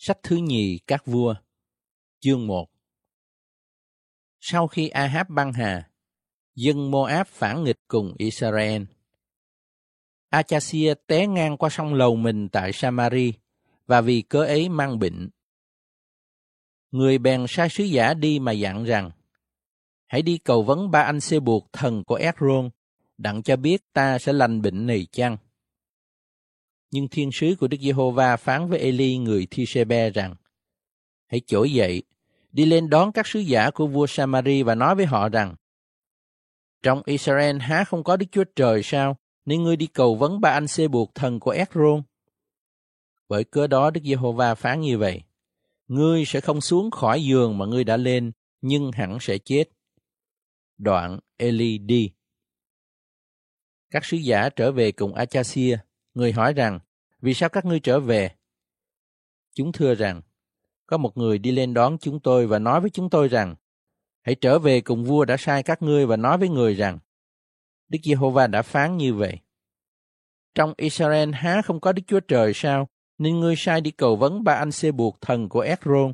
Sách 0.00 0.18
thứ 0.22 0.36
nhì 0.36 0.78
các 0.86 1.06
vua 1.06 1.34
Chương 2.20 2.46
1 2.46 2.70
Sau 4.40 4.66
khi 4.66 4.88
Ahab 4.88 5.26
băng 5.30 5.52
hà, 5.52 5.90
dân 6.54 6.90
Moab 6.90 7.26
phản 7.26 7.64
nghịch 7.64 7.80
cùng 7.88 8.14
Israel. 8.18 8.82
Achasia 10.30 10.94
té 11.06 11.26
ngang 11.26 11.56
qua 11.56 11.70
sông 11.70 11.94
lầu 11.94 12.16
mình 12.16 12.48
tại 12.48 12.72
Samari 12.72 13.32
và 13.86 14.00
vì 14.00 14.22
cớ 14.22 14.44
ấy 14.44 14.68
mang 14.68 14.98
bệnh. 14.98 15.30
Người 16.90 17.18
bèn 17.18 17.44
sai 17.48 17.68
sứ 17.68 17.84
giả 17.84 18.14
đi 18.14 18.38
mà 18.38 18.52
dặn 18.52 18.84
rằng 18.84 19.10
Hãy 20.06 20.22
đi 20.22 20.38
cầu 20.38 20.62
vấn 20.62 20.90
ba 20.90 21.02
anh 21.02 21.20
xê 21.20 21.40
buộc 21.40 21.72
thần 21.72 22.04
của 22.04 22.14
Ekron, 22.14 22.70
đặng 23.18 23.42
cho 23.42 23.56
biết 23.56 23.92
ta 23.92 24.18
sẽ 24.18 24.32
lành 24.32 24.62
bệnh 24.62 24.86
này 24.86 25.06
chăng. 25.12 25.36
Nhưng 26.90 27.08
thiên 27.08 27.32
sứ 27.32 27.54
của 27.60 27.68
Đức 27.68 27.76
Giê-hô-va 27.80 28.36
phán 28.36 28.68
với 28.68 28.78
Eli 28.78 29.18
người 29.18 29.46
Thi-sê-be 29.50 30.10
rằng, 30.10 30.34
Hãy 31.26 31.40
trỗi 31.46 31.72
dậy, 31.72 32.02
đi 32.52 32.64
lên 32.64 32.90
đón 32.90 33.12
các 33.12 33.26
sứ 33.26 33.38
giả 33.38 33.70
của 33.70 33.86
vua 33.86 34.06
Samari 34.06 34.62
và 34.62 34.74
nói 34.74 34.94
với 34.94 35.06
họ 35.06 35.28
rằng, 35.28 35.54
Trong 36.82 37.02
Israel 37.04 37.58
há 37.58 37.84
không 37.84 38.04
có 38.04 38.16
Đức 38.16 38.26
Chúa 38.32 38.44
Trời 38.56 38.82
sao, 38.82 39.16
nên 39.44 39.62
ngươi 39.62 39.76
đi 39.76 39.86
cầu 39.86 40.14
vấn 40.14 40.40
ba 40.40 40.50
anh 40.50 40.68
xê 40.68 40.88
buộc 40.88 41.14
thần 41.14 41.40
của 41.40 41.50
Ekron. 41.50 42.02
Bởi 43.28 43.44
cớ 43.44 43.66
đó 43.66 43.90
Đức 43.90 44.00
Giê-hô-va 44.04 44.54
phán 44.54 44.80
như 44.80 44.98
vậy, 44.98 45.22
Ngươi 45.88 46.24
sẽ 46.24 46.40
không 46.40 46.60
xuống 46.60 46.90
khỏi 46.90 47.24
giường 47.24 47.58
mà 47.58 47.66
ngươi 47.66 47.84
đã 47.84 47.96
lên, 47.96 48.32
nhưng 48.60 48.92
hẳn 48.92 49.18
sẽ 49.20 49.38
chết. 49.38 49.64
Đoạn 50.78 51.18
Eli 51.36 51.78
đi. 51.78 52.12
Các 53.90 54.04
sứ 54.04 54.16
giả 54.16 54.48
trở 54.48 54.72
về 54.72 54.92
cùng 54.92 55.14
Achasia, 55.14 55.78
người 56.18 56.32
hỏi 56.32 56.52
rằng, 56.52 56.78
vì 57.20 57.34
sao 57.34 57.48
các 57.48 57.64
ngươi 57.64 57.80
trở 57.80 58.00
về? 58.00 58.30
Chúng 59.54 59.72
thưa 59.72 59.94
rằng, 59.94 60.22
có 60.86 60.96
một 60.96 61.16
người 61.16 61.38
đi 61.38 61.50
lên 61.52 61.74
đón 61.74 61.98
chúng 61.98 62.20
tôi 62.20 62.46
và 62.46 62.58
nói 62.58 62.80
với 62.80 62.90
chúng 62.90 63.10
tôi 63.10 63.28
rằng, 63.28 63.54
hãy 64.22 64.34
trở 64.34 64.58
về 64.58 64.80
cùng 64.80 65.04
vua 65.04 65.24
đã 65.24 65.36
sai 65.36 65.62
các 65.62 65.82
ngươi 65.82 66.06
và 66.06 66.16
nói 66.16 66.38
với 66.38 66.48
người 66.48 66.74
rằng, 66.74 66.98
Đức 67.88 67.98
Giê-hô-va 68.02 68.46
đã 68.46 68.62
phán 68.62 68.96
như 68.96 69.14
vậy. 69.14 69.38
Trong 70.54 70.74
Israel 70.76 71.32
há 71.32 71.62
không 71.62 71.80
có 71.80 71.92
Đức 71.92 72.02
Chúa 72.06 72.20
Trời 72.20 72.52
sao, 72.54 72.88
nên 73.18 73.40
ngươi 73.40 73.54
sai 73.56 73.80
đi 73.80 73.90
cầu 73.90 74.16
vấn 74.16 74.44
ba 74.44 74.52
anh 74.52 74.72
xê 74.72 74.92
buộc 74.92 75.20
thần 75.20 75.48
của 75.48 75.60
Ekron. 75.60 76.12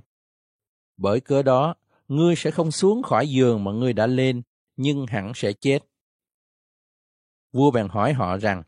Bởi 0.97 1.20
cớ 1.20 1.42
đó, 1.42 1.75
ngươi 2.08 2.36
sẽ 2.36 2.50
không 2.50 2.70
xuống 2.70 3.02
khỏi 3.02 3.28
giường 3.28 3.64
mà 3.64 3.72
ngươi 3.72 3.92
đã 3.92 4.06
lên, 4.06 4.42
nhưng 4.77 5.06
hẳn 5.06 5.32
sẽ 5.34 5.52
chết. 5.52 5.78
Vua 7.52 7.70
bèn 7.70 7.88
hỏi 7.88 8.12
họ 8.12 8.38
rằng, 8.38 8.62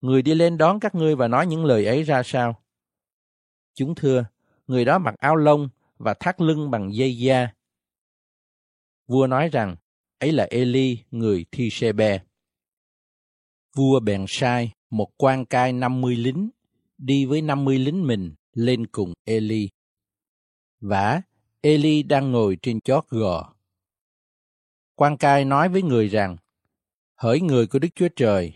người 0.00 0.22
đi 0.22 0.34
lên 0.34 0.58
đón 0.58 0.80
các 0.80 0.94
ngươi 0.94 1.16
và 1.16 1.28
nói 1.28 1.46
những 1.46 1.64
lời 1.64 1.86
ấy 1.86 2.02
ra 2.02 2.22
sao? 2.24 2.62
Chúng 3.74 3.94
thưa, 3.94 4.24
người 4.66 4.84
đó 4.84 4.98
mặc 4.98 5.14
áo 5.18 5.36
lông 5.36 5.68
và 5.98 6.14
thắt 6.14 6.40
lưng 6.40 6.70
bằng 6.70 6.94
dây 6.94 7.18
da. 7.18 7.48
Vua 9.06 9.26
nói 9.26 9.48
rằng, 9.48 9.76
ấy 10.18 10.32
là 10.32 10.46
Eli, 10.50 10.98
người 11.10 11.44
Thi 11.52 11.70
Sê 11.70 11.92
Bè. 11.92 12.20
Vua 13.76 14.00
bèn 14.00 14.24
sai 14.28 14.72
một 14.90 15.08
quan 15.16 15.44
cai 15.44 15.72
50 15.72 16.16
lính 16.16 16.50
đi 16.98 17.26
với 17.26 17.42
50 17.42 17.78
lính 17.78 18.06
mình 18.06 18.34
lên 18.52 18.86
cùng 18.86 19.12
Eli. 19.24 19.68
Vả, 20.80 21.22
Eli 21.60 22.02
đang 22.02 22.32
ngồi 22.32 22.58
trên 22.62 22.80
chót 22.80 23.04
gò. 23.08 23.54
Quan 24.94 25.16
cai 25.16 25.44
nói 25.44 25.68
với 25.68 25.82
người 25.82 26.08
rằng, 26.08 26.36
hỡi 27.14 27.40
người 27.40 27.66
của 27.66 27.78
Đức 27.78 27.88
Chúa 27.94 28.08
Trời, 28.16 28.54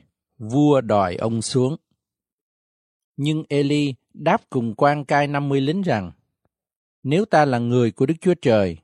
vua 0.51 0.81
đòi 0.81 1.17
ông 1.17 1.43
xuống. 1.43 1.77
Nhưng 3.17 3.45
Eli 3.49 3.95
đáp 4.15 4.43
cùng 4.51 4.75
quan 4.75 5.05
cai 5.05 5.27
50 5.27 5.61
lính 5.61 5.83
rằng, 5.83 6.13
nếu 7.03 7.25
ta 7.25 7.45
là 7.45 7.59
người 7.59 7.91
của 7.91 8.07
Đức 8.07 8.15
Chúa 8.21 8.35
Trời, 8.43 8.77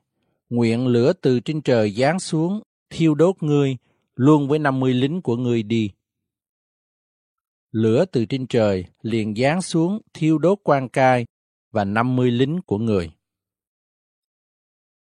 nguyện 0.49 0.87
lửa 0.87 1.13
từ 1.13 1.39
trên 1.39 1.61
trời 1.61 1.91
giáng 1.91 2.19
xuống, 2.19 2.61
thiêu 2.89 3.15
đốt 3.15 3.43
ngươi, 3.43 3.77
luôn 4.15 4.47
với 4.47 4.59
50 4.59 4.93
lính 4.93 5.21
của 5.21 5.35
ngươi 5.35 5.63
đi. 5.63 5.91
Lửa 7.71 8.05
từ 8.05 8.25
trên 8.25 8.47
trời 8.47 8.85
liền 9.01 9.35
giáng 9.35 9.61
xuống 9.61 10.01
thiêu 10.13 10.37
đốt 10.37 10.59
quan 10.63 10.89
cai 10.89 11.25
và 11.71 11.83
50 11.85 12.31
lính 12.31 12.61
của 12.65 12.77
người. 12.77 13.11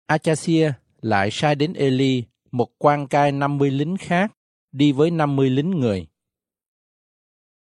Achasia 0.07 0.73
lại 1.01 1.29
sai 1.33 1.55
đến 1.55 1.73
Eli 1.73 2.25
một 2.51 2.69
quan 2.79 3.09
cai 3.09 3.33
50 3.33 3.71
lính 3.71 3.97
khác 3.97 4.33
đi 4.73 4.93
với 4.93 5.11
50 5.11 5.51
lính 5.51 5.71
người. 5.71 6.07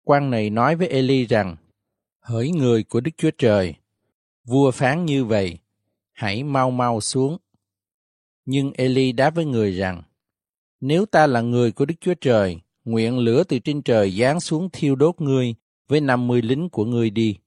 Quan 0.04 0.30
này 0.30 0.50
nói 0.50 0.76
với 0.76 0.88
Eli 0.88 1.26
rằng, 1.26 1.56
hỡi 2.20 2.52
người 2.52 2.84
của 2.84 3.02
Đức 3.02 3.12
Chúa 3.18 3.32
Trời, 3.38 3.76
vua 4.44 4.72
phán 4.72 5.06
như 5.06 5.26
vậy, 5.26 5.58
hãy 6.12 6.44
mau 6.44 6.72
mau 6.72 7.02
xuống. 7.02 7.38
Nhưng 8.46 8.72
Eli 8.74 9.12
đáp 9.12 9.36
với 9.36 9.46
người 9.46 9.72
rằng, 9.72 10.04
nếu 10.80 11.06
ta 11.06 11.28
là 11.28 11.42
người 11.42 11.72
của 11.72 11.86
Đức 11.86 11.96
Chúa 12.02 12.14
Trời, 12.22 12.60
nguyện 12.86 13.20
lửa 13.20 13.44
từ 13.44 13.60
trên 13.60 13.82
trời 13.82 14.12
giáng 14.12 14.40
xuống 14.40 14.70
thiêu 14.74 14.96
đốt 14.96 15.22
ngươi 15.22 15.56
với 15.88 16.02
50 16.02 16.42
lính 16.42 16.70
của 16.70 16.86
ngươi 16.86 17.10
đi. 17.10 17.38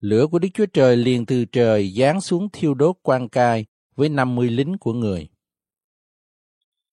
Lửa 0.00 0.26
của 0.26 0.38
Đức 0.38 0.48
Chúa 0.54 0.66
Trời 0.66 0.96
liền 0.96 1.26
từ 1.26 1.44
trời 1.44 1.90
giáng 1.90 2.20
xuống 2.20 2.48
thiêu 2.52 2.74
đốt 2.74 2.96
quan 3.02 3.28
cai 3.28 3.66
với 3.94 4.08
50 4.08 4.50
lính 4.50 4.78
của 4.78 4.92
người. 4.92 5.28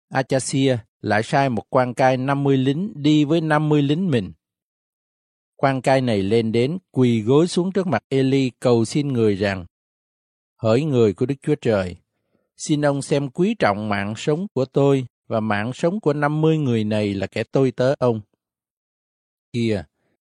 Achasia 0.09 0.77
lại 1.01 1.23
sai 1.23 1.49
một 1.49 1.63
quan 1.69 1.93
cai 1.93 2.17
50 2.17 2.57
lính 2.57 2.93
đi 2.95 3.25
với 3.25 3.41
50 3.41 3.81
lính 3.81 4.11
mình. 4.11 4.33
Quan 5.63 5.81
cai 5.81 6.01
này 6.01 6.21
lên 6.21 6.51
đến 6.51 6.77
quỳ 6.91 7.21
gối 7.21 7.47
xuống 7.47 7.71
trước 7.71 7.87
mặt 7.87 8.03
Eli 8.09 8.51
cầu 8.59 8.85
xin 8.85 9.07
người 9.07 9.35
rằng, 9.35 9.65
Hỡi 10.61 10.83
người 10.83 11.13
của 11.13 11.25
Đức 11.25 11.35
Chúa 11.41 11.55
Trời, 11.55 11.95
xin 12.57 12.85
ông 12.85 13.01
xem 13.01 13.29
quý 13.29 13.55
trọng 13.59 13.89
mạng 13.89 14.13
sống 14.17 14.47
của 14.53 14.65
tôi 14.65 15.05
và 15.27 15.39
mạng 15.39 15.73
sống 15.73 15.99
của 15.99 16.13
50 16.13 16.57
người 16.57 16.83
này 16.83 17.13
là 17.13 17.27
kẻ 17.27 17.43
tôi 17.43 17.71
tớ 17.71 17.93
ông. 17.99 18.21
Kìa, 19.53 19.83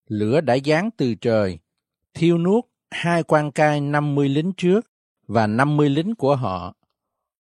lửa 0.08 0.40
đã 0.40 0.56
giáng 0.64 0.90
từ 0.96 1.14
trời, 1.14 1.58
thiêu 2.14 2.38
nuốt 2.38 2.64
hai 2.90 3.22
quan 3.22 3.52
cai 3.52 3.80
50 3.80 4.28
lính 4.28 4.52
trước 4.56 4.86
và 5.26 5.46
50 5.46 5.90
lính 5.90 6.14
của 6.14 6.36
họ. 6.36 6.74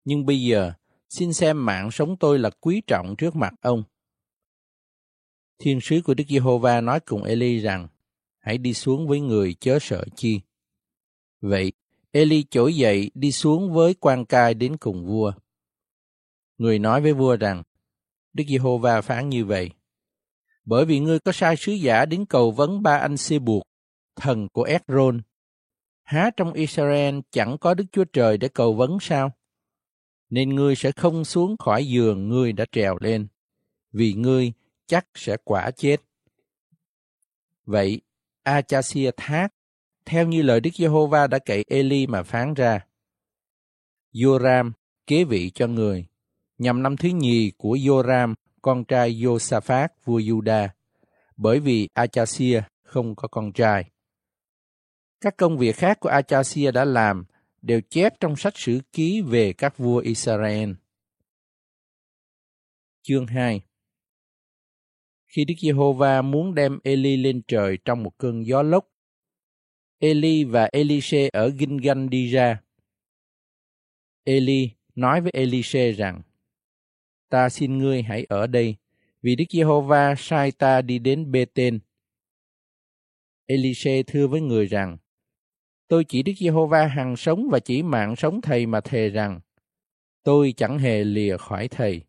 Nhưng 0.05 0.25
bây 0.25 0.41
giờ, 0.41 0.71
xin 1.09 1.33
xem 1.33 1.65
mạng 1.65 1.91
sống 1.91 2.17
tôi 2.17 2.39
là 2.39 2.49
quý 2.49 2.81
trọng 2.87 3.15
trước 3.17 3.35
mặt 3.35 3.53
ông. 3.61 3.83
Thiên 5.59 5.81
sứ 5.81 6.01
của 6.05 6.13
Đức 6.13 6.23
Giê-hô-va 6.29 6.81
nói 6.81 6.99
cùng 6.99 7.23
Eli 7.23 7.59
rằng, 7.59 7.87
hãy 8.39 8.57
đi 8.57 8.73
xuống 8.73 9.07
với 9.07 9.19
người 9.19 9.53
chớ 9.53 9.77
sợ 9.81 10.05
chi. 10.15 10.41
Vậy, 11.41 11.71
Eli 12.11 12.43
trỗi 12.43 12.75
dậy 12.75 13.11
đi 13.13 13.31
xuống 13.31 13.73
với 13.73 13.93
quan 13.93 14.25
cai 14.25 14.53
đến 14.53 14.77
cùng 14.77 15.05
vua. 15.05 15.33
Người 16.57 16.79
nói 16.79 17.01
với 17.01 17.13
vua 17.13 17.35
rằng, 17.35 17.63
Đức 18.33 18.43
Giê-hô-va 18.47 19.01
phán 19.01 19.29
như 19.29 19.45
vậy. 19.45 19.69
Bởi 20.65 20.85
vì 20.85 20.99
ngươi 20.99 21.19
có 21.19 21.31
sai 21.31 21.55
sứ 21.57 21.71
giả 21.71 22.05
đến 22.05 22.25
cầu 22.25 22.51
vấn 22.51 22.81
ba 22.81 22.97
anh 22.97 23.17
xê 23.17 23.39
buộc, 23.39 23.63
thần 24.15 24.49
của 24.49 24.63
Ekron. 24.63 25.21
Há 26.03 26.29
trong 26.37 26.53
Israel 26.53 27.19
chẳng 27.31 27.57
có 27.57 27.73
Đức 27.73 27.85
Chúa 27.91 28.05
Trời 28.13 28.37
để 28.37 28.47
cầu 28.47 28.73
vấn 28.73 28.97
sao? 29.01 29.31
Nên 30.29 30.55
ngươi 30.55 30.75
sẽ 30.75 30.91
không 30.91 31.25
xuống 31.25 31.57
khỏi 31.57 31.87
giường 31.87 32.29
ngươi 32.29 32.53
đã 32.53 32.65
trèo 32.71 32.97
lên, 33.01 33.27
vì 33.91 34.13
ngươi 34.13 34.53
chắc 34.87 35.07
sẽ 35.15 35.37
quả 35.43 35.71
chết. 35.71 35.97
Vậy, 37.65 38.01
Achasia 38.43 39.11
thác, 39.17 39.47
theo 40.05 40.27
như 40.27 40.41
lời 40.41 40.59
Đức 40.59 40.69
Giê-hô-va 40.73 41.27
đã 41.27 41.39
cậy 41.39 41.65
Eli 41.67 42.07
mà 42.07 42.23
phán 42.23 42.53
ra. 42.53 42.85
Joram 44.13 44.71
kế 45.07 45.23
vị 45.23 45.51
cho 45.55 45.67
người, 45.67 46.05
nhằm 46.57 46.83
năm 46.83 46.97
thứ 46.97 47.09
nhì 47.09 47.51
của 47.57 47.75
Joram, 47.75 48.33
con 48.61 48.85
trai 48.85 49.13
Josaphat 49.13 49.87
vua 50.05 50.19
Juda, 50.19 50.67
bởi 51.37 51.59
vì 51.59 51.89
Achasia 51.93 52.61
không 52.83 53.15
có 53.15 53.27
con 53.27 53.51
trai. 53.51 53.91
Các 55.21 55.37
công 55.37 55.57
việc 55.57 55.75
khác 55.75 55.99
của 55.99 56.09
Achasia 56.09 56.71
đã 56.71 56.85
làm 56.85 57.25
đều 57.61 57.81
chép 57.89 58.19
trong 58.19 58.35
sách 58.35 58.53
sử 58.57 58.79
ký 58.91 59.21
về 59.21 59.53
các 59.53 59.77
vua 59.77 59.97
Israel. 59.97 60.71
Chương 63.01 63.27
2 63.27 63.61
khi 65.33 65.45
Đức 65.45 65.53
Giê-hô-va 65.59 66.21
muốn 66.21 66.55
đem 66.55 66.79
Eli 66.83 67.17
lên 67.17 67.41
trời 67.47 67.77
trong 67.85 68.03
một 68.03 68.17
cơn 68.17 68.45
gió 68.45 68.61
lốc, 68.61 68.89
Eli 69.99 70.43
và 70.43 70.69
Elise 70.71 71.29
ở 71.33 71.51
Gilgal 71.51 72.07
đi 72.07 72.31
ra. 72.31 72.61
Eli 74.23 74.69
nói 74.95 75.21
với 75.21 75.31
Elise 75.33 75.91
rằng, 75.91 76.21
ta 77.29 77.49
xin 77.49 77.77
ngươi 77.77 78.01
hãy 78.01 78.25
ở 78.29 78.47
đây, 78.47 78.75
vì 79.21 79.35
Đức 79.35 79.45
Giê-hô-va 79.49 80.15
sai 80.17 80.51
ta 80.51 80.81
đi 80.81 80.99
đến 80.99 81.31
Bê-tên. 81.31 81.79
Elise 83.45 84.03
thưa 84.03 84.27
với 84.27 84.41
người 84.41 84.65
rằng, 84.65 84.97
tôi 85.87 86.03
chỉ 86.03 86.23
Đức 86.23 86.33
Giê-hô-va 86.37 86.87
hằng 86.87 87.15
sống 87.15 87.47
và 87.51 87.59
chỉ 87.59 87.83
mạng 87.83 88.15
sống 88.15 88.41
thầy 88.41 88.65
mà 88.65 88.81
thề 88.81 89.09
rằng, 89.09 89.39
tôi 90.23 90.53
chẳng 90.57 90.79
hề 90.79 91.03
lìa 91.03 91.37
khỏi 91.37 91.67
thầy. 91.67 92.01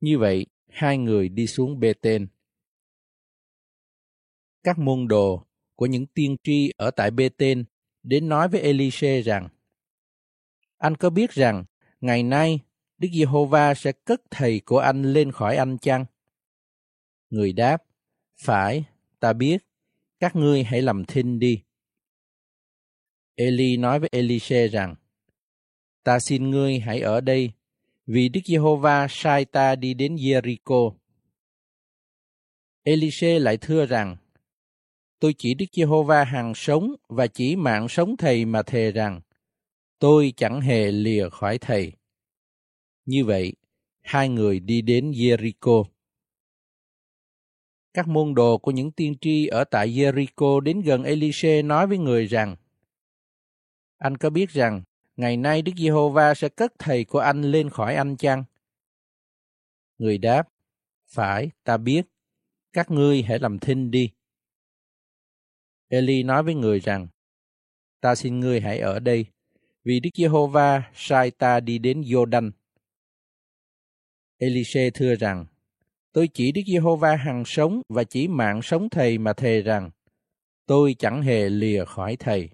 Như 0.00 0.18
vậy, 0.18 0.46
hai 0.78 0.98
người 0.98 1.28
đi 1.28 1.46
xuống 1.46 1.80
Bê-tên. 1.80 2.28
Các 4.62 4.78
môn 4.78 5.08
đồ 5.08 5.46
của 5.74 5.86
những 5.86 6.06
tiên 6.06 6.36
tri 6.42 6.72
ở 6.76 6.90
tại 6.90 7.10
Bê-tên 7.10 7.64
đến 8.02 8.28
nói 8.28 8.48
với 8.48 8.60
Elise 8.60 9.22
rằng, 9.22 9.48
Anh 10.78 10.96
có 10.96 11.10
biết 11.10 11.30
rằng, 11.30 11.64
ngày 12.00 12.22
nay 12.22 12.60
Đức 12.98 13.08
Giê-hô-va 13.12 13.74
sẽ 13.74 13.92
cất 13.92 14.22
thầy 14.30 14.60
của 14.60 14.78
anh 14.78 15.02
lên 15.02 15.32
khỏi 15.32 15.56
anh 15.56 15.78
chăng? 15.78 16.04
Người 17.30 17.52
đáp, 17.52 17.84
Phải, 18.36 18.84
ta 19.20 19.32
biết, 19.32 19.66
các 20.20 20.36
ngươi 20.36 20.64
hãy 20.64 20.82
làm 20.82 21.04
thinh 21.04 21.38
đi. 21.38 21.62
Eli 23.34 23.76
nói 23.76 24.00
với 24.00 24.08
Elise 24.12 24.68
rằng, 24.68 24.94
Ta 26.02 26.18
xin 26.18 26.50
ngươi 26.50 26.78
hãy 26.78 27.00
ở 27.00 27.20
đây, 27.20 27.52
vì 28.08 28.28
Đức 28.28 28.40
Giê-hô-va 28.44 29.06
sai 29.10 29.44
ta 29.44 29.76
đi 29.76 29.94
đến 29.94 30.16
Jericho. 30.16 30.94
Elise 32.82 33.38
lại 33.38 33.56
thưa 33.56 33.86
rằng, 33.86 34.16
Tôi 35.18 35.34
chỉ 35.38 35.54
Đức 35.54 35.66
Giê-hô-va 35.72 36.24
hàng 36.24 36.54
sống 36.54 36.94
và 37.08 37.26
chỉ 37.26 37.56
mạng 37.56 37.88
sống 37.88 38.16
thầy 38.16 38.44
mà 38.44 38.62
thề 38.62 38.92
rằng, 38.92 39.20
tôi 39.98 40.32
chẳng 40.36 40.60
hề 40.60 40.92
lìa 40.92 41.28
khỏi 41.28 41.58
thầy. 41.58 41.92
Như 43.04 43.24
vậy, 43.24 43.52
hai 44.00 44.28
người 44.28 44.60
đi 44.60 44.82
đến 44.82 45.10
Jericho. 45.10 45.84
Các 47.94 48.08
môn 48.08 48.34
đồ 48.34 48.58
của 48.58 48.70
những 48.70 48.90
tiên 48.90 49.14
tri 49.20 49.46
ở 49.46 49.64
tại 49.64 49.88
Jericho 49.88 50.60
đến 50.60 50.80
gần 50.80 51.02
Elise 51.02 51.62
nói 51.62 51.86
với 51.86 51.98
người 51.98 52.26
rằng, 52.26 52.56
Anh 53.98 54.16
có 54.16 54.30
biết 54.30 54.50
rằng, 54.50 54.82
ngày 55.18 55.36
nay 55.36 55.62
Đức 55.62 55.72
Giê-hô-va 55.76 56.34
sẽ 56.34 56.48
cất 56.48 56.72
thầy 56.78 57.04
của 57.04 57.18
anh 57.18 57.42
lên 57.42 57.70
khỏi 57.70 57.94
anh 57.94 58.16
chăng? 58.16 58.44
Người 59.98 60.18
đáp, 60.18 60.48
Phải, 61.06 61.50
ta 61.64 61.76
biết, 61.76 62.06
các 62.72 62.90
ngươi 62.90 63.22
hãy 63.22 63.38
làm 63.38 63.58
thinh 63.58 63.90
đi. 63.90 64.10
Eli 65.88 66.22
nói 66.22 66.42
với 66.42 66.54
người 66.54 66.80
rằng, 66.80 67.08
Ta 68.00 68.14
xin 68.14 68.40
ngươi 68.40 68.60
hãy 68.60 68.78
ở 68.78 68.98
đây, 68.98 69.26
vì 69.84 70.00
Đức 70.00 70.10
Giê-hô-va 70.14 70.90
sai 70.94 71.30
ta 71.30 71.60
đi 71.60 71.78
đến 71.78 72.00
Giô-đanh. 72.00 72.50
Elise 74.38 74.90
thưa 74.90 75.14
rằng, 75.14 75.46
Tôi 76.12 76.28
chỉ 76.34 76.52
Đức 76.52 76.62
Giê-hô-va 76.66 77.16
hằng 77.16 77.44
sống 77.46 77.82
và 77.88 78.04
chỉ 78.04 78.28
mạng 78.28 78.62
sống 78.62 78.88
thầy 78.90 79.18
mà 79.18 79.32
thề 79.32 79.62
rằng, 79.62 79.90
tôi 80.66 80.96
chẳng 80.98 81.22
hề 81.22 81.48
lìa 81.48 81.84
khỏi 81.84 82.16
thầy. 82.16 82.48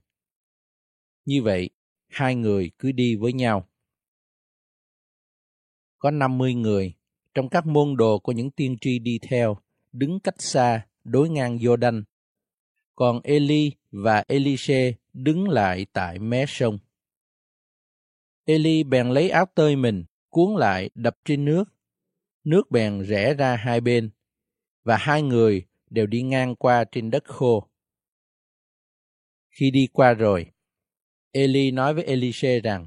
Như 1.24 1.42
vậy, 1.42 1.70
hai 2.14 2.34
người 2.34 2.70
cứ 2.78 2.92
đi 2.92 3.16
với 3.16 3.32
nhau. 3.32 3.68
Có 5.98 6.10
50 6.10 6.54
người, 6.54 6.94
trong 7.34 7.48
các 7.48 7.66
môn 7.66 7.96
đồ 7.96 8.18
của 8.18 8.32
những 8.32 8.50
tiên 8.50 8.76
tri 8.80 8.98
đi 8.98 9.18
theo, 9.28 9.56
đứng 9.92 10.20
cách 10.20 10.34
xa, 10.38 10.86
đối 11.04 11.28
ngang 11.28 11.58
Giô-đanh. 11.58 12.02
Còn 12.94 13.20
Eli 13.24 13.72
và 13.90 14.24
Elise 14.28 14.92
đứng 15.12 15.48
lại 15.48 15.86
tại 15.92 16.18
mé 16.18 16.44
sông. 16.48 16.78
Eli 18.44 18.84
bèn 18.84 19.08
lấy 19.08 19.30
áo 19.30 19.46
tơi 19.54 19.76
mình, 19.76 20.04
cuốn 20.30 20.56
lại 20.56 20.90
đập 20.94 21.16
trên 21.24 21.44
nước. 21.44 21.64
Nước 22.44 22.70
bèn 22.70 23.00
rẽ 23.02 23.34
ra 23.34 23.56
hai 23.56 23.80
bên, 23.80 24.10
và 24.82 24.96
hai 24.96 25.22
người 25.22 25.66
đều 25.90 26.06
đi 26.06 26.22
ngang 26.22 26.56
qua 26.56 26.84
trên 26.92 27.10
đất 27.10 27.24
khô. 27.24 27.68
Khi 29.50 29.70
đi 29.70 29.88
qua 29.92 30.14
rồi, 30.14 30.53
Eli 31.36 31.70
nói 31.70 31.94
với 31.94 32.04
Elise 32.04 32.60
rằng, 32.60 32.86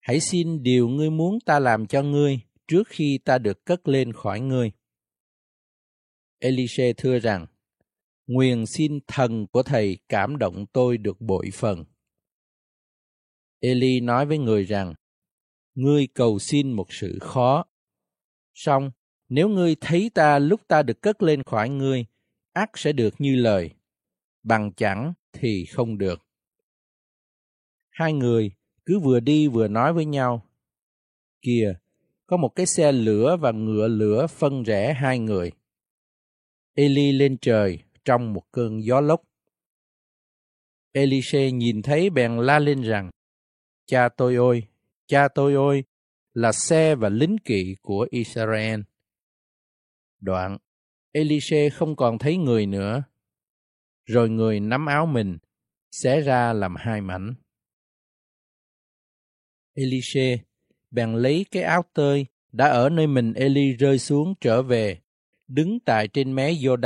Hãy 0.00 0.20
xin 0.20 0.62
điều 0.62 0.88
ngươi 0.88 1.10
muốn 1.10 1.38
ta 1.46 1.58
làm 1.58 1.86
cho 1.86 2.02
ngươi 2.02 2.40
trước 2.68 2.88
khi 2.88 3.18
ta 3.24 3.38
được 3.38 3.64
cất 3.64 3.88
lên 3.88 4.12
khỏi 4.12 4.40
ngươi. 4.40 4.72
Elise 6.38 6.92
thưa 6.92 7.18
rằng, 7.18 7.46
nguyền 8.26 8.66
xin 8.66 8.98
thần 9.06 9.46
của 9.46 9.62
thầy 9.62 9.98
cảm 10.08 10.38
động 10.38 10.66
tôi 10.72 10.98
được 10.98 11.20
bội 11.20 11.50
phần. 11.52 11.84
Eli 13.60 14.00
nói 14.00 14.26
với 14.26 14.38
người 14.38 14.64
rằng, 14.64 14.94
Ngươi 15.74 16.06
cầu 16.06 16.38
xin 16.38 16.72
một 16.72 16.92
sự 16.92 17.18
khó. 17.20 17.64
Xong, 18.54 18.90
nếu 19.28 19.48
ngươi 19.48 19.76
thấy 19.80 20.10
ta 20.14 20.38
lúc 20.38 20.60
ta 20.68 20.82
được 20.82 21.02
cất 21.02 21.22
lên 21.22 21.42
khỏi 21.42 21.68
ngươi, 21.68 22.04
ác 22.52 22.70
sẽ 22.74 22.92
được 22.92 23.14
như 23.18 23.36
lời. 23.36 23.70
Bằng 24.42 24.72
chẳng 24.76 25.12
thì 25.32 25.64
không 25.64 25.98
được. 25.98 26.29
Hai 28.00 28.12
người 28.12 28.52
cứ 28.86 29.00
vừa 29.00 29.20
đi 29.20 29.48
vừa 29.48 29.68
nói 29.68 29.92
với 29.92 30.04
nhau. 30.04 30.42
Kìa, 31.42 31.74
có 32.26 32.36
một 32.36 32.48
cái 32.48 32.66
xe 32.66 32.92
lửa 32.92 33.36
và 33.40 33.52
ngựa 33.52 33.88
lửa 33.88 34.26
phân 34.26 34.62
rẽ 34.62 34.94
hai 34.94 35.18
người. 35.18 35.52
Eli 36.74 37.12
lên 37.12 37.36
trời 37.40 37.78
trong 38.04 38.32
một 38.32 38.42
cơn 38.52 38.84
gió 38.84 39.00
lốc. 39.00 39.22
Elise 40.92 41.50
nhìn 41.50 41.82
thấy 41.82 42.10
bèn 42.10 42.36
la 42.36 42.58
lên 42.58 42.82
rằng, 42.82 43.10
Cha 43.86 44.08
tôi 44.08 44.36
ơi, 44.36 44.62
cha 45.06 45.28
tôi 45.28 45.54
ơi, 45.54 45.84
là 46.34 46.52
xe 46.52 46.94
và 46.94 47.08
lính 47.08 47.38
kỵ 47.38 47.76
của 47.82 48.06
Israel. 48.10 48.80
Đoạn, 50.20 50.58
Elise 51.12 51.70
không 51.70 51.96
còn 51.96 52.18
thấy 52.18 52.36
người 52.36 52.66
nữa. 52.66 53.02
Rồi 54.04 54.30
người 54.30 54.60
nắm 54.60 54.86
áo 54.86 55.06
mình, 55.06 55.38
xé 55.90 56.20
ra 56.20 56.52
làm 56.52 56.76
hai 56.76 57.00
mảnh. 57.00 57.34
Elise 59.74 60.38
bèn 60.90 61.14
lấy 61.14 61.46
cái 61.50 61.62
áo 61.62 61.84
tơi 61.92 62.26
đã 62.52 62.68
ở 62.68 62.88
nơi 62.88 63.06
mình 63.06 63.32
Eli 63.32 63.72
rơi 63.72 63.98
xuống 63.98 64.34
trở 64.40 64.62
về, 64.62 64.98
đứng 65.48 65.80
tại 65.80 66.08
trên 66.08 66.34
mé 66.34 66.54
giô 66.54 66.76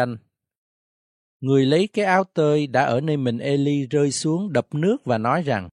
Người 1.41 1.67
lấy 1.67 1.89
cái 1.93 2.05
áo 2.05 2.25
tơi 2.25 2.67
đã 2.67 2.85
ở 2.85 3.01
nơi 3.01 3.17
mình 3.17 3.39
Eli 3.39 3.87
rơi 3.87 4.11
xuống 4.11 4.53
đập 4.53 4.75
nước 4.75 5.05
và 5.05 5.19
nói 5.19 5.43
rằng, 5.43 5.69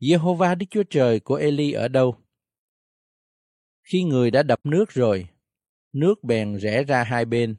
Jehovah 0.00 0.56
Đức 0.56 0.66
Chúa 0.70 0.82
Trời 0.90 1.20
của 1.20 1.34
Eli 1.34 1.72
ở 1.72 1.88
đâu? 1.88 2.16
Khi 3.82 4.02
người 4.02 4.30
đã 4.30 4.42
đập 4.42 4.60
nước 4.64 4.90
rồi, 4.90 5.26
nước 5.92 6.24
bèn 6.24 6.56
rẽ 6.58 6.84
ra 6.84 7.04
hai 7.04 7.24
bên, 7.24 7.56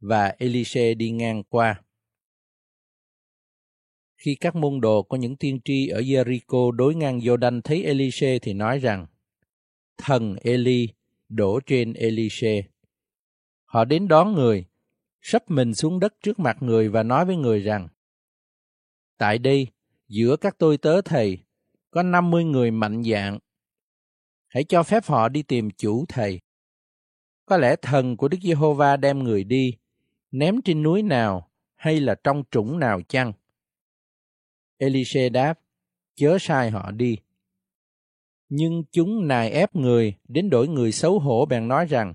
và 0.00 0.34
Elise 0.38 0.94
đi 0.94 1.10
ngang 1.10 1.42
qua. 1.44 1.83
Khi 4.24 4.34
các 4.34 4.56
môn 4.56 4.80
đồ 4.80 5.02
có 5.02 5.16
những 5.16 5.36
tiên 5.36 5.60
tri 5.64 5.88
ở 5.88 6.00
Jericho 6.00 6.70
đối 6.70 6.94
ngang 6.94 7.18
Jordan 7.18 7.60
thấy 7.64 7.84
Elise 7.84 8.38
thì 8.38 8.52
nói 8.52 8.78
rằng, 8.78 9.06
Thần 9.96 10.36
Eli 10.42 10.88
đổ 11.28 11.60
trên 11.66 11.92
Elise. 11.92 12.62
Họ 13.64 13.84
đến 13.84 14.08
đón 14.08 14.34
người, 14.34 14.64
sắp 15.22 15.50
mình 15.50 15.74
xuống 15.74 16.00
đất 16.00 16.14
trước 16.22 16.38
mặt 16.38 16.56
người 16.60 16.88
và 16.88 17.02
nói 17.02 17.24
với 17.24 17.36
người 17.36 17.60
rằng, 17.60 17.88
Tại 19.18 19.38
đây, 19.38 19.66
giữa 20.08 20.36
các 20.36 20.58
tôi 20.58 20.78
tớ 20.78 21.00
thầy, 21.00 21.38
có 21.90 22.02
50 22.02 22.44
người 22.44 22.70
mạnh 22.70 23.02
dạng. 23.04 23.38
Hãy 24.46 24.64
cho 24.64 24.82
phép 24.82 25.04
họ 25.04 25.28
đi 25.28 25.42
tìm 25.42 25.70
chủ 25.70 26.04
thầy. 26.08 26.40
Có 27.46 27.56
lẽ 27.56 27.76
thần 27.82 28.16
của 28.16 28.28
Đức 28.28 28.38
Giê-hô-va 28.42 28.96
đem 28.96 29.18
người 29.18 29.44
đi, 29.44 29.76
ném 30.30 30.62
trên 30.62 30.82
núi 30.82 31.02
nào 31.02 31.50
hay 31.76 32.00
là 32.00 32.14
trong 32.24 32.42
trũng 32.50 32.78
nào 32.78 33.00
chăng? 33.08 33.32
Elise 34.84 35.28
đáp, 35.28 35.60
chớ 36.14 36.36
sai 36.40 36.70
họ 36.70 36.90
đi. 36.90 37.18
Nhưng 38.48 38.84
chúng 38.92 39.28
nài 39.28 39.50
ép 39.50 39.76
người, 39.76 40.14
đến 40.28 40.50
đổi 40.50 40.68
người 40.68 40.92
xấu 40.92 41.18
hổ 41.18 41.46
bèn 41.46 41.68
nói 41.68 41.86
rằng, 41.86 42.14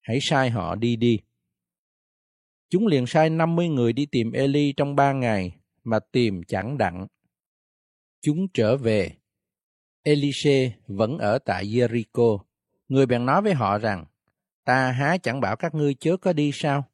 hãy 0.00 0.18
sai 0.20 0.50
họ 0.50 0.74
đi 0.74 0.96
đi. 0.96 1.18
Chúng 2.70 2.86
liền 2.86 3.06
sai 3.06 3.30
50 3.30 3.68
người 3.68 3.92
đi 3.92 4.06
tìm 4.06 4.32
Eli 4.32 4.72
trong 4.76 4.96
ba 4.96 5.12
ngày, 5.12 5.56
mà 5.84 5.98
tìm 6.12 6.42
chẳng 6.42 6.78
đặng. 6.78 7.06
Chúng 8.20 8.48
trở 8.54 8.76
về. 8.76 9.10
Elise 10.02 10.72
vẫn 10.86 11.18
ở 11.18 11.38
tại 11.38 11.66
Jericho. 11.66 12.38
Người 12.88 13.06
bèn 13.06 13.26
nói 13.26 13.42
với 13.42 13.54
họ 13.54 13.78
rằng, 13.78 14.04
ta 14.64 14.90
há 14.90 15.16
chẳng 15.22 15.40
bảo 15.40 15.56
các 15.56 15.74
ngươi 15.74 15.94
chớ 15.94 16.16
có 16.16 16.32
đi 16.32 16.50
sao? 16.54 16.84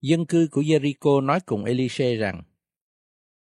Dân 0.00 0.26
cư 0.26 0.48
của 0.50 0.62
Jericho 0.62 1.24
nói 1.24 1.40
cùng 1.46 1.64
Elise 1.64 2.14
rằng, 2.14 2.42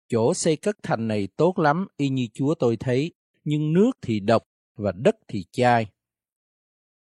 chỗ 0.08 0.34
xây 0.34 0.56
cất 0.56 0.78
thành 0.84 1.08
này 1.08 1.28
tốt 1.28 1.60
lắm 1.60 1.88
y 1.98 2.10
như 2.10 2.28
Chúa 2.34 2.56
tôi 2.56 2.78
thấy, 2.78 3.14
nhưng 3.44 3.74
nước 3.74 3.92
thì 4.02 4.20
độc 4.20 4.44
và 4.76 4.92
đất 4.92 5.16
thì 5.28 5.46
chai. 5.52 5.88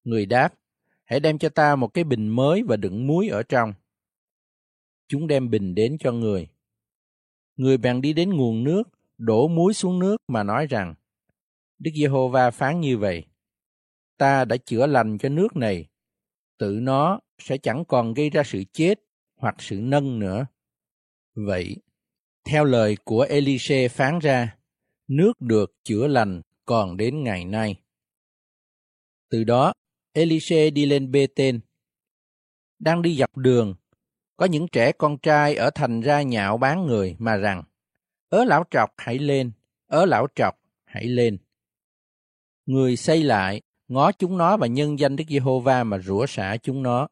Người 0.04 0.26
đáp, 0.26 0.54
hãy 1.04 1.20
đem 1.20 1.38
cho 1.38 1.48
ta 1.48 1.76
một 1.76 1.88
cái 1.88 2.04
bình 2.04 2.28
mới 2.28 2.62
và 2.62 2.76
đựng 2.76 3.06
muối 3.06 3.28
ở 3.28 3.42
trong. 3.42 3.74
Chúng 5.08 5.26
đem 5.26 5.50
bình 5.50 5.74
đến 5.74 5.96
cho 6.00 6.12
người. 6.12 6.48
Người 7.56 7.76
bèn 7.78 8.00
đi 8.00 8.12
đến 8.12 8.30
nguồn 8.30 8.64
nước, 8.64 8.82
đổ 9.18 9.48
muối 9.48 9.74
xuống 9.74 9.98
nước 9.98 10.16
mà 10.28 10.42
nói 10.42 10.66
rằng, 10.66 10.94
Đức 11.78 11.90
Giê-hô-va 11.94 12.50
phán 12.50 12.80
như 12.80 12.98
vậy, 12.98 13.24
ta 14.16 14.44
đã 14.44 14.56
chữa 14.56 14.86
lành 14.86 15.18
cho 15.18 15.28
nước 15.28 15.56
này, 15.56 15.88
tự 16.58 16.78
nó 16.82 17.20
sẽ 17.38 17.58
chẳng 17.58 17.84
còn 17.88 18.14
gây 18.14 18.30
ra 18.30 18.42
sự 18.44 18.64
chết 18.72 19.00
hoặc 19.36 19.54
sự 19.58 19.80
nâng 19.80 20.18
nữa. 20.18 20.46
Vậy, 21.34 21.76
theo 22.48 22.64
lời 22.64 22.96
của 23.04 23.20
Elise 23.20 23.88
phán 23.88 24.18
ra, 24.18 24.56
nước 25.08 25.32
được 25.40 25.72
chữa 25.84 26.06
lành 26.06 26.42
còn 26.64 26.96
đến 26.96 27.22
ngày 27.24 27.44
nay. 27.44 27.76
Từ 29.30 29.44
đó, 29.44 29.72
Elise 30.12 30.70
đi 30.70 30.86
lên 30.86 31.10
Bê-tên. 31.10 31.60
Đang 32.78 33.02
đi 33.02 33.16
dọc 33.16 33.36
đường, 33.36 33.74
Có 34.36 34.46
những 34.46 34.68
trẻ 34.68 34.92
con 34.92 35.18
trai 35.18 35.54
ở 35.56 35.70
thành 35.70 36.00
ra 36.00 36.22
nhạo 36.22 36.58
bán 36.58 36.86
người 36.86 37.16
mà 37.18 37.36
rằng, 37.36 37.62
ớ 38.28 38.44
lão 38.44 38.64
trọc 38.70 38.90
hãy 38.96 39.18
lên, 39.18 39.52
ớ 39.86 40.04
lão 40.04 40.26
trọc 40.34 40.54
hãy 40.84 41.04
lên. 41.04 41.38
Người 42.66 42.96
xây 42.96 43.22
lại, 43.22 43.62
ngó 43.88 44.12
chúng 44.12 44.38
nó 44.38 44.56
và 44.56 44.66
nhân 44.66 44.98
danh 44.98 45.16
Đức 45.16 45.24
Giê-hô-va 45.28 45.84
mà 45.84 45.98
rủa 45.98 46.26
xả 46.26 46.56
chúng 46.62 46.82
nó. 46.82 47.08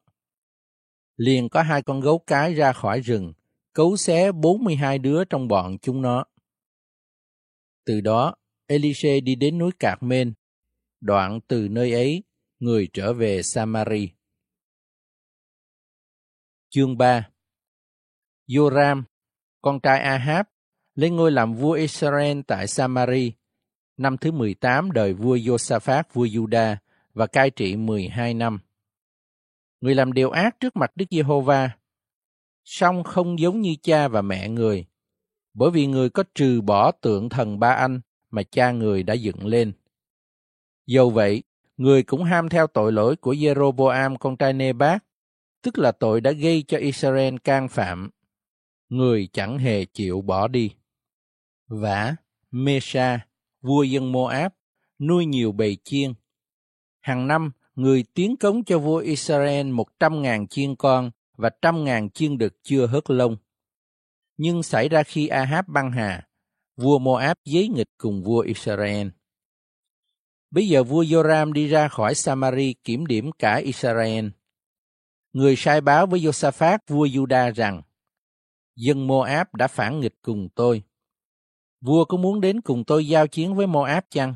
Liền 1.17 1.49
có 1.49 1.61
hai 1.61 1.81
con 1.81 2.01
gấu 2.01 2.19
cái 2.27 2.53
ra 2.53 2.73
khỏi 2.73 3.01
rừng, 3.01 3.33
cấu 3.77 3.97
xé 3.97 4.31
42 4.31 4.99
đứa 4.99 5.23
trong 5.23 5.47
bọn 5.47 5.77
chúng 5.81 6.01
nó. 6.01 6.25
Từ 7.85 8.01
đó, 8.01 8.35
Elise 8.67 9.19
đi 9.19 9.35
đến 9.35 9.57
núi 9.57 9.71
Cạc 9.79 10.03
Mên, 10.03 10.33
đoạn 11.01 11.39
từ 11.47 11.67
nơi 11.71 11.93
ấy, 11.93 12.23
người 12.59 12.87
trở 12.93 13.13
về 13.13 13.43
Samari. 13.43 14.09
Chương 16.69 16.97
3 16.97 17.29
Joram, 18.47 19.03
con 19.61 19.79
trai 19.79 19.99
Ahab, 19.99 20.45
lên 20.95 21.15
ngôi 21.15 21.31
làm 21.31 21.53
vua 21.53 21.71
Israel 21.71 22.39
tại 22.47 22.67
Samari, 22.67 23.33
năm 23.97 24.17
thứ 24.17 24.31
18 24.31 24.91
đời 24.91 25.13
vua 25.13 25.35
Josaphat 25.35 26.03
vua 26.13 26.25
Juda 26.25 26.75
và 27.13 27.27
cai 27.27 27.49
trị 27.49 27.75
12 27.75 28.33
năm. 28.33 28.59
Người 29.81 29.95
làm 29.95 30.13
điều 30.13 30.29
ác 30.29 30.59
trước 30.59 30.75
mặt 30.75 30.91
Đức 30.95 31.05
Giê-hô-va, 31.11 31.71
song 32.69 33.03
không 33.03 33.39
giống 33.39 33.61
như 33.61 33.75
cha 33.81 34.07
và 34.07 34.21
mẹ 34.21 34.49
người, 34.49 34.85
bởi 35.53 35.71
vì 35.71 35.85
người 35.85 36.09
có 36.09 36.23
trừ 36.35 36.61
bỏ 36.61 36.91
tượng 36.91 37.29
thần 37.29 37.59
ba 37.59 37.69
anh 37.71 38.01
mà 38.29 38.43
cha 38.43 38.71
người 38.71 39.03
đã 39.03 39.13
dựng 39.13 39.45
lên. 39.45 39.73
Dầu 40.85 41.09
vậy, 41.09 41.43
người 41.77 42.03
cũng 42.03 42.23
ham 42.23 42.49
theo 42.49 42.67
tội 42.67 42.91
lỗi 42.91 43.15
của 43.15 43.33
Jeroboam 43.33 44.17
con 44.17 44.37
trai 44.37 44.53
Nebat, 44.53 45.03
tức 45.61 45.77
là 45.77 45.91
tội 45.91 46.21
đã 46.21 46.31
gây 46.31 46.63
cho 46.67 46.77
Israel 46.77 47.35
can 47.43 47.67
phạm. 47.67 48.09
Người 48.89 49.29
chẳng 49.33 49.59
hề 49.59 49.85
chịu 49.85 50.21
bỏ 50.21 50.47
đi. 50.47 50.71
Vả, 51.67 52.15
Mesha, 52.51 53.27
vua 53.61 53.83
dân 53.83 54.11
Moab, 54.11 54.51
nuôi 54.99 55.25
nhiều 55.25 55.51
bầy 55.51 55.77
chiên. 55.83 56.13
Hàng 56.99 57.27
năm, 57.27 57.51
người 57.75 58.05
tiến 58.13 58.37
cống 58.37 58.63
cho 58.63 58.79
vua 58.79 58.97
Israel 58.97 59.67
một 59.67 59.99
trăm 59.99 60.21
ngàn 60.21 60.47
chiên 60.47 60.75
con 60.75 61.11
và 61.37 61.49
trăm 61.61 61.83
ngàn 61.83 62.09
chiên 62.09 62.37
đực 62.37 62.53
chưa 62.63 62.87
hớt 62.87 63.09
lông. 63.09 63.37
Nhưng 64.37 64.63
xảy 64.63 64.89
ra 64.89 65.03
khi 65.03 65.27
Ahab 65.27 65.65
băng 65.67 65.91
hà, 65.91 66.27
vua 66.75 66.99
Moab 66.99 67.37
giấy 67.45 67.67
nghịch 67.67 67.89
cùng 67.97 68.23
vua 68.23 68.39
Israel. 68.39 69.07
Bây 70.51 70.67
giờ 70.67 70.83
vua 70.83 71.03
Joram 71.03 71.51
đi 71.51 71.67
ra 71.67 71.87
khỏi 71.87 72.15
Samari 72.15 72.73
kiểm 72.83 73.05
điểm 73.05 73.31
cả 73.39 73.55
Israel. 73.55 74.27
Người 75.33 75.55
sai 75.57 75.81
báo 75.81 76.07
với 76.07 76.19
Josaphat 76.19 76.79
vua 76.87 77.05
Juda 77.05 77.53
rằng, 77.53 77.81
dân 78.75 79.07
Moab 79.07 79.47
đã 79.53 79.67
phản 79.67 79.99
nghịch 79.99 80.15
cùng 80.21 80.49
tôi. 80.55 80.83
Vua 81.81 82.05
có 82.05 82.17
muốn 82.17 82.41
đến 82.41 82.61
cùng 82.61 82.83
tôi 82.83 83.07
giao 83.07 83.27
chiến 83.27 83.55
với 83.55 83.67
Moab 83.67 84.03
chăng? 84.09 84.35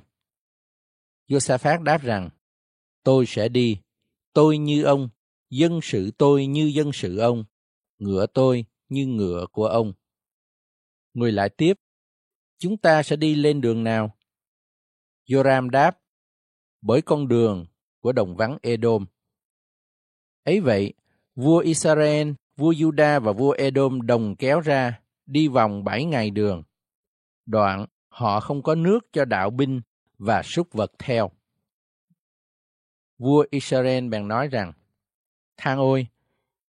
Josaphat 1.28 1.84
đáp 1.84 2.02
rằng, 2.02 2.30
tôi 3.04 3.26
sẽ 3.26 3.50
đi, 3.50 3.78
tôi 4.34 4.58
như 4.58 4.84
ông, 4.84 5.10
dân 5.52 5.80
sự 5.84 6.12
tôi 6.18 6.46
như 6.46 6.72
dân 6.76 6.92
sự 6.94 7.18
ông, 7.18 7.44
ngựa 8.00 8.26
tôi 8.26 8.66
như 8.90 9.06
ngựa 9.06 9.46
của 9.52 9.66
ông. 9.66 9.94
Người 11.14 11.32
lại 11.32 11.50
tiếp, 11.50 11.74
chúng 12.58 12.78
ta 12.78 13.04
sẽ 13.04 13.16
đi 13.16 13.36
lên 13.36 13.62
đường 13.62 13.84
nào? 13.84 14.18
Joram 15.26 15.70
đáp, 15.70 16.00
bởi 16.82 17.02
con 17.02 17.28
đường 17.28 17.66
của 18.00 18.12
đồng 18.12 18.36
vắng 18.36 18.58
Edom. 18.62 19.06
Ấy 20.44 20.60
vậy, 20.60 20.94
vua 21.36 21.58
Israel, 21.58 22.32
vua 22.56 22.72
Juda 22.72 23.20
và 23.20 23.32
vua 23.32 23.52
Edom 23.52 24.02
đồng 24.02 24.36
kéo 24.36 24.60
ra, 24.60 25.02
đi 25.26 25.48
vòng 25.48 25.84
bảy 25.84 26.06
ngày 26.06 26.30
đường. 26.30 26.64
Đoạn, 27.46 27.86
họ 28.10 28.40
không 28.40 28.64
có 28.64 28.76
nước 28.76 29.00
cho 29.14 29.26
đạo 29.26 29.50
binh 29.50 29.82
và 30.18 30.44
súc 30.44 30.74
vật 30.74 30.92
theo. 31.00 31.32
Vua 33.18 33.46
Israel 33.52 34.10
bèn 34.10 34.28
nói 34.28 34.48
rằng, 34.48 34.74
Thang 35.64 35.78
ôi, 35.78 36.08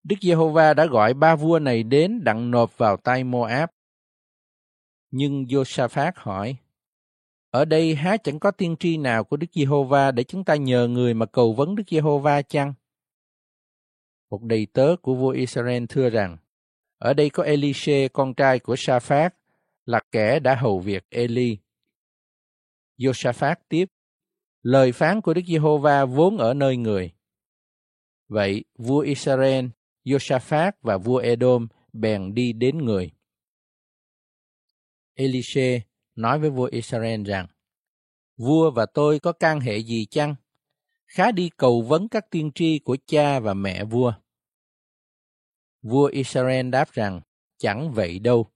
Đức 0.05 0.17
Giê-hô-va 0.21 0.75
đã 0.75 0.87
gọi 0.87 1.15
ba 1.15 1.37
vua 1.37 1.59
này 1.59 1.83
đến 1.83 2.25
đặng 2.25 2.51
nộp 2.51 2.79
vào 2.79 2.97
tay 2.97 3.25
Moab. 3.25 3.69
Nhưng 5.11 5.45
Josaphat 5.45 6.13
hỏi, 6.17 6.57
ở 7.51 7.65
đây 7.65 7.95
há 7.95 8.17
chẳng 8.17 8.39
có 8.39 8.51
tiên 8.51 8.77
tri 8.81 8.97
nào 8.97 9.25
của 9.25 9.37
Đức 9.37 9.47
Giê-hô-va 9.53 10.11
để 10.11 10.25
chúng 10.25 10.45
ta 10.45 10.57
nhờ 10.57 10.89
người 10.89 11.15
mà 11.15 11.27
cầu 11.27 11.53
vấn 11.53 11.77
Đức 11.77 11.83
Giê-hô-va 11.91 12.43
chăng? 12.43 12.75
Một 14.31 14.43
đầy 14.43 14.67
tớ 14.73 14.97
của 15.03 15.15
vua 15.15 15.31
Israel 15.31 15.85
thưa 15.89 16.11
rằng, 16.11 16.37
ở 16.99 17.15
đây 17.15 17.31
có 17.31 17.43
Elise 17.43 18.09
con 18.09 18.35
trai 18.35 18.59
của 18.59 18.75
Sa-phát, 18.79 19.35
là 19.87 20.01
kẻ 20.11 20.41
đã 20.41 20.55
hầu 20.55 20.81
việc 20.81 21.05
Eli. 21.11 21.59
Josaphat 22.99 23.57
tiếp, 23.69 23.89
lời 24.63 24.93
phán 24.93 25.21
của 25.21 25.35
Đức 25.35 25.43
Giê-hô-va 25.47 26.05
vốn 26.05 26.39
ở 26.39 26.55
nơi 26.55 26.77
người. 26.77 27.13
Vậy 28.33 28.65
vua 28.79 28.99
Israel, 28.99 29.67
Josaphat 30.05 30.73
và 30.81 30.99
vua 30.99 31.17
Edom 31.17 31.69
bèn 31.93 32.35
đi 32.35 32.53
đến 32.53 32.79
người. 32.79 33.11
Elise 35.15 35.81
nói 36.15 36.39
với 36.39 36.51
vua 36.51 36.69
Israel 36.73 37.23
rằng, 37.25 37.47
Vua 38.37 38.71
và 38.71 38.87
tôi 38.87 39.19
có 39.19 39.33
can 39.33 39.61
hệ 39.61 39.79
gì 39.79 40.07
chăng? 40.11 40.35
Khá 41.07 41.33
đi 41.33 41.51
cầu 41.57 41.83
vấn 41.83 42.09
các 42.09 42.31
tiên 42.31 42.51
tri 42.55 42.79
của 42.79 42.97
cha 43.07 43.41
và 43.41 43.55
mẹ 43.55 43.85
vua. 43.85 44.13
Vua 45.83 46.07
Israel 46.07 46.71
đáp 46.71 46.93
rằng, 46.93 47.21
chẳng 47.59 47.93
vậy 47.93 48.19
đâu, 48.19 48.47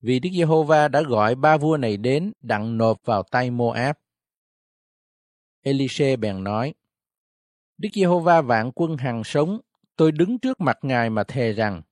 vì 0.00 0.20
Đức 0.20 0.30
Giê-hô-va 0.32 0.88
đã 0.88 1.02
gọi 1.02 1.34
ba 1.34 1.56
vua 1.56 1.76
này 1.76 1.96
đến 1.96 2.32
đặng 2.40 2.78
nộp 2.78 3.04
vào 3.04 3.22
tay 3.22 3.50
Moab. 3.50 3.96
Elise 5.62 6.16
bèn 6.16 6.44
nói, 6.44 6.74
Đức 7.78 7.88
Giê-hô-va 7.92 8.40
vạn 8.40 8.70
quân 8.74 8.96
hằng 8.96 9.24
sống, 9.24 9.60
tôi 9.96 10.12
đứng 10.12 10.38
trước 10.38 10.60
mặt 10.60 10.78
Ngài 10.82 11.10
mà 11.10 11.24
thề 11.24 11.52
rằng, 11.52 11.82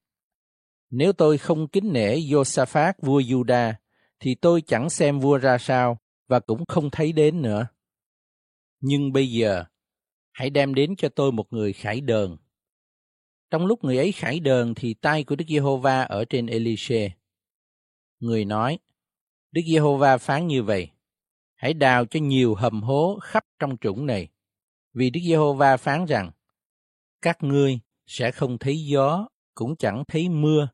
nếu 0.91 1.13
tôi 1.13 1.39
không 1.39 1.69
kính 1.69 1.93
nể 1.93 2.17
Josaphat 2.17 2.93
vua 3.03 3.21
Juda, 3.21 3.73
thì 4.21 4.35
tôi 4.35 4.63
chẳng 4.67 4.91
xem 4.91 5.21
vua 5.21 5.39
ra 5.39 5.59
sao 5.59 5.99
và 6.29 6.41
cũng 6.41 6.67
không 6.67 6.91
thấy 6.91 7.13
đến 7.13 7.43
nữa. 7.43 7.67
Nhưng 8.81 9.13
bây 9.13 9.31
giờ, 9.31 9.65
hãy 10.33 10.51
đem 10.51 10.75
đến 10.75 10.97
cho 10.97 11.09
tôi 11.09 11.33
một 11.33 11.53
người 11.53 11.73
khải 11.73 12.01
đờn. 12.01 12.37
Trong 13.51 13.67
lúc 13.67 13.85
người 13.85 13.99
ấy 13.99 14.13
khải 14.13 14.41
đờn 14.41 14.75
thì 14.75 14.95
tay 14.95 15.25
của 15.25 15.37
Đức 15.37 15.45
Giê-hô-va 15.49 16.03
ở 16.03 16.25
trên 16.25 16.47
Elise. 16.47 17.11
Người 18.21 18.45
nói, 18.45 18.79
Đức 19.53 19.63
Giê-hô-va 19.67 20.19
phán 20.19 20.47
như 20.47 20.63
vậy, 20.63 20.91
hãy 21.55 21.75
đào 21.75 22.07
cho 22.07 22.21
nhiều 22.21 22.55
hầm 22.55 22.83
hố 22.83 23.19
khắp 23.23 23.45
trong 23.59 23.77
trũng 23.81 24.07
này, 24.07 24.29
vì 24.95 25.11
Đức 25.11 25.21
Giê-hô-va 25.25 25.77
phán 25.77 26.05
rằng, 26.05 26.31
các 27.23 27.43
ngươi 27.43 27.79
sẽ 28.07 28.31
không 28.31 28.59
thấy 28.59 28.85
gió, 28.85 29.29
cũng 29.55 29.77
chẳng 29.77 30.05
thấy 30.09 30.29
mưa, 30.29 30.69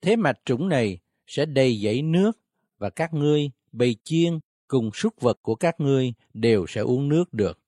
thế 0.00 0.16
mà 0.16 0.32
trũng 0.44 0.68
này 0.68 0.98
sẽ 1.26 1.46
đầy 1.46 1.80
dãy 1.84 2.02
nước 2.02 2.38
và 2.78 2.90
các 2.90 3.14
ngươi, 3.14 3.50
bầy 3.72 3.96
chiên 4.04 4.38
cùng 4.68 4.90
súc 4.94 5.20
vật 5.20 5.38
của 5.42 5.54
các 5.54 5.80
ngươi 5.80 6.14
đều 6.34 6.66
sẽ 6.68 6.80
uống 6.80 7.08
nước 7.08 7.32
được. 7.32 7.58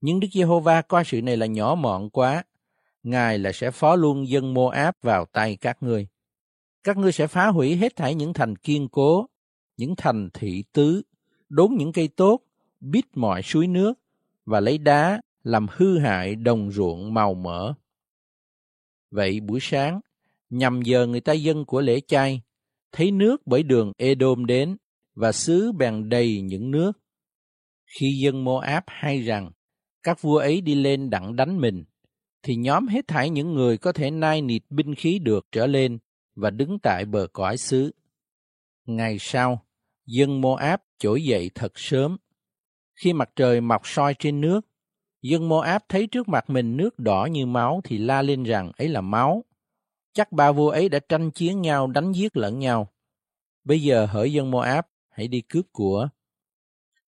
Nhưng 0.00 0.20
Đức 0.20 0.28
Giê-hô-va 0.32 0.82
coi 0.82 1.04
sự 1.04 1.22
này 1.22 1.36
là 1.36 1.46
nhỏ 1.46 1.74
mọn 1.74 2.10
quá, 2.10 2.44
Ngài 3.02 3.38
là 3.38 3.52
sẽ 3.52 3.70
phó 3.70 3.96
luôn 3.96 4.28
dân 4.28 4.54
Mô-áp 4.54 4.96
vào 5.02 5.24
tay 5.24 5.56
các 5.56 5.82
ngươi. 5.82 6.06
Các 6.84 6.96
ngươi 6.96 7.12
sẽ 7.12 7.26
phá 7.26 7.46
hủy 7.46 7.76
hết 7.76 7.96
thảy 7.96 8.14
những 8.14 8.32
thành 8.32 8.56
kiên 8.56 8.88
cố, 8.88 9.26
những 9.76 9.96
thành 9.96 10.28
thị 10.34 10.64
tứ, 10.72 11.02
đốn 11.48 11.74
những 11.78 11.92
cây 11.92 12.08
tốt, 12.08 12.40
bít 12.80 13.04
mọi 13.14 13.42
suối 13.42 13.66
nước 13.66 13.94
và 14.46 14.60
lấy 14.60 14.78
đá 14.78 15.20
làm 15.42 15.66
hư 15.70 15.98
hại 15.98 16.34
đồng 16.34 16.70
ruộng 16.72 17.14
màu 17.14 17.34
mỡ. 17.34 17.74
Vậy 19.10 19.40
buổi 19.40 19.58
sáng, 19.62 20.00
nhằm 20.50 20.82
giờ 20.82 21.06
người 21.06 21.20
ta 21.20 21.32
dân 21.32 21.64
của 21.64 21.80
lễ 21.80 22.00
chay, 22.00 22.40
thấy 22.92 23.10
nước 23.10 23.46
bởi 23.46 23.62
đường 23.62 23.92
Edom 23.98 24.46
đến 24.46 24.76
và 25.14 25.32
xứ 25.32 25.72
bèn 25.72 26.08
đầy 26.08 26.40
những 26.40 26.70
nước. 26.70 26.92
Khi 27.86 28.06
dân 28.22 28.44
Moab 28.44 28.82
hay 28.86 29.22
rằng 29.22 29.50
các 30.02 30.22
vua 30.22 30.38
ấy 30.38 30.60
đi 30.60 30.74
lên 30.74 31.10
đặng 31.10 31.36
đánh 31.36 31.60
mình, 31.60 31.84
thì 32.42 32.56
nhóm 32.56 32.88
hết 32.88 33.08
thảy 33.08 33.30
những 33.30 33.54
người 33.54 33.78
có 33.78 33.92
thể 33.92 34.10
nai 34.10 34.42
nịt 34.42 34.62
binh 34.70 34.94
khí 34.94 35.18
được 35.18 35.46
trở 35.52 35.66
lên 35.66 35.98
và 36.34 36.50
đứng 36.50 36.78
tại 36.82 37.04
bờ 37.04 37.26
cõi 37.32 37.56
xứ. 37.56 37.92
Ngày 38.86 39.16
sau, 39.20 39.66
dân 40.06 40.40
Moab 40.40 40.80
trỗi 40.98 41.24
dậy 41.24 41.50
thật 41.54 41.72
sớm. 41.74 42.16
Khi 42.96 43.12
mặt 43.12 43.30
trời 43.36 43.60
mọc 43.60 43.82
soi 43.84 44.14
trên 44.18 44.40
nước, 44.40 44.60
dân 45.22 45.48
Moab 45.48 45.82
thấy 45.88 46.06
trước 46.06 46.28
mặt 46.28 46.50
mình 46.50 46.76
nước 46.76 46.98
đỏ 46.98 47.28
như 47.30 47.46
máu 47.46 47.80
thì 47.84 47.98
la 47.98 48.22
lên 48.22 48.42
rằng 48.42 48.72
ấy 48.76 48.88
là 48.88 49.00
máu. 49.00 49.44
Chắc 50.12 50.32
ba 50.32 50.52
vua 50.52 50.70
ấy 50.70 50.88
đã 50.88 50.98
tranh 50.98 51.30
chiến 51.30 51.60
nhau 51.60 51.86
đánh 51.86 52.12
giết 52.12 52.36
lẫn 52.36 52.58
nhau. 52.58 52.88
Bây 53.64 53.82
giờ 53.82 54.06
hỡi 54.06 54.32
dân 54.32 54.50
Moab, 54.50 54.84
hãy 55.08 55.28
đi 55.28 55.40
cướp 55.40 55.66
của. 55.72 56.08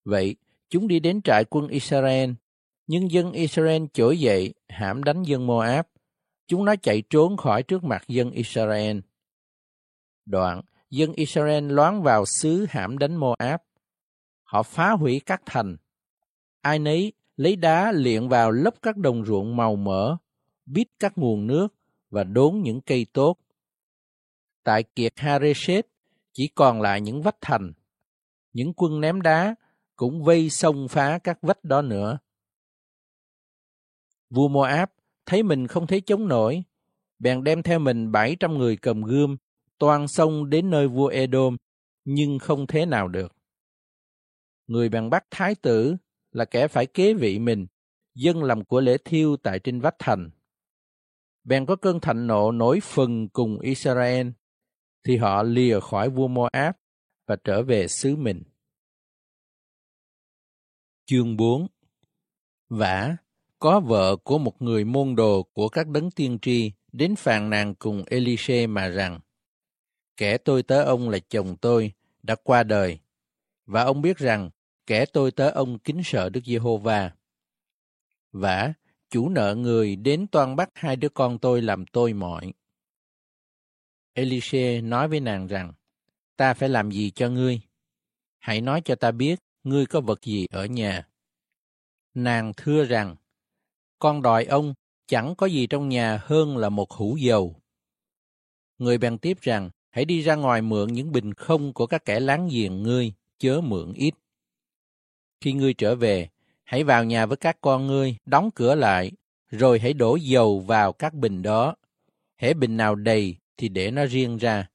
Vậy, 0.04 0.36
chúng 0.70 0.88
đi 0.88 1.00
đến 1.00 1.22
trại 1.22 1.44
quân 1.44 1.68
Israel, 1.68 2.30
nhưng 2.86 3.10
dân 3.10 3.32
Israel 3.32 3.82
trỗi 3.92 4.18
dậy 4.18 4.54
hãm 4.68 5.04
đánh 5.04 5.22
dân 5.22 5.46
Moab, 5.46 5.86
Chúng 6.48 6.64
nó 6.64 6.74
chạy 6.82 7.02
trốn 7.10 7.36
khỏi 7.36 7.62
trước 7.62 7.84
mặt 7.84 8.04
dân 8.08 8.30
Israel. 8.30 8.98
Đoạn, 10.26 10.62
dân 10.90 11.12
Israel 11.12 11.72
loán 11.72 12.02
vào 12.02 12.24
xứ 12.26 12.66
hãm 12.70 12.98
đánh 12.98 13.16
Moab. 13.16 13.60
Họ 14.48 14.62
phá 14.62 14.90
hủy 14.90 15.20
các 15.26 15.42
thành. 15.46 15.76
Ai 16.60 16.78
nấy 16.78 17.12
lấy 17.36 17.56
đá 17.56 17.92
liện 17.92 18.28
vào 18.28 18.50
lấp 18.50 18.74
các 18.82 18.96
đồng 18.96 19.24
ruộng 19.24 19.56
màu 19.56 19.76
mỡ, 19.76 20.16
bít 20.66 20.88
các 21.00 21.18
nguồn 21.18 21.46
nước 21.46 21.74
và 22.10 22.24
đốn 22.24 22.60
những 22.62 22.80
cây 22.80 23.06
tốt. 23.12 23.38
Tại 24.64 24.82
kiệt 24.82 25.12
Hareset 25.16 25.86
chỉ 26.32 26.48
còn 26.48 26.80
lại 26.80 27.00
những 27.00 27.22
vách 27.22 27.36
thành. 27.40 27.72
Những 28.52 28.72
quân 28.76 29.00
ném 29.00 29.22
đá 29.22 29.54
cũng 29.96 30.24
vây 30.24 30.50
xông 30.50 30.88
phá 30.88 31.18
các 31.18 31.38
vách 31.42 31.64
đó 31.64 31.82
nữa. 31.82 32.18
Vua 34.30 34.48
Moab 34.48 34.88
thấy 35.26 35.42
mình 35.42 35.66
không 35.66 35.86
thể 35.86 36.00
chống 36.00 36.28
nổi, 36.28 36.62
bèn 37.18 37.44
đem 37.44 37.62
theo 37.62 37.78
mình 37.78 38.12
700 38.12 38.58
người 38.58 38.76
cầm 38.76 39.02
gươm, 39.02 39.36
toàn 39.78 40.08
xông 40.08 40.50
đến 40.50 40.70
nơi 40.70 40.88
vua 40.88 41.06
Edom, 41.06 41.56
nhưng 42.04 42.38
không 42.38 42.66
thế 42.66 42.86
nào 42.86 43.08
được. 43.08 43.37
Người 44.68 44.88
bèn 44.88 45.10
bắt 45.10 45.24
thái 45.30 45.54
tử 45.54 45.96
là 46.32 46.44
kẻ 46.44 46.68
phải 46.68 46.86
kế 46.86 47.14
vị 47.14 47.38
mình, 47.38 47.66
dân 48.14 48.42
làm 48.42 48.64
của 48.64 48.80
lễ 48.80 48.96
thiêu 49.04 49.36
tại 49.36 49.58
trên 49.58 49.80
vách 49.80 49.96
thành. 49.98 50.30
Bèn 51.44 51.66
có 51.66 51.76
cơn 51.76 52.00
thạnh 52.00 52.26
nộ 52.26 52.52
nổi 52.52 52.80
phần 52.82 53.28
cùng 53.28 53.60
Israel, 53.60 54.28
thì 55.04 55.16
họ 55.16 55.42
lìa 55.42 55.80
khỏi 55.80 56.10
vua 56.10 56.28
Moab 56.28 56.74
và 57.26 57.36
trở 57.44 57.62
về 57.62 57.88
xứ 57.88 58.16
mình. 58.16 58.42
Chương 61.06 61.36
4 61.36 61.66
Vả, 62.68 63.16
có 63.58 63.80
vợ 63.80 64.16
của 64.16 64.38
một 64.38 64.62
người 64.62 64.84
môn 64.84 65.14
đồ 65.14 65.42
của 65.42 65.68
các 65.68 65.88
đấng 65.88 66.10
tiên 66.10 66.38
tri 66.42 66.72
đến 66.92 67.16
phàn 67.16 67.50
nàn 67.50 67.74
cùng 67.74 68.04
Elise 68.06 68.66
mà 68.66 68.88
rằng, 68.88 69.20
kẻ 70.16 70.38
tôi 70.38 70.62
tớ 70.62 70.84
ông 70.84 71.08
là 71.08 71.18
chồng 71.18 71.56
tôi, 71.56 71.92
đã 72.22 72.34
qua 72.34 72.62
đời, 72.62 72.98
và 73.66 73.82
ông 73.82 74.02
biết 74.02 74.18
rằng 74.18 74.50
kẻ 74.88 75.06
tôi 75.06 75.30
tớ 75.30 75.50
ông 75.50 75.78
kính 75.78 76.00
sợ 76.04 76.28
Đức 76.28 76.40
Giê-hô-va. 76.44 77.10
Vả, 78.32 78.72
chủ 79.10 79.28
nợ 79.28 79.54
người 79.54 79.96
đến 79.96 80.26
toan 80.26 80.56
bắt 80.56 80.70
hai 80.74 80.96
đứa 80.96 81.08
con 81.08 81.38
tôi 81.38 81.62
làm 81.62 81.86
tôi 81.86 82.12
mọi. 82.12 82.52
Elise 84.12 84.80
nói 84.80 85.08
với 85.08 85.20
nàng 85.20 85.46
rằng, 85.46 85.72
ta 86.36 86.54
phải 86.54 86.68
làm 86.68 86.90
gì 86.90 87.10
cho 87.10 87.28
ngươi? 87.28 87.60
Hãy 88.38 88.60
nói 88.60 88.82
cho 88.84 88.94
ta 88.94 89.10
biết, 89.10 89.38
ngươi 89.64 89.86
có 89.86 90.00
vật 90.00 90.22
gì 90.22 90.46
ở 90.50 90.66
nhà. 90.66 91.08
Nàng 92.14 92.52
thưa 92.56 92.84
rằng, 92.84 93.16
con 93.98 94.22
đòi 94.22 94.44
ông 94.44 94.74
chẳng 95.06 95.34
có 95.34 95.46
gì 95.46 95.66
trong 95.66 95.88
nhà 95.88 96.20
hơn 96.22 96.56
là 96.56 96.68
một 96.68 96.90
hũ 96.90 97.16
dầu. 97.16 97.60
Người 98.78 98.98
bèn 98.98 99.18
tiếp 99.18 99.38
rằng, 99.40 99.70
hãy 99.90 100.04
đi 100.04 100.22
ra 100.22 100.34
ngoài 100.34 100.62
mượn 100.62 100.92
những 100.92 101.12
bình 101.12 101.34
không 101.34 101.72
của 101.72 101.86
các 101.86 102.04
kẻ 102.04 102.20
láng 102.20 102.48
giềng 102.52 102.82
ngươi, 102.82 103.12
chớ 103.38 103.60
mượn 103.60 103.92
ít. 103.92 104.14
Khi 105.40 105.52
ngươi 105.52 105.74
trở 105.74 105.94
về, 105.94 106.28
hãy 106.64 106.84
vào 106.84 107.04
nhà 107.04 107.26
với 107.26 107.36
các 107.36 107.56
con 107.60 107.86
ngươi, 107.86 108.16
đóng 108.26 108.50
cửa 108.54 108.74
lại, 108.74 109.12
rồi 109.50 109.78
hãy 109.78 109.92
đổ 109.92 110.16
dầu 110.16 110.60
vào 110.60 110.92
các 110.92 111.14
bình 111.14 111.42
đó. 111.42 111.76
Hễ 112.36 112.54
bình 112.54 112.76
nào 112.76 112.94
đầy 112.94 113.36
thì 113.56 113.68
để 113.68 113.90
nó 113.90 114.06
riêng 114.06 114.36
ra. 114.36 114.68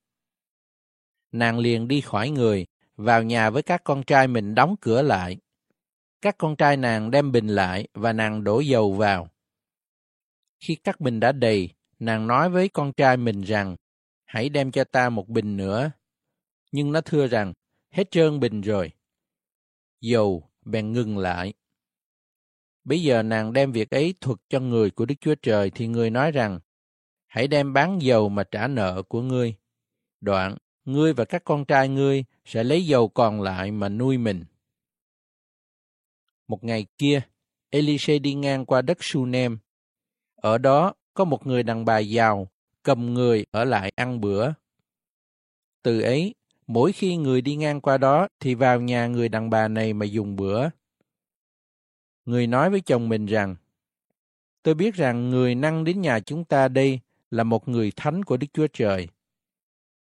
Nàng 1.31 1.59
liền 1.59 1.87
đi 1.87 2.01
khỏi 2.01 2.29
người, 2.29 2.65
vào 2.95 3.23
nhà 3.23 3.49
với 3.49 3.63
các 3.63 3.83
con 3.83 4.03
trai 4.03 4.27
mình 4.27 4.55
đóng 4.55 4.75
cửa 4.81 5.01
lại. 5.01 5.37
Các 6.21 6.37
con 6.37 6.55
trai 6.55 6.77
nàng 6.77 7.11
đem 7.11 7.31
bình 7.31 7.47
lại 7.47 7.87
và 7.93 8.13
nàng 8.13 8.43
đổ 8.43 8.59
dầu 8.59 8.93
vào. 8.93 9.29
Khi 10.59 10.75
các 10.75 10.99
bình 10.99 11.19
đã 11.19 11.31
đầy, 11.31 11.69
nàng 11.99 12.27
nói 12.27 12.49
với 12.49 12.69
con 12.69 12.93
trai 12.93 13.17
mình 13.17 13.41
rằng, 13.41 13.75
hãy 14.25 14.49
đem 14.49 14.71
cho 14.71 14.83
ta 14.83 15.09
một 15.09 15.29
bình 15.29 15.57
nữa. 15.57 15.91
Nhưng 16.71 16.91
nó 16.91 17.01
thưa 17.01 17.27
rằng, 17.27 17.53
hết 17.91 18.11
trơn 18.11 18.39
bình 18.39 18.61
rồi. 18.61 18.91
Dầu 20.01 20.49
bèn 20.65 20.93
ngừng 20.93 21.17
lại. 21.17 21.53
Bây 22.83 23.01
giờ 23.01 23.23
nàng 23.23 23.53
đem 23.53 23.71
việc 23.71 23.89
ấy 23.89 24.13
thuật 24.21 24.39
cho 24.49 24.59
người 24.59 24.91
của 24.91 25.05
Đức 25.05 25.15
Chúa 25.21 25.35
Trời 25.35 25.69
thì 25.69 25.87
người 25.87 26.09
nói 26.09 26.31
rằng, 26.31 26.59
hãy 27.27 27.47
đem 27.47 27.73
bán 27.73 28.01
dầu 28.01 28.29
mà 28.29 28.43
trả 28.43 28.67
nợ 28.67 29.03
của 29.03 29.21
ngươi. 29.21 29.55
Đoạn, 30.21 30.57
ngươi 30.85 31.13
và 31.13 31.25
các 31.25 31.43
con 31.45 31.65
trai 31.65 31.89
ngươi 31.89 32.25
sẽ 32.45 32.63
lấy 32.63 32.85
dầu 32.85 33.07
còn 33.07 33.41
lại 33.41 33.71
mà 33.71 33.89
nuôi 33.89 34.17
mình. 34.17 34.43
Một 36.47 36.63
ngày 36.63 36.85
kia, 36.97 37.21
Elise 37.69 38.19
đi 38.19 38.33
ngang 38.33 38.65
qua 38.65 38.81
đất 38.81 38.97
Sunem. 39.01 39.57
Ở 40.35 40.57
đó 40.57 40.93
có 41.13 41.25
một 41.25 41.47
người 41.47 41.63
đàn 41.63 41.85
bà 41.85 41.99
giàu, 41.99 42.47
cầm 42.83 43.13
người 43.13 43.45
ở 43.51 43.63
lại 43.63 43.91
ăn 43.95 44.21
bữa. 44.21 44.51
Từ 45.83 46.01
ấy, 46.01 46.35
mỗi 46.67 46.91
khi 46.91 47.15
người 47.15 47.41
đi 47.41 47.55
ngang 47.55 47.81
qua 47.81 47.97
đó 47.97 48.27
thì 48.39 48.55
vào 48.55 48.81
nhà 48.81 49.07
người 49.07 49.29
đàn 49.29 49.49
bà 49.49 49.67
này 49.67 49.93
mà 49.93 50.05
dùng 50.05 50.35
bữa. 50.35 50.69
Người 52.25 52.47
nói 52.47 52.69
với 52.69 52.81
chồng 52.81 53.09
mình 53.09 53.25
rằng, 53.25 53.55
tôi 54.63 54.73
biết 54.73 54.95
rằng 54.95 55.29
người 55.29 55.55
năng 55.55 55.83
đến 55.83 56.01
nhà 56.01 56.19
chúng 56.19 56.45
ta 56.45 56.67
đây 56.67 56.99
là 57.31 57.43
một 57.43 57.67
người 57.67 57.91
thánh 57.95 58.23
của 58.23 58.37
Đức 58.37 58.47
Chúa 58.53 58.67
Trời. 58.73 59.07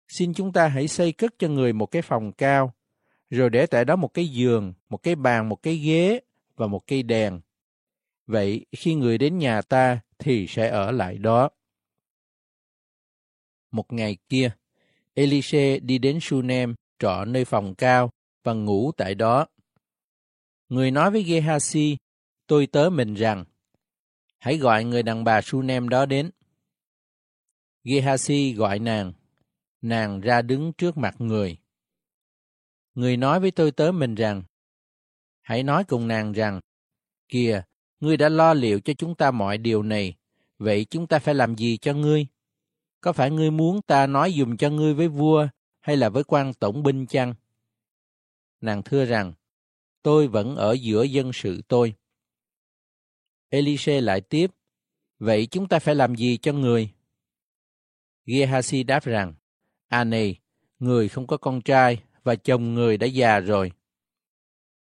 Xin 0.09 0.35
chúng 0.35 0.53
ta 0.53 0.69
hãy 0.69 0.89
xây 0.89 1.13
cất 1.13 1.35
cho 1.39 1.49
người 1.49 1.73
một 1.73 1.87
cái 1.87 2.03
phòng 2.03 2.33
cao, 2.33 2.75
rồi 3.31 3.51
để 3.51 3.67
tại 3.67 3.85
đó 3.85 3.97
một 3.97 4.15
cái 4.15 4.29
giường, 4.29 4.73
một 4.89 5.03
cái 5.03 5.15
bàn, 5.15 5.49
một 5.49 5.63
cái 5.63 5.77
ghế 5.77 6.21
và 6.57 6.67
một 6.67 6.87
cây 6.87 7.03
đèn. 7.03 7.41
Vậy 8.27 8.67
khi 8.73 8.95
người 8.95 9.19
đến 9.19 9.39
nhà 9.39 9.63
ta 9.63 10.01
thì 10.19 10.47
sẽ 10.47 10.69
ở 10.69 10.91
lại 10.91 11.19
đó. 11.19 11.51
Một 13.71 13.93
ngày 13.93 14.17
kia, 14.29 14.51
Elise 15.15 15.79
đi 15.79 15.99
đến 15.99 16.19
Sunem, 16.21 16.75
trọ 16.99 17.25
nơi 17.25 17.45
phòng 17.45 17.75
cao 17.75 18.11
và 18.45 18.53
ngủ 18.53 18.93
tại 18.97 19.15
đó. 19.15 19.47
Người 20.69 20.91
nói 20.91 21.11
với 21.11 21.25
Gehazi, 21.25 21.97
tôi 22.47 22.67
tớ 22.67 22.91
mình 22.91 23.15
rằng, 23.15 23.45
hãy 24.39 24.57
gọi 24.57 24.85
người 24.85 25.03
đàn 25.03 25.25
bà 25.25 25.41
Sunem 25.43 25.89
đó 25.89 26.07
đến. 26.07 26.31
Gehazi 27.85 28.57
gọi 28.57 28.79
nàng, 28.79 29.13
nàng 29.83 30.21
ra 30.21 30.43
đứng 30.43 30.73
trước 30.73 30.97
mặt 30.97 31.15
người. 31.19 31.59
Người 32.95 33.17
nói 33.17 33.41
với 33.41 33.51
tôi 33.51 33.71
tớ 33.71 33.93
mình 33.93 34.15
rằng, 34.15 34.43
hãy 35.43 35.63
nói 35.63 35.85
cùng 35.85 36.09
nàng 36.09 36.33
rằng, 36.33 36.61
kìa, 37.29 37.63
ngươi 38.01 38.17
đã 38.17 38.29
lo 38.29 38.55
liệu 38.55 38.81
cho 38.81 38.93
chúng 38.93 39.15
ta 39.15 39.31
mọi 39.31 39.59
điều 39.59 39.83
này, 39.83 40.15
vậy 40.59 40.87
chúng 40.91 41.07
ta 41.07 41.19
phải 41.19 41.35
làm 41.35 41.57
gì 41.57 41.77
cho 41.77 41.95
ngươi? 41.95 42.27
Có 43.03 43.13
phải 43.13 43.31
ngươi 43.31 43.51
muốn 43.51 43.83
ta 43.83 44.07
nói 44.07 44.35
dùm 44.39 44.57
cho 44.57 44.71
ngươi 44.71 44.95
với 44.95 45.09
vua 45.09 45.49
hay 45.81 45.97
là 45.97 46.09
với 46.09 46.25
quan 46.25 46.55
tổng 46.55 46.83
binh 46.83 47.07
chăng? 47.07 47.35
Nàng 48.61 48.83
thưa 48.83 49.05
rằng, 49.05 49.33
tôi 50.03 50.29
vẫn 50.29 50.57
ở 50.57 50.73
giữa 50.73 51.03
dân 51.03 51.33
sự 51.33 51.63
tôi. 51.69 51.95
Elise 53.49 54.01
lại 54.01 54.21
tiếp, 54.21 54.51
vậy 55.19 55.47
chúng 55.47 55.69
ta 55.69 55.79
phải 55.79 55.95
làm 55.95 56.15
gì 56.15 56.37
cho 56.37 56.53
người? 56.53 56.91
Gehazi 58.27 58.87
đáp 58.87 59.05
rằng, 59.05 59.35
À 59.89 60.05
này, 60.05 60.39
người 60.79 61.09
không 61.09 61.27
có 61.27 61.37
con 61.37 61.63
trai 61.63 62.03
và 62.23 62.35
chồng 62.35 62.75
người 62.75 62.97
đã 62.97 63.07
già 63.07 63.41
rồi. 63.41 63.73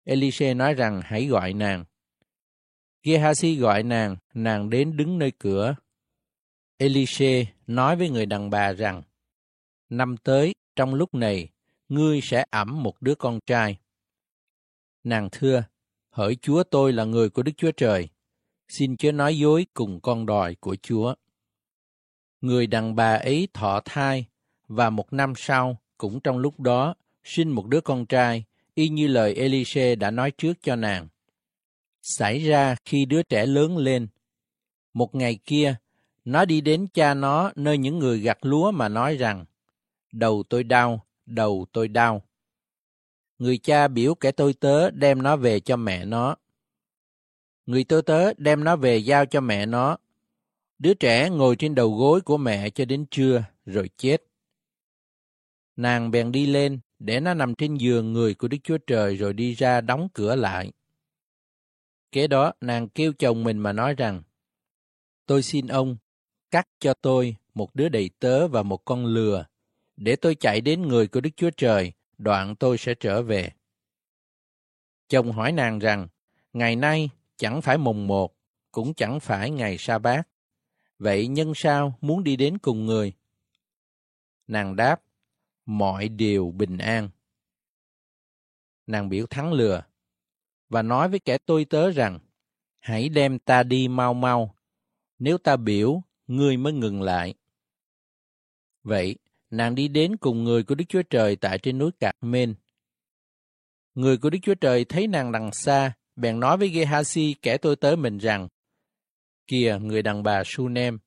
Elise 0.03 0.53
nói 0.53 0.73
rằng 0.73 1.01
hãy 1.03 1.25
gọi 1.25 1.53
nàng. 1.53 1.85
Gehazi 3.03 3.59
gọi 3.59 3.83
nàng, 3.83 4.15
nàng 4.33 4.69
đến 4.69 4.97
đứng 4.97 5.19
nơi 5.19 5.31
cửa. 5.31 5.75
Elise 6.83 7.45
nói 7.67 7.95
với 7.95 8.09
người 8.09 8.25
đàn 8.25 8.49
bà 8.49 8.73
rằng, 8.73 9.03
năm 9.89 10.17
tới, 10.17 10.53
trong 10.75 10.93
lúc 10.93 11.13
này, 11.13 11.49
ngươi 11.89 12.21
sẽ 12.21 12.45
ẩm 12.49 12.83
một 12.83 13.01
đứa 13.01 13.15
con 13.15 13.39
trai. 13.45 13.77
Nàng 15.03 15.29
thưa, 15.31 15.63
hỡi 16.09 16.35
Chúa 16.41 16.63
tôi 16.63 16.93
là 16.93 17.03
người 17.03 17.29
của 17.29 17.43
Đức 17.43 17.51
Chúa 17.57 17.71
Trời, 17.71 18.09
xin 18.67 18.97
chớ 18.97 19.11
nói 19.11 19.37
dối 19.37 19.65
cùng 19.73 19.99
con 20.01 20.25
đòi 20.25 20.55
của 20.55 20.75
Chúa. 20.75 21.15
Người 22.41 22.67
đàn 22.67 22.95
bà 22.95 23.15
ấy 23.15 23.47
thọ 23.53 23.81
thai, 23.85 24.25
và 24.67 24.89
một 24.89 25.13
năm 25.13 25.33
sau, 25.35 25.81
cũng 25.97 26.19
trong 26.19 26.37
lúc 26.37 26.59
đó, 26.59 26.95
sinh 27.23 27.49
một 27.49 27.67
đứa 27.67 27.81
con 27.81 28.05
trai, 28.05 28.43
y 28.75 28.89
như 28.89 29.07
lời 29.07 29.35
Elise 29.35 29.95
đã 29.95 30.11
nói 30.11 30.31
trước 30.31 30.53
cho 30.61 30.75
nàng. 30.75 31.07
Xảy 32.01 32.39
ra 32.39 32.75
khi 32.85 33.05
đứa 33.05 33.23
trẻ 33.23 33.45
lớn 33.45 33.77
lên. 33.77 34.07
Một 34.93 35.15
ngày 35.15 35.39
kia, 35.45 35.75
nó 36.25 36.45
đi 36.45 36.61
đến 36.61 36.87
cha 36.93 37.13
nó 37.13 37.51
nơi 37.55 37.77
những 37.77 37.99
người 37.99 38.19
gặt 38.19 38.37
lúa 38.41 38.71
mà 38.71 38.89
nói 38.89 39.17
rằng, 39.17 39.45
đầu 40.11 40.43
tôi 40.49 40.63
đau, 40.63 41.05
đầu 41.25 41.65
tôi 41.71 41.87
đau. 41.87 42.21
Người 43.39 43.57
cha 43.57 43.87
biểu 43.87 44.15
kẻ 44.15 44.31
tôi 44.31 44.53
tớ 44.53 44.89
đem 44.91 45.23
nó 45.23 45.35
về 45.35 45.59
cho 45.59 45.75
mẹ 45.75 46.05
nó. 46.05 46.35
Người 47.65 47.83
tôi 47.83 48.01
tớ 48.01 48.33
đem 48.37 48.63
nó 48.63 48.75
về 48.75 48.97
giao 48.97 49.25
cho 49.25 49.41
mẹ 49.41 49.65
nó. 49.65 49.97
Đứa 50.79 50.93
trẻ 50.93 51.29
ngồi 51.29 51.55
trên 51.55 51.75
đầu 51.75 51.95
gối 51.95 52.21
của 52.21 52.37
mẹ 52.37 52.69
cho 52.69 52.85
đến 52.85 53.05
trưa, 53.11 53.43
rồi 53.65 53.89
chết. 53.97 54.17
Nàng 55.75 56.11
bèn 56.11 56.31
đi 56.31 56.45
lên, 56.45 56.79
để 56.99 57.19
nó 57.19 57.33
nằm 57.33 57.55
trên 57.55 57.75
giường 57.75 58.13
người 58.13 58.33
của 58.33 58.47
Đức 58.47 58.57
Chúa 58.63 58.77
Trời 58.77 59.15
rồi 59.15 59.33
đi 59.33 59.53
ra 59.53 59.81
đóng 59.81 60.07
cửa 60.13 60.35
lại. 60.35 60.71
Kế 62.11 62.27
đó, 62.27 62.53
nàng 62.61 62.89
kêu 62.89 63.13
chồng 63.13 63.43
mình 63.43 63.57
mà 63.57 63.73
nói 63.73 63.93
rằng, 63.93 64.23
Tôi 65.25 65.43
xin 65.43 65.67
ông, 65.67 65.97
cắt 66.53 66.67
cho 66.79 66.93
tôi 66.93 67.35
một 67.53 67.75
đứa 67.75 67.89
đầy 67.89 68.09
tớ 68.19 68.47
và 68.47 68.63
một 68.63 68.85
con 68.85 69.05
lừa, 69.05 69.45
để 69.95 70.15
tôi 70.15 70.35
chạy 70.35 70.61
đến 70.61 70.81
người 70.81 71.07
của 71.07 71.21
Đức 71.21 71.29
Chúa 71.35 71.49
Trời, 71.49 71.93
đoạn 72.17 72.55
tôi 72.55 72.77
sẽ 72.77 72.93
trở 72.99 73.21
về. 73.21 73.49
Chồng 75.07 75.31
hỏi 75.31 75.51
nàng 75.51 75.79
rằng, 75.79 76.07
ngày 76.53 76.75
nay 76.75 77.09
chẳng 77.37 77.61
phải 77.61 77.77
mùng 77.77 78.07
một, 78.07 78.35
cũng 78.71 78.93
chẳng 78.93 79.19
phải 79.19 79.51
ngày 79.51 79.77
sa 79.77 79.99
bát. 79.99 80.27
Vậy 80.99 81.27
nhân 81.27 81.53
sao 81.55 81.97
muốn 82.01 82.23
đi 82.23 82.35
đến 82.35 82.57
cùng 82.57 82.85
người? 82.85 83.13
Nàng 84.47 84.75
đáp, 84.75 85.01
mọi 85.65 86.09
điều 86.09 86.51
bình 86.51 86.77
an. 86.77 87.09
Nàng 88.87 89.09
biểu 89.09 89.25
thắng 89.25 89.53
lừa, 89.53 89.83
và 90.69 90.81
nói 90.81 91.09
với 91.09 91.19
kẻ 91.19 91.37
tôi 91.37 91.65
tớ 91.65 91.91
rằng, 91.91 92.19
hãy 92.79 93.09
đem 93.09 93.39
ta 93.39 93.63
đi 93.63 93.87
mau 93.87 94.13
mau, 94.13 94.55
nếu 95.19 95.37
ta 95.37 95.55
biểu, 95.55 96.01
ngươi 96.27 96.57
mới 96.57 96.73
ngừng 96.73 97.01
lại. 97.01 97.33
Vậy, 98.83 99.15
nàng 99.49 99.75
đi 99.75 99.87
đến 99.87 100.17
cùng 100.17 100.43
người 100.43 100.63
của 100.63 100.75
Đức 100.75 100.85
Chúa 100.89 101.03
Trời 101.09 101.35
tại 101.35 101.59
trên 101.59 101.77
núi 101.77 101.91
Cạc 101.99 102.15
Mên. 102.21 102.55
Người 103.95 104.17
của 104.17 104.29
Đức 104.29 104.39
Chúa 104.41 104.55
Trời 104.55 104.85
thấy 104.85 105.07
nàng 105.07 105.31
đằng 105.31 105.53
xa, 105.53 105.93
bèn 106.15 106.39
nói 106.39 106.57
với 106.57 106.69
Gehazi 106.69 107.33
kẻ 107.41 107.57
tôi 107.57 107.75
tới 107.75 107.97
mình 107.97 108.17
rằng, 108.17 108.47
Kìa 109.47 109.77
người 109.81 110.01
đàn 110.01 110.23
bà 110.23 110.43
Sunem. 110.45 110.99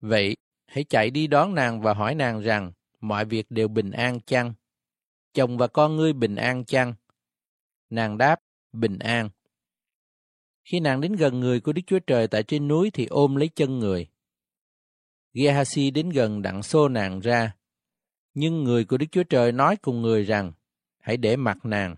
Vậy, 0.00 0.36
hãy 0.66 0.84
chạy 0.84 1.10
đi 1.10 1.26
đón 1.26 1.54
nàng 1.54 1.80
và 1.80 1.94
hỏi 1.94 2.14
nàng 2.14 2.40
rằng, 2.40 2.72
mọi 3.00 3.24
việc 3.24 3.46
đều 3.50 3.68
bình 3.68 3.90
an 3.90 4.20
chăng? 4.20 4.54
Chồng 5.34 5.58
và 5.58 5.66
con 5.66 5.96
ngươi 5.96 6.12
bình 6.12 6.36
an 6.36 6.64
chăng? 6.64 6.94
Nàng 7.90 8.18
đáp, 8.18 8.40
bình 8.72 8.98
an. 8.98 9.30
Khi 10.64 10.80
nàng 10.80 11.00
đến 11.00 11.12
gần 11.12 11.40
người 11.40 11.60
của 11.60 11.72
Đức 11.72 11.82
Chúa 11.86 11.98
Trời 11.98 12.28
tại 12.28 12.42
trên 12.42 12.68
núi 12.68 12.90
thì 12.90 13.06
ôm 13.06 13.36
lấy 13.36 13.48
chân 13.48 13.78
người. 13.78 14.08
Gehazi 15.36 15.90
đến 15.90 16.10
gần 16.10 16.42
đặng 16.42 16.62
xô 16.62 16.88
nàng 16.88 17.20
ra. 17.20 17.56
Nhưng 18.34 18.64
người 18.64 18.84
của 18.84 18.96
Đức 18.96 19.06
Chúa 19.12 19.22
Trời 19.22 19.52
nói 19.52 19.76
cùng 19.76 20.02
người 20.02 20.24
rằng, 20.24 20.52
hãy 20.98 21.16
để 21.16 21.36
mặt 21.36 21.64
nàng, 21.64 21.96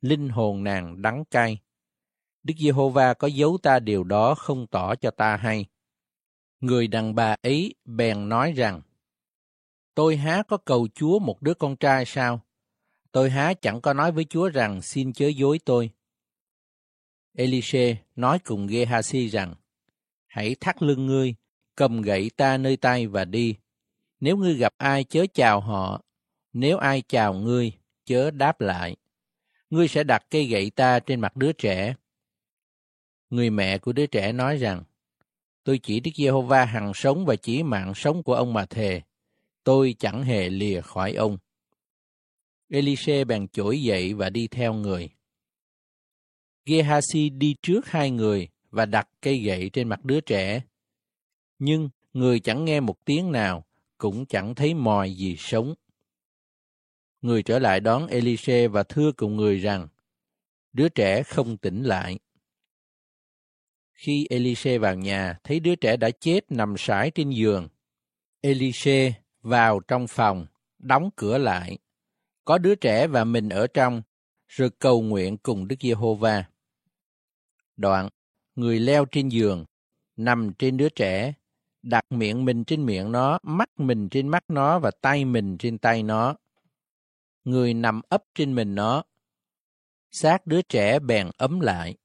linh 0.00 0.28
hồn 0.28 0.64
nàng 0.64 1.02
đắng 1.02 1.24
cay. 1.24 1.58
Đức 2.42 2.54
Giê-hô-va 2.58 3.14
có 3.14 3.26
giấu 3.26 3.58
ta 3.62 3.78
điều 3.78 4.04
đó 4.04 4.34
không 4.34 4.66
tỏ 4.66 4.94
cho 4.94 5.10
ta 5.10 5.36
hay. 5.36 5.66
Người 6.60 6.88
đàn 6.88 7.14
bà 7.14 7.36
ấy 7.42 7.74
bèn 7.84 8.28
nói 8.28 8.52
rằng, 8.52 8.82
Tôi 9.94 10.16
há 10.16 10.42
có 10.48 10.56
cầu 10.56 10.88
Chúa 10.94 11.18
một 11.18 11.42
đứa 11.42 11.54
con 11.54 11.76
trai 11.76 12.04
sao? 12.06 12.40
Tôi 13.12 13.30
há 13.30 13.54
chẳng 13.54 13.80
có 13.80 13.92
nói 13.92 14.12
với 14.12 14.24
Chúa 14.24 14.48
rằng 14.48 14.82
xin 14.82 15.12
chớ 15.12 15.28
dối 15.28 15.60
tôi. 15.64 15.90
Elise 17.32 17.96
nói 18.16 18.38
cùng 18.38 18.66
Gehazi 18.66 19.28
rằng, 19.28 19.54
Hãy 20.26 20.56
thắt 20.60 20.82
lưng 20.82 21.06
ngươi, 21.06 21.34
cầm 21.76 22.02
gậy 22.02 22.30
ta 22.36 22.56
nơi 22.56 22.76
tay 22.76 23.06
và 23.06 23.24
đi. 23.24 23.54
Nếu 24.20 24.36
ngươi 24.36 24.54
gặp 24.54 24.74
ai 24.76 25.04
chớ 25.04 25.26
chào 25.34 25.60
họ, 25.60 26.02
nếu 26.52 26.78
ai 26.78 27.02
chào 27.08 27.34
ngươi, 27.34 27.72
chớ 28.04 28.30
đáp 28.30 28.60
lại. 28.60 28.96
Ngươi 29.70 29.88
sẽ 29.88 30.04
đặt 30.04 30.26
cây 30.30 30.44
gậy 30.46 30.70
ta 30.70 31.00
trên 31.00 31.20
mặt 31.20 31.36
đứa 31.36 31.52
trẻ. 31.52 31.94
Người 33.30 33.50
mẹ 33.50 33.78
của 33.78 33.92
đứa 33.92 34.06
trẻ 34.06 34.32
nói 34.32 34.56
rằng, 34.56 34.82
Tôi 35.66 35.80
chỉ 35.82 36.00
Đức 36.00 36.10
Giê-hô-va 36.14 36.64
hằng 36.64 36.92
sống 36.94 37.26
và 37.26 37.36
chỉ 37.36 37.62
mạng 37.62 37.92
sống 37.94 38.22
của 38.22 38.34
ông 38.34 38.52
mà 38.52 38.66
thề. 38.66 39.02
Tôi 39.64 39.94
chẳng 39.98 40.22
hề 40.22 40.48
lìa 40.48 40.80
khỏi 40.80 41.12
ông. 41.12 41.38
Elise 42.68 43.24
bèn 43.24 43.48
chổi 43.48 43.82
dậy 43.82 44.14
và 44.14 44.30
đi 44.30 44.48
theo 44.48 44.74
người. 44.74 45.10
Gehazi 46.66 47.38
đi 47.38 47.56
trước 47.62 47.86
hai 47.86 48.10
người 48.10 48.48
và 48.70 48.86
đặt 48.86 49.08
cây 49.22 49.38
gậy 49.38 49.70
trên 49.72 49.88
mặt 49.88 50.04
đứa 50.04 50.20
trẻ. 50.20 50.60
Nhưng 51.58 51.88
người 52.12 52.40
chẳng 52.40 52.64
nghe 52.64 52.80
một 52.80 53.04
tiếng 53.04 53.32
nào, 53.32 53.64
cũng 53.98 54.26
chẳng 54.26 54.54
thấy 54.54 54.74
mòi 54.74 55.14
gì 55.14 55.36
sống. 55.38 55.74
Người 57.20 57.42
trở 57.42 57.58
lại 57.58 57.80
đón 57.80 58.06
Elise 58.06 58.68
và 58.68 58.82
thưa 58.82 59.12
cùng 59.12 59.36
người 59.36 59.58
rằng, 59.58 59.88
đứa 60.72 60.88
trẻ 60.88 61.22
không 61.22 61.56
tỉnh 61.56 61.82
lại. 61.82 62.18
Khi 63.92 64.26
Elise 64.30 64.78
vào 64.78 64.94
nhà, 64.94 65.38
thấy 65.44 65.60
đứa 65.60 65.74
trẻ 65.74 65.96
đã 65.96 66.10
chết 66.10 66.52
nằm 66.52 66.74
sải 66.78 67.10
trên 67.10 67.30
giường. 67.30 67.68
Elise 68.40 69.12
vào 69.42 69.80
trong 69.80 70.06
phòng, 70.08 70.46
đóng 70.78 71.10
cửa 71.16 71.38
lại. 71.38 71.78
Có 72.44 72.58
đứa 72.58 72.74
trẻ 72.74 73.06
và 73.06 73.24
mình 73.24 73.48
ở 73.48 73.66
trong, 73.66 74.02
rồi 74.48 74.70
cầu 74.78 75.02
nguyện 75.02 75.36
cùng 75.36 75.68
Đức 75.68 75.76
Giê-hô-va. 75.80 76.44
Đoạn, 77.76 78.08
người 78.54 78.80
leo 78.80 79.04
trên 79.04 79.28
giường, 79.28 79.64
nằm 80.16 80.52
trên 80.58 80.76
đứa 80.76 80.88
trẻ, 80.88 81.32
đặt 81.86 82.04
miệng 82.10 82.44
mình 82.44 82.64
trên 82.64 82.86
miệng 82.86 83.12
nó, 83.12 83.38
mắt 83.42 83.80
mình 83.80 84.08
trên 84.08 84.28
mắt 84.28 84.44
nó 84.48 84.78
và 84.78 84.90
tay 85.00 85.24
mình 85.24 85.58
trên 85.58 85.78
tay 85.78 86.02
nó. 86.02 86.36
Người 87.44 87.74
nằm 87.74 88.00
ấp 88.08 88.22
trên 88.34 88.54
mình 88.54 88.74
nó. 88.74 89.02
Xác 90.10 90.46
đứa 90.46 90.62
trẻ 90.62 90.98
bèn 90.98 91.30
ấm 91.36 91.60
lại. 91.60 91.96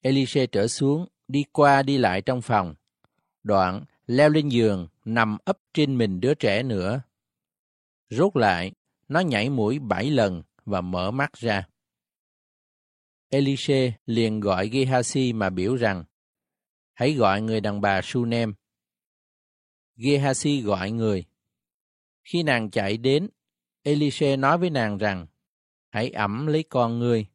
Elise 0.00 0.46
trở 0.46 0.66
xuống, 0.66 1.06
đi 1.28 1.44
qua 1.52 1.82
đi 1.82 1.98
lại 1.98 2.22
trong 2.22 2.42
phòng. 2.42 2.74
Đoạn, 3.42 3.84
leo 4.06 4.28
lên 4.28 4.48
giường, 4.48 4.88
nằm 5.04 5.38
ấp 5.44 5.58
trên 5.74 5.98
mình 5.98 6.20
đứa 6.20 6.34
trẻ 6.34 6.62
nữa. 6.62 7.02
Rốt 8.10 8.36
lại, 8.36 8.72
nó 9.08 9.20
nhảy 9.20 9.50
mũi 9.50 9.78
bảy 9.78 10.10
lần 10.10 10.42
và 10.64 10.80
mở 10.80 11.10
mắt 11.10 11.32
ra. 11.32 11.66
Elise 13.28 13.92
liền 14.06 14.40
gọi 14.40 14.68
Gehazi 14.68 15.34
mà 15.34 15.50
biểu 15.50 15.76
rằng, 15.76 16.04
hãy 17.00 17.14
gọi 17.14 17.42
người 17.42 17.60
đàn 17.60 17.80
bà 17.80 18.00
Sunem. 18.02 18.54
Gehazi 19.96 20.64
gọi 20.64 20.90
người. 20.90 21.24
Khi 22.24 22.42
nàng 22.42 22.70
chạy 22.70 22.96
đến, 22.96 23.28
Elise 23.82 24.36
nói 24.36 24.58
với 24.58 24.70
nàng 24.70 24.98
rằng, 24.98 25.26
hãy 25.90 26.10
ẩm 26.10 26.46
lấy 26.46 26.62
con 26.62 26.98
ngươi. 26.98 27.26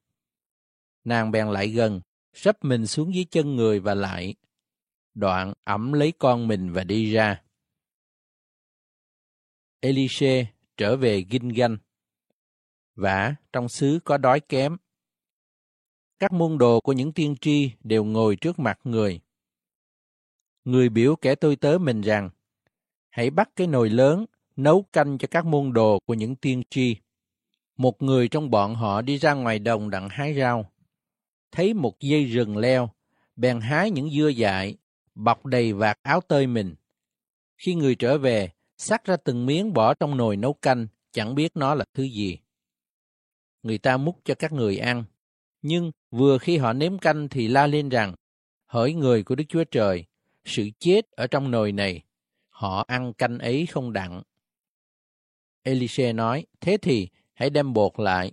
Nàng 1.04 1.32
bèn 1.32 1.48
lại 1.48 1.68
gần, 1.68 2.02
sắp 2.34 2.64
mình 2.64 2.88
xuống 2.88 3.16
dưới 3.16 3.26
chân 3.32 3.56
người 3.56 3.80
và 3.80 3.96
lại. 3.96 4.36
Đoạn 5.14 5.54
ẩm 5.64 5.94
lấy 5.94 6.12
con 6.12 6.48
mình 6.48 6.74
và 6.74 6.84
đi 6.84 7.12
ra. 7.12 7.44
Elise 9.80 10.46
trở 10.78 10.98
về 10.98 11.22
Ginh-ganh. 11.30 11.78
Vả, 12.96 13.36
trong 13.54 13.70
xứ 13.70 14.00
có 14.04 14.18
đói 14.18 14.40
kém. 14.40 14.78
Các 16.20 16.32
môn 16.32 16.58
đồ 16.58 16.80
của 16.82 16.94
những 16.94 17.14
tiên 17.14 17.36
tri 17.42 17.72
đều 17.84 18.04
ngồi 18.04 18.36
trước 18.36 18.60
mặt 18.60 18.80
người. 18.84 19.25
Người 20.66 20.90
biểu 20.90 21.16
kẻ 21.16 21.36
tôi 21.36 21.56
tớ 21.56 21.78
mình 21.82 22.02
rằng, 22.02 22.30
hãy 23.10 23.30
bắt 23.30 23.50
cái 23.56 23.68
nồi 23.68 23.90
lớn, 23.90 24.26
nấu 24.56 24.86
canh 24.94 25.18
cho 25.18 25.28
các 25.32 25.46
môn 25.46 25.74
đồ 25.74 26.00
của 26.06 26.14
những 26.14 26.36
tiên 26.36 26.64
tri. 26.70 26.96
Một 27.78 28.02
người 28.02 28.28
trong 28.28 28.50
bọn 28.50 28.76
họ 28.76 29.02
đi 29.02 29.18
ra 29.18 29.34
ngoài 29.34 29.60
đồng 29.60 29.90
đặng 29.90 30.10
hái 30.10 30.34
rau. 30.34 30.72
Thấy 31.52 31.74
một 31.74 32.00
dây 32.00 32.26
rừng 32.26 32.58
leo, 32.58 32.90
bèn 33.36 33.62
hái 33.62 33.92
những 33.92 34.10
dưa 34.10 34.28
dại, 34.28 34.78
bọc 35.16 35.46
đầy 35.46 35.74
vạt 35.74 35.98
áo 36.02 36.22
tơi 36.22 36.48
mình. 36.48 36.76
Khi 37.58 37.76
người 37.76 37.96
trở 37.96 38.18
về, 38.18 38.50
sắc 38.78 39.06
ra 39.06 39.16
từng 39.18 39.46
miếng 39.46 39.74
bỏ 39.74 39.94
trong 39.94 40.18
nồi 40.18 40.38
nấu 40.38 40.54
canh, 40.54 40.88
chẳng 41.12 41.36
biết 41.36 41.52
nó 41.56 41.76
là 41.76 41.86
thứ 41.94 42.04
gì. 42.04 42.38
Người 43.64 43.78
ta 43.78 43.98
múc 43.98 44.20
cho 44.26 44.36
các 44.36 44.52
người 44.52 44.78
ăn, 44.78 45.04
nhưng 45.62 45.92
vừa 46.12 46.38
khi 46.38 46.58
họ 46.58 46.74
nếm 46.74 46.98
canh 46.98 47.30
thì 47.30 47.48
la 47.48 47.68
lên 47.68 47.90
rằng, 47.90 48.16
hỡi 48.66 48.94
người 48.94 49.24
của 49.24 49.36
Đức 49.36 49.44
Chúa 49.50 49.64
Trời, 49.64 50.06
sự 50.46 50.70
chết 50.80 51.12
ở 51.12 51.28
trong 51.28 51.52
nồi 51.52 51.72
này, 51.72 52.04
họ 52.50 52.84
ăn 52.88 53.14
canh 53.14 53.40
ấy 53.40 53.66
không 53.66 53.94
đặng. 53.94 54.22
Elise 55.64 56.14
nói, 56.14 56.46
thế 56.62 56.78
thì 56.78 57.10
hãy 57.34 57.50
đem 57.50 57.74
bột 57.74 57.92
lại. 57.98 58.32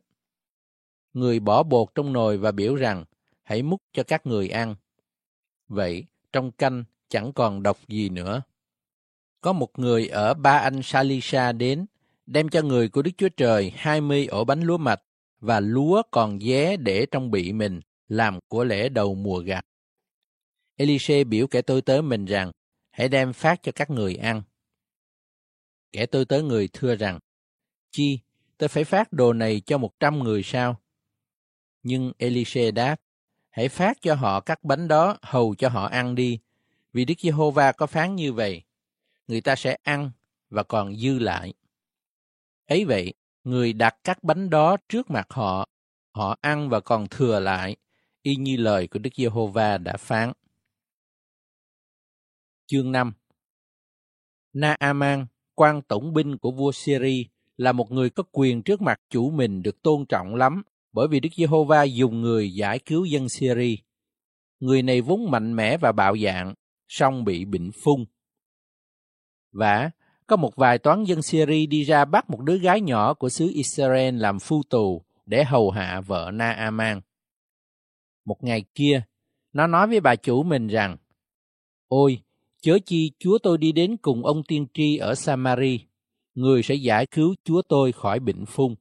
Người 1.13 1.41
bỏ 1.41 1.63
bột 1.63 1.89
trong 1.95 2.13
nồi 2.13 2.39
và 2.39 2.53
biểu 2.53 2.75
rằng, 2.75 3.05
hãy 3.43 3.63
múc 3.63 3.83
cho 3.93 4.03
các 4.03 4.27
người 4.27 4.49
ăn. 4.49 4.75
Vậy, 5.69 6.05
trong 6.33 6.53
canh 6.53 6.85
chẳng 7.09 7.33
còn 7.33 7.63
độc 7.63 7.89
gì 7.89 8.09
nữa. 8.09 8.43
Có 9.41 9.53
một 9.53 9.79
người 9.79 10.09
ở 10.09 10.35
Ba 10.35 10.59
Anh 10.59 10.83
Salisa 10.83 11.53
đến, 11.53 11.87
đem 12.27 12.49
cho 12.49 12.63
người 12.63 12.89
của 12.89 13.03
Đức 13.03 13.11
Chúa 13.19 13.29
Trời 13.29 13.73
hai 13.77 14.01
mươi 14.01 14.27
ổ 14.27 14.45
bánh 14.45 14.63
lúa 14.63 14.79
mạch 14.79 15.03
và 15.41 15.61
lúa 15.61 16.03
còn 16.11 16.41
dé 16.41 16.77
để 16.77 17.07
trong 17.11 17.31
bị 17.31 17.53
mình 17.53 17.81
làm 18.09 18.39
của 18.49 18.65
lễ 18.65 18.89
đầu 18.89 19.15
mùa 19.15 19.39
gặt. 19.39 19.67
Elise 20.83 21.25
biểu 21.25 21.47
kẻ 21.47 21.63
tôi 21.63 21.83
tớ 21.83 22.03
mình 22.03 22.25
rằng, 22.25 22.53
hãy 22.91 23.09
đem 23.09 23.33
phát 23.33 23.63
cho 23.63 23.73
các 23.73 23.91
người 23.91 24.17
ăn. 24.17 24.43
Kẻ 25.93 26.07
tôi 26.07 26.25
tớ 26.25 26.43
người 26.43 26.69
thưa 26.73 26.97
rằng, 26.97 27.19
chi, 27.91 28.19
tôi 28.59 28.69
phải 28.69 28.85
phát 28.85 29.13
đồ 29.13 29.33
này 29.33 29.61
cho 29.67 29.79
một 29.79 30.01
trăm 30.01 30.19
người 30.19 30.43
sao? 30.43 30.81
Nhưng 31.83 32.13
Elise 32.19 32.71
đáp, 32.71 32.97
hãy 33.51 33.69
phát 33.69 33.99
cho 34.03 34.15
họ 34.15 34.41
các 34.41 34.65
bánh 34.65 34.89
đó 34.89 35.19
hầu 35.23 35.55
cho 35.55 35.69
họ 35.69 35.87
ăn 35.87 36.15
đi, 36.15 36.39
vì 36.93 37.05
Đức 37.05 37.15
Giê-hô-va 37.19 37.73
có 37.73 37.87
phán 37.87 38.15
như 38.15 38.33
vậy, 38.33 38.63
người 39.27 39.41
ta 39.41 39.57
sẽ 39.57 39.77
ăn 39.83 40.11
và 40.51 40.63
còn 40.63 40.97
dư 40.97 41.19
lại. 41.19 41.55
Ấy 42.67 42.85
vậy, 42.85 43.15
người 43.45 43.73
đặt 43.73 43.97
các 44.05 44.25
bánh 44.25 44.51
đó 44.51 44.77
trước 44.89 45.11
mặt 45.11 45.27
họ, 45.31 45.69
họ 46.13 46.37
ăn 46.41 46.69
và 46.69 46.81
còn 46.81 47.09
thừa 47.09 47.41
lại, 47.41 47.77
y 48.23 48.37
như 48.37 48.57
lời 48.57 48.87
của 48.87 48.99
Đức 48.99 49.11
Giê-hô-va 49.17 49.79
đã 49.79 49.97
phán. 49.97 50.33
Chương 52.73 52.93
5 52.93 53.13
Naaman, 54.53 55.27
quan 55.55 55.83
tổng 55.83 56.13
binh 56.13 56.39
của 56.39 56.51
vua 56.51 56.73
Syria, 56.73 57.25
là 57.57 57.73
một 57.73 57.91
người 57.91 58.11
có 58.11 58.23
quyền 58.33 58.63
trước 58.63 58.83
mặt 58.83 59.01
chủ 59.11 59.31
mình 59.31 59.63
được 59.63 59.83
tôn 59.83 60.07
trọng 60.09 60.35
lắm 60.35 60.63
bởi 60.93 61.09
vì 61.09 61.21
Đức 61.21 61.29
Giê-hô-va 61.37 61.83
dùng 61.83 62.21
người 62.21 62.55
giải 62.55 62.79
cứu 62.79 63.05
dân 63.05 63.29
Syria. 63.29 63.77
Người 64.61 64.83
này 64.83 65.01
vốn 65.01 65.31
mạnh 65.31 65.57
mẽ 65.57 65.77
và 65.77 65.93
bạo 65.93 66.17
dạn, 66.17 66.55
song 66.89 67.25
bị 67.25 67.45
bệnh 67.45 67.71
phung. 67.73 68.07
Và 69.51 69.91
có 70.27 70.37
một 70.37 70.57
vài 70.57 70.79
toán 70.79 71.05
dân 71.05 71.23
Syria 71.23 71.67
đi 71.67 71.83
ra 71.83 72.05
bắt 72.05 72.31
một 72.31 72.41
đứa 72.41 72.59
gái 72.59 72.81
nhỏ 72.81 73.15
của 73.15 73.29
xứ 73.29 73.51
Israel 73.55 74.17
làm 74.17 74.39
phu 74.39 74.63
tù 74.63 75.03
để 75.27 75.45
hầu 75.45 75.71
hạ 75.71 76.01
vợ 76.01 76.31
Na-aman. 76.35 77.01
Một 78.25 78.45
ngày 78.45 78.65
kia, 78.75 79.03
nó 79.53 79.67
nói 79.67 79.87
với 79.87 80.01
bà 80.01 80.17
chủ 80.17 80.43
mình 80.43 80.67
rằng, 80.67 80.97
Ôi, 81.89 82.23
chớ 82.63 82.79
chi 82.87 83.13
chúa 83.19 83.39
tôi 83.39 83.59
đi 83.59 83.73
đến 83.73 83.97
cùng 83.97 84.27
ông 84.27 84.43
tiên 84.43 84.67
tri 84.75 84.97
ở 84.97 85.15
Samari, 85.15 85.81
người 86.35 86.63
sẽ 86.63 86.75
giải 86.75 87.07
cứu 87.07 87.35
chúa 87.45 87.63
tôi 87.63 87.93
khỏi 87.93 88.21
bệnh 88.21 88.47
phung. 88.47 88.75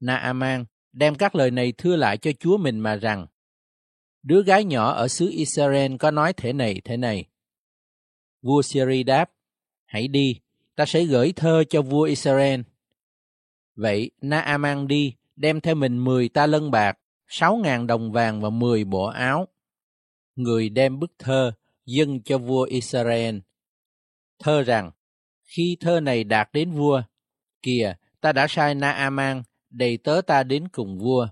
Naaman 0.00 0.64
đem 0.92 1.14
các 1.14 1.34
lời 1.34 1.50
này 1.50 1.72
thưa 1.78 1.96
lại 1.96 2.18
cho 2.18 2.30
chúa 2.40 2.56
mình 2.56 2.80
mà 2.80 2.96
rằng, 2.96 3.26
đứa 4.22 4.42
gái 4.42 4.64
nhỏ 4.64 4.92
ở 4.92 5.08
xứ 5.08 5.30
Israel 5.30 5.96
có 5.96 6.10
nói 6.10 6.32
thế 6.32 6.52
này 6.52 6.80
thế 6.84 6.96
này. 6.96 7.24
Vua 8.42 8.62
Syri 8.62 9.02
đáp, 9.02 9.30
hãy 9.84 10.08
đi, 10.08 10.40
ta 10.74 10.86
sẽ 10.86 11.04
gửi 11.04 11.32
thơ 11.36 11.64
cho 11.70 11.82
vua 11.82 12.02
Israel. 12.02 12.60
Vậy 13.74 14.10
Naaman 14.20 14.86
đi, 14.86 15.14
đem 15.36 15.60
theo 15.60 15.74
mình 15.74 16.04
mười 16.04 16.28
ta 16.28 16.46
lân 16.46 16.70
bạc, 16.70 16.98
sáu 17.26 17.56
ngàn 17.56 17.86
đồng 17.86 18.12
vàng 18.12 18.40
và 18.40 18.50
mười 18.50 18.84
bộ 18.84 19.04
áo. 19.04 19.48
Người 20.36 20.68
đem 20.68 20.98
bức 20.98 21.12
thơ 21.18 21.52
dâng 21.86 22.22
cho 22.22 22.38
vua 22.38 22.62
Israel. 22.62 23.38
Thơ 24.38 24.62
rằng, 24.62 24.90
khi 25.44 25.76
thơ 25.80 26.00
này 26.00 26.24
đạt 26.24 26.48
đến 26.52 26.70
vua, 26.70 27.02
kìa, 27.62 27.94
ta 28.20 28.32
đã 28.32 28.46
sai 28.48 28.74
Naaman 28.74 29.42
đầy 29.70 29.96
tớ 29.96 30.20
ta 30.26 30.42
đến 30.42 30.68
cùng 30.68 30.98
vua. 30.98 31.28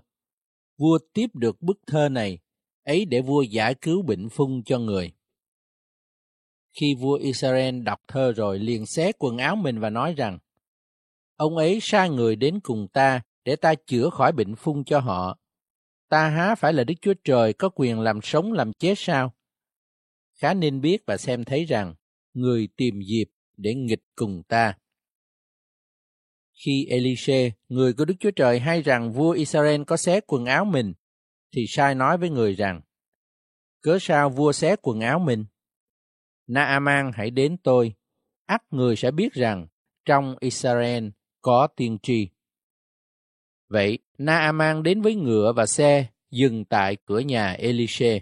Vua 0.77 0.99
tiếp 1.13 1.27
được 1.33 1.61
bức 1.61 1.79
thơ 1.87 2.09
này, 2.09 2.39
ấy 2.83 3.05
để 3.05 3.21
vua 3.21 3.41
giải 3.41 3.75
cứu 3.75 4.01
bệnh 4.01 4.29
phung 4.29 4.63
cho 4.63 4.79
người. 4.79 5.13
Khi 6.79 6.95
vua 6.95 7.15
Israel 7.15 7.81
đọc 7.81 7.99
thơ 8.07 8.31
rồi 8.31 8.59
liền 8.59 8.85
xé 8.85 9.11
quần 9.19 9.37
áo 9.37 9.55
mình 9.55 9.79
và 9.79 9.89
nói 9.89 10.13
rằng, 10.13 10.39
Ông 11.35 11.57
ấy 11.57 11.79
sai 11.81 12.09
người 12.09 12.35
đến 12.35 12.59
cùng 12.59 12.87
ta 12.93 13.21
để 13.45 13.55
ta 13.55 13.75
chữa 13.87 14.09
khỏi 14.09 14.31
bệnh 14.31 14.55
phung 14.55 14.83
cho 14.83 14.99
họ. 14.99 15.37
Ta 16.09 16.29
há 16.29 16.55
phải 16.55 16.73
là 16.73 16.83
Đức 16.83 16.93
Chúa 17.01 17.13
Trời 17.23 17.53
có 17.53 17.69
quyền 17.69 17.99
làm 17.99 18.19
sống 18.23 18.53
làm 18.53 18.73
chết 18.73 18.93
sao? 18.97 19.33
Khá 20.35 20.53
nên 20.53 20.81
biết 20.81 21.03
và 21.07 21.17
xem 21.17 21.43
thấy 21.43 21.65
rằng, 21.65 21.95
người 22.33 22.67
tìm 22.77 23.01
dịp 23.01 23.25
để 23.57 23.75
nghịch 23.75 24.03
cùng 24.15 24.43
ta. 24.47 24.77
Khi 26.53 26.85
Elise, 26.89 27.51
người 27.69 27.93
của 27.93 28.05
Đức 28.05 28.13
Chúa 28.19 28.31
Trời 28.31 28.59
hay 28.59 28.81
rằng 28.81 29.11
vua 29.11 29.31
Israel 29.31 29.83
có 29.83 29.97
xé 29.97 30.19
quần 30.27 30.45
áo 30.45 30.65
mình, 30.65 30.93
thì 31.51 31.65
sai 31.67 31.95
nói 31.95 32.17
với 32.17 32.29
người 32.29 32.53
rằng, 32.53 32.81
cớ 33.81 33.97
sao 34.01 34.29
vua 34.29 34.51
xé 34.51 34.75
quần 34.81 34.99
áo 34.99 35.19
mình? 35.19 35.45
Naaman 36.47 37.11
hãy 37.13 37.29
đến 37.29 37.57
tôi, 37.63 37.93
ắt 38.45 38.63
người 38.71 38.95
sẽ 38.95 39.11
biết 39.11 39.33
rằng 39.33 39.67
trong 40.05 40.35
Israel 40.39 41.07
có 41.41 41.67
tiên 41.75 41.97
tri. 42.03 42.29
Vậy, 43.67 43.99
Naaman 44.17 44.83
đến 44.83 45.01
với 45.01 45.15
ngựa 45.15 45.53
và 45.55 45.65
xe, 45.65 46.07
dừng 46.31 46.65
tại 46.65 46.97
cửa 47.05 47.19
nhà 47.19 47.51
Elise. 47.51 48.21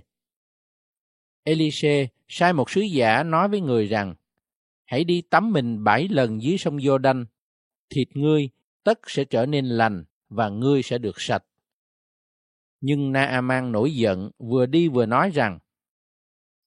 Elise 1.43 2.07
sai 2.27 2.53
một 2.53 2.69
sứ 2.69 2.81
giả 2.81 3.23
nói 3.23 3.47
với 3.47 3.61
người 3.61 3.87
rằng, 3.87 4.15
hãy 4.85 5.03
đi 5.03 5.21
tắm 5.21 5.51
mình 5.51 5.83
bảy 5.83 6.07
lần 6.07 6.41
dưới 6.41 6.57
sông 6.57 6.77
Giô-đanh, 6.77 7.25
thịt 7.89 8.07
ngươi 8.13 8.49
tất 8.83 8.99
sẽ 9.07 9.23
trở 9.23 9.45
nên 9.45 9.65
lành 9.65 10.03
và 10.29 10.49
ngươi 10.49 10.83
sẽ 10.83 10.97
được 10.97 11.21
sạch. 11.21 11.43
Nhưng 12.81 13.11
Naaman 13.11 13.71
nổi 13.71 13.95
giận, 13.95 14.31
vừa 14.37 14.65
đi 14.65 14.87
vừa 14.87 15.05
nói 15.05 15.29
rằng, 15.29 15.59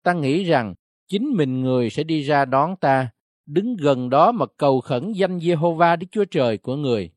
ta 0.03 0.13
nghĩ 0.13 0.45
rằng 0.45 0.75
chính 1.09 1.33
mình 1.37 1.61
người 1.61 1.91
sẽ 1.91 2.05
đi 2.05 2.23
ra 2.23 2.45
đón 2.45 2.77
ta, 2.77 3.11
đứng 3.47 3.77
gần 3.77 4.11
đó 4.11 4.33
mà 4.33 4.47
cầu 4.57 4.81
khẩn 4.81 5.13
danh 5.13 5.39
Jehovah, 5.39 5.99
Đức 5.99 6.07
Chúa 6.11 6.25
Trời 6.25 6.59
của 6.59 6.77
người, 6.77 7.11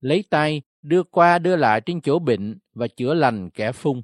lấy 0.00 0.24
tay 0.30 0.62
đưa 0.82 1.02
qua 1.02 1.38
đưa 1.38 1.56
lại 1.56 1.80
trên 1.80 2.00
chỗ 2.00 2.18
bệnh 2.18 2.58
và 2.74 2.88
chữa 2.88 3.14
lành 3.14 3.50
kẻ 3.50 3.72
phung. 3.72 4.02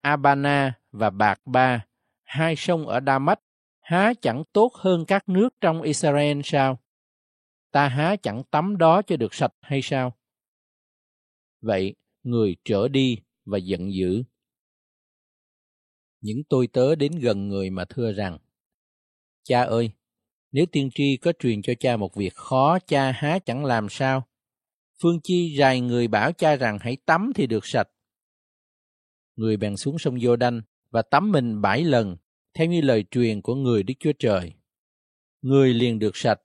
Abana 0.00 0.79
và 0.92 1.10
Bạc 1.10 1.40
Ba, 1.46 1.86
hai 2.22 2.56
sông 2.56 2.86
ở 2.86 3.00
Đa 3.00 3.18
Mách, 3.18 3.40
há 3.80 4.12
chẳng 4.22 4.42
tốt 4.52 4.72
hơn 4.74 5.04
các 5.06 5.28
nước 5.28 5.48
trong 5.60 5.82
Israel 5.82 6.40
sao? 6.44 6.78
Ta 7.70 7.88
há 7.88 8.16
chẳng 8.16 8.42
tắm 8.50 8.78
đó 8.78 9.02
cho 9.02 9.16
được 9.16 9.34
sạch 9.34 9.52
hay 9.60 9.80
sao? 9.82 10.16
Vậy, 11.60 11.94
người 12.22 12.56
trở 12.64 12.88
đi 12.88 13.18
và 13.44 13.58
giận 13.58 13.94
dữ. 13.94 14.22
Những 16.20 16.38
tôi 16.48 16.66
tớ 16.66 16.94
đến 16.94 17.12
gần 17.12 17.48
người 17.48 17.70
mà 17.70 17.84
thưa 17.84 18.12
rằng, 18.12 18.38
Cha 19.42 19.62
ơi, 19.62 19.90
nếu 20.52 20.66
tiên 20.72 20.90
tri 20.94 21.16
có 21.16 21.32
truyền 21.38 21.62
cho 21.62 21.72
cha 21.80 21.96
một 21.96 22.14
việc 22.14 22.34
khó, 22.34 22.78
cha 22.86 23.12
há 23.12 23.38
chẳng 23.38 23.64
làm 23.64 23.88
sao? 23.88 24.28
Phương 25.02 25.20
Chi 25.22 25.56
rài 25.58 25.80
người 25.80 26.08
bảo 26.08 26.32
cha 26.32 26.56
rằng 26.56 26.78
hãy 26.80 26.96
tắm 27.06 27.32
thì 27.34 27.46
được 27.46 27.66
sạch. 27.66 27.88
Người 29.36 29.56
bèn 29.56 29.76
xuống 29.76 29.98
sông 29.98 30.20
Giô 30.20 30.36
Đanh 30.36 30.60
và 30.90 31.02
tắm 31.02 31.32
mình 31.32 31.60
bảy 31.60 31.84
lần, 31.84 32.16
theo 32.54 32.66
như 32.66 32.80
lời 32.80 33.04
truyền 33.10 33.42
của 33.42 33.54
người 33.54 33.82
Đức 33.82 33.94
Chúa 34.00 34.12
Trời. 34.18 34.52
Người 35.42 35.74
liền 35.74 35.98
được 35.98 36.16
sạch, 36.16 36.40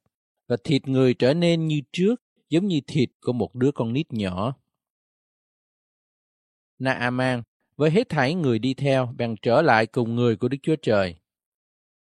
và 0.48 0.58
thịt 0.64 0.88
người 0.88 1.14
trở 1.14 1.34
nên 1.34 1.68
như 1.68 1.82
trước, 1.92 2.22
giống 2.50 2.68
như 2.68 2.80
thịt 2.88 3.10
của 3.22 3.34
một 3.34 3.56
đứa 3.56 3.72
con 3.72 3.94
nít 3.94 4.14
nhỏ. 4.14 4.56
Naaman 6.80 7.44
với 7.76 7.92
hết 7.92 8.10
thảy 8.10 8.34
người 8.34 8.60
đi 8.60 8.74
theo 8.74 9.14
bèn 9.18 9.36
trở 9.42 9.62
lại 9.62 9.86
cùng 9.86 10.16
người 10.16 10.36
của 10.36 10.48
Đức 10.48 10.58
Chúa 10.64 10.76
Trời. 10.76 11.16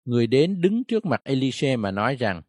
Người 0.05 0.27
đến 0.27 0.61
đứng 0.61 0.85
trước 0.85 1.07
mặt 1.07 1.21
Elise 1.25 1.77
mà 1.77 1.90
nói 1.90 2.16
rằng, 2.16 2.42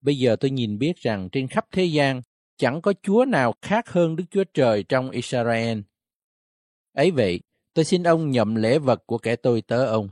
Bây 0.00 0.18
giờ 0.18 0.36
tôi 0.36 0.50
nhìn 0.50 0.78
biết 0.78 0.96
rằng 0.96 1.28
trên 1.32 1.48
khắp 1.48 1.66
thế 1.70 1.84
gian 1.84 2.22
chẳng 2.56 2.82
có 2.82 2.92
Chúa 3.02 3.24
nào 3.24 3.54
khác 3.62 3.88
hơn 3.88 4.16
Đức 4.16 4.24
Chúa 4.30 4.44
Trời 4.54 4.82
trong 4.82 5.10
Israel. 5.10 5.80
Ấy 6.92 7.10
vậy, 7.10 7.40
tôi 7.74 7.84
xin 7.84 8.02
ông 8.02 8.30
nhậm 8.30 8.54
lễ 8.54 8.78
vật 8.78 9.02
của 9.06 9.18
kẻ 9.18 9.36
tôi 9.36 9.62
tớ 9.62 9.86
ông. 9.86 10.08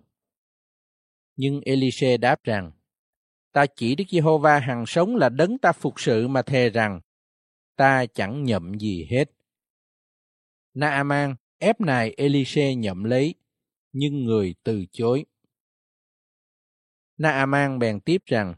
Nhưng 1.36 1.60
Elise 1.60 2.16
đáp 2.16 2.44
rằng, 2.44 2.72
ta 3.52 3.66
chỉ 3.66 3.94
Đức 3.94 4.04
Giê-hô-va 4.08 4.58
hằng 4.58 4.86
sống 4.86 5.16
là 5.16 5.28
đấng 5.28 5.58
ta 5.58 5.72
phục 5.72 6.00
sự 6.00 6.28
mà 6.28 6.42
thề 6.42 6.70
rằng, 6.70 7.00
ta 7.76 8.06
chẳng 8.06 8.44
nhậm 8.44 8.78
gì 8.78 9.06
hết. 9.10 9.24
Naaman 10.74 11.34
ép 11.58 11.80
nài 11.80 12.14
Elise 12.16 12.74
nhậm 12.74 13.04
lấy, 13.04 13.34
nhưng 13.92 14.24
người 14.24 14.54
từ 14.62 14.84
chối. 14.92 15.24
Naaman 17.18 17.78
bèn 17.78 18.00
tiếp 18.00 18.22
rằng, 18.26 18.54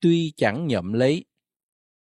tuy 0.00 0.32
chẳng 0.36 0.66
nhậm 0.66 0.92
lấy, 0.92 1.24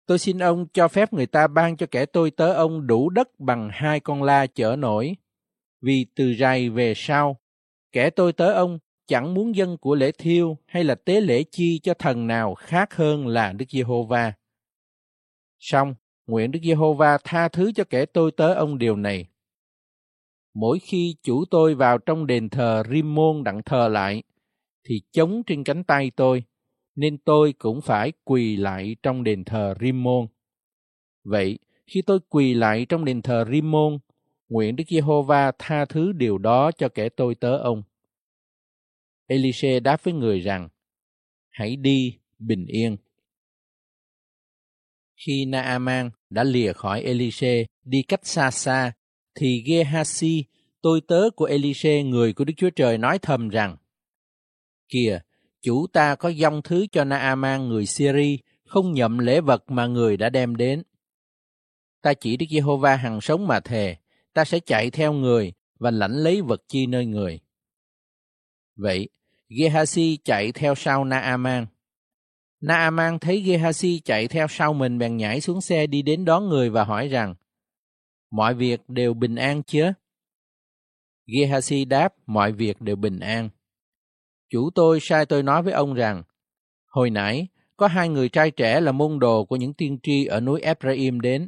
tôi 0.05 0.19
xin 0.19 0.39
ông 0.39 0.67
cho 0.73 0.87
phép 0.87 1.13
người 1.13 1.25
ta 1.25 1.47
ban 1.47 1.77
cho 1.77 1.85
kẻ 1.91 2.05
tôi 2.05 2.31
tớ 2.31 2.53
ông 2.53 2.87
đủ 2.87 3.09
đất 3.09 3.39
bằng 3.39 3.69
hai 3.73 3.99
con 3.99 4.23
la 4.23 4.47
chở 4.47 4.75
nổi, 4.75 5.15
vì 5.81 6.05
từ 6.15 6.33
rày 6.33 6.69
về 6.69 6.93
sau, 6.95 7.39
kẻ 7.91 8.09
tôi 8.09 8.33
tới 8.33 8.53
ông 8.53 8.79
chẳng 9.07 9.33
muốn 9.33 9.55
dân 9.55 9.77
của 9.77 9.95
lễ 9.95 10.11
thiêu 10.11 10.57
hay 10.65 10.83
là 10.83 10.95
tế 10.95 11.21
lễ 11.21 11.43
chi 11.51 11.79
cho 11.83 11.93
thần 11.93 12.27
nào 12.27 12.55
khác 12.55 12.93
hơn 12.93 13.27
là 13.27 13.53
Đức 13.53 13.65
Giê-hô-va. 13.69 14.33
Xong, 15.59 15.95
nguyện 16.27 16.51
Đức 16.51 16.59
Giê-hô-va 16.63 17.17
tha 17.23 17.47
thứ 17.47 17.71
cho 17.71 17.83
kẻ 17.83 18.05
tôi 18.05 18.31
tới 18.31 18.55
ông 18.55 18.77
điều 18.77 18.95
này. 18.95 19.25
Mỗi 20.53 20.79
khi 20.79 21.15
chủ 21.23 21.45
tôi 21.45 21.75
vào 21.75 21.97
trong 21.97 22.27
đền 22.27 22.49
thờ 22.49 22.83
Rim-môn 22.89 23.43
đặng 23.43 23.63
thờ 23.63 23.87
lại, 23.87 24.23
thì 24.83 25.01
chống 25.11 25.43
trên 25.43 25.63
cánh 25.63 25.83
tay 25.83 26.11
tôi, 26.15 26.43
nên 26.95 27.17
tôi 27.17 27.53
cũng 27.53 27.81
phải 27.81 28.11
quỳ 28.23 28.55
lại 28.55 28.95
trong 29.03 29.23
đền 29.23 29.43
thờ 29.43 29.73
Rim-môn. 29.81 30.27
Vậy, 31.23 31.59
khi 31.87 32.01
tôi 32.01 32.19
quỳ 32.29 32.53
lại 32.53 32.85
trong 32.89 33.05
đền 33.05 33.21
thờ 33.21 33.45
Rim-môn, 33.51 33.99
nguyện 34.51 34.75
Đức 34.75 34.83
Giê-hô-va 34.87 35.51
tha 35.59 35.85
thứ 35.85 36.11
điều 36.11 36.37
đó 36.37 36.71
cho 36.71 36.89
kẻ 36.89 37.09
tôi 37.09 37.35
tớ 37.35 37.57
ông. 37.57 37.83
Elise 39.27 39.79
đáp 39.79 40.03
với 40.03 40.13
người 40.13 40.39
rằng, 40.39 40.69
hãy 41.49 41.75
đi 41.75 42.17
bình 42.39 42.65
yên. 42.65 42.97
Khi 45.15 45.45
Naaman 45.45 46.09
đã 46.29 46.43
lìa 46.43 46.73
khỏi 46.73 47.01
Elise 47.01 47.65
đi 47.83 48.03
cách 48.03 48.25
xa 48.25 48.51
xa, 48.51 48.93
thì 49.35 49.63
Gehasi, 49.65 50.45
tôi 50.81 51.01
tớ 51.07 51.29
của 51.35 51.45
Elise, 51.45 52.03
người 52.03 52.33
của 52.33 52.45
Đức 52.45 52.53
Chúa 52.57 52.69
Trời 52.69 52.97
nói 52.97 53.19
thầm 53.19 53.49
rằng, 53.49 53.77
Kìa, 54.89 55.19
chủ 55.61 55.87
ta 55.87 56.15
có 56.15 56.29
dòng 56.29 56.61
thứ 56.61 56.85
cho 56.91 57.03
Naaman 57.03 57.69
người 57.69 57.85
Syri, 57.85 58.39
không 58.65 58.93
nhậm 58.93 59.17
lễ 59.17 59.41
vật 59.41 59.63
mà 59.67 59.87
người 59.87 60.17
đã 60.17 60.29
đem 60.29 60.55
đến. 60.55 60.83
Ta 62.01 62.13
chỉ 62.13 62.37
Đức 62.37 62.45
Giê-hô-va 62.49 62.95
hằng 62.95 63.21
sống 63.21 63.47
mà 63.47 63.59
thề, 63.59 63.97
ta 64.33 64.45
sẽ 64.45 64.59
chạy 64.59 64.89
theo 64.89 65.13
người 65.13 65.53
và 65.79 65.91
lãnh 65.91 66.11
lấy 66.11 66.41
vật 66.41 66.61
chi 66.67 66.85
nơi 66.85 67.05
người. 67.05 67.39
Vậy, 68.75 69.09
Gehazi 69.49 70.17
chạy 70.23 70.51
theo 70.51 70.75
sau 70.75 71.05
Naaman. 71.05 71.65
Naaman 72.61 73.19
thấy 73.19 73.41
Gehazi 73.41 73.99
chạy 74.05 74.27
theo 74.27 74.47
sau 74.49 74.73
mình 74.73 74.97
bèn 74.97 75.17
nhảy 75.17 75.41
xuống 75.41 75.61
xe 75.61 75.87
đi 75.87 76.01
đến 76.01 76.25
đón 76.25 76.49
người 76.49 76.69
và 76.69 76.83
hỏi 76.83 77.07
rằng, 77.07 77.35
mọi 78.31 78.53
việc 78.53 78.81
đều 78.87 79.13
bình 79.13 79.35
an 79.35 79.63
chứ? 79.63 79.91
Gehazi 81.27 81.87
đáp, 81.87 82.13
mọi 82.25 82.51
việc 82.51 82.81
đều 82.81 82.95
bình 82.95 83.19
an. 83.19 83.49
Chủ 84.49 84.69
tôi 84.75 84.99
sai 85.01 85.25
tôi 85.25 85.43
nói 85.43 85.63
với 85.63 85.73
ông 85.73 85.93
rằng, 85.93 86.23
hồi 86.87 87.09
nãy 87.09 87.47
có 87.77 87.87
hai 87.87 88.09
người 88.09 88.29
trai 88.29 88.51
trẻ 88.51 88.81
là 88.81 88.91
môn 88.91 89.19
đồ 89.19 89.45
của 89.45 89.55
những 89.55 89.73
tiên 89.73 89.97
tri 90.03 90.25
ở 90.25 90.39
núi 90.39 90.61
Ephraim 90.61 91.21
đến. 91.21 91.47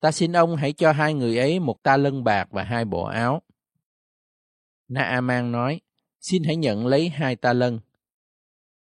Ta 0.00 0.12
xin 0.12 0.32
ông 0.32 0.56
hãy 0.56 0.72
cho 0.72 0.92
hai 0.92 1.14
người 1.14 1.38
ấy 1.38 1.60
một 1.60 1.82
ta 1.82 1.96
lân 1.96 2.24
bạc 2.24 2.48
và 2.50 2.64
hai 2.64 2.84
bộ 2.84 3.04
áo. 3.04 3.42
Naaman 4.88 5.52
nói, 5.52 5.80
xin 6.20 6.44
hãy 6.44 6.56
nhận 6.56 6.86
lấy 6.86 7.08
hai 7.08 7.36
ta 7.36 7.52
lân. 7.52 7.80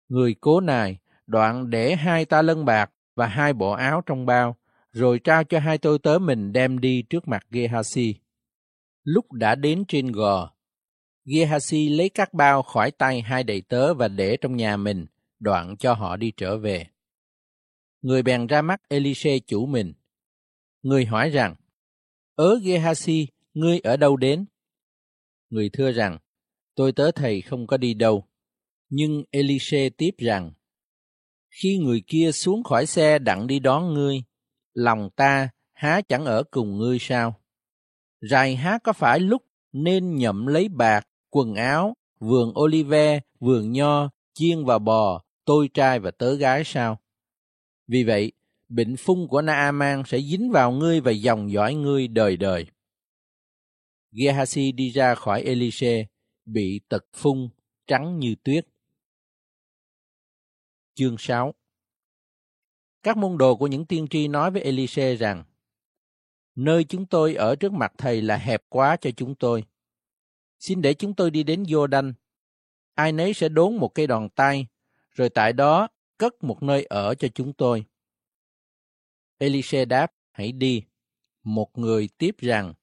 Người 0.09 0.37
cố 0.41 0.61
nài, 0.61 0.99
đoạn 1.27 1.71
để 1.71 1.97
hai 1.97 2.25
ta 2.25 2.43
lân 2.43 2.65
bạc 2.65 2.91
và 3.15 3.27
hai 3.27 3.53
bộ 3.53 3.71
áo 3.71 4.03
trong 4.07 4.27
bao, 4.27 4.57
rồi 4.93 5.19
trao 5.25 5.45
cho 5.45 5.59
hai 5.59 5.79
tôi 5.79 5.99
tớ 5.99 6.19
mình 6.19 6.53
đem 6.53 6.79
đi 6.79 7.03
trước 7.11 7.29
mặt 7.29 7.47
Gehazi. 7.51 8.15
Lúc 9.05 9.33
đã 9.33 9.55
đến 9.55 9.85
trên 9.89 10.13
gò, 10.13 10.51
Gehazi 11.27 11.97
lấy 11.97 12.09
các 12.09 12.35
bao 12.35 12.63
khỏi 12.63 12.91
tay 12.91 13.21
hai 13.23 13.45
đầy 13.45 13.61
tớ 13.61 13.95
và 13.95 14.09
để 14.09 14.37
trong 14.41 14.57
nhà 14.57 14.77
mình, 14.77 15.07
đoạn 15.41 15.77
cho 15.77 15.95
họ 15.95 16.17
đi 16.17 16.33
trở 16.37 16.59
về. 16.59 16.87
Người 18.03 18.23
bèn 18.23 18.47
ra 18.47 18.63
mắt 18.63 18.81
Elise 18.89 19.39
chủ 19.39 19.67
mình. 19.67 19.93
Người 20.83 21.05
hỏi 21.05 21.31
rằng, 21.31 21.55
Ớ 22.35 22.59
Gehazi, 22.63 23.27
ngươi 23.55 23.79
ở 23.79 23.97
đâu 23.97 24.17
đến? 24.17 24.47
Người 25.51 25.71
thưa 25.73 25.93
rằng, 25.93 26.19
tôi 26.75 26.93
tớ 26.93 27.11
thầy 27.11 27.41
không 27.41 27.67
có 27.67 27.77
đi 27.77 27.95
đâu. 27.95 28.25
Nhưng 28.89 29.25
Elise 29.31 29.89
tiếp 29.91 30.11
rằng, 30.19 30.53
khi 31.51 31.79
người 31.79 32.03
kia 32.07 32.33
xuống 32.33 32.63
khỏi 32.63 32.87
xe 32.87 33.19
đặng 33.19 33.47
đi 33.47 33.59
đón 33.59 33.95
ngươi, 33.95 34.23
lòng 34.75 35.11
ta 35.17 35.49
há 35.73 36.01
chẳng 36.09 36.25
ở 36.25 36.43
cùng 36.51 36.79
ngươi 36.79 36.99
sao? 37.01 37.35
Rài 38.21 38.57
há 38.57 38.79
có 38.85 38.93
phải 38.93 39.21
lúc 39.21 39.43
nên 39.73 40.17
nhậm 40.17 40.47
lấy 40.47 40.69
bạc, 40.69 41.09
quần 41.31 41.55
áo, 41.55 41.95
vườn 42.21 42.53
olive, 42.59 43.21
vườn 43.41 43.73
nho, 43.73 44.11
chiên 44.35 44.65
và 44.65 44.79
bò, 44.79 45.23
tôi 45.45 45.69
trai 45.75 45.99
và 45.99 46.11
tớ 46.11 46.35
gái 46.35 46.63
sao? 46.65 47.01
Vì 47.87 48.05
vậy, 48.05 48.33
bệnh 48.69 48.97
phung 48.97 49.29
của 49.29 49.43
Naaman 49.43 50.03
sẽ 50.07 50.21
dính 50.21 50.51
vào 50.51 50.73
ngươi 50.73 51.01
và 51.01 51.11
dòng 51.11 51.53
dõi 51.53 51.75
ngươi 51.75 52.09
đời 52.09 52.37
đời. 52.37 52.67
Gehazi 54.13 54.75
đi 54.75 54.91
ra 54.91 55.15
khỏi 55.15 55.43
Elise, 55.43 56.07
bị 56.45 56.81
tật 56.89 57.05
phung, 57.13 57.49
trắng 57.87 58.19
như 58.19 58.35
tuyết. 58.45 58.67
Chương 60.95 61.17
6 61.19 61.55
Các 63.03 63.17
môn 63.17 63.39
đồ 63.39 63.57
của 63.57 63.67
những 63.67 63.87
tiên 63.87 64.07
tri 64.11 64.29
nói 64.29 64.51
với 64.51 64.63
Elise 64.63 65.17
rằng, 65.17 65.45
Nơi 66.55 66.85
chúng 66.85 67.07
tôi 67.07 67.35
ở 67.35 67.57
trước 67.57 67.73
mặt 67.73 67.93
thầy 67.99 68.23
là 68.23 68.37
hẹp 68.37 68.63
quá 68.69 68.97
cho 69.01 69.11
chúng 69.11 69.35
tôi. 69.35 69.65
Xin 70.59 70.83
để 70.83 70.95
chúng 70.95 71.15
tôi 71.15 71.31
đi 71.31 71.43
đến 71.43 71.65
vô 71.69 71.87
đanh 71.87 72.13
Ai 72.95 73.13
nấy 73.13 73.35
sẽ 73.35 73.49
đốn 73.49 73.77
một 73.77 73.95
cây 73.95 74.07
đòn 74.07 74.29
tay, 74.29 74.67
rồi 75.11 75.29
tại 75.29 75.53
đó 75.53 75.89
cất 76.19 76.45
một 76.45 76.63
nơi 76.63 76.85
ở 76.85 77.15
cho 77.15 77.29
chúng 77.35 77.53
tôi. 77.53 77.85
Elise 79.39 79.85
đáp, 79.85 80.13
hãy 80.31 80.53
đi. 80.53 80.83
Một 81.43 81.79
người 81.79 82.09
tiếp 82.19 82.37
rằng, 82.39 82.75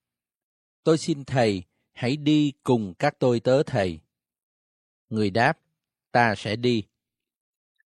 tôi 0.84 0.98
xin 0.98 1.26
thầy, 1.26 1.64
hãy 1.94 2.18
đi 2.18 2.54
cùng 2.64 2.94
các 3.00 3.16
tôi 3.20 3.40
tớ 3.40 3.64
thầy. 3.64 4.00
Người 5.10 5.30
đáp, 5.30 5.60
ta 6.12 6.36
sẽ 6.38 6.56
đi. 6.56 6.84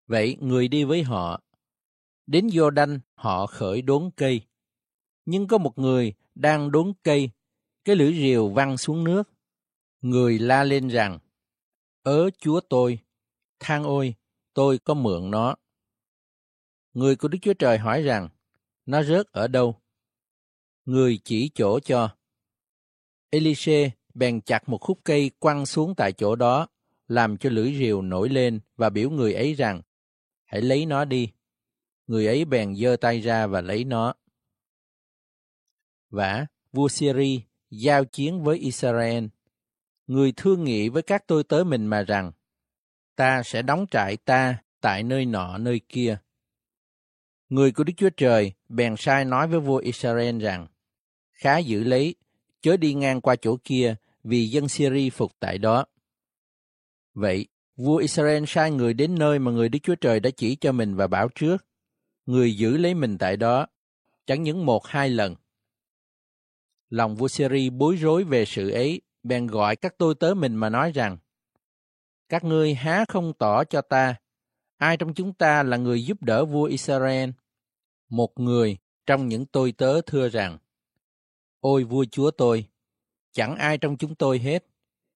Vậy 0.07 0.37
người 0.41 0.69
đi 0.69 0.85
với 0.85 1.03
họ. 1.03 1.43
Đến 2.27 2.47
Jordan, 2.47 2.99
họ 3.15 3.47
khởi 3.47 3.83
đốn 3.83 4.11
cây. 4.17 4.41
Nhưng 5.25 5.47
có 5.47 5.59
một 5.59 5.79
người 5.79 6.13
đang 6.35 6.71
đốn 6.71 6.93
cây, 7.03 7.31
cái 7.85 7.97
lưỡi 7.97 8.13
rìu 8.13 8.49
văng 8.49 8.77
xuống 8.77 9.05
nước. 9.05 9.31
Người 10.01 10.39
la 10.39 10.65
lên 10.65 10.89
rằng, 10.89 11.19
ớ 12.03 12.31
chúa 12.39 12.61
tôi, 12.61 12.99
thang 13.59 13.85
ôi, 13.85 14.15
tôi 14.55 14.79
có 14.79 14.95
mượn 14.95 15.31
nó. 15.31 15.57
Người 16.93 17.17
của 17.17 17.29
Đức 17.29 17.39
Chúa 17.43 17.55
Trời 17.55 17.79
hỏi 17.79 18.03
rằng, 18.03 18.29
nó 18.89 19.03
rớt 19.03 19.33
ở 19.33 19.49
đâu? 19.49 19.81
Người 20.85 21.19
chỉ 21.25 21.51
chỗ 21.55 21.81
cho. 21.81 22.17
Elise 23.31 23.91
bèn 24.15 24.41
chặt 24.41 24.69
một 24.69 24.79
khúc 24.79 25.01
cây 25.05 25.31
quăng 25.39 25.67
xuống 25.67 25.95
tại 25.95 26.13
chỗ 26.13 26.37
đó, 26.37 26.67
làm 27.09 27.37
cho 27.37 27.51
lưỡi 27.51 27.75
rìu 27.79 28.03
nổi 28.03 28.29
lên 28.29 28.61
và 28.77 28.91
biểu 28.91 29.11
người 29.11 29.35
ấy 29.35 29.55
rằng, 29.55 29.83
hãy 30.45 30.63
lấy 30.63 30.87
nó 30.87 31.05
đi. 31.05 31.33
Người 32.07 32.27
ấy 32.27 32.45
bèn 32.45 32.77
giơ 32.77 32.97
tay 33.01 33.21
ra 33.21 33.47
và 33.47 33.61
lấy 33.61 33.85
nó. 33.85 34.15
Vả, 36.11 36.47
vua 36.73 36.89
Syria 36.89 37.41
giao 37.71 38.05
chiến 38.05 38.43
với 38.43 38.59
Israel. 38.59 39.25
Người 40.07 40.33
thương 40.37 40.65
nghị 40.65 40.89
với 40.89 41.03
các 41.03 41.27
tôi 41.27 41.45
tới 41.45 41.65
mình 41.65 41.87
mà 41.87 42.03
rằng, 42.03 42.33
ta 43.17 43.43
sẽ 43.43 43.63
đóng 43.63 43.87
trại 43.91 44.17
ta 44.17 44.63
tại 44.81 45.03
nơi 45.03 45.25
nọ 45.25 45.59
nơi 45.59 45.81
kia. 45.89 46.19
Người 47.49 47.73
của 47.73 47.85
Đức 47.85 47.93
Chúa 47.97 48.11
Trời 48.11 48.53
bèn 48.69 48.95
sai 48.99 49.25
nói 49.25 49.49
với 49.49 49.61
vua 49.61 49.77
Israel 49.77 50.39
rằng, 50.39 50.67
khá 51.33 51.59
giữ 51.59 51.85
lấy, 51.85 52.15
chớ 52.61 52.77
đi 52.77 52.95
ngang 52.95 53.21
qua 53.21 53.37
chỗ 53.37 53.57
kia 53.65 53.95
vì 54.25 54.49
dân 54.49 54.69
Syria 54.69 55.11
phục 55.11 55.33
tại 55.41 55.59
đó. 55.59 55.85
Vậy, 57.15 57.47
vua 57.77 57.97
Israel 57.97 58.45
sai 58.47 58.71
người 58.71 58.95
đến 58.95 59.19
nơi 59.19 59.39
mà 59.39 59.51
người 59.51 59.69
Đức 59.69 59.79
Chúa 59.83 59.95
Trời 59.95 60.21
đã 60.21 60.31
chỉ 60.37 60.57
cho 60.57 60.73
mình 60.73 60.97
và 60.97 61.07
bảo 61.07 61.29
trước. 61.35 61.67
Người 62.27 62.57
giữ 62.57 62.77
lấy 62.77 62.95
mình 62.95 63.19
tại 63.19 63.37
đó, 63.37 63.67
chẳng 64.27 64.43
những 64.43 64.67
một 64.67 64.87
hai 64.87 65.11
lần. 65.11 65.35
Lòng 66.91 67.17
vua 67.17 67.29
Syria 67.29 67.71
bối 67.71 67.97
rối 67.97 68.25
về 68.25 68.45
sự 68.45 68.71
ấy, 68.71 69.01
bèn 69.23 69.47
gọi 69.47 69.77
các 69.77 69.95
tôi 69.99 70.15
tớ 70.15 70.35
mình 70.35 70.57
mà 70.57 70.69
nói 70.69 70.93
rằng, 70.93 71.19
các 72.29 72.45
ngươi 72.45 72.75
há 72.75 73.05
không 73.09 73.33
tỏ 73.39 73.65
cho 73.65 73.81
ta, 73.81 74.15
ai 74.79 74.97
trong 74.97 75.15
chúng 75.15 75.33
ta 75.33 75.63
là 75.63 75.77
người 75.77 76.05
giúp 76.05 76.23
đỡ 76.23 76.45
vua 76.45 76.65
Israel? 76.65 77.31
Một 78.09 78.41
người 78.41 78.77
trong 79.07 79.29
những 79.29 79.47
tôi 79.47 79.73
tớ 79.73 80.01
thưa 80.01 80.29
rằng, 80.29 80.59
Ôi 81.61 81.85
vua 81.85 82.05
chúa 82.05 82.31
tôi, 82.31 82.67
chẳng 83.33 83.57
ai 83.57 83.79
trong 83.79 83.97
chúng 83.97 84.15
tôi 84.15 84.39
hết, 84.39 84.67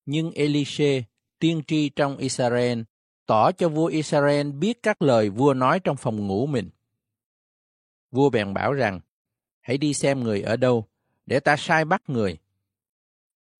nhưng 0.07 0.33
Elise, 0.33 1.03
tiên 1.38 1.62
tri 1.66 1.88
trong 1.88 2.16
Israel, 2.16 2.81
tỏ 3.27 3.53
cho 3.53 3.68
vua 3.68 3.87
Israel 3.87 4.51
biết 4.51 4.83
các 4.83 5.03
lời 5.03 5.31
vua 5.31 5.55
nói 5.55 5.81
trong 5.81 5.96
phòng 5.96 6.27
ngủ 6.27 6.46
mình. 6.46 6.70
Vua 8.11 8.31
bèn 8.31 8.55
bảo 8.55 8.72
rằng, 8.72 9.01
hãy 9.61 9.79
đi 9.79 9.94
xem 9.94 10.22
người 10.22 10.42
ở 10.42 10.57
đâu, 10.57 10.87
để 11.27 11.40
ta 11.40 11.57
sai 11.57 11.85
bắt 11.85 12.03
người. 12.07 12.38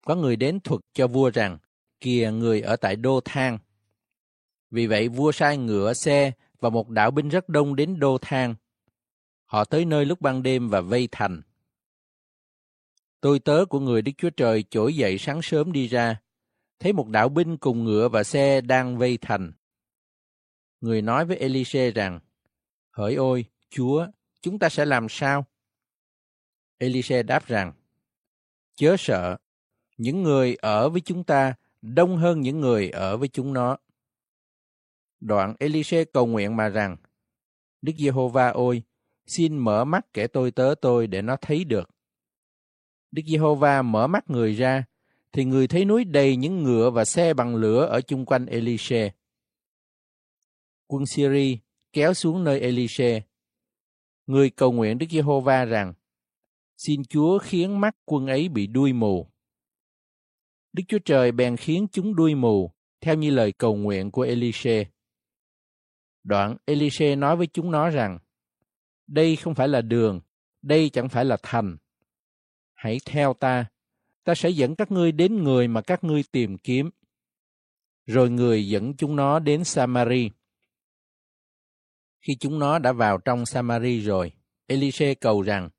Có 0.07 0.15
người 0.15 0.37
đến 0.37 0.61
thuật 0.61 0.81
cho 0.93 1.07
vua 1.07 1.31
rằng, 1.31 1.59
kìa 2.01 2.31
người 2.35 2.61
ở 2.61 2.77
tại 2.77 2.97
Đô 2.97 3.21
Thang. 3.25 3.59
Vì 4.73 4.87
vậy 4.87 5.09
vua 5.09 5.33
sai 5.33 5.57
ngựa 5.57 5.93
xe 5.93 6.33
và 6.61 6.71
một 6.71 6.89
đạo 6.89 7.11
binh 7.11 7.29
rất 7.29 7.49
đông 7.49 7.77
đến 7.77 7.99
Đô 7.99 8.19
Thang. 8.21 8.55
Họ 9.45 9.65
tới 9.65 9.85
nơi 9.85 10.05
lúc 10.05 10.21
ban 10.21 10.43
đêm 10.43 10.69
và 10.69 10.81
vây 10.81 11.09
thành. 11.13 11.43
Tôi 13.21 13.39
tớ 13.39 13.65
của 13.65 13.81
người 13.81 14.03
Đức 14.03 14.13
Chúa 14.19 14.31
Trời 14.31 14.65
trỗi 14.71 14.97
dậy 14.97 15.19
sáng 15.19 15.43
sớm 15.43 15.73
đi 15.73 15.87
ra, 15.87 16.21
thấy 16.81 16.93
một 16.93 17.09
đạo 17.09 17.29
binh 17.29 17.57
cùng 17.57 17.85
ngựa 17.85 18.09
và 18.09 18.25
xe 18.25 18.61
đang 18.61 18.99
vây 18.99 19.19
thành. 19.21 19.53
Người 20.81 21.03
nói 21.03 21.25
với 21.25 21.37
Elise 21.37 21.91
rằng, 21.91 22.21
Hỡi 22.91 23.15
ôi, 23.15 23.45
Chúa, 23.71 24.07
chúng 24.43 24.59
ta 24.59 24.69
sẽ 24.69 24.85
làm 24.85 25.07
sao? 25.09 25.47
Elise 26.79 27.23
đáp 27.23 27.47
rằng, 27.47 27.73
Chớ 28.75 28.97
sợ, 28.99 29.37
những 29.97 30.23
người 30.23 30.55
ở 30.55 30.89
với 30.89 31.01
chúng 31.01 31.25
ta 31.25 31.55
đông 31.83 32.17
hơn 32.17 32.41
những 32.41 32.61
người 32.61 32.91
ở 32.91 33.17
với 33.17 33.29
chúng 33.29 33.53
nó. 33.53 33.77
Đoạn 35.23 35.55
Elise 35.59 36.05
cầu 36.05 36.27
nguyện 36.27 36.57
mà 36.57 36.69
rằng, 36.69 36.97
Đức 37.83 37.93
Giê-hô-va 37.99 38.49
ôi, 38.49 38.83
xin 39.27 39.59
mở 39.59 39.85
mắt 39.85 40.07
kẻ 40.13 40.27
tôi 40.27 40.51
tớ 40.51 40.75
tôi 40.81 41.07
để 41.07 41.23
nó 41.23 41.37
thấy 41.41 41.65
được. 41.65 41.91
Đức 43.11 43.23
Giê-hô-va 43.27 43.83
mở 43.83 44.07
mắt 44.07 44.31
người 44.31 44.53
ra, 44.53 44.85
thì 45.33 45.45
người 45.45 45.69
thấy 45.69 45.85
núi 45.85 46.05
đầy 46.05 46.37
những 46.37 46.63
ngựa 46.63 46.91
và 46.91 47.05
xe 47.05 47.35
bằng 47.35 47.57
lửa 47.57 47.87
ở 47.87 48.01
chung 48.01 48.25
quanh 48.25 48.47
Elise. 48.47 49.13
Quân 50.87 51.07
Syria 51.07 51.57
kéo 51.93 52.15
xuống 52.15 52.45
nơi 52.45 52.61
Elise. 52.61 53.23
Người 54.27 54.51
cầu 54.51 54.73
nguyện 54.73 54.99
Đức 54.99 55.07
Giê-hô-va 55.11 55.65
rằng, 55.65 55.95
xin 56.77 57.05
Chúa 57.05 57.39
khiến 57.39 57.81
mắt 57.81 57.97
quân 58.05 58.27
ấy 58.27 58.49
bị 58.49 58.67
đuôi 58.67 58.93
mù. 58.93 59.27
Đức 60.73 60.83
Chúa 60.89 60.99
Trời 61.05 61.33
bèn 61.33 61.57
khiến 61.57 61.87
chúng 61.93 62.17
đuôi 62.17 62.35
mù, 62.35 62.71
theo 63.01 63.15
như 63.15 63.31
lời 63.31 63.53
cầu 63.53 63.77
nguyện 63.77 64.11
của 64.11 64.23
Elise. 64.23 64.85
Đoạn 66.25 66.57
Elise 66.65 67.17
nói 67.17 67.37
với 67.37 67.47
chúng 67.47 67.71
nó 67.71 67.91
rằng, 67.91 68.19
đây 69.07 69.37
không 69.37 69.55
phải 69.55 69.69
là 69.69 69.81
đường, 69.81 70.21
đây 70.63 70.91
chẳng 70.91 71.09
phải 71.09 71.25
là 71.25 71.37
thành. 71.43 71.77
Hãy 72.75 73.01
theo 73.05 73.35
ta, 73.35 73.67
ta 74.25 74.35
sẽ 74.35 74.51
dẫn 74.51 74.77
các 74.77 74.91
ngươi 74.91 75.13
đến 75.13 75.43
người 75.43 75.69
mà 75.69 75.81
các 75.81 76.05
ngươi 76.05 76.23
tìm 76.33 76.59
kiếm. 76.59 76.91
Rồi 78.07 78.31
người 78.31 78.69
dẫn 78.69 78.97
chúng 78.97 79.17
nó 79.17 79.39
đến 79.39 79.65
Samari. 79.65 80.31
Khi 82.21 82.37
chúng 82.41 82.59
nó 82.59 82.79
đã 82.79 82.93
vào 82.93 83.19
trong 83.19 83.47
Samari 83.47 84.01
rồi, 84.01 84.33
Elise 84.67 85.15
cầu 85.15 85.43
rằng, 85.43 85.71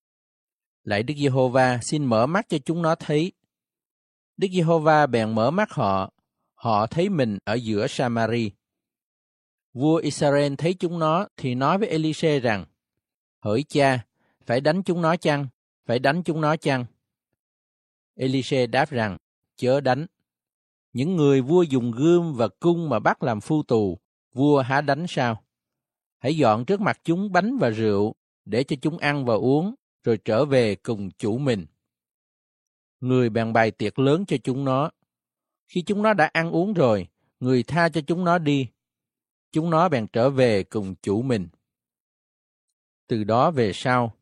Lạy 0.84 1.04
Đức 1.04 1.14
Giê-hô-va, 1.18 1.80
xin 1.82 2.06
mở 2.06 2.26
mắt 2.26 2.46
cho 2.50 2.58
chúng 2.66 2.82
nó 2.82 2.96
thấy. 2.96 3.32
Đức 4.38 4.48
Giê-hô-va 4.52 5.08
bèn 5.08 5.36
mở 5.36 5.52
mắt 5.52 5.72
họ, 5.72 6.14
họ 6.54 6.88
thấy 6.88 7.10
mình 7.10 7.38
ở 7.44 7.54
giữa 7.54 7.88
Samari. 7.88 8.52
Vua 9.74 9.96
Israel 9.96 10.54
thấy 10.58 10.74
chúng 10.74 11.00
nó 11.00 11.28
thì 11.38 11.56
nói 11.56 11.78
với 11.78 11.88
Elise 11.88 12.40
rằng, 12.40 12.66
Hỡi 13.40 13.64
cha, 13.64 14.06
phải 14.46 14.62
đánh 14.62 14.84
chúng 14.84 15.02
nó 15.02 15.16
chăng? 15.16 15.48
Phải 15.86 16.00
đánh 16.00 16.24
chúng 16.24 16.42
nó 16.42 16.56
chăng? 16.56 16.86
Elise 18.16 18.68
đáp 18.68 18.90
rằng, 18.90 19.18
chớ 19.56 19.82
đánh. 19.82 20.06
Những 20.94 21.16
người 21.16 21.42
vua 21.42 21.62
dùng 21.62 21.92
gươm 21.92 22.34
và 22.34 22.48
cung 22.48 22.90
mà 22.90 23.00
bắt 23.00 23.24
làm 23.24 23.42
phu 23.42 23.64
tù, 23.64 24.00
vua 24.34 24.62
há 24.62 24.82
đánh 24.82 25.06
sao? 25.08 25.44
Hãy 26.20 26.38
dọn 26.38 26.66
trước 26.66 26.82
mặt 26.82 27.00
chúng 27.04 27.32
bánh 27.32 27.58
và 27.58 27.70
rượu, 27.70 28.16
để 28.46 28.64
cho 28.64 28.76
chúng 28.82 28.98
ăn 28.98 29.26
và 29.26 29.34
uống, 29.34 29.76
rồi 30.04 30.18
trở 30.26 30.46
về 30.46 30.76
cùng 30.76 31.12
chủ 31.12 31.38
mình. 31.38 31.66
Người 33.00 33.30
bèn 33.30 33.54
bày 33.54 33.72
tiệc 33.72 34.00
lớn 34.00 34.26
cho 34.26 34.38
chúng 34.44 34.66
nó. 34.66 34.92
Khi 35.68 35.82
chúng 35.82 36.04
nó 36.04 36.14
đã 36.14 36.30
ăn 36.34 36.52
uống 36.52 36.74
rồi, 36.74 37.08
người 37.40 37.64
tha 37.64 37.90
cho 37.90 38.02
chúng 38.02 38.26
nó 38.26 38.38
đi. 38.38 38.68
Chúng 39.54 39.70
nó 39.70 39.90
bèn 39.90 40.08
trở 40.08 40.30
về 40.30 40.64
cùng 40.64 40.96
chủ 40.96 41.22
mình. 41.22 41.48
Từ 43.08 43.24
đó 43.24 43.52
về 43.52 43.72
sau, 43.74 44.14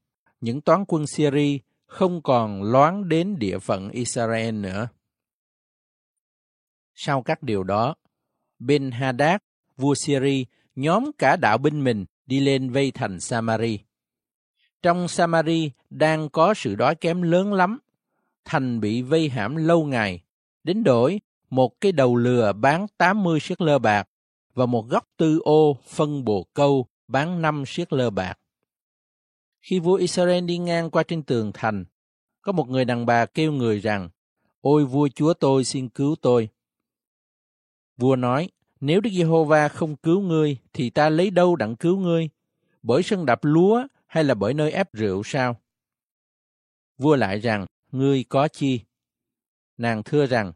những 0.41 0.61
toán 0.61 0.83
quân 0.87 1.07
Syria 1.07 1.57
không 1.85 2.21
còn 2.21 2.63
loáng 2.63 3.09
đến 3.09 3.39
địa 3.39 3.59
phận 3.59 3.89
Israel 3.89 4.55
nữa. 4.55 4.87
Sau 6.95 7.21
các 7.21 7.43
điều 7.43 7.63
đó, 7.63 7.95
Ben 8.59 8.91
Hadad, 8.91 9.41
vua 9.77 9.95
Syria, 9.95 10.43
nhóm 10.75 11.11
cả 11.17 11.35
đạo 11.35 11.57
binh 11.57 11.83
mình 11.83 12.05
đi 12.25 12.39
lên 12.39 12.69
vây 12.69 12.91
thành 12.91 13.19
Samari. 13.19 13.79
Trong 14.81 15.07
Samari 15.07 15.71
đang 15.89 16.29
có 16.29 16.53
sự 16.53 16.75
đói 16.75 16.95
kém 16.95 17.21
lớn 17.21 17.53
lắm, 17.53 17.79
thành 18.45 18.79
bị 18.79 19.01
vây 19.01 19.29
hãm 19.29 19.55
lâu 19.55 19.85
ngày, 19.85 20.23
đến 20.63 20.83
đổi 20.83 21.21
một 21.49 21.81
cái 21.81 21.91
đầu 21.91 22.15
lừa 22.15 22.53
bán 22.53 22.87
80 22.97 23.39
siết 23.39 23.61
lơ 23.61 23.79
bạc 23.79 24.07
và 24.53 24.65
một 24.65 24.87
góc 24.89 25.07
tư 25.17 25.39
ô 25.43 25.77
phân 25.87 26.25
bồ 26.25 26.47
câu 26.53 26.85
bán 27.07 27.41
năm 27.41 27.63
siết 27.67 27.93
lơ 27.93 28.09
bạc. 28.09 28.39
Khi 29.61 29.79
vua 29.79 29.95
Israel 29.95 30.45
đi 30.45 30.57
ngang 30.57 30.89
qua 30.89 31.03
trên 31.03 31.23
tường 31.23 31.51
thành, 31.53 31.85
có 32.41 32.51
một 32.51 32.69
người 32.69 32.85
đàn 32.85 33.05
bà 33.05 33.25
kêu 33.25 33.51
người 33.51 33.79
rằng, 33.79 34.09
Ôi 34.61 34.85
vua 34.85 35.07
chúa 35.15 35.33
tôi 35.33 35.63
xin 35.63 35.89
cứu 35.89 36.15
tôi. 36.21 36.49
Vua 37.97 38.15
nói, 38.15 38.49
nếu 38.79 39.01
Đức 39.01 39.09
Giê-hô-va 39.13 39.67
không 39.67 39.95
cứu 39.95 40.21
ngươi, 40.21 40.57
thì 40.73 40.89
ta 40.89 41.09
lấy 41.09 41.29
đâu 41.29 41.55
đặng 41.55 41.75
cứu 41.75 41.97
ngươi? 41.97 42.29
Bởi 42.83 43.03
sân 43.03 43.25
đập 43.25 43.39
lúa 43.41 43.87
hay 44.07 44.23
là 44.23 44.33
bởi 44.33 44.53
nơi 44.53 44.71
ép 44.71 44.93
rượu 44.93 45.23
sao? 45.23 45.55
Vua 46.97 47.15
lại 47.15 47.39
rằng, 47.39 47.65
ngươi 47.91 48.23
có 48.23 48.47
chi? 48.47 48.79
Nàng 49.77 50.03
thưa 50.03 50.25
rằng, 50.25 50.53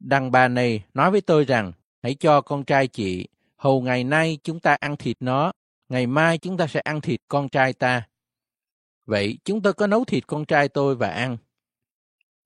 đàn 0.00 0.30
bà 0.30 0.48
này 0.48 0.84
nói 0.94 1.10
với 1.10 1.20
tôi 1.20 1.44
rằng, 1.44 1.72
hãy 2.06 2.14
cho 2.14 2.40
con 2.40 2.64
trai 2.64 2.88
chị, 2.88 3.28
hầu 3.56 3.82
ngày 3.82 4.04
nay 4.04 4.38
chúng 4.42 4.60
ta 4.60 4.76
ăn 4.80 4.96
thịt 4.96 5.16
nó, 5.20 5.52
ngày 5.88 6.06
mai 6.06 6.38
chúng 6.38 6.56
ta 6.56 6.66
sẽ 6.66 6.80
ăn 6.80 7.00
thịt 7.00 7.20
con 7.28 7.48
trai 7.48 7.72
ta. 7.72 8.08
Vậy 9.04 9.38
chúng 9.44 9.62
tôi 9.62 9.72
có 9.72 9.86
nấu 9.86 10.04
thịt 10.04 10.26
con 10.26 10.44
trai 10.44 10.68
tôi 10.68 10.96
và 10.96 11.08
ăn. 11.08 11.36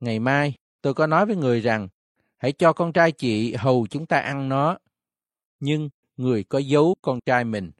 Ngày 0.01 0.19
mai, 0.19 0.55
tôi 0.83 0.95
có 0.95 1.07
nói 1.07 1.27
với 1.27 1.37
người 1.37 1.61
rằng, 1.61 1.89
hãy 2.37 2.53
cho 2.53 2.73
con 2.73 2.93
trai 2.93 3.13
chị 3.13 3.55
hầu 3.55 3.87
chúng 3.91 4.07
ta 4.07 4.19
ăn 4.19 4.49
nó. 4.49 4.79
Nhưng 5.61 5.89
người 6.17 6.45
có 6.45 6.59
giấu 6.59 6.97
con 7.03 7.21
trai 7.27 7.45
mình. 7.45 7.71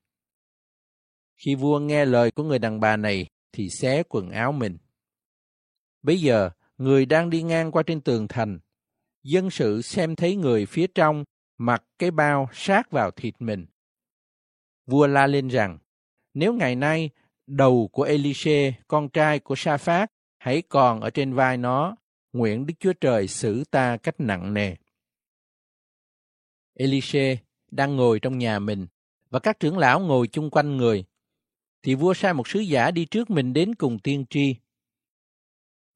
Khi 1.37 1.55
vua 1.55 1.79
nghe 1.79 2.05
lời 2.05 2.31
của 2.31 2.43
người 2.43 2.59
đàn 2.59 2.81
bà 2.81 2.97
này, 2.97 3.27
thì 3.53 3.69
xé 3.71 4.03
quần 4.09 4.31
áo 4.31 4.53
mình. 4.53 4.79
Bây 6.03 6.21
giờ, 6.21 6.51
người 6.79 7.07
đang 7.07 7.31
đi 7.31 7.43
ngang 7.43 7.73
qua 7.73 7.83
trên 7.83 8.01
tường 8.01 8.29
thành. 8.29 8.59
Dân 9.23 9.51
sự 9.51 9.83
xem 9.83 10.17
thấy 10.17 10.37
người 10.37 10.67
phía 10.67 10.87
trong 10.87 11.25
mặc 11.61 11.85
cái 11.99 12.11
bao 12.11 12.49
sát 12.53 12.91
vào 12.91 13.11
thịt 13.11 13.35
mình. 13.39 13.67
Vua 14.87 15.07
la 15.07 15.27
lên 15.27 15.49
rằng, 15.49 15.79
nếu 16.35 16.55
ngày 16.55 16.77
nay 16.77 17.11
đầu 17.47 17.89
của 17.93 18.03
Elise, 18.03 18.73
con 18.89 19.09
trai 19.09 19.39
của 19.39 19.55
Sa 19.57 19.77
Phát, 19.77 20.13
hãy 20.39 20.63
còn 20.63 21.01
ở 21.01 21.11
trên 21.11 21.35
vai 21.35 21.57
nó, 21.57 21.97
nguyện 22.33 22.67
Đức 22.67 22.75
Chúa 22.81 22.93
Trời 22.93 23.29
xử 23.29 23.65
ta 23.65 23.97
cách 23.97 24.15
nặng 24.19 24.55
nề. 24.55 24.77
Elise 26.75 27.37
đang 27.71 27.97
ngồi 27.97 28.21
trong 28.21 28.39
nhà 28.39 28.59
mình, 28.59 28.87
và 29.31 29.39
các 29.39 29.61
trưởng 29.61 29.79
lão 29.79 30.01
ngồi 30.01 30.29
chung 30.29 30.51
quanh 30.51 30.77
người, 30.77 31.05
thì 31.83 31.95
vua 31.95 32.15
sai 32.15 32.35
một 32.35 32.49
sứ 32.49 32.61
giả 32.61 32.91
đi 32.91 33.05
trước 33.05 33.31
mình 33.31 33.53
đến 33.53 33.75
cùng 33.75 33.99
tiên 33.99 34.25
tri. 34.31 34.57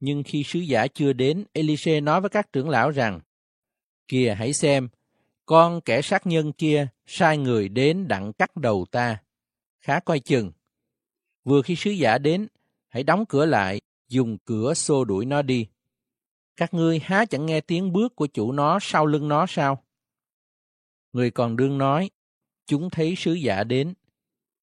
Nhưng 0.00 0.22
khi 0.22 0.42
sứ 0.42 0.58
giả 0.58 0.86
chưa 0.86 1.12
đến, 1.12 1.44
Elise 1.52 2.00
nói 2.00 2.20
với 2.20 2.30
các 2.30 2.52
trưởng 2.52 2.68
lão 2.68 2.90
rằng, 2.90 3.20
Kìa 4.08 4.34
hãy 4.38 4.52
xem, 4.52 4.88
con 5.46 5.80
kẻ 5.80 6.02
sát 6.02 6.26
nhân 6.26 6.52
kia 6.52 6.86
sai 7.06 7.38
người 7.38 7.68
đến 7.68 8.08
đặng 8.08 8.32
cắt 8.32 8.56
đầu 8.56 8.86
ta. 8.90 9.22
Khá 9.80 10.00
coi 10.00 10.20
chừng. 10.20 10.52
Vừa 11.44 11.62
khi 11.62 11.76
sứ 11.76 11.90
giả 11.90 12.18
đến, 12.18 12.48
hãy 12.88 13.02
đóng 13.02 13.24
cửa 13.28 13.46
lại, 13.46 13.80
dùng 14.08 14.38
cửa 14.38 14.74
xô 14.74 15.04
đuổi 15.04 15.24
nó 15.24 15.42
đi. 15.42 15.66
Các 16.56 16.74
ngươi 16.74 16.98
há 16.98 17.24
chẳng 17.24 17.46
nghe 17.46 17.60
tiếng 17.60 17.92
bước 17.92 18.16
của 18.16 18.26
chủ 18.26 18.52
nó 18.52 18.78
sau 18.82 19.06
lưng 19.06 19.28
nó 19.28 19.46
sao? 19.48 19.84
Người 21.12 21.30
còn 21.30 21.56
đương 21.56 21.78
nói, 21.78 22.10
chúng 22.66 22.90
thấy 22.90 23.14
sứ 23.16 23.32
giả 23.32 23.64
đến. 23.64 23.94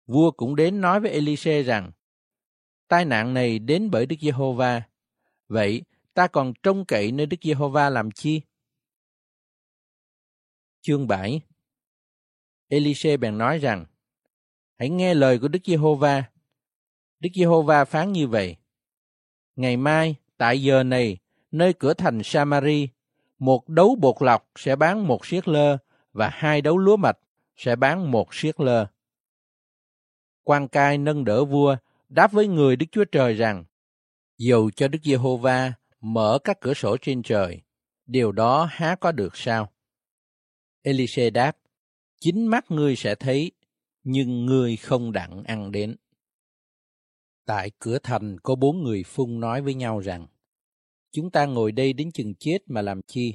Vua 0.08 0.32
cũng 0.32 0.56
đến 0.56 0.82
nói 0.82 1.00
với 1.00 1.12
Elise 1.12 1.64
rằng, 1.64 1.92
tai 2.88 3.06
nạn 3.06 3.34
này 3.34 3.60
đến 3.60 3.92
bởi 3.92 4.06
Đức 4.06 4.16
Giê-hô-va. 4.22 4.82
Vậy, 5.48 5.82
ta 6.14 6.28
còn 6.28 6.54
trông 6.64 6.86
cậy 6.86 7.12
nơi 7.12 7.26
Đức 7.26 7.38
Giê-hô-va 7.42 7.90
làm 7.90 8.12
chi? 8.12 8.42
Chương 10.82 11.08
7 11.08 11.42
Elise 12.68 13.18
bèn 13.18 13.38
nói 13.38 13.58
rằng, 13.58 13.86
Hãy 14.78 14.90
nghe 14.90 15.14
lời 15.14 15.40
của 15.40 15.48
Đức 15.48 15.60
Giê-hô-va. 15.66 16.24
Đức 17.20 17.30
Giê-hô-va 17.34 17.86
phán 17.86 18.12
như 18.12 18.28
vậy. 18.28 18.56
Ngày 19.56 19.78
mai, 19.78 20.16
tại 20.38 20.62
giờ 20.62 20.84
này, 20.84 21.18
nơi 21.52 21.74
cửa 21.74 21.94
thành 21.94 22.24
Samari, 22.24 22.90
một 23.40 23.70
đấu 23.70 23.96
bột 24.02 24.16
lọc 24.20 24.52
sẽ 24.56 24.76
bán 24.76 25.08
một 25.08 25.26
siết 25.26 25.48
lơ 25.48 25.78
và 26.14 26.30
hai 26.34 26.62
đấu 26.62 26.78
lúa 26.78 26.98
mạch 26.98 27.18
sẽ 27.56 27.76
bán 27.76 28.12
một 28.12 28.34
siết 28.34 28.60
lơ. 28.60 28.88
Quan 30.44 30.68
cai 30.68 30.98
nâng 30.98 31.26
đỡ 31.26 31.46
vua 31.46 31.78
đáp 32.10 32.32
với 32.32 32.48
người 32.48 32.76
Đức 32.76 32.86
Chúa 32.92 33.06
Trời 33.06 33.34
rằng, 33.34 33.66
dầu 34.38 34.72
cho 34.72 34.88
Đức 34.88 35.00
Giê-hô-va 35.04 35.74
mở 36.02 36.40
các 36.44 36.60
cửa 36.62 36.74
sổ 36.74 36.98
trên 37.02 37.24
trời, 37.24 37.62
điều 38.06 38.32
đó 38.32 38.68
há 38.72 38.96
có 38.96 39.12
được 39.12 39.38
sao? 39.38 39.72
Elise 40.90 41.30
đáp, 41.30 41.58
chính 42.20 42.48
mắt 42.48 42.72
ngươi 42.72 42.96
sẽ 42.96 43.16
thấy, 43.16 43.52
nhưng 44.04 44.46
ngươi 44.46 44.78
không 44.78 45.12
đặng 45.12 45.44
ăn 45.44 45.72
đến. 45.72 45.96
Tại 47.46 47.72
cửa 47.80 47.98
thành 48.04 48.38
có 48.44 48.56
bốn 48.56 48.84
người 48.84 49.04
phun 49.04 49.40
nói 49.40 49.62
với 49.62 49.74
nhau 49.74 50.00
rằng, 50.00 50.28
chúng 51.12 51.32
ta 51.32 51.46
ngồi 51.46 51.72
đây 51.72 51.94
đến 51.94 52.12
chừng 52.12 52.34
chết 52.36 52.58
mà 52.66 52.82
làm 52.82 53.02
chi? 53.02 53.34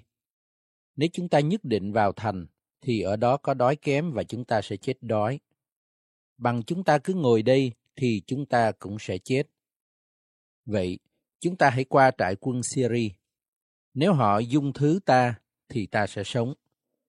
Nếu 0.97 1.09
chúng 1.13 1.29
ta 1.29 1.41
nhất 1.41 1.61
định 1.65 1.93
vào 1.93 2.13
thành, 2.13 2.47
thì 2.81 3.01
ở 3.01 3.17
đó 3.17 3.37
có 3.37 3.55
đói 3.55 3.77
kém 3.77 4.13
và 4.13 4.25
chúng 4.25 4.45
ta 4.45 4.63
sẽ 4.63 4.77
chết 4.77 4.95
đói. 5.01 5.41
Bằng 6.37 6.63
chúng 6.63 6.85
ta 6.85 6.99
cứ 6.99 7.15
ngồi 7.15 7.43
đây 7.43 7.73
thì 7.97 8.23
chúng 8.27 8.47
ta 8.47 8.73
cũng 8.79 8.97
sẽ 9.01 9.19
chết. 9.19 9.43
Vậy, 10.65 10.99
chúng 11.41 11.57
ta 11.57 11.71
hãy 11.71 11.85
qua 11.85 12.11
trại 12.19 12.37
quân 12.41 12.63
Syria. 12.63 13.09
Nếu 13.95 14.13
họ 14.13 14.39
dung 14.39 14.73
thứ 14.73 15.01
ta, 15.05 15.35
thì 15.69 15.87
ta 15.87 16.07
sẽ 16.07 16.25
sống. 16.25 16.55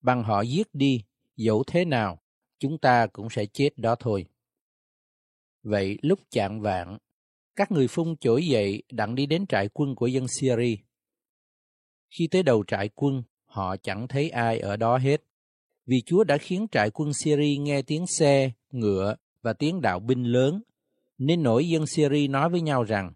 Bằng 0.06 0.24
họ 0.24 0.41
giết 0.41 0.68
đi, 0.74 1.01
dẫu 1.36 1.64
thế 1.68 1.86
nào, 1.86 2.20
chúng 2.60 2.78
ta 2.78 3.08
cũng 3.08 3.30
sẽ 3.30 3.45
chết 3.45 3.70
đó 3.78 3.95
thôi. 3.99 4.26
Vậy 5.64 5.97
lúc 6.01 6.20
chạng 6.30 6.62
vạn, 6.62 6.97
các 7.56 7.72
người 7.72 7.88
phun 7.88 8.16
trỗi 8.18 8.47
dậy 8.47 8.84
đặng 8.91 9.16
đi 9.16 9.26
đến 9.26 9.47
trại 9.47 9.70
quân 9.74 9.95
của 9.95 10.08
dân 10.08 10.28
Syria. 10.28 10.76
Khi 12.10 12.28
tới 12.32 12.43
đầu 12.43 12.64
trại 12.68 12.89
quân, 12.95 13.24
họ 13.45 13.76
chẳng 13.78 14.08
thấy 14.08 14.30
ai 14.30 14.60
ở 14.60 14.76
đó 14.78 14.97
hết, 14.97 15.24
vì 15.86 16.01
Chúa 16.06 16.24
đã 16.24 16.38
khiến 16.38 16.68
trại 16.72 16.89
quân 16.91 17.14
Syria 17.14 17.58
nghe 17.58 17.82
tiếng 17.82 18.08
xe, 18.08 18.51
ngựa 18.72 19.16
và 19.41 19.53
tiếng 19.53 19.82
đạo 19.82 19.99
binh 19.99 20.24
lớn, 20.24 20.62
nên 21.18 21.43
nổi 21.43 21.70
dân 21.70 21.88
Syria 21.88 22.28
nói 22.28 22.49
với 22.49 22.62
nhau 22.62 22.84
rằng, 22.84 23.14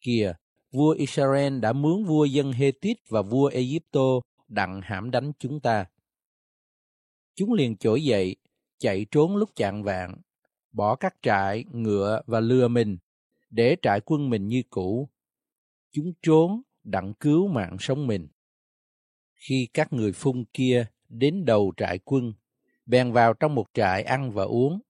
Kìa, 0.00 0.32
vua 0.72 0.90
Israel 0.90 1.60
đã 1.60 1.72
mướn 1.72 2.04
vua 2.04 2.24
dân 2.24 2.52
Hethit 2.52 2.96
và 3.08 3.22
vua 3.22 3.46
Egypto 3.46 4.20
đặng 4.48 4.80
hãm 4.84 5.10
đánh 5.10 5.32
chúng 5.38 5.60
ta. 5.60 5.86
Chúng 7.38 7.52
liền 7.52 7.76
trỗi 7.76 8.04
dậy, 8.04 8.36
chạy 8.78 9.06
trốn 9.10 9.36
lúc 9.36 9.50
chạng 9.56 9.82
vạn, 9.82 10.14
bỏ 10.72 10.96
các 10.96 11.14
trại, 11.22 11.64
ngựa 11.72 12.22
và 12.26 12.40
lừa 12.40 12.68
mình, 12.68 12.98
để 13.50 13.76
trại 13.82 14.00
quân 14.04 14.30
mình 14.30 14.48
như 14.48 14.62
cũ. 14.70 15.08
Chúng 15.92 16.12
trốn 16.22 16.62
đặng 16.84 17.14
cứu 17.14 17.48
mạng 17.48 17.76
sống 17.80 18.06
mình. 18.06 18.28
Khi 19.34 19.68
các 19.74 19.92
người 19.92 20.12
phun 20.12 20.44
kia 20.52 20.86
đến 21.08 21.44
đầu 21.44 21.72
trại 21.76 21.98
quân, 22.04 22.32
bèn 22.86 23.12
vào 23.12 23.34
trong 23.34 23.54
một 23.54 23.66
trại 23.74 24.02
ăn 24.02 24.30
và 24.30 24.44
uống. 24.44 24.80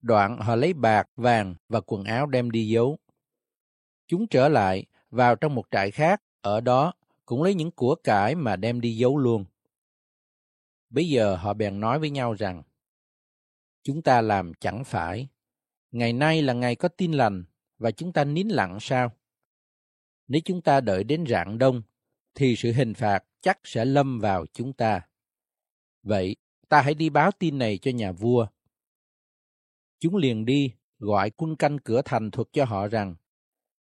Đoạn 0.00 0.38
họ 0.38 0.56
lấy 0.56 0.72
bạc, 0.72 1.08
vàng 1.16 1.54
và 1.68 1.80
quần 1.80 2.04
áo 2.04 2.26
đem 2.26 2.50
đi 2.50 2.68
giấu. 2.68 2.98
Chúng 4.06 4.26
trở 4.26 4.48
lại, 4.48 4.86
vào 5.10 5.36
trong 5.36 5.54
một 5.54 5.64
trại 5.70 5.90
khác, 5.90 6.22
ở 6.40 6.60
đó 6.60 6.92
cũng 7.24 7.42
lấy 7.42 7.54
những 7.54 7.70
của 7.70 7.94
cải 7.94 8.34
mà 8.34 8.56
đem 8.56 8.80
đi 8.80 8.96
giấu 8.96 9.18
luôn. 9.18 9.44
Bây 10.92 11.08
giờ 11.08 11.36
họ 11.36 11.54
bèn 11.54 11.80
nói 11.80 11.98
với 11.98 12.10
nhau 12.10 12.34
rằng, 12.34 12.62
chúng 13.82 14.02
ta 14.02 14.20
làm 14.20 14.52
chẳng 14.60 14.84
phải. 14.84 15.28
Ngày 15.90 16.12
nay 16.12 16.42
là 16.42 16.52
ngày 16.52 16.76
có 16.76 16.88
tin 16.88 17.12
lành, 17.12 17.44
và 17.78 17.90
chúng 17.90 18.12
ta 18.12 18.24
nín 18.24 18.48
lặng 18.48 18.78
sao? 18.80 19.12
Nếu 20.28 20.40
chúng 20.44 20.62
ta 20.62 20.80
đợi 20.80 21.04
đến 21.04 21.24
rạng 21.28 21.58
đông, 21.58 21.82
thì 22.34 22.56
sự 22.56 22.72
hình 22.72 22.94
phạt 22.94 23.24
chắc 23.40 23.58
sẽ 23.64 23.84
lâm 23.84 24.20
vào 24.20 24.46
chúng 24.52 24.72
ta. 24.72 25.00
Vậy, 26.02 26.36
ta 26.68 26.82
hãy 26.82 26.94
đi 26.94 27.10
báo 27.10 27.30
tin 27.38 27.58
này 27.58 27.78
cho 27.78 27.90
nhà 27.90 28.12
vua. 28.12 28.46
Chúng 29.98 30.16
liền 30.16 30.44
đi, 30.44 30.74
gọi 30.98 31.30
quân 31.30 31.56
canh 31.56 31.78
cửa 31.78 32.02
thành 32.04 32.30
thuật 32.30 32.48
cho 32.52 32.64
họ 32.64 32.88
rằng, 32.88 33.14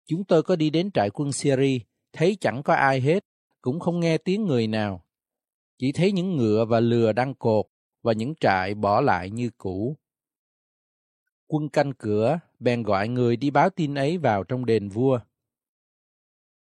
chúng 0.07 0.25
tôi 0.25 0.43
có 0.43 0.57
đi 0.57 0.71
đến 0.71 0.91
trại 0.91 1.11
quân 1.11 1.33
Syria, 1.33 1.79
thấy 2.13 2.37
chẳng 2.41 2.63
có 2.63 2.75
ai 2.75 3.01
hết, 3.01 3.25
cũng 3.61 3.81
không 3.81 4.01
nghe 4.01 4.19
tiếng 4.19 4.45
người 4.47 4.67
nào. 4.67 5.05
Chỉ 5.81 5.93
thấy 5.93 6.13
những 6.13 6.37
ngựa 6.37 6.65
và 6.65 6.81
lừa 6.81 7.13
đang 7.13 7.35
cột 7.35 7.67
và 8.03 8.13
những 8.13 8.35
trại 8.41 8.75
bỏ 8.75 9.01
lại 9.01 9.31
như 9.31 9.51
cũ. 9.59 9.97
Quân 11.47 11.69
canh 11.69 11.93
cửa 11.99 12.39
bèn 12.59 12.83
gọi 12.83 13.09
người 13.09 13.37
đi 13.37 13.51
báo 13.51 13.71
tin 13.71 13.95
ấy 13.95 14.19
vào 14.19 14.45
trong 14.45 14.67
đền 14.67 14.89
vua. 14.89 15.21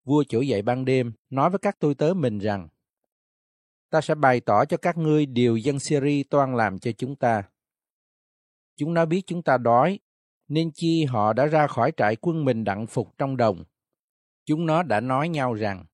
Vua 0.04 0.24
chỗ 0.30 0.42
dậy 0.42 0.62
ban 0.62 0.86
đêm, 0.86 1.14
nói 1.30 1.50
với 1.50 1.60
các 1.60 1.80
tôi 1.80 1.96
tớ 1.96 2.14
mình 2.14 2.40
rằng, 2.40 2.68
ta 3.90 4.02
sẽ 4.02 4.16
bày 4.16 4.40
tỏ 4.40 4.66
cho 4.66 4.78
các 4.78 4.98
ngươi 4.98 5.26
điều 5.26 5.58
dân 5.58 5.80
Syria 5.80 6.24
toan 6.30 6.56
làm 6.56 6.80
cho 6.80 6.92
chúng 6.92 7.16
ta. 7.16 7.44
Chúng 8.76 8.94
nó 8.94 9.06
biết 9.06 9.22
chúng 9.28 9.44
ta 9.44 9.58
đói, 9.58 10.00
nên 10.48 10.72
chi 10.74 11.06
họ 11.06 11.34
đã 11.34 11.46
ra 11.46 11.68
khỏi 11.68 11.92
trại 11.98 12.16
quân 12.16 12.46
mình 12.46 12.64
đặng 12.64 12.88
phục 12.88 13.18
trong 13.18 13.38
đồng. 13.38 13.64
Chúng 14.46 14.66
nó 14.66 14.84
đã 14.84 15.00
nói 15.00 15.30
nhau 15.30 15.54
rằng, 15.54 15.86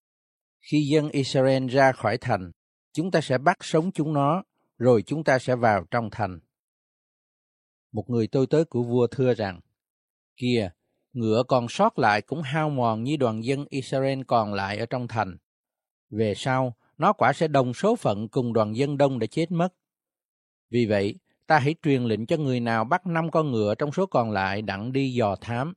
khi 0.72 0.88
dân 0.92 1.10
Israel 1.10 1.68
ra 1.68 1.92
khỏi 1.92 2.18
thành, 2.18 2.52
chúng 2.98 3.12
ta 3.12 3.22
sẽ 3.22 3.38
bắt 3.38 3.58
sống 3.62 3.92
chúng 3.92 4.14
nó, 4.14 4.44
rồi 4.78 5.02
chúng 5.02 5.24
ta 5.24 5.40
sẽ 5.40 5.56
vào 5.56 5.86
trong 5.92 6.10
thành. 6.12 6.40
Một 7.92 8.10
người 8.10 8.28
tôi 8.28 8.48
tới 8.48 8.66
của 8.66 8.84
vua 8.84 9.08
thưa 9.08 9.34
rằng, 9.34 9.60
Kìa, 10.38 10.70
ngựa 11.14 11.44
còn 11.48 11.68
sót 11.70 12.00
lại 12.00 12.22
cũng 12.22 12.42
hao 12.42 12.70
mòn 12.70 13.04
như 13.04 13.18
đoàn 13.18 13.44
dân 13.44 13.66
Israel 13.70 14.22
còn 14.28 14.54
lại 14.54 14.78
ở 14.78 14.86
trong 14.86 15.08
thành. 15.08 15.38
Về 16.10 16.34
sau, 16.36 16.76
nó 16.98 17.14
quả 17.14 17.34
sẽ 17.34 17.48
đồng 17.48 17.74
số 17.74 17.96
phận 17.96 18.28
cùng 18.28 18.54
đoàn 18.54 18.76
dân 18.76 18.98
đông 18.98 19.20
đã 19.20 19.28
chết 19.28 19.52
mất. 19.52 19.70
Vì 20.70 20.86
vậy, 20.86 21.16
ta 21.48 21.60
hãy 21.60 21.76
truyền 21.84 22.04
lệnh 22.04 22.26
cho 22.26 22.38
người 22.38 22.60
nào 22.60 22.86
bắt 22.86 23.08
năm 23.08 23.32
con 23.32 23.52
ngựa 23.52 23.76
trong 23.76 23.92
số 23.92 24.06
còn 24.06 24.32
lại 24.32 24.62
đặng 24.62 24.92
đi 24.92 25.14
dò 25.14 25.36
thám. 25.42 25.74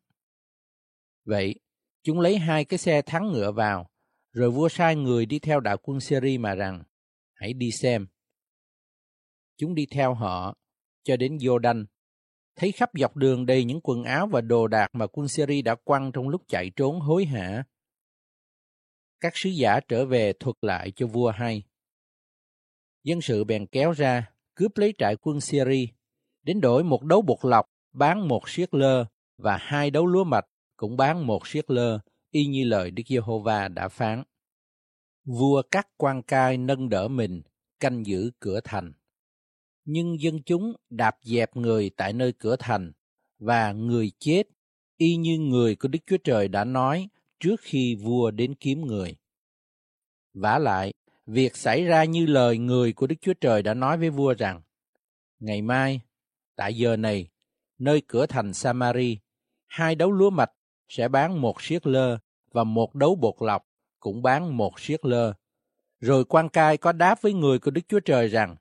Vậy, 1.25 1.55
chúng 2.03 2.21
lấy 2.21 2.39
hai 2.39 2.65
cái 2.65 2.79
xe 2.79 3.03
thắng 3.03 3.33
ngựa 3.33 3.53
vào, 3.53 3.91
rồi 4.33 4.51
vua 4.51 4.69
sai 4.69 4.97
người 4.97 5.27
đi 5.27 5.39
theo 5.39 5.61
đạo 5.61 5.77
quân 5.83 6.01
Syria 6.01 6.39
mà 6.39 6.55
rằng, 6.55 6.83
hãy 7.41 7.53
đi 7.53 7.71
xem. 7.71 8.07
Chúng 9.57 9.75
đi 9.75 9.87
theo 9.87 10.15
họ, 10.15 10.55
cho 11.03 11.17
đến 11.17 11.37
Jordan, 11.37 11.85
thấy 12.57 12.73
khắp 12.73 12.91
dọc 12.95 13.17
đường 13.17 13.47
đầy 13.47 13.65
những 13.65 13.81
quần 13.83 14.05
áo 14.05 14.27
và 14.27 14.41
đồ 14.41 14.67
đạc 14.67 14.89
mà 14.93 15.07
quân 15.07 15.29
Syria 15.29 15.63
đã 15.63 15.75
quăng 15.75 16.13
trong 16.13 16.29
lúc 16.29 16.43
chạy 16.49 16.71
trốn 16.77 17.01
hối 17.01 17.25
hả. 17.25 17.65
Các 19.21 19.33
sứ 19.37 19.51
giả 19.51 19.81
trở 19.89 20.07
về 20.07 20.33
thuật 20.33 20.57
lại 20.63 20.93
cho 20.97 21.07
vua 21.07 21.31
hay. 21.31 21.63
Dân 23.05 23.21
sự 23.21 23.45
bèn 23.45 23.67
kéo 23.67 23.93
ra, 23.93 24.33
cướp 24.55 24.77
lấy 24.77 24.95
trại 24.99 25.17
quân 25.17 25.41
Syria, 25.41 25.87
đến 26.43 26.61
đổi 26.61 26.85
một 26.85 27.05
đấu 27.05 27.23
bột 27.23 27.39
lọc 27.43 27.67
bán 27.93 28.29
một 28.29 28.49
siết 28.49 28.75
lơ 28.75 29.05
và 29.39 29.57
hai 29.57 29.91
đấu 29.91 30.07
lúa 30.07 30.25
mạch 30.25 30.47
cũng 30.77 30.97
bán 30.97 31.27
một 31.27 31.47
siết 31.47 31.71
lơ, 31.71 31.99
y 32.31 32.47
như 32.47 32.65
lời 32.65 32.91
Đức 32.91 33.03
Giê-hô-va 33.07 33.69
đã 33.69 33.89
phán. 33.89 34.23
Vua 35.25 35.63
cắt 35.71 35.89
quan 35.97 36.23
cai 36.23 36.57
nâng 36.57 36.89
đỡ 36.89 37.09
mình, 37.09 37.43
canh 37.81 38.07
giữ 38.07 38.31
cửa 38.41 38.61
thành 38.65 38.93
nhưng 39.93 40.21
dân 40.21 40.43
chúng 40.43 40.73
đạp 40.91 41.17
dẹp 41.23 41.57
người 41.57 41.91
tại 41.97 42.13
nơi 42.13 42.33
cửa 42.33 42.57
thành 42.59 42.93
và 43.39 43.73
người 43.73 44.13
chết 44.19 44.43
y 44.97 45.17
như 45.17 45.39
người 45.39 45.77
của 45.77 45.89
Đức 45.89 45.99
Chúa 46.07 46.17
Trời 46.25 46.49
đã 46.49 46.65
nói 46.65 47.09
trước 47.41 47.61
khi 47.61 47.95
vua 47.95 48.31
đến 48.31 48.55
kiếm 48.55 48.87
người. 48.87 49.17
Vả 50.35 50.59
lại, 50.59 50.93
việc 51.27 51.57
xảy 51.57 51.85
ra 51.85 52.05
như 52.05 52.27
lời 52.27 52.59
người 52.59 52.93
của 52.93 53.07
Đức 53.07 53.17
Chúa 53.21 53.35
Trời 53.41 53.63
đã 53.63 53.75
nói 53.75 53.99
với 53.99 54.11
vua 54.11 54.35
rằng, 54.35 54.63
Ngày 55.39 55.63
mai, 55.63 56.01
tại 56.57 56.75
giờ 56.75 56.97
này, 56.97 57.29
nơi 57.79 58.03
cửa 58.07 58.27
thành 58.27 58.53
Samari, 58.55 59.19
hai 59.67 59.95
đấu 59.95 60.13
lúa 60.13 60.31
mạch 60.31 60.53
sẽ 60.89 61.09
bán 61.09 61.41
một 61.41 61.63
siết 61.63 61.87
lơ 61.87 62.19
và 62.53 62.65
một 62.65 62.95
đấu 62.95 63.15
bột 63.15 63.35
lọc 63.41 63.70
cũng 64.01 64.23
bán 64.23 64.57
một 64.57 64.81
siết 64.81 65.05
lơ. 65.05 65.33
Rồi 66.01 66.25
quan 66.25 66.49
cai 66.49 66.77
có 66.77 66.93
đáp 66.93 67.23
với 67.23 67.33
người 67.33 67.59
của 67.59 67.71
Đức 67.71 67.81
Chúa 67.89 68.01
Trời 68.01 68.29
rằng, 68.29 68.57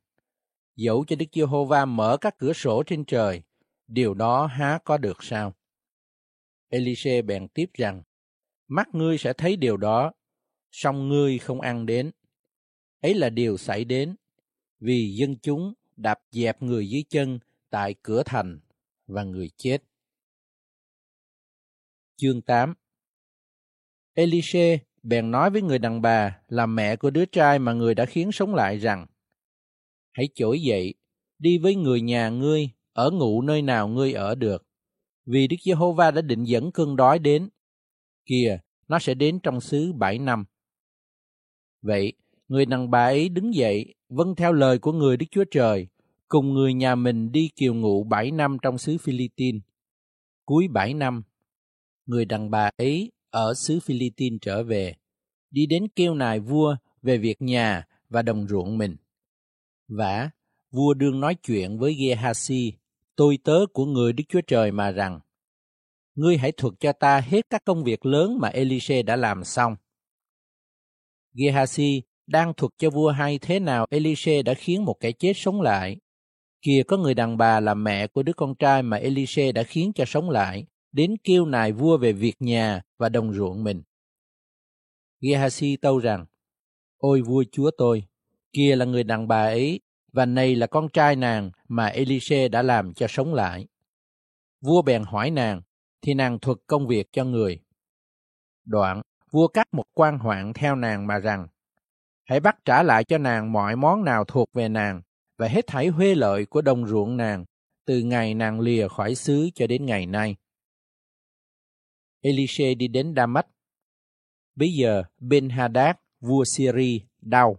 dẫu 0.75 1.05
cho 1.07 1.15
Đức 1.15 1.25
Giê-hô-va 1.31 1.85
mở 1.85 2.17
các 2.21 2.37
cửa 2.37 2.53
sổ 2.53 2.83
trên 2.85 3.05
trời, 3.05 3.41
điều 3.87 4.13
đó 4.13 4.45
há 4.45 4.79
có 4.83 4.97
được 4.97 5.23
sao? 5.23 5.53
Elise 6.69 7.21
bèn 7.21 7.47
tiếp 7.47 7.69
rằng, 7.73 8.03
mắt 8.67 8.87
ngươi 8.93 9.17
sẽ 9.17 9.33
thấy 9.33 9.55
điều 9.55 9.77
đó, 9.77 10.11
song 10.71 11.09
ngươi 11.09 11.37
không 11.37 11.61
ăn 11.61 11.85
đến. 11.85 12.11
Ấy 13.01 13.13
là 13.13 13.29
điều 13.29 13.57
xảy 13.57 13.85
đến, 13.85 14.15
vì 14.79 15.15
dân 15.15 15.35
chúng 15.41 15.73
đạp 15.95 16.19
dẹp 16.31 16.61
người 16.61 16.89
dưới 16.89 17.03
chân 17.09 17.39
tại 17.69 17.95
cửa 18.01 18.23
thành 18.25 18.59
và 19.07 19.23
người 19.23 19.49
chết. 19.57 19.83
Chương 22.15 22.41
8 22.41 22.73
Elise 24.13 24.79
bèn 25.03 25.31
nói 25.31 25.49
với 25.49 25.61
người 25.61 25.79
đàn 25.79 26.01
bà 26.01 26.39
là 26.47 26.65
mẹ 26.65 26.95
của 26.95 27.09
đứa 27.09 27.25
trai 27.25 27.59
mà 27.59 27.73
người 27.73 27.95
đã 27.95 28.05
khiến 28.05 28.31
sống 28.31 28.55
lại 28.55 28.77
rằng, 28.77 29.05
hãy 30.11 30.29
trỗi 30.35 30.61
dậy, 30.61 30.93
đi 31.39 31.57
với 31.57 31.75
người 31.75 32.01
nhà 32.01 32.29
ngươi, 32.29 32.69
ở 32.93 33.11
ngụ 33.11 33.41
nơi 33.41 33.61
nào 33.61 33.87
ngươi 33.87 34.13
ở 34.13 34.35
được. 34.35 34.65
Vì 35.25 35.47
Đức 35.47 35.57
Giê-hô-va 35.65 36.11
đã 36.11 36.21
định 36.21 36.43
dẫn 36.43 36.71
cơn 36.71 36.95
đói 36.95 37.19
đến. 37.19 37.49
Kìa, 38.25 38.59
nó 38.87 38.99
sẽ 38.99 39.13
đến 39.13 39.39
trong 39.39 39.61
xứ 39.61 39.93
bảy 39.93 40.19
năm. 40.19 40.45
Vậy, 41.81 42.13
người 42.47 42.65
đàn 42.65 42.91
bà 42.91 43.03
ấy 43.03 43.29
đứng 43.29 43.55
dậy, 43.55 43.95
vâng 44.09 44.35
theo 44.35 44.53
lời 44.53 44.79
của 44.79 44.91
người 44.91 45.17
Đức 45.17 45.25
Chúa 45.31 45.45
Trời, 45.51 45.87
cùng 46.27 46.53
người 46.53 46.73
nhà 46.73 46.95
mình 46.95 47.31
đi 47.31 47.49
kiều 47.55 47.73
ngụ 47.73 48.03
bảy 48.03 48.31
năm 48.31 48.57
trong 48.61 48.77
xứ 48.77 48.97
Philippines. 48.97 49.61
Cuối 50.45 50.67
bảy 50.67 50.93
năm, 50.93 51.23
người 52.05 52.25
đàn 52.25 52.51
bà 52.51 52.69
ấy 52.77 53.11
ở 53.31 53.53
xứ 53.53 53.79
Philippines 53.79 54.39
trở 54.41 54.63
về, 54.63 54.95
đi 55.51 55.65
đến 55.65 55.87
kêu 55.95 56.13
nài 56.13 56.39
vua 56.39 56.75
về 57.01 57.17
việc 57.17 57.41
nhà 57.41 57.87
và 58.09 58.21
đồng 58.21 58.47
ruộng 58.47 58.77
mình. 58.77 58.95
Vả, 59.87 60.29
vua 60.71 60.93
đương 60.93 61.19
nói 61.19 61.35
chuyện 61.35 61.79
với 61.79 61.93
Gehazi, 61.93 62.71
tôi 63.15 63.39
tớ 63.43 63.65
của 63.73 63.85
người 63.85 64.13
Đức 64.13 64.23
Chúa 64.29 64.41
Trời 64.47 64.71
mà 64.71 64.91
rằng, 64.91 65.19
ngươi 66.15 66.37
hãy 66.37 66.51
thuật 66.51 66.73
cho 66.79 66.93
ta 66.93 67.19
hết 67.19 67.45
các 67.49 67.65
công 67.65 67.83
việc 67.83 68.05
lớn 68.05 68.37
mà 68.39 68.47
Elise 68.49 69.01
đã 69.01 69.15
làm 69.15 69.43
xong. 69.43 69.75
Gehazi 71.33 72.01
đang 72.27 72.53
thuật 72.53 72.71
cho 72.77 72.89
vua 72.89 73.11
hay 73.11 73.39
thế 73.39 73.59
nào 73.59 73.85
Elise 73.89 74.41
đã 74.41 74.53
khiến 74.53 74.85
một 74.85 74.95
kẻ 74.99 75.11
chết 75.11 75.33
sống 75.35 75.61
lại. 75.61 75.97
Kìa 76.61 76.83
có 76.87 76.97
người 76.97 77.13
đàn 77.13 77.37
bà 77.37 77.59
là 77.59 77.73
mẹ 77.73 78.07
của 78.07 78.23
đứa 78.23 78.33
con 78.33 78.55
trai 78.55 78.83
mà 78.83 78.97
Elise 78.97 79.51
đã 79.51 79.63
khiến 79.63 79.91
cho 79.95 80.05
sống 80.05 80.29
lại, 80.29 80.65
đến 80.91 81.15
kêu 81.23 81.45
nài 81.45 81.71
vua 81.71 81.97
về 81.97 82.13
việc 82.13 82.35
nhà 82.39 82.81
và 82.97 83.09
đồng 83.09 83.33
ruộng 83.33 83.63
mình. 83.63 83.83
Gehazi 85.21 85.77
tâu 85.81 85.99
rằng, 85.99 86.25
Ôi 86.97 87.21
vua 87.21 87.43
chúa 87.51 87.71
tôi, 87.77 88.03
kia 88.53 88.75
là 88.75 88.85
người 88.85 89.03
đàn 89.03 89.27
bà 89.27 89.41
ấy, 89.41 89.79
và 90.13 90.25
này 90.25 90.55
là 90.55 90.67
con 90.67 90.89
trai 90.89 91.15
nàng 91.15 91.51
mà 91.67 91.85
Elise 91.85 92.47
đã 92.47 92.61
làm 92.61 92.93
cho 92.93 93.07
sống 93.09 93.33
lại. 93.33 93.67
Vua 94.61 94.81
bèn 94.81 95.03
hỏi 95.03 95.31
nàng, 95.31 95.61
thì 96.01 96.13
nàng 96.13 96.39
thuật 96.39 96.57
công 96.67 96.87
việc 96.87 97.07
cho 97.11 97.23
người. 97.23 97.59
Đoạn, 98.65 99.01
vua 99.31 99.47
cắt 99.47 99.67
một 99.73 99.85
quan 99.93 100.19
hoạn 100.19 100.53
theo 100.53 100.75
nàng 100.75 101.07
mà 101.07 101.19
rằng, 101.19 101.47
hãy 102.23 102.39
bắt 102.39 102.55
trả 102.65 102.83
lại 102.83 103.03
cho 103.03 103.17
nàng 103.17 103.51
mọi 103.51 103.75
món 103.75 104.03
nào 104.03 104.25
thuộc 104.25 104.49
về 104.53 104.69
nàng, 104.69 105.01
và 105.37 105.47
hết 105.47 105.67
thảy 105.67 105.87
huê 105.87 106.15
lợi 106.15 106.45
của 106.45 106.61
đồng 106.61 106.87
ruộng 106.87 107.17
nàng, 107.17 107.45
từ 107.85 107.99
ngày 107.99 108.33
nàng 108.33 108.59
lìa 108.59 108.87
khỏi 108.87 109.15
xứ 109.15 109.49
cho 109.55 109.67
đến 109.67 109.85
ngày 109.85 110.05
nay. 110.05 110.35
Elise 112.21 112.73
đi 112.73 112.87
đến 112.87 113.13
Damas. 113.15 113.45
Bây 114.55 114.69
giờ, 114.69 115.03
Ben 115.17 115.49
Hadad, 115.49 115.95
vua 116.19 116.43
Syria, 116.45 116.99
đau 117.21 117.57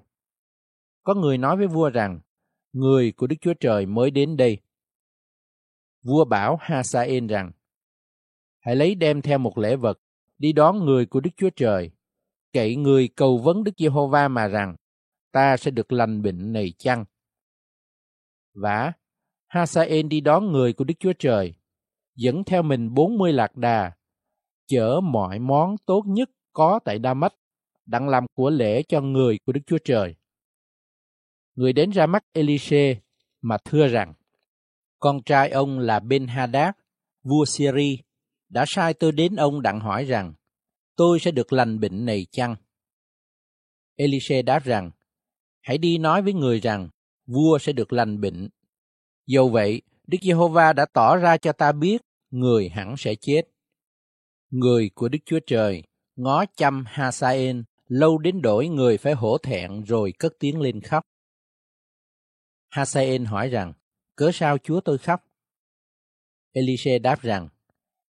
có 1.03 1.15
người 1.15 1.39
nói 1.39 1.57
với 1.57 1.67
vua 1.67 1.91
rằng, 1.91 2.21
người 2.73 3.13
của 3.13 3.27
Đức 3.27 3.37
Chúa 3.41 3.55
Trời 3.61 3.87
mới 3.87 4.11
đến 4.11 4.37
đây. 4.37 4.59
Vua 6.03 6.25
bảo 6.25 6.59
Hasael 6.61 7.27
rằng, 7.27 7.53
hãy 8.61 8.77
lấy 8.77 8.95
đem 8.95 9.23
theo 9.23 9.39
một 9.39 9.59
lễ 9.59 9.77
vật, 9.77 9.99
đi 10.39 10.53
đón 10.53 10.85
người 10.85 11.07
của 11.07 11.21
Đức 11.21 11.31
Chúa 11.37 11.51
Trời, 11.57 11.91
cậy 12.53 12.77
người 12.77 13.09
cầu 13.17 13.39
vấn 13.39 13.65
Đức 13.65 13.73
Giê-hô-va 13.77 14.29
mà 14.29 14.49
rằng, 14.49 14.77
ta 15.33 15.57
sẽ 15.57 15.71
được 15.71 15.93
lành 15.93 16.23
bệnh 16.23 16.53
này 16.53 16.73
chăng? 16.79 17.05
Vả, 18.55 18.93
Hasael 19.47 20.07
đi 20.07 20.21
đón 20.21 20.53
người 20.53 20.73
của 20.73 20.85
Đức 20.85 20.95
Chúa 20.99 21.13
Trời, 21.19 21.55
dẫn 22.15 22.45
theo 22.45 22.63
mình 22.63 22.95
40 22.95 23.33
lạc 23.33 23.57
đà, 23.57 23.93
chở 24.71 25.01
mọi 25.01 25.39
món 25.39 25.77
tốt 25.87 26.03
nhất 26.07 26.31
có 26.53 26.81
tại 26.85 26.99
Đa 26.99 27.15
Mách, 27.15 27.35
đặng 27.87 28.09
làm 28.09 28.27
của 28.35 28.51
lễ 28.51 28.83
cho 28.83 29.01
người 29.01 29.39
của 29.47 29.53
Đức 29.53 29.61
Chúa 29.67 29.79
Trời. 29.85 30.15
Người 31.55 31.73
đến 31.73 31.91
ra 31.91 32.07
mắt 32.07 32.25
Elise 32.33 33.01
mà 33.41 33.57
thưa 33.65 33.87
rằng, 33.87 34.15
con 34.99 35.23
trai 35.23 35.51
ông 35.51 35.79
là 35.79 36.01
Ben 36.01 36.27
Hadad, 36.27 36.75
vua 37.23 37.45
Syria, 37.45 37.97
đã 38.49 38.65
sai 38.69 38.95
tôi 38.95 39.13
đến 39.13 39.37
ông 39.37 39.63
đặng 39.63 39.81
hỏi 39.81 40.05
rằng, 40.05 40.35
tôi 40.97 41.21
sẽ 41.21 41.31
được 41.31 41.53
lành 41.53 41.81
bệnh 41.81 42.07
này 42.07 42.27
chăng? 42.31 42.57
Elise 43.97 44.43
đáp 44.43 44.65
rằng, 44.65 44.91
hãy 45.61 45.79
đi 45.79 45.99
nói 45.99 46.23
với 46.23 46.33
người 46.33 46.61
rằng, 46.61 46.89
vua 47.27 47.59
sẽ 47.59 47.73
được 47.73 47.93
lành 47.93 48.21
bệnh. 48.21 48.49
Dầu 49.27 49.49
vậy, 49.49 49.83
Đức 50.07 50.19
Giê-hô-va 50.23 50.73
đã 50.73 50.87
tỏ 50.93 51.17
ra 51.17 51.37
cho 51.37 51.53
ta 51.53 51.73
biết, 51.73 52.03
người 52.31 52.69
hẳn 52.69 52.95
sẽ 52.99 53.15
chết. 53.21 53.43
Người 54.51 54.91
của 54.95 55.09
Đức 55.09 55.19
Chúa 55.25 55.41
Trời 55.47 55.83
ngó 56.17 56.45
chăm 56.57 56.85
Hasael 56.89 57.61
lâu 57.89 58.19
đến 58.19 58.43
đổi 58.43 58.69
người 58.69 58.99
phải 58.99 59.13
hổ 59.13 59.39
thẹn 59.39 59.83
rồi 59.83 60.13
cất 60.19 60.33
tiếng 60.39 60.61
lên 60.61 60.81
khóc. 60.81 61.03
Hasael 62.71 63.25
hỏi 63.25 63.49
rằng, 63.49 63.73
cớ 64.17 64.31
sao 64.35 64.59
chúa 64.59 64.81
tôi 64.81 64.99
khóc? 64.99 65.25
Elise 66.53 66.99
đáp 66.99 67.23
rằng, 67.23 67.49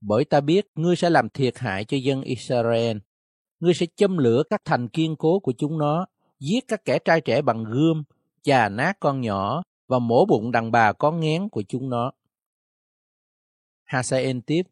bởi 0.02 0.26
ta 0.26 0.42
biết 0.42 0.68
ngươi 0.76 0.96
sẽ 0.96 1.10
làm 1.10 1.30
thiệt 1.30 1.58
hại 1.58 1.86
cho 1.86 1.98
dân 1.98 2.22
Israel. 2.22 2.98
Ngươi 3.60 3.74
sẽ 3.74 3.86
châm 3.96 4.18
lửa 4.18 4.44
các 4.50 4.62
thành 4.66 4.89
kiên 4.89 5.16
cố 5.16 5.39
của 5.39 5.54
chúng 5.58 5.78
nó, 5.78 6.06
giết 6.39 6.68
các 6.68 6.86
kẻ 6.86 7.00
trai 7.00 7.22
trẻ 7.22 7.42
bằng 7.42 7.64
gươm, 7.64 8.04
chà 8.42 8.70
nát 8.70 8.98
con 9.00 9.22
nhỏ 9.22 9.64
và 9.88 10.00
mổ 10.00 10.26
bụng 10.26 10.52
đàn 10.52 10.72
bà 10.72 10.94
có 10.94 11.12
ngén 11.12 11.50
của 11.50 11.64
chúng 11.68 11.89
nó. 11.89 12.12
Hasael 13.84 14.38
tiếp, 14.46 14.64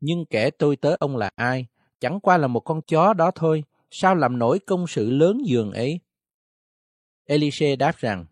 nhưng 0.00 0.26
kẻ 0.26 0.50
tôi 0.50 0.76
tớ 0.76 0.96
ông 0.98 1.16
là 1.16 1.30
ai? 1.34 1.66
Chẳng 2.00 2.20
qua 2.20 2.36
là 2.38 2.46
một 2.46 2.60
con 2.60 2.82
chó 2.82 3.14
đó 3.14 3.30
thôi, 3.34 3.64
sao 3.90 4.14
làm 4.14 4.38
nổi 4.38 4.58
công 4.58 4.86
sự 4.86 5.10
lớn 5.10 5.38
dường 5.46 5.72
ấy? 5.72 6.00
Elise 7.24 7.76
đáp 7.76 7.96
rằng, 7.96 8.26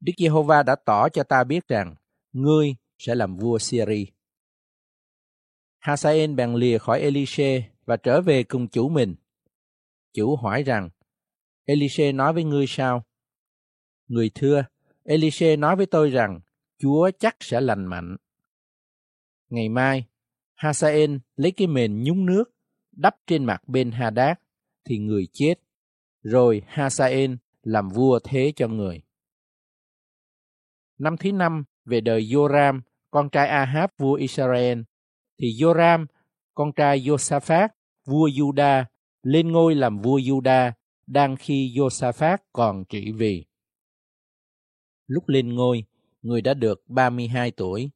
Đức 0.00 0.12
Giê-hô-va 0.16 0.62
đã 0.62 0.76
tỏ 0.84 1.08
cho 1.08 1.22
ta 1.22 1.44
biết 1.44 1.68
rằng, 1.68 1.94
ngươi 2.32 2.76
sẽ 2.98 3.14
làm 3.14 3.36
vua 3.36 3.58
Syria. 3.58 4.04
Hasael 5.78 6.34
bèn 6.34 6.54
lìa 6.54 6.78
khỏi 6.78 7.00
Elise 7.00 7.70
và 7.86 7.96
trở 7.96 8.20
về 8.20 8.42
cùng 8.42 8.68
chủ 8.68 8.88
mình. 8.88 9.14
Chủ 10.12 10.36
hỏi 10.36 10.62
rằng, 10.62 10.90
Elise 11.64 12.12
nói 12.12 12.32
với 12.32 12.44
ngươi 12.44 12.66
sao? 12.68 13.04
Người 14.06 14.30
thưa, 14.34 14.64
Elise 15.04 15.56
nói 15.56 15.76
với 15.76 15.86
tôi 15.86 16.10
rằng, 16.10 16.40
Chúa 16.78 17.10
chắc 17.18 17.36
sẽ 17.40 17.60
lành 17.60 17.86
mạnh. 17.86 18.16
Ngày 19.50 19.68
mai, 19.68 20.04
Hasael 20.58 21.16
lấy 21.36 21.52
cái 21.52 21.66
mền 21.66 22.02
nhúng 22.02 22.26
nước, 22.26 22.44
đắp 22.92 23.16
trên 23.26 23.44
mặt 23.44 23.68
bên 23.68 23.90
Hadad, 23.90 24.36
thì 24.84 24.98
người 24.98 25.28
chết. 25.32 25.54
Rồi 26.22 26.62
Hasael 26.66 27.34
làm 27.62 27.88
vua 27.88 28.18
thế 28.24 28.52
cho 28.56 28.68
người. 28.68 29.02
Năm 30.98 31.16
thứ 31.16 31.32
năm 31.32 31.64
về 31.84 32.00
đời 32.00 32.22
Joram, 32.22 32.80
con 33.10 33.30
trai 33.30 33.48
Ahab 33.48 33.90
vua 33.98 34.14
Israel, 34.14 34.80
thì 35.40 35.48
Joram, 35.48 36.06
con 36.54 36.72
trai 36.72 37.00
Josaphat, 37.00 37.68
vua 38.06 38.28
Juda, 38.28 38.84
lên 39.22 39.52
ngôi 39.52 39.74
làm 39.74 39.98
vua 39.98 40.18
Juda, 40.18 40.72
đang 41.06 41.36
khi 41.36 41.72
Josaphat 41.76 42.38
còn 42.52 42.84
trị 42.88 43.12
vì. 43.12 43.46
Lúc 45.06 45.28
lên 45.28 45.54
ngôi, 45.54 45.84
người 46.22 46.42
đã 46.42 46.54
được 46.54 46.82
32 46.86 47.50
tuổi. 47.50 47.90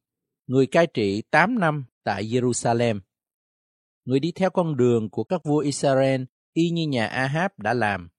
Người 0.47 0.67
cai 0.67 0.87
trị 0.87 1.23
8 1.31 1.59
năm 1.59 1.85
tại 2.03 2.23
Jerusalem. 2.23 2.99
Người 4.05 4.19
đi 4.19 4.31
theo 4.31 4.49
con 4.49 4.77
đường 4.77 5.09
của 5.09 5.23
các 5.23 5.41
vua 5.43 5.57
Israel 5.57 6.23
y 6.53 6.69
như 6.69 6.87
nhà 6.87 7.07
Ahab 7.07 7.51
đã 7.57 7.73
làm, 7.73 8.09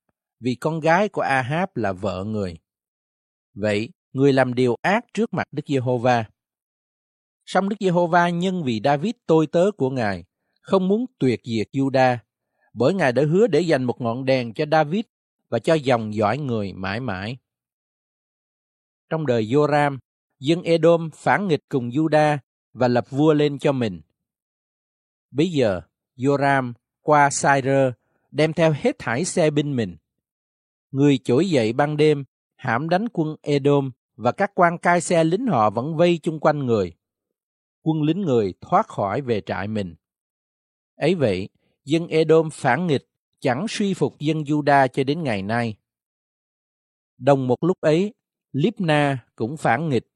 vì 0.40 0.54
con 0.54 0.80
gái 0.80 1.08
của 1.08 1.20
Ahab 1.20 1.68
là 1.74 1.92
vợ 1.92 2.24
người. 2.24 2.58
Vậy, 3.54 3.88
người 4.12 4.32
làm 4.32 4.54
điều 4.54 4.76
ác 4.82 5.04
trước 5.14 5.34
mặt 5.34 5.48
Đức 5.52 5.62
Giê-hô-va. 5.66 6.24
Song 7.44 7.68
Đức 7.68 7.76
Giê-hô-va 7.80 8.28
nhân 8.28 8.62
vì 8.64 8.80
David 8.84 9.12
tôi 9.26 9.46
tớ 9.46 9.70
của 9.76 9.90
Ngài, 9.90 10.24
không 10.60 10.88
muốn 10.88 11.06
tuyệt 11.18 11.40
diệt 11.44 11.68
Juda, 11.72 12.16
bởi 12.74 12.94
Ngài 12.94 13.12
đã 13.12 13.22
hứa 13.30 13.46
để 13.46 13.60
dành 13.60 13.84
một 13.84 14.00
ngọn 14.00 14.24
đèn 14.24 14.54
cho 14.54 14.64
David 14.72 15.04
và 15.48 15.58
cho 15.58 15.74
dòng 15.74 16.14
dõi 16.14 16.38
người 16.38 16.72
mãi 16.72 17.00
mãi. 17.00 17.36
Trong 19.10 19.26
đời 19.26 19.46
Joram, 19.46 19.98
dân 20.44 20.62
Edom 20.62 21.10
phản 21.14 21.48
nghịch 21.48 21.68
cùng 21.68 21.90
Juda 21.90 22.38
và 22.72 22.88
lập 22.88 23.10
vua 23.10 23.32
lên 23.32 23.58
cho 23.58 23.72
mình. 23.72 24.00
Bây 25.30 25.50
giờ, 25.50 25.80
Joram 26.16 26.72
qua 27.02 27.30
Syre 27.30 27.92
đem 28.30 28.52
theo 28.52 28.74
hết 28.76 28.98
thải 28.98 29.24
xe 29.24 29.50
binh 29.50 29.76
mình. 29.76 29.96
Người 30.90 31.18
trỗi 31.24 31.50
dậy 31.50 31.72
ban 31.72 31.96
đêm, 31.96 32.24
hãm 32.56 32.88
đánh 32.88 33.06
quân 33.12 33.36
Edom 33.42 33.90
và 34.16 34.32
các 34.32 34.52
quan 34.54 34.78
cai 34.78 35.00
xe 35.00 35.24
lính 35.24 35.46
họ 35.46 35.70
vẫn 35.70 35.96
vây 35.96 36.18
chung 36.22 36.40
quanh 36.40 36.58
người. 36.66 36.92
Quân 37.82 38.02
lính 38.02 38.20
người 38.20 38.54
thoát 38.60 38.88
khỏi 38.88 39.20
về 39.20 39.40
trại 39.40 39.68
mình. 39.68 39.94
Ấy 40.96 41.14
vậy, 41.14 41.48
dân 41.84 42.08
Edom 42.08 42.50
phản 42.50 42.86
nghịch, 42.86 43.08
chẳng 43.40 43.66
suy 43.68 43.94
phục 43.94 44.18
dân 44.18 44.42
Juda 44.42 44.88
cho 44.88 45.04
đến 45.04 45.22
ngày 45.22 45.42
nay. 45.42 45.76
Đồng 47.18 47.46
một 47.46 47.64
lúc 47.64 47.80
ấy, 47.80 48.14
Libna 48.52 49.26
cũng 49.36 49.56
phản 49.56 49.88
nghịch. 49.88 50.13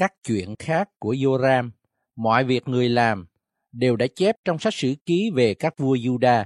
Các 0.00 0.12
chuyện 0.24 0.54
khác 0.58 0.88
của 0.98 1.14
Joram, 1.14 1.70
mọi 2.16 2.44
việc 2.44 2.68
người 2.68 2.88
làm, 2.88 3.26
đều 3.72 3.96
đã 3.96 4.06
chép 4.14 4.36
trong 4.44 4.58
sách 4.58 4.74
sử 4.74 4.94
ký 5.06 5.30
về 5.34 5.54
các 5.54 5.74
vua 5.78 5.96
Juda. 5.96 6.44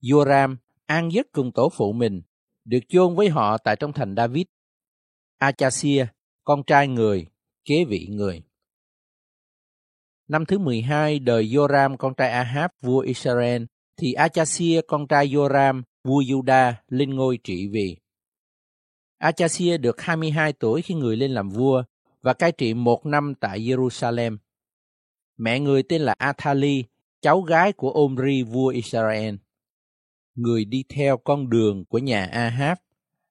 Joram 0.00 0.56
an 0.86 1.12
giấc 1.12 1.26
cùng 1.32 1.52
tổ 1.52 1.68
phụ 1.68 1.92
mình, 1.92 2.22
được 2.64 2.78
chôn 2.88 3.16
với 3.16 3.28
họ 3.28 3.58
tại 3.58 3.76
trong 3.80 3.92
thành 3.92 4.14
David. 4.16 4.44
Achasia, 5.38 6.06
con 6.44 6.62
trai 6.66 6.88
người, 6.88 7.26
kế 7.64 7.84
vị 7.84 8.06
người. 8.10 8.42
Năm 10.28 10.44
thứ 10.44 10.58
12 10.58 11.18
đời 11.18 11.44
Joram 11.44 11.96
con 11.96 12.14
trai 12.14 12.30
Ahab 12.30 12.70
vua 12.80 12.98
Israel, 12.98 13.62
thì 13.96 14.12
Achasia 14.12 14.80
con 14.88 15.06
trai 15.06 15.28
Joram 15.28 15.82
vua 16.04 16.20
Juda 16.22 16.72
lên 16.88 17.14
ngôi 17.14 17.38
trị 17.44 17.68
vì. 17.72 17.96
Achasia 19.18 19.78
được 19.78 20.00
22 20.00 20.52
tuổi 20.52 20.82
khi 20.82 20.94
người 20.94 21.16
lên 21.16 21.30
làm 21.30 21.48
vua 21.48 21.82
và 22.22 22.32
cai 22.32 22.52
trị 22.52 22.74
một 22.74 23.06
năm 23.06 23.34
tại 23.40 23.60
Jerusalem. 23.60 24.36
Mẹ 25.36 25.60
người 25.60 25.82
tên 25.82 26.02
là 26.02 26.14
Athali, 26.18 26.84
cháu 27.20 27.40
gái 27.40 27.72
của 27.72 27.90
Omri 27.90 28.42
vua 28.42 28.68
Israel 28.68 29.34
người 30.34 30.64
đi 30.64 30.84
theo 30.88 31.16
con 31.16 31.50
đường 31.50 31.84
của 31.84 31.98
nhà 31.98 32.24
Ahab, 32.24 32.78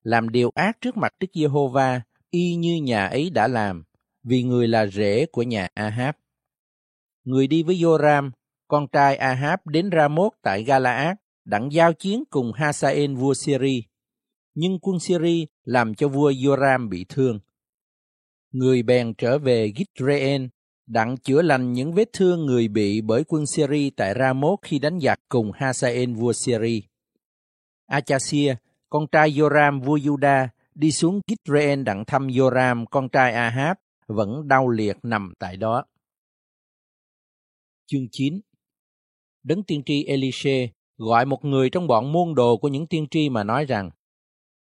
làm 0.02 0.28
điều 0.28 0.50
ác 0.54 0.80
trước 0.80 0.96
mặt 0.96 1.14
Đức 1.20 1.26
Giê-hô-va, 1.34 2.00
y 2.30 2.54
như 2.54 2.76
nhà 2.82 3.06
ấy 3.06 3.30
đã 3.30 3.48
làm, 3.48 3.84
vì 4.22 4.42
người 4.42 4.68
là 4.68 4.86
rể 4.86 5.26
của 5.26 5.42
nhà 5.42 5.68
Ahab. 5.74 6.14
Người 7.24 7.46
đi 7.46 7.62
với 7.62 7.76
Joram, 7.76 8.30
con 8.68 8.88
trai 8.88 9.16
Ahab 9.16 9.60
đến 9.64 9.90
Ramoth 9.92 10.34
tại 10.42 10.64
Galaad, 10.64 11.16
đặng 11.44 11.72
giao 11.72 11.92
chiến 11.92 12.24
cùng 12.30 12.52
Hasael 12.52 13.14
vua 13.14 13.34
Syri. 13.34 13.84
Nhưng 14.54 14.78
quân 14.82 15.00
Syri 15.00 15.46
làm 15.64 15.94
cho 15.94 16.08
vua 16.08 16.30
Joram 16.30 16.88
bị 16.88 17.06
thương. 17.08 17.40
Người 18.52 18.82
bèn 18.82 19.14
trở 19.18 19.38
về 19.38 19.72
Gitreen, 19.76 20.48
đặng 20.86 21.16
chữa 21.16 21.42
lành 21.42 21.72
những 21.72 21.92
vết 21.92 22.08
thương 22.12 22.46
người 22.46 22.68
bị 22.68 23.00
bởi 23.00 23.24
quân 23.28 23.46
Syri 23.46 23.90
tại 23.90 24.14
Ramot 24.18 24.58
khi 24.62 24.78
đánh 24.78 25.00
giặc 25.00 25.20
cùng 25.28 25.52
Hasael 25.54 26.14
vua 26.14 26.32
Syri. 26.32 26.82
Achasia, 27.86 28.54
con 28.88 29.06
trai 29.12 29.30
Joram 29.30 29.80
vua 29.80 29.96
Juda, 29.96 30.48
đi 30.74 30.92
xuống 30.92 31.20
Gitreen 31.26 31.84
đặng 31.84 32.04
thăm 32.04 32.26
Joram, 32.26 32.84
con 32.86 33.08
trai 33.08 33.32
Ahab, 33.32 33.76
vẫn 34.06 34.48
đau 34.48 34.68
liệt 34.68 34.96
nằm 35.02 35.32
tại 35.38 35.56
đó. 35.56 35.84
Chương 37.86 38.06
9 38.10 38.40
Đấng 39.42 39.62
tiên 39.62 39.82
tri 39.86 40.04
Elise 40.04 40.68
gọi 40.96 41.26
một 41.26 41.44
người 41.44 41.70
trong 41.70 41.86
bọn 41.86 42.12
môn 42.12 42.34
đồ 42.34 42.56
của 42.56 42.68
những 42.68 42.86
tiên 42.86 43.06
tri 43.10 43.28
mà 43.28 43.44
nói 43.44 43.64
rằng 43.64 43.90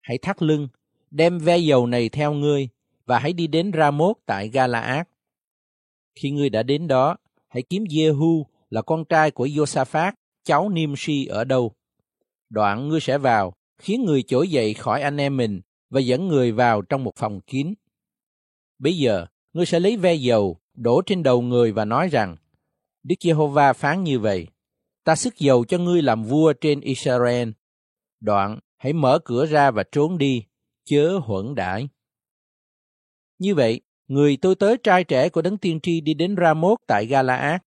Hãy 0.02 0.18
thắt 0.18 0.42
lưng, 0.42 0.68
đem 1.10 1.38
ve 1.38 1.58
dầu 1.58 1.86
này 1.86 2.08
theo 2.08 2.32
ngươi 2.32 2.68
và 3.06 3.18
hãy 3.18 3.32
đi 3.32 3.46
đến 3.46 3.72
Ramot 3.74 4.16
tại 4.26 4.48
Galaad. 4.48 5.06
Khi 6.14 6.30
ngươi 6.30 6.50
đã 6.50 6.62
đến 6.62 6.88
đó, 6.88 7.16
hãy 7.48 7.62
kiếm 7.62 7.84
Jehu 7.84 8.44
là 8.70 8.82
con 8.82 9.04
trai 9.04 9.30
của 9.30 9.46
Josaphat, 9.46 10.12
cháu 10.44 10.68
Nimshi 10.68 11.26
ở 11.26 11.44
đâu 11.44 11.72
Đoạn 12.50 12.88
ngươi 12.88 13.00
sẽ 13.00 13.18
vào, 13.18 13.54
khiến 13.78 14.04
người 14.04 14.22
trỗi 14.22 14.48
dậy 14.48 14.74
khỏi 14.74 15.02
anh 15.02 15.16
em 15.16 15.36
mình 15.36 15.60
và 15.90 16.00
dẫn 16.00 16.28
người 16.28 16.52
vào 16.52 16.82
trong 16.82 17.04
một 17.04 17.16
phòng 17.16 17.40
kín. 17.40 17.74
Bây 18.78 18.98
giờ, 18.98 19.26
ngươi 19.52 19.66
sẽ 19.66 19.80
lấy 19.80 19.96
ve 19.96 20.14
dầu, 20.14 20.60
đổ 20.74 21.02
trên 21.06 21.22
đầu 21.22 21.42
người 21.42 21.72
và 21.72 21.84
nói 21.84 22.08
rằng, 22.08 22.36
Đức 23.02 23.14
Giê-hô-va 23.20 23.72
phán 23.72 24.04
như 24.04 24.18
vậy, 24.18 24.46
ta 25.04 25.16
sức 25.16 25.38
dầu 25.38 25.64
cho 25.64 25.78
ngươi 25.78 26.02
làm 26.02 26.24
vua 26.24 26.52
trên 26.52 26.80
Israel. 26.80 27.48
Đoạn, 28.20 28.58
hãy 28.76 28.92
mở 28.92 29.18
cửa 29.24 29.46
ra 29.46 29.70
và 29.70 29.84
trốn 29.92 30.18
đi, 30.18 30.44
chớ 30.84 31.18
huẩn 31.18 31.54
đãi. 31.54 31.88
Như 33.38 33.54
vậy, 33.54 33.80
người 34.08 34.38
tôi 34.42 34.54
tới 34.54 34.76
trai 34.82 35.04
trẻ 35.04 35.28
của 35.28 35.42
đấng 35.42 35.58
tiên 35.58 35.80
tri 35.80 36.00
đi 36.00 36.14
đến 36.14 36.36
Ramoth 36.40 36.82
tại 36.86 37.06
Galaad. 37.06 37.60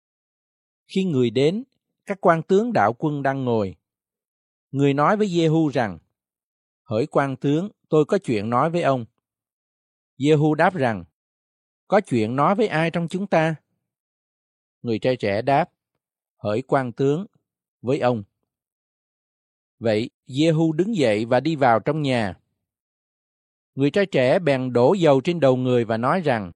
Khi 0.87 1.03
người 1.03 1.29
đến, 1.29 1.63
các 2.05 2.17
quan 2.21 2.43
tướng 2.43 2.73
đạo 2.73 2.93
quân 2.93 3.23
đang 3.23 3.45
ngồi. 3.45 3.75
Người 4.71 4.93
nói 4.93 5.17
với 5.17 5.27
Jehu 5.27 5.69
rằng, 5.69 5.99
Hỡi 6.83 7.05
quan 7.07 7.35
tướng, 7.35 7.69
tôi 7.89 8.05
có 8.05 8.17
chuyện 8.17 8.49
nói 8.49 8.69
với 8.69 8.81
ông. 8.81 9.05
Jehu 10.17 10.53
đáp 10.53 10.75
rằng, 10.75 11.03
Có 11.87 12.01
chuyện 12.01 12.35
nói 12.35 12.55
với 12.55 12.67
ai 12.67 12.91
trong 12.91 13.07
chúng 13.07 13.27
ta? 13.27 13.55
Người 14.81 14.99
trai 14.99 15.15
trẻ 15.15 15.41
đáp, 15.41 15.69
Hỡi 16.37 16.61
quan 16.61 16.91
tướng, 16.91 17.25
với 17.81 17.99
ông. 17.99 18.23
Vậy, 19.79 20.09
Jehu 20.27 20.71
đứng 20.71 20.95
dậy 20.95 21.25
và 21.25 21.39
đi 21.39 21.55
vào 21.55 21.79
trong 21.79 22.01
nhà. 22.01 22.39
Người 23.79 23.91
trai 23.91 24.05
trẻ 24.05 24.39
bèn 24.39 24.73
đổ 24.73 24.93
dầu 24.93 25.21
trên 25.21 25.39
đầu 25.39 25.55
người 25.55 25.85
và 25.85 25.97
nói 25.97 26.21
rằng, 26.21 26.51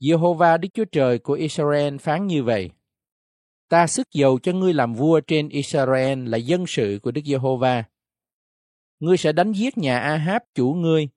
Jehovah 0.00 0.60
Đức 0.60 0.68
Chúa 0.74 0.84
Trời 0.84 1.18
của 1.18 1.32
Israel 1.32 1.96
phán 1.96 2.26
như 2.26 2.42
vậy. 2.42 2.70
Ta 3.68 3.86
sức 3.86 4.08
dầu 4.12 4.38
cho 4.38 4.52
ngươi 4.52 4.72
làm 4.74 4.94
vua 4.94 5.20
trên 5.20 5.48
Israel 5.48 6.28
là 6.28 6.38
dân 6.38 6.66
sự 6.66 6.98
của 7.02 7.10
Đức 7.10 7.20
Giê-hô-va. 7.24 7.84
Ngươi 9.00 9.16
sẽ 9.16 9.32
đánh 9.32 9.52
giết 9.52 9.78
nhà 9.78 9.98
Ahab 9.98 10.42
chủ 10.54 10.74
ngươi, 10.74 11.08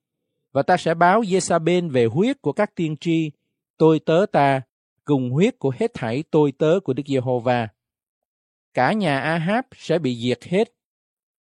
và 0.52 0.62
ta 0.62 0.76
sẽ 0.76 0.94
báo 0.94 1.24
Giê-sa-bên 1.24 1.90
về 1.90 2.04
huyết 2.04 2.42
của 2.42 2.52
các 2.52 2.74
tiên 2.74 2.96
tri, 3.00 3.30
tôi 3.76 4.00
tớ 4.00 4.26
ta, 4.32 4.60
cùng 5.04 5.30
huyết 5.30 5.58
của 5.58 5.72
hết 5.78 5.90
thảy 5.94 6.24
tôi 6.30 6.52
tớ 6.52 6.80
của 6.84 6.92
Đức 6.92 7.06
Giê-hô-va. 7.06 7.68
Cả 8.74 8.92
nhà 8.92 9.20
Ahab 9.20 9.64
sẽ 9.76 9.98
bị 9.98 10.16
diệt 10.16 10.44
hết. 10.44 10.72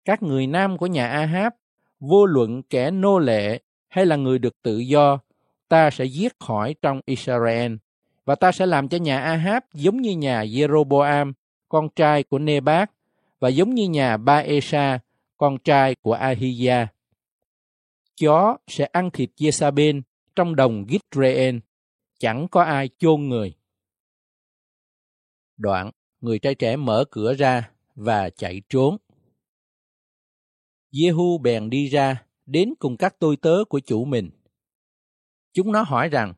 Các 0.05 0.23
người 0.23 0.47
nam 0.47 0.77
của 0.77 0.87
nhà 0.87 1.07
Ahab, 1.07 1.53
vô 1.99 2.25
luận 2.25 2.63
kẻ 2.63 2.91
nô 2.91 3.19
lệ 3.19 3.61
hay 3.87 4.05
là 4.05 4.15
người 4.15 4.39
được 4.39 4.61
tự 4.61 4.77
do, 4.77 5.19
ta 5.67 5.89
sẽ 5.89 6.05
giết 6.05 6.39
khỏi 6.39 6.75
trong 6.81 7.01
Israel 7.05 7.75
và 8.27 8.35
ta 8.35 8.51
sẽ 8.51 8.65
làm 8.65 8.89
cho 8.89 8.97
nhà 8.97 9.19
Ahab 9.19 9.63
giống 9.73 10.01
như 10.01 10.11
nhà 10.11 10.43
Jeroboam, 10.43 11.33
con 11.69 11.89
trai 11.95 12.23
của 12.23 12.39
Nebat, 12.39 12.91
và 13.39 13.49
giống 13.49 13.75
như 13.75 13.89
nhà 13.89 14.17
Baesa, 14.17 14.99
con 15.37 15.57
trai 15.57 15.95
của 15.95 16.13
Ahia. 16.13 16.87
Chó 18.15 18.57
sẽ 18.67 18.85
ăn 18.85 19.11
thịt 19.11 19.29
Jezabel 19.37 20.01
trong 20.35 20.55
đồng 20.55 20.85
Gitreen, 20.89 21.59
chẳng 22.19 22.47
có 22.47 22.63
ai 22.63 22.89
chôn 22.99 23.21
người. 23.21 23.53
Đoạn, 25.57 25.91
người 26.21 26.39
trai 26.39 26.55
trẻ 26.55 26.75
mở 26.75 27.05
cửa 27.11 27.33
ra 27.33 27.69
và 27.95 28.29
chạy 28.29 28.61
trốn. 28.69 28.97
Jehu 30.97 31.37
bèn 31.37 31.69
đi 31.69 31.87
ra, 31.87 32.25
đến 32.45 32.73
cùng 32.79 32.97
các 32.97 33.15
tôi 33.19 33.37
tớ 33.37 33.63
của 33.69 33.79
chủ 33.79 34.05
mình. 34.05 34.29
Chúng 35.53 35.71
nó 35.71 35.81
hỏi 35.81 36.09
rằng, 36.09 36.33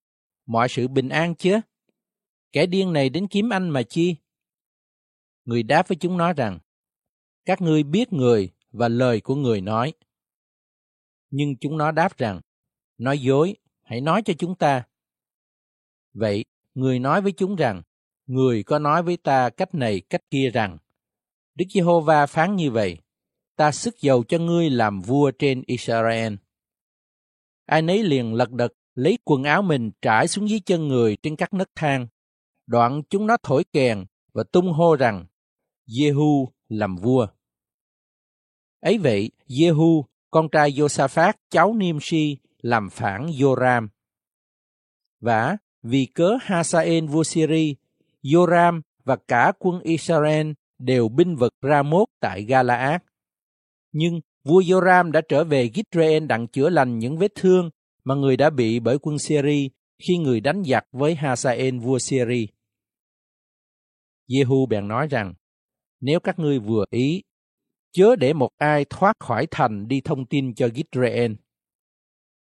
mọi 0.46 0.70
sự 0.70 0.88
bình 0.88 1.10
an 1.10 1.36
chứ? 1.36 1.60
Kẻ 2.52 2.66
điên 2.66 2.94
này 2.94 3.10
đến 3.10 3.28
kiếm 3.28 3.50
anh 3.50 3.70
mà 3.70 3.84
chi? 3.84 4.16
Người 5.46 5.64
đáp 5.64 5.88
với 5.88 5.96
chúng 5.96 6.18
nó 6.18 6.34
rằng, 6.34 6.60
các 7.46 7.62
ngươi 7.62 7.84
biết 7.84 8.14
người 8.14 8.50
và 8.72 8.88
lời 8.88 9.22
của 9.22 9.36
người 9.36 9.62
nói. 9.62 9.94
Nhưng 11.30 11.58
chúng 11.58 11.78
nó 11.78 11.92
đáp 11.92 12.18
rằng, 12.18 12.42
nói 12.98 13.20
dối, 13.20 13.56
hãy 13.82 14.02
nói 14.02 14.22
cho 14.26 14.34
chúng 14.38 14.56
ta. 14.56 14.84
Vậy, 16.14 16.46
người 16.74 17.00
nói 17.00 17.22
với 17.22 17.32
chúng 17.32 17.56
rằng, 17.56 17.82
người 18.26 18.64
có 18.64 18.80
nói 18.80 19.04
với 19.04 19.18
ta 19.18 19.50
cách 19.50 19.76
này 19.76 20.02
cách 20.10 20.22
kia 20.30 20.50
rằng, 20.50 20.78
Đức 21.56 21.66
Giê-hô-va 21.70 22.26
phán 22.26 22.56
như 22.56 22.72
vậy, 22.72 22.98
ta 23.60 23.72
sức 23.72 24.02
dầu 24.02 24.24
cho 24.24 24.38
ngươi 24.38 24.70
làm 24.70 25.02
vua 25.02 25.32
trên 25.32 25.64
Israel. 25.66 26.34
Ai 27.66 27.82
nấy 27.82 28.04
liền 28.04 28.34
lật 28.34 28.52
đật 28.52 28.74
lấy 28.96 29.18
quần 29.24 29.44
áo 29.44 29.62
mình 29.62 29.92
trải 30.02 30.28
xuống 30.28 30.50
dưới 30.50 30.60
chân 30.60 30.88
người 30.88 31.18
trên 31.24 31.36
các 31.36 31.54
nấc 31.54 31.70
thang 31.76 32.08
Đoạn 32.68 33.02
chúng 33.10 33.28
nó 33.28 33.38
thổi 33.44 33.64
kèn 33.74 34.06
và 34.34 34.44
tung 34.52 34.74
hô 34.74 34.96
rằng 34.96 35.26
Jehu 35.88 36.48
làm 36.70 36.96
vua. 36.96 37.28
Ấy 38.80 38.98
vậy, 38.98 39.32
Jehu, 39.48 40.04
con 40.32 40.50
trai 40.52 40.72
Josaphat, 40.72 41.34
cháu 41.50 41.74
Nimshi, 41.74 42.38
làm 42.62 42.90
phản 42.90 43.28
Joram. 43.28 43.88
Và 45.20 45.58
vì 45.84 46.06
cớ 46.06 46.38
Hasael 46.42 47.06
vua 47.06 47.24
Syri, 47.24 47.76
Joram 48.24 48.82
và 49.04 49.16
cả 49.28 49.52
quân 49.60 49.82
Israel 49.82 50.52
đều 50.78 51.10
binh 51.10 51.36
vực 51.36 51.54
Ramoth 51.62 52.10
tại 52.20 52.44
Galaad. 52.44 53.02
Nhưng 53.92 54.20
vua 54.44 54.62
Joram 54.62 55.12
đã 55.12 55.22
trở 55.30 55.44
về 55.44 55.70
Gitrael 55.76 56.26
đặng 56.26 56.48
chữa 56.48 56.70
lành 56.70 57.00
những 57.00 57.18
vết 57.18 57.32
thương 57.36 57.70
mà 58.04 58.16
người 58.16 58.38
đã 58.38 58.50
bị 58.50 58.80
bởi 58.80 58.98
quân 59.02 59.20
Syri 59.20 59.70
khi 60.08 60.18
người 60.18 60.40
đánh 60.40 60.64
giặc 60.64 60.86
với 60.92 61.16
Hasael 61.16 61.80
vua 61.80 62.00
Syri. 62.00 62.48
Jehu 64.28 64.66
bèn 64.66 64.88
nói 64.88 65.08
rằng, 65.08 65.34
nếu 66.02 66.20
các 66.20 66.40
ngươi 66.40 66.60
vừa 66.60 66.86
ý, 66.90 67.24
chớ 67.92 68.16
để 68.16 68.34
một 68.34 68.50
ai 68.58 68.86
thoát 68.90 69.14
khỏi 69.20 69.48
thành 69.52 69.88
đi 69.88 70.02
thông 70.02 70.26
tin 70.26 70.54
cho 70.56 70.70
Gitrael. 70.70 71.32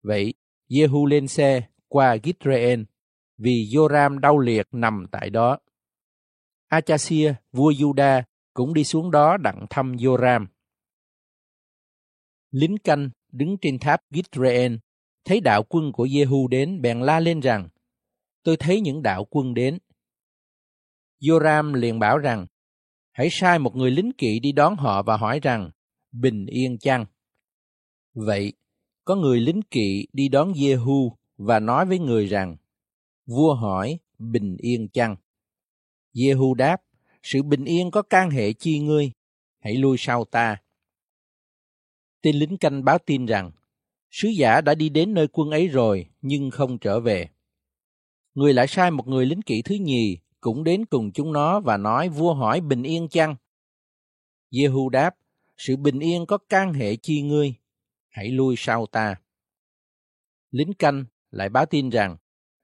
Vậy, 0.03 0.35
Jehu 0.71 1.07
lên 1.07 1.29
xe 1.29 1.63
qua 1.89 2.17
Gitrael, 2.25 2.83
vì 3.39 3.71
Joram 3.73 4.19
đau 4.19 4.39
liệt 4.39 4.67
nằm 4.73 5.07
tại 5.11 5.31
đó. 5.31 5.59
Achasia, 6.69 7.35
vua 7.53 7.71
Juda, 7.71 8.23
cũng 8.55 8.75
đi 8.75 8.85
xuống 8.85 9.11
đó 9.11 9.37
đặng 9.37 9.67
thăm 9.71 9.97
Joram. 9.97 10.47
Lính 12.51 12.79
canh 12.85 13.11
đứng 13.33 13.57
trên 13.61 13.79
tháp 13.79 14.01
Gitrael, 14.11 14.75
thấy 15.25 15.41
đạo 15.41 15.63
quân 15.63 15.93
của 15.93 16.07
Jehu 16.07 16.49
đến 16.49 16.81
bèn 16.81 17.01
la 17.01 17.21
lên 17.21 17.41
rằng, 17.41 17.69
tôi 18.43 18.57
thấy 18.57 18.81
những 18.81 19.03
đạo 19.03 19.25
quân 19.31 19.55
đến. 19.55 19.79
Joram 21.21 21.75
liền 21.75 21.99
bảo 21.99 22.19
rằng, 22.19 22.47
hãy 23.13 23.29
sai 23.31 23.59
một 23.59 23.77
người 23.77 23.91
lính 23.91 24.13
kỵ 24.19 24.41
đi 24.41 24.53
đón 24.53 24.77
họ 24.77 25.03
và 25.03 25.17
hỏi 25.17 25.41
rằng, 25.43 25.71
bình 26.13 26.47
yên 26.47 26.79
chăng? 26.79 27.05
Vậy, 28.15 28.53
có 29.05 29.17
người 29.17 29.41
lính 29.41 29.63
kỵ 29.63 30.07
đi 30.13 30.29
đón 30.29 30.53
Jehu 30.53 31.11
và 31.37 31.61
nói 31.61 31.87
với 31.87 31.99
người 31.99 32.27
rằng, 32.27 32.57
vua 33.27 33.55
hỏi, 33.55 33.99
bình 34.19 34.57
yên 34.59 34.89
chăng? 34.89 35.17
Jehu 36.15 36.55
đáp, 36.55 36.77
sự 37.23 37.43
bình 37.43 37.65
yên 37.65 37.91
có 37.91 38.03
can 38.03 38.31
hệ 38.31 38.53
chi 38.53 38.79
ngươi, 38.79 39.13
hãy 39.61 39.75
lui 39.75 39.97
sau 39.99 40.25
ta. 40.25 40.57
Tên 42.29 42.37
lính 42.37 42.57
canh 42.57 42.85
báo 42.85 42.99
tin 42.99 43.27
rằng, 43.27 43.51
sứ 44.11 44.29
giả 44.29 44.61
đã 44.61 44.75
đi 44.75 44.89
đến 44.89 45.15
nơi 45.15 45.29
quân 45.33 45.51
ấy 45.51 45.69
rồi 45.69 46.07
nhưng 46.23 46.51
không 46.51 46.79
trở 46.79 47.01
về. 47.01 47.29
Người 48.35 48.53
lại 48.53 48.67
sai 48.67 48.91
một 48.91 49.09
người 49.09 49.27
lính 49.27 49.43
kỵ 49.43 49.63
thứ 49.63 49.75
nhì 49.75 50.19
cũng 50.41 50.65
đến 50.65 50.85
cùng 50.85 51.13
chúng 51.13 51.33
nó 51.33 51.61
và 51.61 51.77
nói 51.77 52.09
vua 52.09 52.35
hỏi 52.35 52.61
bình 52.61 52.83
yên 52.83 53.09
chăng? 53.09 53.37
Jehu 54.51 54.89
đáp, 54.89 55.17
sự 55.57 55.77
bình 55.77 56.01
yên 56.01 56.27
có 56.27 56.39
can 56.39 56.73
hệ 56.73 56.97
chi 56.97 57.23
ngươi, 57.23 57.55
hãy 58.09 58.29
lui 58.29 58.55
sau 58.59 58.87
ta. 58.87 59.17
Lính 60.51 60.73
canh 60.73 61.05
lại 61.31 61.49
báo 61.49 61.67
tin 61.67 61.91
rằng, 61.91 62.17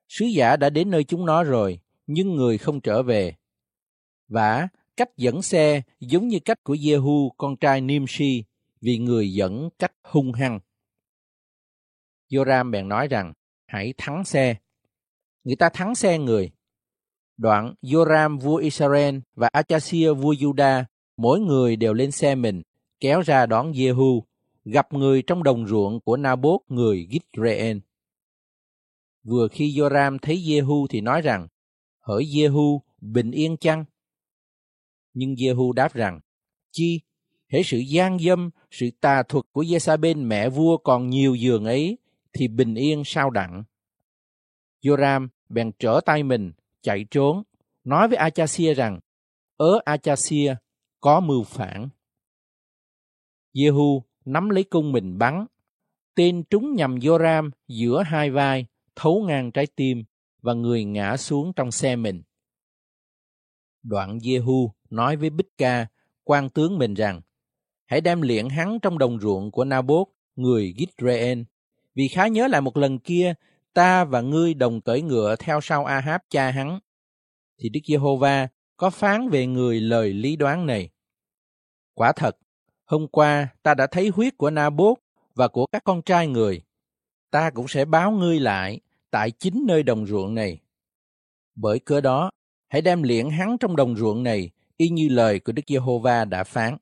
sứ 0.09 0.25
giả 0.25 0.57
đã 0.57 0.71
đến 0.71 0.91
nơi 0.91 1.05
chúng 1.05 1.27
nó 1.27 1.45
rồi, 1.45 1.81
nhưng 2.07 2.37
người 2.37 2.59
không 2.59 2.81
trở 2.81 3.03
về. 3.03 3.35
Và 4.29 4.69
cách 4.97 5.17
dẫn 5.17 5.43
xe 5.43 5.83
giống 6.01 6.29
như 6.29 6.39
cách 6.45 6.65
của 6.65 6.75
Jehu 6.75 7.31
con 7.37 7.57
trai 7.57 7.81
Nimshi, 7.81 8.45
vì 8.85 8.99
người 8.99 9.33
dẫn 9.33 9.69
cách 9.79 9.93
hung 10.03 10.33
hăng. 10.33 10.61
Joram 12.31 12.71
bèn 12.71 12.89
nói 12.89 13.09
rằng, 13.09 13.33
hãy 13.67 13.95
thắng 13.97 14.25
xe. 14.25 14.57
Người 15.45 15.57
ta 15.57 15.69
thắng 15.69 15.95
xe 15.95 16.19
người, 16.19 16.51
Đoạn 17.37 17.75
Joram 17.83 18.41
vua 18.41 18.57
Israel 18.57 19.19
và 19.35 19.49
Achasia 19.53 20.13
vua 20.13 20.33
Juda, 20.33 20.85
mỗi 21.17 21.41
người 21.41 21.77
đều 21.77 21.95
lên 21.95 22.11
xe 22.11 22.35
mình, 22.35 22.63
kéo 23.01 23.21
ra 23.21 23.47
đón 23.47 23.73
Jehu, 23.73 24.23
gặp 24.65 24.93
người 24.93 25.23
trong 25.23 25.43
đồng 25.43 25.67
ruộng 25.67 26.01
của 26.01 26.17
Naboth 26.17 26.63
người 26.69 27.09
Gitreen. 27.11 27.81
Vừa 29.23 29.49
khi 29.49 29.75
Joram 29.79 30.19
thấy 30.23 30.37
Jehu 30.37 30.87
thì 30.91 31.01
nói 31.01 31.21
rằng, 31.21 31.49
hỡi 32.01 32.25
Jehu, 32.25 32.79
bình 33.01 33.31
yên 33.31 33.57
chăng? 33.57 33.85
Nhưng 35.15 35.35
Jehu 35.35 35.73
đáp 35.73 35.95
rằng, 35.95 36.21
chi, 36.71 37.01
hễ 37.55 37.63
sự 37.63 37.79
gian 37.79 38.19
dâm, 38.19 38.51
sự 38.71 38.91
tà 39.01 39.23
thuật 39.23 39.45
của 39.53 39.63
Jezabel 39.63 40.27
mẹ 40.27 40.49
vua 40.49 40.77
còn 40.77 41.11
nhiều 41.11 41.35
giường 41.35 41.65
ấy, 41.65 41.99
thì 42.33 42.49
bình 42.49 42.75
yên 42.75 43.03
sao 43.05 43.31
đặng. 43.31 43.65
Joram 44.83 45.29
bèn 45.49 45.73
trở 45.79 46.01
tay 46.07 46.23
mình, 46.23 46.53
chạy 46.83 47.05
trốn, 47.11 47.43
nói 47.85 48.09
với 48.09 48.17
Achasia 48.17 48.75
rằng, 48.75 49.01
ớ 49.57 49.81
Achasia 49.85 50.55
có 51.01 51.21
mưu 51.21 51.43
phản. 51.43 51.89
Jehu 53.55 54.01
nắm 54.25 54.51
lấy 54.51 54.65
cung 54.65 54.93
mình 54.93 55.19
bắn, 55.19 55.47
tên 56.15 56.45
trúng 56.51 56.75
nhầm 56.75 56.95
Joram 56.95 57.51
giữa 57.69 58.03
hai 58.03 58.31
vai, 58.31 58.67
thấu 58.97 59.25
ngang 59.29 59.53
trái 59.53 59.67
tim 59.77 60.05
và 60.43 60.55
người 60.55 60.85
ngã 60.85 61.17
xuống 61.17 61.53
trong 61.57 61.71
xe 61.71 61.97
mình. 61.97 62.23
Đoạn 63.83 64.19
Jehu 64.19 64.71
nói 64.91 65.17
với 65.17 65.31
Bích 65.31 65.59
Ca, 65.59 65.87
quan 66.25 66.51
tướng 66.51 66.79
mình 66.79 66.95
rằng, 66.95 67.21
hãy 67.87 68.01
đem 68.01 68.23
liệng 68.23 68.49
hắn 68.49 68.79
trong 68.83 68.99
đồng 68.99 69.21
ruộng 69.21 69.51
của 69.51 69.65
Nabot, 69.65 70.09
người 70.37 70.75
Gitreên. 70.79 71.45
Vì 71.95 72.09
khá 72.09 72.27
nhớ 72.27 72.49
lại 72.49 72.61
một 72.61 72.77
lần 72.77 72.99
kia, 72.99 73.35
ta 73.75 74.05
và 74.05 74.21
ngươi 74.21 74.55
đồng 74.55 74.81
cởi 74.81 75.03
ngựa 75.03 75.37
theo 75.37 75.61
sau 75.61 75.85
Ahab 75.85 76.21
cha 76.31 76.51
hắn. 76.51 76.79
Thì 77.59 77.69
Đức 77.69 77.81
Giê-hô-va 77.87 78.49
có 78.77 78.91
phán 78.91 79.29
về 79.29 79.47
người 79.47 79.81
lời 79.81 80.13
lý 80.13 80.37
đoán 80.37 80.67
này. 80.67 80.91
Quả 81.95 82.13
thật, 82.13 82.37
hôm 82.85 83.09
qua 83.09 83.49
ta 83.63 83.75
đã 83.75 83.87
thấy 83.87 84.09
huyết 84.09 84.37
của 84.37 84.51
Nabot 84.51 84.99
và 85.35 85.49
của 85.49 85.67
các 85.67 85.85
con 85.85 86.03
trai 86.03 86.27
người. 86.27 86.61
Ta 87.31 87.51
cũng 87.51 87.69
sẽ 87.69 87.85
báo 87.85 88.11
ngươi 88.11 88.41
lại 88.41 88.81
tại 89.11 89.31
chính 89.31 89.65
nơi 89.67 89.83
đồng 89.83 90.07
ruộng 90.07 90.35
này. 90.35 90.59
Bởi 91.55 91.79
cớ 91.79 92.01
đó, 92.01 92.31
hãy 92.69 92.83
đem 92.83 93.03
liễn 93.03 93.31
hắn 93.31 93.57
trong 93.61 93.77
đồng 93.77 93.97
ruộng 93.97 94.23
này, 94.23 94.51
y 94.77 94.89
như 94.89 95.09
lời 95.09 95.41
của 95.41 95.53
Đức 95.53 95.63
Giê-hô-va 95.67 96.25
đã 96.25 96.45
phán. 96.45 96.77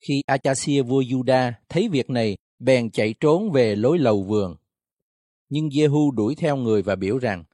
Khi 0.00 0.22
Achasia 0.26 0.82
vua 0.82 1.02
Juda 1.02 1.52
thấy 1.68 1.88
việc 1.88 2.10
này, 2.10 2.36
bèn 2.58 2.90
chạy 2.90 3.14
trốn 3.20 3.50
về 3.50 3.76
lối 3.76 3.98
lầu 3.98 4.22
vườn. 4.22 4.56
Nhưng 5.48 5.68
Jehu 5.68 6.10
đuổi 6.10 6.34
theo 6.34 6.56
người 6.56 6.82
và 6.82 6.96
biểu 6.96 7.18
rằng, 7.18 7.44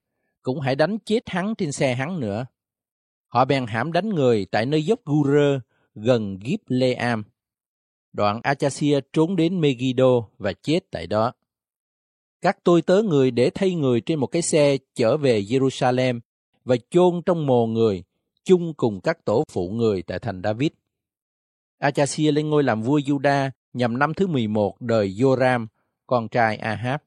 cũng 0.42 0.60
hãy 0.60 0.76
đánh 0.76 0.98
chết 1.04 1.28
hắn 1.30 1.54
trên 1.54 1.72
xe 1.72 1.94
hắn 1.94 2.20
nữa. 2.20 2.46
Họ 3.28 3.44
bèn 3.44 3.66
hãm 3.66 3.92
đánh 3.92 4.08
người 4.08 4.46
tại 4.50 4.66
nơi 4.66 4.84
dốc 4.84 5.00
Gurơ, 5.04 5.60
gần 5.94 6.38
Gip-lê-am. 6.38 7.22
Đoạn 8.12 8.40
Achasia 8.42 9.00
trốn 9.12 9.36
đến 9.36 9.60
Megiddo 9.60 10.28
và 10.38 10.52
chết 10.52 10.80
tại 10.90 11.06
đó. 11.06 11.32
Các 12.40 12.58
tôi 12.64 12.82
tớ 12.82 13.02
người 13.02 13.30
để 13.30 13.50
thay 13.54 13.74
người 13.74 14.00
trên 14.00 14.18
một 14.20 14.26
cái 14.26 14.42
xe 14.42 14.76
trở 14.94 15.16
về 15.16 15.40
Jerusalem 15.40 16.20
và 16.64 16.76
chôn 16.90 17.22
trong 17.26 17.46
mồ 17.46 17.66
người, 17.66 18.04
chung 18.44 18.74
cùng 18.76 19.00
các 19.00 19.24
tổ 19.24 19.44
phụ 19.52 19.70
người 19.70 20.02
tại 20.02 20.18
thành 20.18 20.40
David. 20.44 20.70
Achasia 21.78 22.32
lên 22.32 22.50
ngôi 22.50 22.62
làm 22.62 22.82
vua 22.82 22.98
Juda 22.98 23.50
nhằm 23.72 23.98
năm 23.98 24.14
thứ 24.14 24.26
11 24.26 24.80
đời 24.80 25.08
Joram, 25.08 25.66
con 26.06 26.28
trai 26.28 26.56
Ahab. 26.56 27.00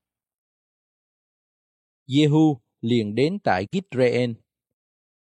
Jehu 2.08 2.58
liền 2.82 3.16
đến 3.16 3.38
tại 3.44 3.68
Gitreen. 3.72 4.34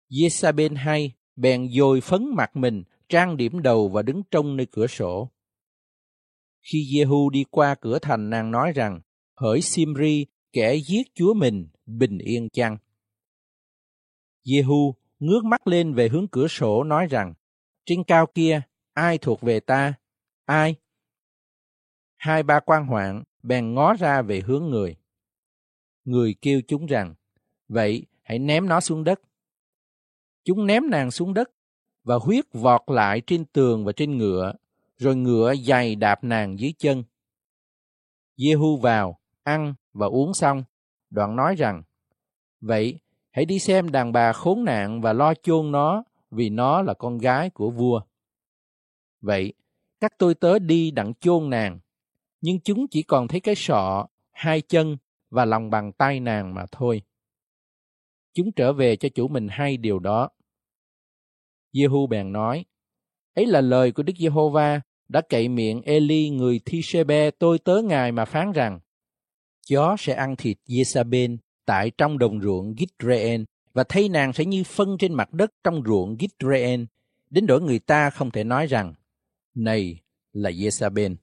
Jezabel 0.10 0.76
hay 0.76 1.12
bèn 1.36 1.70
dồi 1.70 2.02
phấn 2.02 2.26
mặt 2.36 2.56
mình, 2.56 2.84
trang 3.10 3.38
điểm 3.38 3.62
đầu 3.62 3.90
và 3.90 4.02
đứng 4.02 4.24
trông 4.32 4.58
nơi 4.58 4.68
cửa 4.72 4.88
sổ. 4.88 5.32
Khi 6.62 6.80
Jehu 6.80 7.30
đi 7.30 7.44
qua 7.52 7.76
cửa 7.82 8.00
thành 8.00 8.30
nàng 8.30 8.52
nói 8.52 8.72
rằng, 8.76 9.02
hỡi 9.36 9.62
Simri, 9.62 10.26
kẻ 10.54 10.76
giết 10.76 11.08
chúa 11.16 11.34
mình, 11.34 11.68
bình 11.86 12.18
yên 12.18 12.50
chăng? 12.50 12.78
Jehu 14.46 14.94
ngước 15.20 15.46
mắt 15.46 15.68
lên 15.68 15.94
về 15.94 16.10
hướng 16.10 16.28
cửa 16.28 16.48
sổ 16.48 16.84
nói 16.84 17.08
rằng, 17.10 17.34
trên 17.86 18.04
cao 18.04 18.26
kia, 18.34 18.62
ai 18.98 19.18
thuộc 19.18 19.42
về 19.42 19.60
ta? 19.60 19.94
Ai? 20.46 20.76
Hai 22.16 22.44
ba 22.44 22.60
quan 22.60 22.86
hoạn 22.86 23.24
bèn 23.44 23.74
ngó 23.74 23.94
ra 23.94 24.22
về 24.22 24.42
hướng 24.42 24.64
người. 24.66 24.96
Người 26.06 26.36
kêu 26.42 26.62
chúng 26.68 26.86
rằng, 26.86 27.16
vậy 27.68 28.06
hãy 28.24 28.40
ném 28.40 28.68
nó 28.68 28.80
xuống 28.80 29.04
đất. 29.04 29.22
Chúng 30.44 30.66
ném 30.66 30.90
nàng 30.90 31.12
xuống 31.12 31.34
đất 31.34 31.52
và 32.04 32.16
huyết 32.16 32.46
vọt 32.54 32.82
lại 32.88 33.22
trên 33.28 33.46
tường 33.46 33.86
và 33.86 33.92
trên 33.92 34.18
ngựa, 34.18 34.54
rồi 34.98 35.16
ngựa 35.16 35.56
giày 35.56 35.96
đạp 35.96 36.24
nàng 36.24 36.60
dưới 36.60 36.74
chân. 36.78 37.04
Jehu 38.38 38.78
vào, 38.78 39.20
ăn 39.44 39.74
và 39.94 40.08
uống 40.08 40.34
xong, 40.34 40.64
đoạn 41.10 41.36
nói 41.36 41.56
rằng, 41.56 41.84
vậy 42.62 43.00
hãy 43.32 43.46
đi 43.46 43.60
xem 43.60 43.92
đàn 43.92 44.12
bà 44.12 44.34
khốn 44.34 44.66
nạn 44.66 45.02
và 45.02 45.14
lo 45.14 45.34
chôn 45.34 45.72
nó 45.72 46.04
vì 46.32 46.50
nó 46.50 46.82
là 46.82 46.94
con 46.94 47.18
gái 47.18 47.50
của 47.50 47.70
vua. 47.70 48.02
Vậy, 49.28 49.54
các 50.00 50.12
tôi 50.18 50.36
tớ 50.36 50.60
đi 50.60 50.92
đặng 50.92 51.14
chôn 51.20 51.50
nàng, 51.50 51.80
nhưng 52.42 52.60
chúng 52.60 52.88
chỉ 52.88 53.04
còn 53.04 53.28
thấy 53.28 53.40
cái 53.40 53.56
sọ, 53.56 54.08
hai 54.32 54.62
chân 54.62 54.98
và 55.30 55.46
lòng 55.46 55.70
bàn 55.70 55.92
tay 55.92 56.20
nàng 56.20 56.54
mà 56.54 56.66
thôi. 56.72 57.02
Chúng 58.34 58.52
trở 58.52 58.74
về 58.74 58.96
cho 58.96 59.10
chủ 59.10 59.28
mình 59.28 59.48
hay 59.52 59.78
điều 59.78 60.00
đó. 60.00 60.30
Jehu 61.74 62.08
bèn 62.08 62.32
nói, 62.32 62.66
ấy 63.34 63.46
là 63.46 63.62
lời 63.62 63.92
của 63.92 64.04
Đức 64.04 64.14
Giê-hô-va 64.20 64.82
đã 65.08 65.22
cậy 65.30 65.50
miệng 65.50 65.82
Eli 65.82 66.30
người 66.30 66.60
Thi-sê-bê 66.66 67.32
tôi 67.32 67.60
tớ 67.60 67.82
ngài 67.82 68.12
mà 68.12 68.26
phán 68.26 68.52
rằng, 68.52 68.80
chó 69.68 69.96
sẽ 70.00 70.14
ăn 70.14 70.36
thịt 70.36 70.58
Jezabel 70.68 71.38
tại 71.66 71.92
trong 71.98 72.18
đồng 72.18 72.42
ruộng 72.42 72.76
Gitreen 72.80 73.46
và 73.74 73.84
thấy 73.84 74.10
nàng 74.10 74.34
sẽ 74.34 74.46
như 74.46 74.64
phân 74.64 74.98
trên 74.98 75.14
mặt 75.14 75.34
đất 75.34 75.52
trong 75.64 75.84
ruộng 75.86 76.18
Gitreen, 76.20 76.86
đến 77.30 77.46
đổi 77.48 77.62
người 77.62 77.80
ta 77.80 78.10
không 78.10 78.32
thể 78.32 78.44
nói 78.44 78.68
rằng, 78.68 78.94
này 79.58 80.02
là 80.34 80.50
Jezabel. 80.50 81.16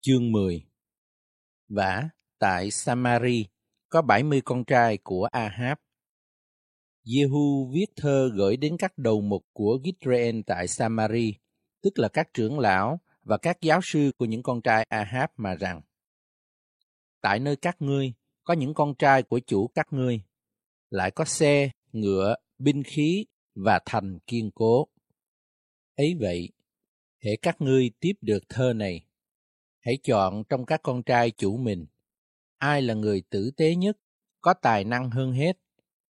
Chương 0.00 0.32
10 0.32 0.66
Vả, 1.68 2.08
tại 2.38 2.70
Samari, 2.70 3.46
có 3.88 4.02
70 4.02 4.40
con 4.44 4.64
trai 4.64 4.98
của 4.98 5.28
Ahab. 5.32 5.78
Jehu 7.04 7.72
viết 7.72 7.86
thơ 7.96 8.30
gửi 8.34 8.56
đến 8.56 8.76
các 8.78 8.98
đầu 8.98 9.20
mục 9.20 9.46
của 9.52 9.78
Gitreên 9.84 10.42
tại 10.42 10.68
Samari, 10.68 11.34
tức 11.82 11.98
là 11.98 12.08
các 12.08 12.28
trưởng 12.34 12.58
lão 12.58 13.00
và 13.22 13.38
các 13.38 13.60
giáo 13.60 13.80
sư 13.82 14.10
của 14.16 14.24
những 14.24 14.42
con 14.42 14.62
trai 14.62 14.86
Ahab 14.88 15.30
mà 15.36 15.54
rằng 15.54 15.80
Tại 17.20 17.38
nơi 17.40 17.56
các 17.56 17.82
ngươi 17.82 18.12
có 18.44 18.54
những 18.54 18.74
con 18.74 18.94
trai 18.94 19.22
của 19.22 19.40
chủ 19.46 19.68
các 19.74 19.86
ngươi, 19.90 20.22
lại 20.90 21.10
có 21.10 21.24
xe, 21.24 21.70
ngựa, 21.92 22.34
binh 22.58 22.82
khí 22.82 23.26
và 23.54 23.80
thành 23.86 24.18
kiên 24.26 24.50
cố. 24.54 24.88
Ấy 25.96 26.16
vậy, 26.20 26.48
hễ 27.24 27.36
các 27.42 27.60
ngươi 27.60 27.90
tiếp 28.00 28.12
được 28.20 28.48
thơ 28.48 28.72
này, 28.72 29.06
hãy 29.78 29.98
chọn 30.02 30.44
trong 30.48 30.66
các 30.66 30.80
con 30.82 31.02
trai 31.02 31.30
chủ 31.30 31.56
mình, 31.56 31.86
ai 32.58 32.82
là 32.82 32.94
người 32.94 33.22
tử 33.30 33.50
tế 33.56 33.74
nhất, 33.74 33.96
có 34.40 34.54
tài 34.54 34.84
năng 34.84 35.10
hơn 35.10 35.32
hết, 35.32 35.58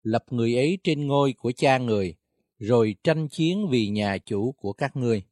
lập 0.03 0.25
người 0.31 0.57
ấy 0.57 0.79
trên 0.85 1.07
ngôi 1.07 1.33
của 1.33 1.53
cha 1.53 1.79
người, 1.79 2.15
rồi 2.59 2.97
tranh 3.03 3.29
chiến 3.29 3.67
vì 3.71 3.89
nhà 3.89 4.19
chủ 4.19 4.53
của 4.53 4.73
các 4.73 4.97
ngươi. 4.97 5.23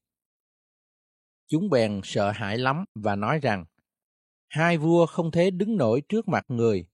Chúng 1.47 1.71
bèn 1.71 2.01
sợ 2.05 2.31
hãi 2.31 2.59
lắm 2.59 2.85
và 2.95 3.17
nói 3.17 3.39
rằng, 3.43 3.65
hai 4.49 4.79
vua 4.79 5.07
không 5.07 5.31
thể 5.31 5.51
đứng 5.51 5.77
nổi 5.77 6.03
trước 6.09 6.29
mặt 6.29 6.45
người, 6.49 6.87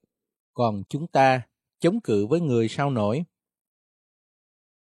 còn 0.55 0.83
chúng 0.89 1.07
ta 1.07 1.43
chống 1.81 2.01
cự 2.01 2.27
với 2.27 2.41
người 2.41 2.69
sao 2.69 2.91
nổi. 2.91 3.25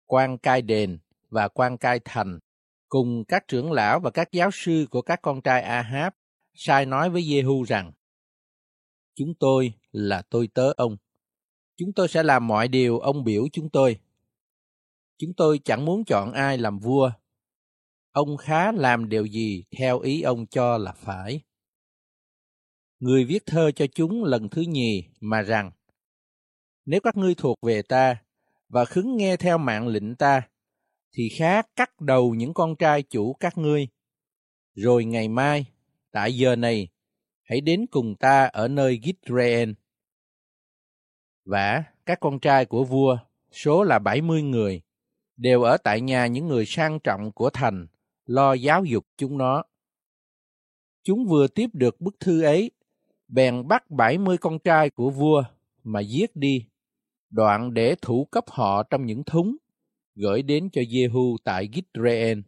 Quan 0.09 0.39
cai 0.39 0.63
đền 0.63 0.99
và 1.29 1.49
quan 1.49 1.79
cai 1.79 2.01
thành 2.05 2.39
cùng 2.89 3.25
các 3.29 3.49
trưởng 3.49 3.73
lão 3.73 4.01
và 4.01 4.11
các 4.11 4.29
giáo 4.33 4.51
sư 4.53 4.87
của 4.91 5.03
các 5.03 5.23
con 5.23 5.41
trai 5.41 5.63
Ahab 5.63 6.13
sai 6.55 6.87
nói 6.87 7.11
với 7.11 7.23
Jehu 7.23 7.65
rằng 7.65 7.93
Chúng 9.15 9.35
tôi 9.41 9.73
là 9.93 10.23
tôi 10.31 10.49
tớ 10.55 10.73
ông. 10.77 10.97
Chúng 11.77 11.93
tôi 11.93 12.09
sẽ 12.09 12.23
làm 12.23 12.47
mọi 12.47 12.69
điều 12.69 12.99
ông 12.99 13.25
biểu 13.25 13.45
chúng 13.53 13.71
tôi. 13.71 14.01
Chúng 15.19 15.35
tôi 15.37 15.61
chẳng 15.65 15.85
muốn 15.85 16.05
chọn 16.05 16.33
ai 16.33 16.59
làm 16.59 16.79
vua 16.79 17.11
ông 18.13 18.37
khá 18.37 18.73
làm 18.73 19.09
điều 19.09 19.27
gì 19.27 19.65
theo 19.79 20.01
ý 20.01 20.23
ông 20.23 20.47
cho 20.47 20.79
là 20.79 20.93
phải. 20.93 21.41
Người 22.99 23.25
viết 23.25 23.47
thơ 23.47 23.71
cho 23.71 23.87
chúng 23.95 24.25
lần 24.25 24.49
thứ 24.49 24.63
nhì 24.63 25.05
mà 25.21 25.43
rằng, 25.43 25.71
nếu 26.85 27.01
các 27.01 27.17
ngươi 27.17 27.35
thuộc 27.35 27.59
về 27.63 27.83
ta 27.83 28.17
và 28.69 28.85
khứng 28.85 29.17
nghe 29.17 29.37
theo 29.37 29.59
mạng 29.59 29.89
lệnh 29.89 30.17
ta, 30.17 30.49
thì 31.13 31.29
khá 31.29 31.63
cắt 31.63 32.01
đầu 32.01 32.35
những 32.35 32.55
con 32.55 32.77
trai 32.77 33.03
chủ 33.03 33.33
các 33.33 33.59
ngươi. 33.59 33.89
Rồi 34.75 35.05
ngày 35.05 35.29
mai, 35.29 35.67
tại 36.11 36.37
giờ 36.37 36.57
này, 36.57 36.89
hãy 37.43 37.61
đến 37.61 37.87
cùng 37.91 38.15
ta 38.17 38.45
ở 38.45 38.69
nơi 38.69 39.01
Gitreên. 39.03 39.75
Và 41.45 41.85
các 42.07 42.21
con 42.21 42.41
trai 42.41 42.67
của 42.67 42.85
vua, 42.85 43.19
số 43.53 43.83
là 43.83 43.99
70 43.99 44.43
người, 44.43 44.83
đều 45.37 45.63
ở 45.63 45.77
tại 45.77 46.01
nhà 46.01 46.27
những 46.27 46.49
người 46.49 46.67
sang 46.67 47.01
trọng 47.01 47.33
của 47.33 47.51
thành 47.51 47.87
lo 48.27 48.53
giáo 48.53 48.85
dục 48.85 49.07
chúng 49.17 49.39
nó. 49.39 49.65
Chúng 51.03 51.27
vừa 51.27 51.47
tiếp 51.49 51.71
được 51.73 52.01
bức 52.01 52.21
thư 52.21 52.43
ấy, 52.43 52.71
bèn 53.29 53.69
bắt 53.69 53.91
70 53.91 54.39
con 54.39 54.59
trai 54.59 54.91
của 54.91 55.11
vua 55.11 55.45
mà 55.85 56.01
giết 56.01 56.37
đi, 56.37 56.69
đoạn 57.31 57.75
để 57.75 57.95
thủ 58.03 58.29
cấp 58.31 58.45
họ 58.49 58.83
trong 58.83 59.07
những 59.07 59.25
thúng, 59.25 59.57
gửi 60.15 60.43
đến 60.43 60.69
cho 60.73 60.83
Jehu 60.83 61.37
tại 61.45 61.69
Gitreen. 61.75 62.43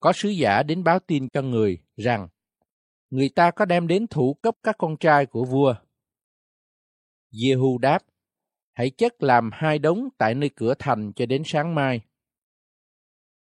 Có 0.00 0.12
sứ 0.12 0.28
giả 0.28 0.62
đến 0.62 0.84
báo 0.84 0.98
tin 0.98 1.28
cho 1.28 1.42
người 1.42 1.78
rằng 1.96 2.28
người 3.10 3.28
ta 3.28 3.50
có 3.50 3.64
đem 3.64 3.86
đến 3.86 4.06
thủ 4.06 4.34
cấp 4.42 4.56
các 4.62 4.78
con 4.78 4.96
trai 4.96 5.26
của 5.26 5.44
vua. 5.44 5.74
Jehu 7.32 7.78
đáp, 7.78 7.98
hãy 8.72 8.90
chất 8.90 9.22
làm 9.22 9.50
hai 9.52 9.78
đống 9.78 10.08
tại 10.18 10.34
nơi 10.34 10.50
cửa 10.56 10.74
thành 10.78 11.12
cho 11.16 11.26
đến 11.26 11.42
sáng 11.46 11.74
mai. 11.74 12.00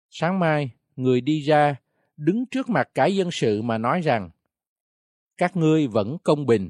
Sáng 0.09 0.39
mai, 0.39 0.71
người 0.95 1.21
đi 1.21 1.41
ra, 1.41 1.75
đứng 2.17 2.45
trước 2.51 2.69
mặt 2.69 2.89
cả 2.95 3.05
dân 3.05 3.29
sự 3.31 3.61
mà 3.61 3.77
nói 3.77 4.01
rằng, 4.01 4.29
các 5.37 5.55
ngươi 5.55 5.87
vẫn 5.87 6.17
công 6.23 6.45
bình. 6.45 6.69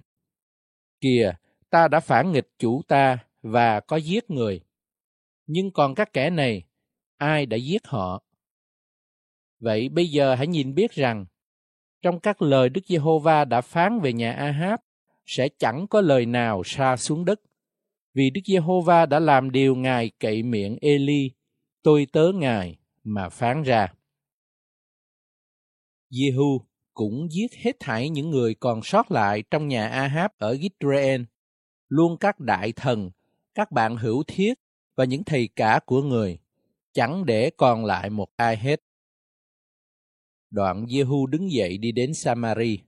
Kìa, 1.01 1.33
ta 1.69 1.87
đã 1.87 1.99
phản 1.99 2.31
nghịch 2.31 2.49
chủ 2.59 2.81
ta 2.87 3.17
và 3.41 3.79
có 3.79 3.97
giết 3.97 4.29
người. 4.29 4.61
Nhưng 5.45 5.71
còn 5.71 5.95
các 5.95 6.13
kẻ 6.13 6.29
này, 6.29 6.63
ai 7.17 7.45
đã 7.45 7.57
giết 7.57 7.87
họ? 7.87 8.23
Vậy 9.59 9.89
bây 9.89 10.07
giờ 10.07 10.35
hãy 10.35 10.47
nhìn 10.47 10.75
biết 10.75 10.91
rằng, 10.91 11.25
trong 12.01 12.19
các 12.19 12.41
lời 12.41 12.69
Đức 12.69 12.81
Giê-hô-va 12.85 13.45
đã 13.45 13.61
phán 13.61 13.99
về 13.99 14.13
nhà 14.13 14.31
A-háp, 14.31 14.81
sẽ 15.25 15.49
chẳng 15.59 15.87
có 15.89 16.01
lời 16.01 16.25
nào 16.25 16.63
xa 16.65 16.97
xuống 16.97 17.25
đất. 17.25 17.41
Vì 18.13 18.29
Đức 18.29 18.41
Giê-hô-va 18.45 19.05
đã 19.05 19.19
làm 19.19 19.51
điều 19.51 19.75
Ngài 19.75 20.11
cậy 20.19 20.43
miệng 20.43 20.77
Ê-li, 20.81 21.31
tôi 21.83 22.07
tớ 22.11 22.31
Ngài, 22.35 22.77
mà 23.03 23.29
phán 23.29 23.63
ra. 23.63 23.87
Giê-hu 26.09 26.61
cũng 26.93 27.27
giết 27.31 27.53
hết 27.53 27.75
thảy 27.79 28.09
những 28.09 28.29
người 28.29 28.55
còn 28.55 28.83
sót 28.83 29.11
lại 29.11 29.43
trong 29.51 29.67
nhà 29.67 29.87
A-háp 29.87 30.37
ở 30.37 30.57
Israel, 30.61 31.21
luôn 31.87 32.17
các 32.17 32.39
đại 32.39 32.71
thần, 32.71 33.11
các 33.53 33.71
bạn 33.71 33.97
hữu 33.97 34.23
thiết 34.27 34.53
và 34.95 35.05
những 35.05 35.23
thầy 35.23 35.49
cả 35.55 35.79
của 35.85 36.01
người, 36.01 36.39
chẳng 36.93 37.25
để 37.25 37.51
còn 37.57 37.85
lại 37.85 38.09
một 38.09 38.29
ai 38.35 38.57
hết. 38.57 38.81
Đoạn 40.49 40.85
Jehu 40.85 41.25
đứng 41.25 41.51
dậy 41.51 41.77
đi 41.77 41.91
đến 41.91 42.13
Samari. 42.13 42.79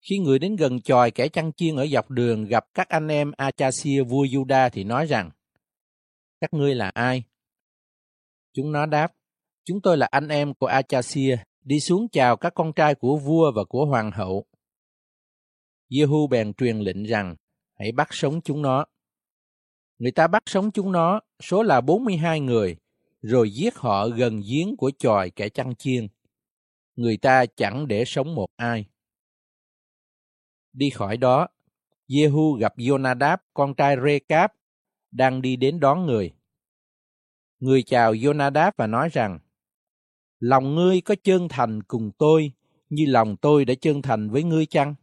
Khi 0.00 0.18
người 0.18 0.38
đến 0.38 0.56
gần 0.56 0.80
chòi 0.80 1.10
kẻ 1.10 1.28
chăn 1.28 1.52
chiên 1.52 1.76
ở 1.76 1.86
dọc 1.86 2.10
đường 2.10 2.44
gặp 2.44 2.64
các 2.74 2.88
anh 2.88 3.08
em 3.08 3.32
Achasia 3.36 4.02
vua 4.02 4.24
Juda 4.24 4.70
thì 4.70 4.84
nói 4.84 5.06
rằng, 5.06 5.30
Các 6.40 6.54
ngươi 6.54 6.74
là 6.74 6.90
ai? 6.94 7.22
Chúng 8.52 8.72
nó 8.72 8.86
đáp, 8.86 9.12
Chúng 9.64 9.80
tôi 9.80 9.96
là 9.96 10.08
anh 10.10 10.28
em 10.28 10.54
của 10.54 10.66
Achasia, 10.66 11.36
đi 11.64 11.80
xuống 11.80 12.08
chào 12.08 12.36
các 12.36 12.54
con 12.54 12.72
trai 12.72 12.94
của 12.94 13.16
vua 13.16 13.52
và 13.56 13.64
của 13.64 13.86
hoàng 13.86 14.10
hậu. 14.10 14.44
Jehu 15.90 16.28
bèn 16.28 16.54
truyền 16.54 16.78
lệnh 16.78 17.04
rằng, 17.04 17.36
hãy 17.78 17.92
bắt 17.92 18.08
sống 18.10 18.40
chúng 18.40 18.62
nó. 18.62 18.84
Người 19.98 20.12
ta 20.12 20.26
bắt 20.26 20.42
sống 20.46 20.70
chúng 20.70 20.92
nó, 20.92 21.20
số 21.42 21.62
là 21.62 21.80
42 21.80 22.40
người, 22.40 22.76
rồi 23.22 23.50
giết 23.50 23.76
họ 23.76 24.08
gần 24.08 24.42
giếng 24.50 24.76
của 24.76 24.90
chòi 24.98 25.30
kẻ 25.30 25.48
chăn 25.48 25.74
chiên. 25.74 26.06
Người 26.96 27.16
ta 27.16 27.46
chẳng 27.46 27.88
để 27.88 28.04
sống 28.04 28.34
một 28.34 28.48
ai. 28.56 28.86
Đi 30.72 30.90
khỏi 30.90 31.16
đó, 31.16 31.48
Jehu 32.08 32.56
gặp 32.56 32.76
Jonadab, 32.76 33.36
con 33.54 33.74
trai 33.74 33.96
Recap, 34.04 34.52
đang 35.10 35.42
đi 35.42 35.56
đến 35.56 35.80
đón 35.80 36.06
người. 36.06 36.34
Người 37.58 37.82
chào 37.82 38.14
Jonadab 38.14 38.72
và 38.76 38.86
nói 38.86 39.08
rằng, 39.12 39.38
Lòng 40.38 40.74
ngươi 40.74 41.00
có 41.00 41.14
chân 41.24 41.48
thành 41.48 41.82
cùng 41.82 42.10
tôi, 42.18 42.52
như 42.88 43.04
lòng 43.06 43.36
tôi 43.36 43.64
đã 43.64 43.74
chân 43.80 44.02
thành 44.02 44.30
với 44.30 44.42
ngươi 44.42 44.66
chăng? 44.66 44.94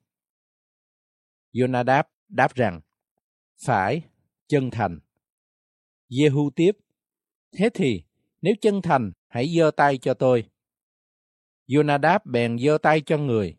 Jonadab 1.54 2.04
đáp 2.30 2.56
rằng, 2.56 2.82
Phải, 3.66 4.02
chân 4.48 4.72
thành. 4.72 5.00
Jehu 6.10 6.50
tiếp, 6.50 6.78
Thế 7.52 7.70
thì, 7.74 8.04
nếu 8.42 8.54
chân 8.62 8.82
thành, 8.82 9.12
hãy 9.28 9.48
giơ 9.58 9.72
tay 9.72 9.98
cho 9.98 10.14
tôi. 10.14 10.44
Jonadab 11.68 12.20
bèn 12.26 12.58
giơ 12.60 12.78
tay 12.78 13.02
cho 13.02 13.18
người. 13.18 13.58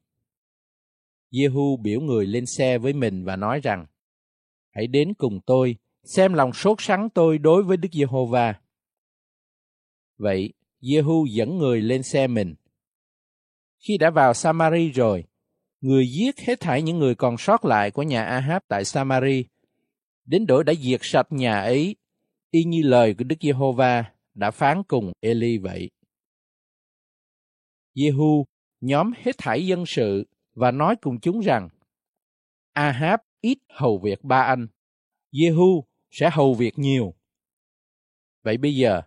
Jehu 1.31 1.77
biểu 1.83 2.01
người 2.01 2.27
lên 2.27 2.47
xe 2.47 2.79
với 2.79 2.93
mình 2.93 3.25
và 3.25 3.37
nói 3.37 3.61
rằng, 3.61 3.87
Hãy 4.71 4.87
đến 4.87 5.15
cùng 5.15 5.41
tôi, 5.47 5.77
xem 6.05 6.35
lòng 6.35 6.53
sốt 6.53 6.77
sắng 6.81 7.09
tôi 7.11 7.39
đối 7.39 7.63
với 7.63 7.77
Đức 7.77 7.89
Giê-hô-va. 7.93 8.61
Vậy, 10.17 10.53
Jehu 10.81 11.27
dẫn 11.27 11.59
người 11.59 11.83
lên 11.83 12.03
xe 12.03 12.27
mình. 12.27 12.55
Khi 13.79 13.99
đã 13.99 14.11
vào 14.11 14.35
Samari 14.35 14.91
rồi, 14.91 15.25
người 15.85 16.09
giết 16.09 16.41
hết 16.41 16.61
thảy 16.61 16.83
những 16.83 16.99
người 16.99 17.15
còn 17.15 17.39
sót 17.39 17.65
lại 17.65 17.91
của 17.91 18.03
nhà 18.03 18.25
Ahab 18.25 18.63
tại 18.69 18.85
Samari, 18.85 19.45
đến 20.25 20.47
đổi 20.47 20.65
đã 20.65 20.75
diệt 20.75 21.01
sạch 21.03 21.27
nhà 21.31 21.61
ấy, 21.61 21.97
y 22.51 22.65
như 22.65 22.83
lời 22.83 23.15
của 23.19 23.25
Đức 23.25 23.37
Giê-hô-va 23.41 24.05
đã 24.35 24.51
phán 24.51 24.83
cùng 24.83 25.13
Eli 25.21 25.59
vậy. 25.59 25.91
Jehu 27.95 28.45
nhóm 28.81 29.13
hết 29.23 29.39
thảy 29.39 29.67
dân 29.67 29.87
sự 29.87 30.27
và 30.55 30.71
nói 30.71 30.97
cùng 30.97 31.21
chúng 31.21 31.41
rằng, 31.41 31.69
Ahab 32.73 33.21
ít 33.41 33.59
hầu 33.69 33.99
việc 33.99 34.25
ba 34.25 34.41
anh, 34.41 34.67
Jehu 35.33 35.83
sẽ 36.11 36.31
hầu 36.33 36.55
việc 36.55 36.79
nhiều. 36.79 37.15
Vậy 38.43 38.57
bây 38.57 38.77
giờ, 38.77 39.03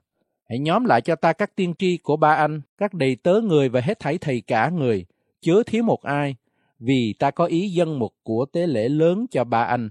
hãy 0.49 0.59
nhóm 0.59 0.85
lại 0.85 1.01
cho 1.01 1.15
ta 1.15 1.33
các 1.33 1.55
tiên 1.55 1.73
tri 1.79 1.97
của 1.97 2.17
ba 2.17 2.33
anh, 2.33 2.61
các 2.77 2.93
đầy 2.93 3.15
tớ 3.15 3.41
người 3.43 3.69
và 3.69 3.81
hết 3.81 3.99
thảy 3.99 4.17
thầy 4.17 4.41
cả 4.41 4.69
người, 4.69 5.05
chớ 5.41 5.63
thiếu 5.65 5.83
một 5.83 6.01
ai, 6.01 6.35
vì 6.79 7.13
ta 7.19 7.31
có 7.31 7.45
ý 7.45 7.69
dân 7.69 7.99
một 7.99 8.11
của 8.23 8.45
tế 8.45 8.67
lễ 8.67 8.89
lớn 8.89 9.25
cho 9.31 9.43
ba 9.43 9.63
anh. 9.63 9.89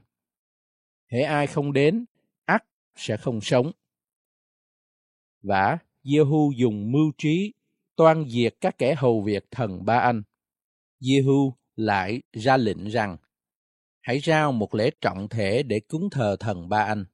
Hễ 1.12 1.20
ai 1.20 1.47
không 1.47 1.72
đến, 1.72 2.05
ắt 2.45 2.64
sẽ 2.97 3.16
không 3.16 3.41
sống. 3.41 3.72
Vả, 5.43 5.78
Jehu 6.05 6.53
dùng 6.53 6.93
mưu 6.93 7.12
trí, 7.18 7.53
toan 7.97 8.28
diệt 8.28 8.55
các 8.61 8.78
kẻ 8.78 8.95
hầu 8.95 9.22
việc 9.22 9.51
thần 9.51 9.84
ba 9.84 9.99
anh. 9.99 10.22
Jehu 11.01 11.53
lại 11.76 12.22
ra 12.32 12.57
lệnh 12.57 12.89
rằng, 12.89 13.16
hãy 14.01 14.20
rao 14.20 14.53
một 14.53 14.74
lễ 14.74 14.91
trọng 15.01 15.28
thể 15.28 15.62
để 15.62 15.80
cúng 15.80 16.11
thờ 16.11 16.37
thần 16.41 16.68
ba 16.68 16.78
anh. 16.78 17.05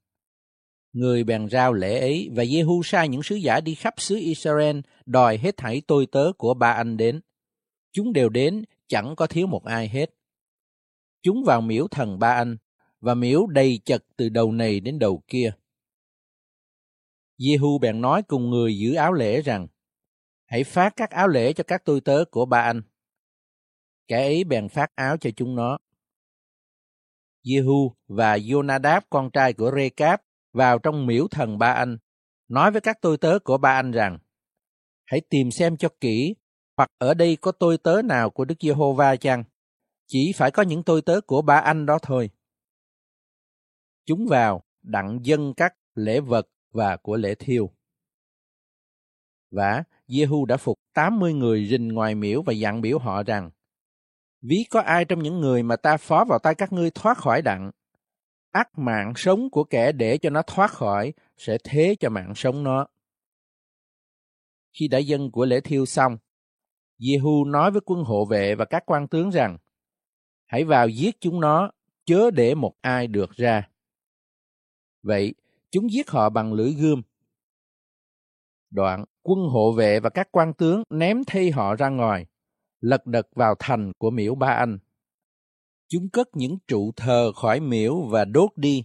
Người 0.92 1.24
bèn 1.24 1.48
rao 1.48 1.72
lễ 1.72 2.00
ấy 2.00 2.30
và 2.32 2.44
Jehu 2.44 2.82
sai 2.82 3.08
những 3.08 3.22
sứ 3.22 3.34
giả 3.34 3.60
đi 3.60 3.74
khắp 3.74 3.94
xứ 3.96 4.16
Israel 4.16 4.80
đòi 5.06 5.38
hết 5.38 5.56
thảy 5.56 5.82
tôi 5.86 6.06
tớ 6.06 6.32
của 6.38 6.54
ba 6.54 6.72
anh 6.72 6.96
đến. 6.96 7.20
Chúng 7.92 8.12
đều 8.12 8.28
đến, 8.28 8.64
chẳng 8.92 9.16
có 9.16 9.26
thiếu 9.26 9.46
một 9.46 9.64
ai 9.64 9.88
hết. 9.88 10.10
Chúng 11.22 11.44
vào 11.46 11.60
miếu 11.60 11.88
thần 11.88 12.18
ba 12.18 12.34
anh 12.34 12.56
và 13.00 13.14
miếu 13.14 13.46
đầy 13.46 13.80
chật 13.84 14.04
từ 14.16 14.28
đầu 14.28 14.52
này 14.52 14.80
đến 14.80 14.98
đầu 14.98 15.22
kia. 15.26 15.52
Jehu 17.38 17.78
bèn 17.78 18.00
nói 18.00 18.22
cùng 18.22 18.50
người 18.50 18.78
giữ 18.78 18.94
áo 18.94 19.12
lễ 19.12 19.42
rằng, 19.42 19.66
hãy 20.44 20.64
phát 20.64 20.92
các 20.96 21.10
áo 21.10 21.28
lễ 21.28 21.52
cho 21.52 21.64
các 21.66 21.82
tôi 21.84 22.00
tớ 22.00 22.24
của 22.30 22.46
ba 22.46 22.60
anh. 22.60 22.82
Kẻ 24.08 24.16
ấy 24.16 24.44
bèn 24.44 24.68
phát 24.68 24.94
áo 24.94 25.16
cho 25.16 25.30
chúng 25.36 25.54
nó. 25.56 25.78
Jehu 27.44 27.90
và 28.06 28.36
Jonadab 28.36 29.00
con 29.10 29.30
trai 29.30 29.52
của 29.52 29.70
Recap 29.76 30.22
vào 30.52 30.78
trong 30.78 31.06
miễu 31.06 31.28
thần 31.28 31.58
ba 31.58 31.72
anh, 31.72 31.98
nói 32.48 32.70
với 32.70 32.80
các 32.80 32.98
tôi 33.00 33.18
tớ 33.18 33.38
của 33.44 33.58
ba 33.58 33.72
anh 33.72 33.90
rằng, 33.90 34.18
hãy 35.04 35.20
tìm 35.30 35.50
xem 35.50 35.76
cho 35.76 35.88
kỹ, 36.00 36.34
hoặc 36.82 36.90
ở 36.98 37.14
đây 37.14 37.36
có 37.40 37.52
tôi 37.52 37.78
tớ 37.78 38.02
nào 38.02 38.30
của 38.30 38.44
Đức 38.44 38.54
Giê-hô-va 38.60 39.16
chăng? 39.16 39.44
Chỉ 40.06 40.32
phải 40.36 40.50
có 40.50 40.62
những 40.62 40.82
tôi 40.82 41.02
tớ 41.02 41.20
của 41.20 41.42
ba 41.42 41.56
anh 41.56 41.86
đó 41.86 41.98
thôi. 42.02 42.30
Chúng 44.06 44.26
vào, 44.26 44.62
đặng 44.82 45.18
dân 45.22 45.54
các 45.54 45.74
lễ 45.94 46.20
vật 46.20 46.48
và 46.72 46.96
của 46.96 47.16
lễ 47.16 47.34
thiêu. 47.34 47.70
Và 49.50 49.84
Jehu 50.08 50.44
đã 50.44 50.56
phục 50.56 50.78
80 50.94 51.32
người 51.32 51.66
rình 51.70 51.88
ngoài 51.88 52.14
miễu 52.14 52.42
và 52.42 52.52
dặn 52.52 52.80
biểu 52.80 52.98
họ 52.98 53.22
rằng, 53.22 53.50
Ví 54.40 54.66
có 54.70 54.80
ai 54.80 55.04
trong 55.04 55.22
những 55.22 55.40
người 55.40 55.62
mà 55.62 55.76
ta 55.76 55.96
phó 55.96 56.24
vào 56.28 56.38
tay 56.38 56.54
các 56.54 56.72
ngươi 56.72 56.90
thoát 56.90 57.18
khỏi 57.18 57.42
đặng, 57.42 57.70
ác 58.50 58.78
mạng 58.78 59.12
sống 59.16 59.50
của 59.50 59.64
kẻ 59.64 59.92
để 59.92 60.18
cho 60.18 60.30
nó 60.30 60.42
thoát 60.42 60.70
khỏi 60.70 61.12
sẽ 61.36 61.58
thế 61.64 61.96
cho 62.00 62.10
mạng 62.10 62.32
sống 62.36 62.62
nó. 62.62 62.86
Khi 64.72 64.88
đã 64.88 64.98
dân 64.98 65.30
của 65.30 65.44
lễ 65.44 65.60
thiêu 65.60 65.86
xong, 65.86 66.18
Jehu 67.02 67.50
nói 67.50 67.70
với 67.70 67.80
quân 67.84 68.04
hộ 68.04 68.24
vệ 68.24 68.54
và 68.54 68.64
các 68.64 68.82
quan 68.86 69.08
tướng 69.08 69.30
rằng, 69.30 69.58
hãy 70.46 70.64
vào 70.64 70.88
giết 70.88 71.20
chúng 71.20 71.40
nó, 71.40 71.70
chớ 72.04 72.30
để 72.30 72.54
một 72.54 72.72
ai 72.80 73.06
được 73.06 73.30
ra. 73.30 73.68
Vậy, 75.02 75.34
chúng 75.70 75.92
giết 75.92 76.10
họ 76.10 76.30
bằng 76.30 76.52
lưỡi 76.52 76.72
gươm. 76.72 77.02
Đoạn, 78.70 79.04
quân 79.22 79.38
hộ 79.38 79.72
vệ 79.72 80.00
và 80.00 80.10
các 80.10 80.28
quan 80.32 80.54
tướng 80.54 80.82
ném 80.90 81.24
thi 81.24 81.50
họ 81.50 81.74
ra 81.74 81.88
ngoài, 81.88 82.26
lật 82.80 83.06
đật 83.06 83.28
vào 83.34 83.54
thành 83.58 83.92
của 83.98 84.10
miễu 84.10 84.34
Ba 84.34 84.48
Anh. 84.48 84.78
Chúng 85.88 86.08
cất 86.08 86.28
những 86.32 86.58
trụ 86.68 86.92
thờ 86.96 87.32
khỏi 87.34 87.60
miễu 87.60 88.02
và 88.02 88.24
đốt 88.24 88.50
đi, 88.56 88.84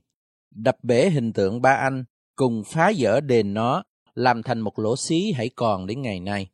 đập 0.51 0.77
bể 0.83 1.09
hình 1.09 1.33
tượng 1.33 1.61
Ba 1.61 1.73
Anh, 1.73 2.03
cùng 2.35 2.63
phá 2.65 2.91
dỡ 2.97 3.21
đền 3.21 3.53
nó, 3.53 3.83
làm 4.13 4.43
thành 4.43 4.59
một 4.59 4.79
lỗ 4.79 4.95
xí 4.95 5.31
hãy 5.31 5.49
còn 5.55 5.87
đến 5.87 6.01
ngày 6.01 6.19
nay. 6.19 6.49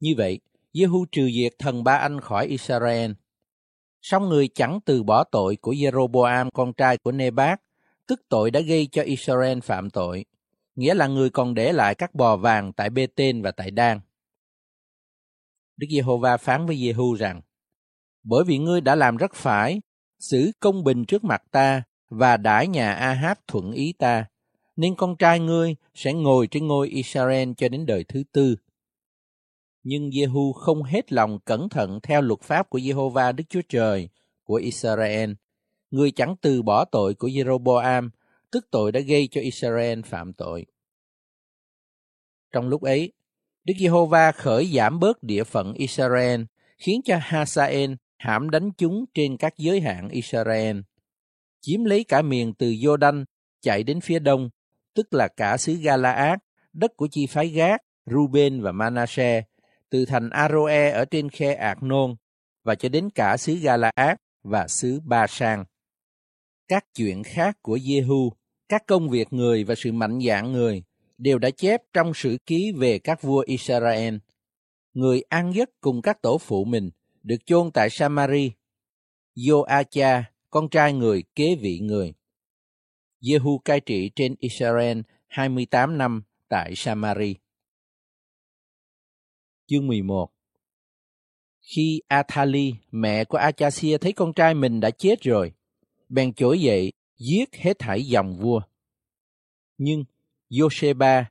Như 0.00 0.14
vậy, 0.16 0.40
Jehu 0.72 1.04
trừ 1.12 1.30
diệt 1.34 1.52
thần 1.58 1.84
Ba 1.84 1.96
Anh 1.96 2.20
khỏi 2.20 2.46
Israel. 2.46 3.10
Song 4.02 4.28
người 4.28 4.48
chẳng 4.48 4.80
từ 4.84 5.02
bỏ 5.02 5.24
tội 5.24 5.56
của 5.56 5.72
Jeroboam 5.72 6.48
con 6.54 6.72
trai 6.72 6.98
của 6.98 7.12
Nebat, 7.12 7.60
tức 8.06 8.22
tội 8.28 8.50
đã 8.50 8.60
gây 8.60 8.88
cho 8.92 9.02
Israel 9.02 9.58
phạm 9.60 9.90
tội, 9.90 10.24
nghĩa 10.74 10.94
là 10.94 11.06
người 11.06 11.30
còn 11.30 11.54
để 11.54 11.72
lại 11.72 11.94
các 11.94 12.14
bò 12.14 12.36
vàng 12.36 12.72
tại 12.72 12.90
Bê-tên 12.90 13.42
và 13.42 13.50
tại 13.50 13.70
Đan. 13.70 14.00
Đức 15.76 15.86
Giê-hô-va 15.90 16.36
phán 16.36 16.66
với 16.66 16.76
Jehu 16.76 17.14
rằng, 17.14 17.40
bởi 18.22 18.44
vì 18.44 18.58
ngươi 18.58 18.80
đã 18.80 18.94
làm 18.94 19.16
rất 19.16 19.34
phải, 19.34 19.80
xử 20.18 20.50
công 20.60 20.84
bình 20.84 21.04
trước 21.04 21.24
mặt 21.24 21.42
ta 21.50 21.82
và 22.08 22.36
đãi 22.36 22.68
nhà 22.68 22.92
A-háp 22.92 23.46
thuận 23.46 23.72
ý 23.72 23.92
ta, 23.92 24.24
nên 24.76 24.94
con 24.94 25.16
trai 25.16 25.40
ngươi 25.40 25.76
sẽ 25.94 26.12
ngồi 26.12 26.46
trên 26.46 26.66
ngôi 26.66 26.88
Israel 26.88 27.50
cho 27.56 27.68
đến 27.68 27.86
đời 27.86 28.04
thứ 28.04 28.22
tư. 28.32 28.56
Nhưng 29.82 30.10
Jehu 30.10 30.52
không 30.52 30.82
hết 30.82 31.12
lòng 31.12 31.38
cẩn 31.44 31.68
thận 31.68 32.00
theo 32.02 32.22
luật 32.22 32.40
pháp 32.40 32.70
của 32.70 32.78
Jehovah 32.78 33.34
Đức 33.34 33.44
Chúa 33.48 33.62
Trời 33.68 34.08
của 34.44 34.54
Israel. 34.54 35.32
Người 35.90 36.10
chẳng 36.10 36.36
từ 36.40 36.62
bỏ 36.62 36.84
tội 36.84 37.14
của 37.14 37.28
Jeroboam, 37.28 38.10
tức 38.50 38.66
tội 38.70 38.92
đã 38.92 39.00
gây 39.00 39.28
cho 39.30 39.40
Israel 39.40 40.00
phạm 40.02 40.32
tội. 40.32 40.66
Trong 42.52 42.68
lúc 42.68 42.82
ấy, 42.82 43.12
Đức 43.64 43.74
Giê-hô-va 43.78 44.32
khởi 44.32 44.66
giảm 44.66 45.00
bớt 45.00 45.22
địa 45.22 45.44
phận 45.44 45.74
Israel, 45.74 46.42
khiến 46.78 47.00
cho 47.04 47.18
Hasael 47.20 47.92
hãm 48.16 48.50
đánh 48.50 48.70
chúng 48.78 49.04
trên 49.14 49.36
các 49.36 49.54
giới 49.56 49.80
hạn 49.80 50.08
Israel, 50.08 50.78
chiếm 51.60 51.84
lấy 51.84 52.04
cả 52.04 52.22
miền 52.22 52.54
từ 52.54 52.70
Jordan 52.70 53.24
chạy 53.60 53.82
đến 53.82 54.00
phía 54.00 54.18
đông, 54.18 54.50
tức 54.94 55.14
là 55.14 55.28
cả 55.28 55.56
xứ 55.56 55.74
Galaad, 55.74 56.38
đất 56.72 56.96
của 56.96 57.08
chi 57.10 57.26
phái 57.26 57.48
Gác, 57.48 57.82
Ruben 58.06 58.60
và 58.60 58.72
Manasseh, 58.72 59.44
từ 59.90 60.04
thành 60.04 60.30
Aroe 60.30 60.90
ở 60.90 61.04
trên 61.04 61.28
khe 61.28 61.54
Ạc 61.54 61.82
Nôn 61.82 62.16
và 62.64 62.74
cho 62.74 62.88
đến 62.88 63.10
cả 63.10 63.36
xứ 63.36 63.54
Galaad 63.54 64.16
và 64.42 64.68
xứ 64.68 65.00
Ba 65.04 65.26
Sang. 65.26 65.64
Các 66.68 66.84
chuyện 66.94 67.22
khác 67.22 67.58
của 67.62 67.76
Jehu, 67.76 68.30
các 68.68 68.86
công 68.86 69.08
việc 69.08 69.32
người 69.32 69.64
và 69.64 69.74
sự 69.74 69.92
mạnh 69.92 70.18
dạn 70.26 70.52
người 70.52 70.82
đều 71.18 71.38
đã 71.38 71.50
chép 71.50 71.82
trong 71.92 72.14
sử 72.14 72.38
ký 72.46 72.72
về 72.72 72.98
các 72.98 73.22
vua 73.22 73.44
Israel. 73.46 74.16
Người 74.94 75.22
an 75.28 75.52
giấc 75.54 75.70
cùng 75.80 76.02
các 76.02 76.22
tổ 76.22 76.38
phụ 76.38 76.64
mình 76.64 76.90
được 77.22 77.46
chôn 77.46 77.70
tại 77.70 77.90
Samari. 77.90 78.52
Joacha, 79.36 80.22
con 80.50 80.68
trai 80.68 80.92
người 80.92 81.24
kế 81.34 81.54
vị 81.54 81.78
người. 81.78 82.14
Jehu 83.22 83.58
cai 83.58 83.80
trị 83.80 84.10
trên 84.16 84.34
Israel 84.38 85.00
28 85.26 85.98
năm 85.98 86.22
tại 86.48 86.72
Samari. 86.76 87.36
Chương 89.70 89.86
11 89.86 90.30
Khi 91.60 92.00
Athali, 92.08 92.74
mẹ 92.90 93.24
của 93.24 93.38
Achasia 93.38 93.98
thấy 93.98 94.12
con 94.12 94.32
trai 94.32 94.54
mình 94.54 94.80
đã 94.80 94.90
chết 94.90 95.22
rồi, 95.22 95.52
bèn 96.08 96.34
trỗi 96.34 96.60
dậy, 96.60 96.92
giết 97.18 97.56
hết 97.56 97.78
thảy 97.78 98.02
dòng 98.02 98.36
vua. 98.36 98.60
Nhưng 99.78 100.04
Josheba, 100.50 101.24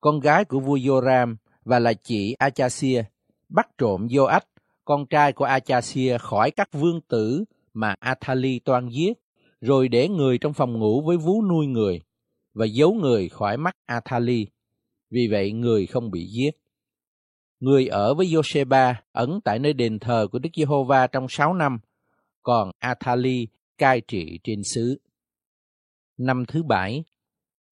con 0.00 0.20
gái 0.20 0.44
của 0.44 0.60
vua 0.60 0.76
Joram 0.76 1.36
và 1.64 1.78
là 1.78 1.92
chị 1.92 2.32
Achasia, 2.38 3.04
bắt 3.48 3.68
trộm 3.78 4.06
Joach, 4.06 4.40
con 4.84 5.06
trai 5.06 5.32
của 5.32 5.44
Achasia 5.44 6.18
khỏi 6.18 6.50
các 6.50 6.68
vương 6.72 7.00
tử 7.00 7.44
mà 7.72 7.94
Athali 8.00 8.58
toan 8.58 8.88
giết, 8.88 9.12
rồi 9.60 9.88
để 9.88 10.08
người 10.08 10.38
trong 10.38 10.52
phòng 10.52 10.78
ngủ 10.78 11.02
với 11.06 11.16
vú 11.16 11.42
nuôi 11.42 11.66
người 11.66 12.00
và 12.54 12.66
giấu 12.66 12.94
người 12.94 13.28
khỏi 13.28 13.56
mắt 13.56 13.76
Athali. 13.86 14.46
Vì 15.10 15.28
vậy 15.30 15.52
người 15.52 15.86
không 15.86 16.10
bị 16.10 16.26
giết. 16.26 16.63
Người 17.64 17.86
ở 17.86 18.14
với 18.14 18.26
Josheba 18.26 18.94
ẩn 19.12 19.40
tại 19.44 19.58
nơi 19.58 19.72
đền 19.72 19.98
thờ 19.98 20.28
của 20.32 20.38
Đức 20.38 20.50
Giê-hô-va 20.56 21.06
trong 21.06 21.26
sáu 21.28 21.54
năm, 21.54 21.78
còn 22.42 22.70
Athali 22.78 23.48
cai 23.78 24.00
trị 24.00 24.38
trên 24.44 24.64
xứ. 24.64 25.00
Năm 26.16 26.44
thứ 26.48 26.62
bảy, 26.62 27.04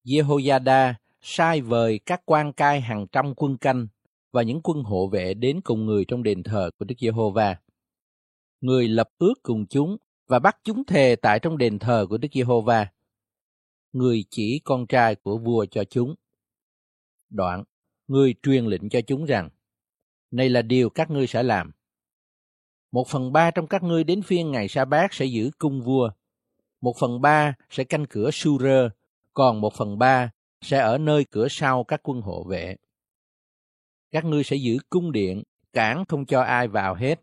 Jehoiada 0.05 0.95
sai 1.21 1.61
vời 1.61 2.01
các 2.07 2.23
quan 2.25 2.53
cai 2.53 2.81
hàng 2.81 3.07
trăm 3.13 3.35
quân 3.35 3.57
canh 3.57 3.87
và 4.31 4.43
những 4.43 4.61
quân 4.63 4.83
hộ 4.83 5.09
vệ 5.09 5.35
đến 5.35 5.61
cùng 5.61 5.87
người 5.87 6.05
trong 6.09 6.23
đền 6.23 6.43
thờ 6.43 6.71
của 6.79 6.85
Đức 6.85 6.95
Giê-hô-va. 6.99 7.57
Người 8.61 8.89
lập 8.89 9.09
ước 9.19 9.35
cùng 9.43 9.67
chúng 9.67 9.97
và 10.27 10.39
bắt 10.39 10.57
chúng 10.65 10.85
thề 10.85 11.17
tại 11.17 11.39
trong 11.39 11.59
đền 11.59 11.79
thờ 11.79 12.07
của 12.09 12.19
Đức 12.19 12.29
Giê-hô-va. 12.33 12.87
Người 13.93 14.25
chỉ 14.31 14.61
con 14.65 14.87
trai 14.87 15.15
của 15.15 15.39
vua 15.39 15.67
cho 15.71 15.85
chúng. 15.85 16.15
Đoạn, 17.31 17.65
người 18.09 18.35
truyền 18.43 18.67
lệnh 18.67 18.89
cho 18.89 19.01
chúng 19.01 19.25
rằng, 19.25 19.49
này 20.33 20.49
là 20.49 20.63
điều 20.63 20.91
các 20.91 21.11
ngươi 21.11 21.27
sẽ 21.27 21.43
làm. 21.43 21.73
Một 22.93 23.09
phần 23.09 23.33
ba 23.33 23.51
trong 23.51 23.67
các 23.67 23.83
ngươi 23.83 24.05
đến 24.05 24.23
phiên 24.23 24.51
ngày 24.51 24.69
sa 24.69 24.85
bát 24.85 25.15
sẽ 25.15 25.25
giữ 25.25 25.51
cung 25.59 25.83
vua. 25.83 26.11
Một 26.81 26.97
phần 27.01 27.21
ba 27.21 27.55
sẽ 27.71 27.85
canh 27.85 28.07
cửa 28.07 28.31
Su-rơ, 28.31 28.91
còn 29.35 29.61
một 29.61 29.75
phần 29.75 29.99
ba 29.99 30.31
sẽ 30.61 30.79
ở 30.79 30.99
nơi 30.99 31.25
cửa 31.31 31.47
sau 31.51 31.85
các 31.85 32.01
quân 32.03 32.21
hộ 32.21 32.45
vệ. 32.45 32.77
Các 34.11 34.25
ngươi 34.25 34.45
sẽ 34.45 34.57
giữ 34.57 34.79
cung 34.91 35.13
điện, 35.13 35.43
cản 35.73 36.05
không 36.09 36.27
cho 36.27 36.41
ai 36.41 36.69
vào 36.69 36.95
hết. 36.95 37.21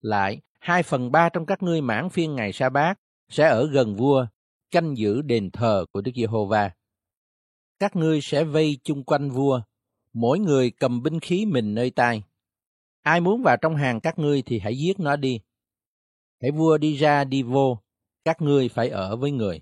Lại, 0.00 0.40
hai 0.60 0.82
phần 0.82 1.12
ba 1.12 1.28
trong 1.28 1.46
các 1.46 1.62
ngươi 1.62 1.80
mãn 1.80 2.10
phiên 2.10 2.34
ngày 2.34 2.52
sa 2.52 2.68
bát 2.68 3.00
sẽ 3.28 3.48
ở 3.48 3.66
gần 3.66 3.96
vua, 3.96 4.26
canh 4.70 4.96
giữ 4.96 5.22
đền 5.22 5.50
thờ 5.50 5.84
của 5.92 6.00
Đức 6.00 6.12
Giê-hô-va. 6.14 6.70
Các 7.78 7.96
ngươi 7.96 8.20
sẽ 8.20 8.44
vây 8.44 8.78
chung 8.84 9.04
quanh 9.04 9.30
vua, 9.30 9.62
mỗi 10.12 10.38
người 10.38 10.70
cầm 10.70 11.02
binh 11.02 11.20
khí 11.20 11.46
mình 11.46 11.74
nơi 11.74 11.90
tay. 11.90 12.22
Ai 13.02 13.20
muốn 13.20 13.42
vào 13.42 13.56
trong 13.56 13.76
hàng 13.76 14.00
các 14.00 14.18
ngươi 14.18 14.42
thì 14.42 14.58
hãy 14.58 14.78
giết 14.78 15.00
nó 15.00 15.16
đi. 15.16 15.40
Hãy 16.42 16.50
vua 16.50 16.78
đi 16.78 16.96
ra 16.96 17.24
đi 17.24 17.42
vô, 17.42 17.78
các 18.24 18.42
ngươi 18.42 18.68
phải 18.68 18.88
ở 18.88 19.16
với 19.16 19.30
người. 19.30 19.60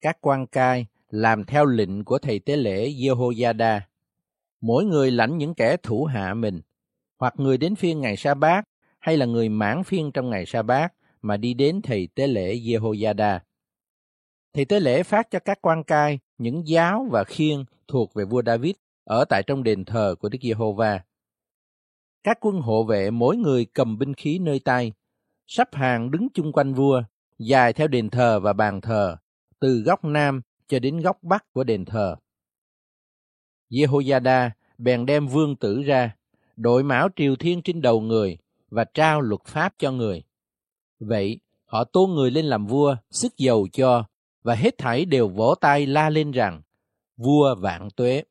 Các 0.00 0.18
quan 0.20 0.46
cai 0.46 0.86
làm 1.08 1.44
theo 1.44 1.64
lệnh 1.64 2.04
của 2.04 2.18
thầy 2.18 2.38
tế 2.38 2.56
lễ 2.56 2.88
Jehoiada. 2.88 3.80
Mỗi 4.60 4.84
người 4.84 5.10
lãnh 5.10 5.38
những 5.38 5.54
kẻ 5.54 5.76
thủ 5.82 6.04
hạ 6.04 6.34
mình, 6.34 6.60
hoặc 7.18 7.34
người 7.36 7.58
đến 7.58 7.74
phiên 7.74 8.00
ngày 8.00 8.16
sa 8.16 8.34
bát 8.34 8.68
hay 8.98 9.16
là 9.16 9.26
người 9.26 9.48
mãn 9.48 9.84
phiên 9.84 10.12
trong 10.12 10.30
ngày 10.30 10.46
sa 10.46 10.62
bát 10.62 10.94
mà 11.22 11.36
đi 11.36 11.54
đến 11.54 11.82
thầy 11.82 12.08
tế 12.14 12.26
lễ 12.26 12.56
Jehoiada. 12.56 13.38
Thầy 14.52 14.64
tế 14.64 14.80
lễ 14.80 15.02
phát 15.02 15.30
cho 15.30 15.38
các 15.38 15.58
quan 15.62 15.84
cai 15.84 16.18
những 16.38 16.68
giáo 16.68 17.06
và 17.10 17.24
khiên 17.24 17.64
thuộc 17.88 18.14
về 18.14 18.24
vua 18.24 18.42
David 18.46 18.74
ở 19.04 19.24
tại 19.24 19.42
trong 19.42 19.62
đền 19.62 19.84
thờ 19.84 20.14
của 20.20 20.28
Đức 20.28 20.38
Giê-hô-va. 20.42 21.00
Các 22.22 22.38
quân 22.40 22.60
hộ 22.60 22.84
vệ 22.84 23.10
mỗi 23.10 23.36
người 23.36 23.64
cầm 23.64 23.98
binh 23.98 24.14
khí 24.14 24.38
nơi 24.38 24.60
tay, 24.60 24.92
sắp 25.46 25.74
hàng 25.74 26.10
đứng 26.10 26.28
chung 26.34 26.52
quanh 26.52 26.74
vua, 26.74 27.02
dài 27.38 27.72
theo 27.72 27.88
đền 27.88 28.10
thờ 28.10 28.40
và 28.40 28.52
bàn 28.52 28.80
thờ, 28.80 29.16
từ 29.60 29.80
góc 29.80 30.04
nam 30.04 30.40
cho 30.68 30.78
đến 30.78 31.00
góc 31.00 31.18
bắc 31.22 31.52
của 31.52 31.64
đền 31.64 31.84
thờ. 31.84 32.16
Jehoiada 33.70 34.50
bèn 34.78 35.06
đem 35.06 35.26
vương 35.26 35.56
tử 35.56 35.82
ra, 35.82 36.16
đội 36.56 36.82
mão 36.82 37.08
triều 37.16 37.36
thiên 37.36 37.62
trên 37.62 37.82
đầu 37.82 38.00
người 38.00 38.38
và 38.70 38.84
trao 38.84 39.20
luật 39.20 39.44
pháp 39.44 39.74
cho 39.78 39.92
người. 39.92 40.22
Vậy, 41.00 41.40
họ 41.64 41.84
tôn 41.84 42.10
người 42.10 42.30
lên 42.30 42.44
làm 42.44 42.66
vua, 42.66 42.96
sức 43.10 43.36
giàu 43.36 43.66
cho, 43.72 44.04
và 44.42 44.54
hết 44.54 44.78
thảy 44.78 45.04
đều 45.04 45.28
vỗ 45.28 45.54
tay 45.60 45.86
la 45.86 46.10
lên 46.10 46.30
rằng, 46.30 46.62
vua 47.16 47.54
vạn 47.54 47.88
tuế. 47.90 48.24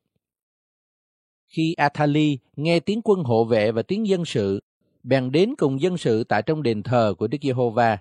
Khi 1.56 1.74
Athali 1.74 2.38
nghe 2.56 2.80
tiếng 2.80 3.00
quân 3.04 3.24
hộ 3.24 3.44
vệ 3.44 3.72
và 3.72 3.82
tiếng 3.82 4.06
dân 4.06 4.24
sự, 4.24 4.62
bèn 5.02 5.30
đến 5.30 5.54
cùng 5.58 5.80
dân 5.80 5.96
sự 5.96 6.24
tại 6.24 6.42
trong 6.42 6.62
đền 6.62 6.82
thờ 6.82 7.14
của 7.18 7.26
Đức 7.26 7.38
Giê-hô-va. 7.42 7.98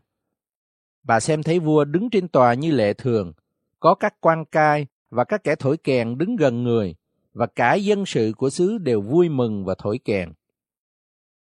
Bà 1.03 1.19
xem 1.19 1.43
thấy 1.43 1.59
vua 1.59 1.85
đứng 1.85 2.09
trên 2.09 2.27
tòa 2.27 2.53
như 2.53 2.71
lệ 2.71 2.93
thường, 2.93 3.33
có 3.79 3.95
các 3.95 4.15
quan 4.21 4.45
cai 4.45 4.87
và 5.09 5.23
các 5.23 5.43
kẻ 5.43 5.55
thổi 5.55 5.77
kèn 5.77 6.17
đứng 6.17 6.35
gần 6.35 6.63
người, 6.63 6.95
và 7.33 7.45
cả 7.45 7.73
dân 7.73 8.05
sự 8.05 8.33
của 8.37 8.49
xứ 8.49 8.77
đều 8.77 9.01
vui 9.01 9.29
mừng 9.29 9.65
và 9.65 9.75
thổi 9.77 9.99
kèn. 10.05 10.33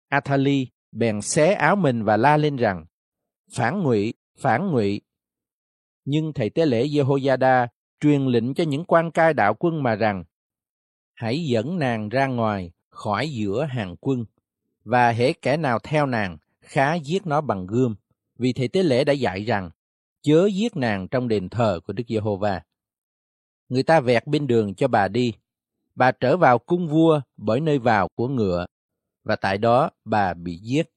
Athali 0.08 0.68
bèn 0.92 1.20
xé 1.20 1.54
áo 1.54 1.76
mình 1.76 2.04
và 2.04 2.16
la 2.16 2.36
lên 2.36 2.56
rằng, 2.56 2.86
phản 3.52 3.82
ngụy, 3.82 4.14
phản 4.38 4.70
ngụy. 4.70 5.00
Nhưng 6.04 6.32
thầy 6.32 6.50
tế 6.50 6.66
lễ 6.66 6.86
Jehoiada 6.86 7.66
truyền 8.00 8.26
lệnh 8.26 8.54
cho 8.54 8.64
những 8.64 8.84
quan 8.84 9.10
cai 9.10 9.34
đạo 9.34 9.54
quân 9.54 9.82
mà 9.82 9.94
rằng, 9.94 10.24
hãy 11.14 11.46
dẫn 11.46 11.78
nàng 11.78 12.08
ra 12.08 12.26
ngoài 12.26 12.70
khỏi 12.90 13.30
giữa 13.30 13.64
hàng 13.64 13.96
quân, 14.00 14.24
và 14.84 15.10
hễ 15.10 15.32
kẻ 15.32 15.56
nào 15.56 15.78
theo 15.78 16.06
nàng, 16.06 16.38
khá 16.60 16.94
giết 16.94 17.26
nó 17.26 17.40
bằng 17.40 17.66
gươm, 17.66 17.94
vì 18.38 18.52
thầy 18.52 18.68
tế 18.68 18.82
lễ 18.82 19.04
đã 19.04 19.12
dạy 19.12 19.44
rằng, 19.44 19.70
chớ 20.22 20.46
giết 20.46 20.76
nàng 20.76 21.08
trong 21.08 21.28
đền 21.28 21.48
thờ 21.48 21.80
của 21.86 21.92
Đức 21.92 22.04
Giê-hô-va. 22.08 22.62
Người 23.68 23.82
ta 23.82 24.00
vẹt 24.00 24.26
bên 24.26 24.46
đường 24.46 24.74
cho 24.74 24.88
bà 24.88 25.08
đi. 25.08 25.32
Bà 25.94 26.12
trở 26.12 26.36
vào 26.36 26.58
cung 26.58 26.88
vua 26.88 27.20
bởi 27.36 27.60
nơi 27.60 27.78
vào 27.78 28.08
của 28.14 28.28
ngựa, 28.28 28.66
và 29.24 29.36
tại 29.36 29.58
đó 29.58 29.90
bà 30.04 30.34
bị 30.34 30.56
giết. 30.56 30.90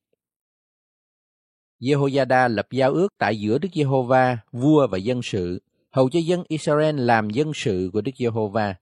Jehoiada 1.80 2.49
lập 2.49 2.68
giao 2.72 2.91
ước 2.94 3.14
tại 3.18 3.39
giữa 3.39 3.57
Đức 3.57 3.69
Giê-hô-va, 3.73 4.38
vua 4.52 4.88
và 4.88 4.98
dân 4.98 5.22
sự, 5.23 5.61
hầu 5.91 6.10
cho 6.10 6.19
dân 6.19 6.44
Israel 6.48 6.99
làm 6.99 7.30
dân 7.30 7.52
sự 7.56 7.89
của 7.94 8.02
Đức 8.02 8.11
Giê-hô-va. 8.18 8.76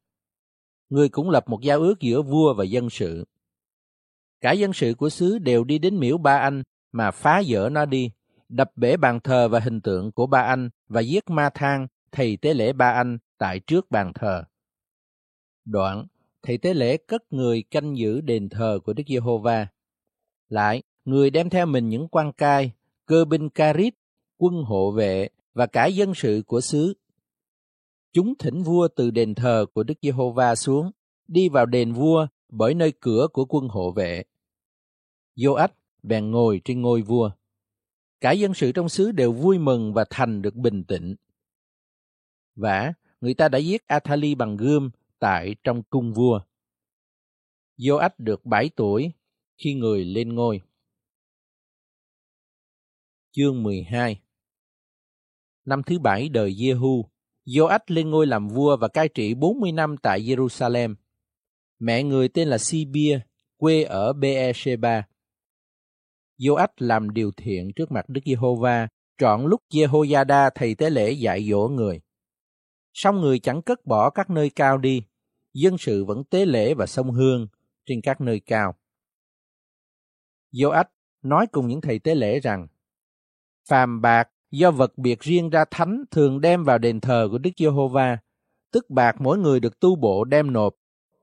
Người 0.89 1.09
cũng 1.09 1.29
lập 1.29 1.43
một 1.47 1.61
giao 1.61 1.79
ước 1.79 1.99
giữa 1.99 2.21
vua 2.21 2.53
và 2.53 2.63
dân 2.63 2.89
sự. 2.89 3.25
Cả 4.41 4.51
dân 4.51 4.73
sự 4.73 4.93
của 4.97 5.09
xứ 5.09 5.39
đều 5.39 5.63
đi 5.63 5.79
đến 5.79 5.99
miễu 5.99 6.17
ba 6.17 6.37
anh 6.37 6.63
mà 6.91 7.11
phá 7.11 7.43
dỡ 7.47 7.69
nó 7.69 7.85
đi, 7.85 8.11
đập 8.49 8.71
bể 8.75 8.97
bàn 8.97 9.19
thờ 9.19 9.47
và 9.47 9.59
hình 9.59 9.81
tượng 9.81 10.11
của 10.11 10.27
ba 10.27 10.41
anh 10.41 10.69
và 10.87 11.01
giết 11.01 11.29
ma 11.29 11.49
thang 11.53 11.87
thầy 12.11 12.37
tế 12.37 12.53
lễ 12.53 12.73
ba 12.73 12.91
anh 12.91 13.17
tại 13.37 13.59
trước 13.59 13.91
bàn 13.91 14.11
thờ. 14.15 14.43
Đoạn, 15.65 16.05
thầy 16.43 16.57
tế 16.57 16.73
lễ 16.73 16.97
cất 16.97 17.33
người 17.33 17.63
canh 17.63 17.97
giữ 17.97 18.21
đền 18.21 18.49
thờ 18.49 18.79
của 18.85 18.93
Đức 18.93 19.03
Giê-hô-va. 19.07 19.67
Lại, 20.49 20.83
người 21.05 21.29
đem 21.29 21.49
theo 21.49 21.65
mình 21.65 21.89
những 21.89 22.07
quan 22.07 22.33
cai, 22.33 22.71
cơ 23.05 23.25
binh 23.25 23.49
Carit, 23.49 23.93
quân 24.37 24.63
hộ 24.63 24.91
vệ 24.91 25.29
và 25.53 25.65
cả 25.65 25.85
dân 25.85 26.13
sự 26.15 26.43
của 26.47 26.61
xứ. 26.61 26.93
Chúng 28.15 28.33
thỉnh 28.39 28.63
vua 28.63 28.87
từ 28.95 29.11
đền 29.11 29.35
thờ 29.35 29.65
của 29.73 29.83
Đức 29.83 29.93
Giê-hô-va 30.01 30.55
xuống, 30.55 30.91
đi 31.27 31.49
vào 31.49 31.65
đền 31.65 31.93
vua 31.93 32.27
bởi 32.49 32.73
nơi 32.73 32.93
cửa 32.99 33.27
của 33.33 33.45
quân 33.45 33.67
hộ 33.67 33.91
vệ. 33.91 34.23
Joach 35.35 35.67
bèn 36.03 36.31
ngồi 36.31 36.61
trên 36.65 36.81
ngôi 36.81 37.01
vua. 37.01 37.31
Cả 38.21 38.31
dân 38.31 38.53
sự 38.53 38.71
trong 38.71 38.89
xứ 38.89 39.11
đều 39.11 39.33
vui 39.33 39.57
mừng 39.57 39.93
và 39.93 40.05
thành 40.09 40.41
được 40.41 40.55
bình 40.55 40.83
tĩnh. 40.83 41.15
vả 42.55 42.93
người 43.21 43.33
ta 43.33 43.49
đã 43.49 43.57
giết 43.57 43.87
Athali 43.87 44.35
bằng 44.35 44.57
gươm 44.57 44.89
tại 45.19 45.55
trong 45.63 45.83
cung 45.83 46.13
vua. 46.13 46.41
Joach 47.77 48.09
được 48.17 48.45
7 48.45 48.69
tuổi 48.75 49.11
khi 49.57 49.73
người 49.73 50.05
lên 50.05 50.35
ngôi. 50.35 50.61
Chương 53.31 53.63
12 53.63 54.21
Năm 55.65 55.81
thứ 55.83 55.99
bảy 55.99 56.29
đời 56.29 56.51
Jehu, 56.53 57.03
Joach 57.45 57.79
lên 57.87 58.09
ngôi 58.09 58.27
làm 58.27 58.47
vua 58.47 58.77
và 58.77 58.87
cai 58.87 59.09
trị 59.09 59.33
40 59.33 59.71
năm 59.71 59.95
tại 59.97 60.21
Jerusalem. 60.21 60.95
Mẹ 61.79 62.03
người 62.03 62.29
tên 62.29 62.47
là 62.47 62.57
Sibia, 62.57 63.19
quê 63.57 63.83
ở 63.83 64.13
Beersheba. 64.13 65.03
Joach 66.39 66.67
làm 66.77 67.09
điều 67.09 67.31
thiện 67.37 67.71
trước 67.75 67.91
mặt 67.91 68.05
Đức 68.09 68.21
Giê-hô-va, 68.25 68.87
trọn 69.17 69.45
lúc 69.45 69.61
Jehoiada 69.69 70.51
thầy 70.55 70.75
tế 70.75 70.89
lễ 70.89 71.11
dạy 71.11 71.49
dỗ 71.49 71.67
người. 71.67 72.01
Song 72.93 73.21
người 73.21 73.39
chẳng 73.39 73.61
cất 73.61 73.85
bỏ 73.85 74.09
các 74.09 74.29
nơi 74.29 74.49
cao 74.49 74.77
đi, 74.77 75.03
dân 75.53 75.77
sự 75.77 76.05
vẫn 76.05 76.23
tế 76.23 76.45
lễ 76.45 76.73
và 76.73 76.85
sông 76.85 77.11
hương 77.11 77.47
trên 77.85 78.01
các 78.01 78.21
nơi 78.21 78.39
cao. 78.39 78.75
Joach 80.53 80.85
nói 81.21 81.47
cùng 81.51 81.67
những 81.67 81.81
thầy 81.81 81.99
tế 81.99 82.15
lễ 82.15 82.39
rằng, 82.39 82.67
phàm 83.69 84.01
bạc 84.01 84.29
do 84.57 84.71
vật 84.71 84.97
biệt 84.97 85.19
riêng 85.19 85.49
ra 85.49 85.65
thánh 85.71 86.03
thường 86.11 86.41
đem 86.41 86.63
vào 86.63 86.77
đền 86.77 86.99
thờ 86.99 87.27
của 87.31 87.37
Đức 87.37 87.49
Giê-hô-va, 87.57 88.17
tức 88.71 88.89
bạc 88.89 89.15
mỗi 89.21 89.37
người 89.37 89.59
được 89.59 89.79
tu 89.79 89.95
bộ 89.95 90.23
đem 90.23 90.53
nộp, 90.53 90.73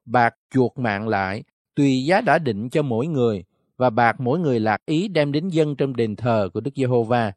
bạc 0.04 0.34
chuột 0.54 0.72
mạng 0.78 1.08
lại, 1.08 1.44
tùy 1.74 2.04
giá 2.04 2.20
đã 2.20 2.38
định 2.38 2.70
cho 2.70 2.82
mỗi 2.82 3.06
người, 3.06 3.44
và 3.76 3.90
bạc 3.90 4.20
mỗi 4.20 4.38
người 4.38 4.60
lạc 4.60 4.86
ý 4.86 5.08
đem 5.08 5.32
đến 5.32 5.48
dân 5.48 5.76
trong 5.76 5.96
đền 5.96 6.16
thờ 6.16 6.48
của 6.54 6.60
Đức 6.60 6.70
Giê-hô-va. 6.76 7.32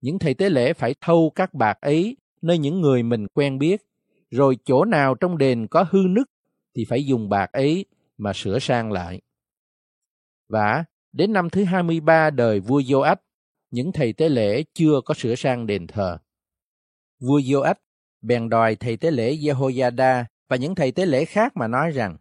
Những 0.00 0.18
thầy 0.18 0.34
tế 0.34 0.50
lễ 0.50 0.72
phải 0.72 0.94
thâu 1.00 1.32
các 1.34 1.54
bạc 1.54 1.78
ấy 1.80 2.16
nơi 2.42 2.58
những 2.58 2.80
người 2.80 3.02
mình 3.02 3.26
quen 3.34 3.58
biết, 3.58 3.82
rồi 4.30 4.58
chỗ 4.64 4.84
nào 4.84 5.14
trong 5.14 5.38
đền 5.38 5.66
có 5.66 5.84
hư 5.90 5.98
nứt 6.08 6.26
thì 6.74 6.84
phải 6.88 7.06
dùng 7.06 7.28
bạc 7.28 7.52
ấy 7.52 7.84
mà 8.18 8.32
sửa 8.32 8.58
sang 8.58 8.92
lại. 8.92 9.20
Và 10.48 10.84
đến 11.12 11.32
năm 11.32 11.50
thứ 11.50 11.64
23 11.64 12.30
đời 12.30 12.60
vua 12.60 12.80
Joach, 12.80 13.16
những 13.70 13.92
thầy 13.92 14.12
tế 14.12 14.28
lễ 14.28 14.64
chưa 14.74 15.00
có 15.04 15.14
sửa 15.14 15.34
sang 15.34 15.66
đền 15.66 15.86
thờ. 15.86 16.18
Vua 17.20 17.38
Joach 17.38 17.74
bèn 18.22 18.48
đòi 18.48 18.76
thầy 18.76 18.96
tế 18.96 19.10
lễ 19.10 19.36
Jehoiada 19.36 20.24
và 20.48 20.56
những 20.56 20.74
thầy 20.74 20.92
tế 20.92 21.06
lễ 21.06 21.24
khác 21.24 21.56
mà 21.56 21.68
nói 21.68 21.90
rằng, 21.90 22.16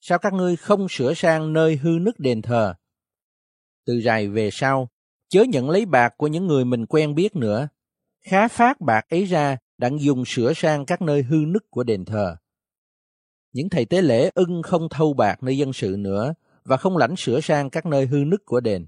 sao 0.00 0.18
các 0.18 0.32
ngươi 0.32 0.56
không 0.56 0.86
sửa 0.88 1.14
sang 1.14 1.52
nơi 1.52 1.76
hư 1.76 1.90
nứt 2.00 2.20
đền 2.20 2.42
thờ? 2.42 2.74
Từ 3.86 4.00
rày 4.00 4.28
về 4.28 4.50
sau, 4.52 4.88
chớ 5.28 5.44
nhận 5.48 5.70
lấy 5.70 5.86
bạc 5.86 6.14
của 6.16 6.26
những 6.26 6.46
người 6.46 6.64
mình 6.64 6.86
quen 6.86 7.14
biết 7.14 7.36
nữa. 7.36 7.68
Khá 8.20 8.48
phát 8.48 8.80
bạc 8.80 9.06
ấy 9.10 9.24
ra 9.24 9.56
đặng 9.78 10.00
dùng 10.00 10.24
sửa 10.24 10.52
sang 10.56 10.86
các 10.86 11.02
nơi 11.02 11.22
hư 11.22 11.36
nứt 11.36 11.62
của 11.70 11.82
đền 11.84 12.04
thờ. 12.04 12.36
Những 13.52 13.68
thầy 13.68 13.84
tế 13.84 14.02
lễ 14.02 14.30
ưng 14.34 14.62
không 14.62 14.88
thâu 14.88 15.14
bạc 15.14 15.42
nơi 15.42 15.58
dân 15.58 15.72
sự 15.72 15.96
nữa 15.98 16.34
và 16.64 16.76
không 16.76 16.96
lãnh 16.96 17.16
sửa 17.16 17.40
sang 17.40 17.70
các 17.70 17.86
nơi 17.86 18.06
hư 18.06 18.16
nứt 18.16 18.44
của 18.44 18.60
đền. 18.60 18.86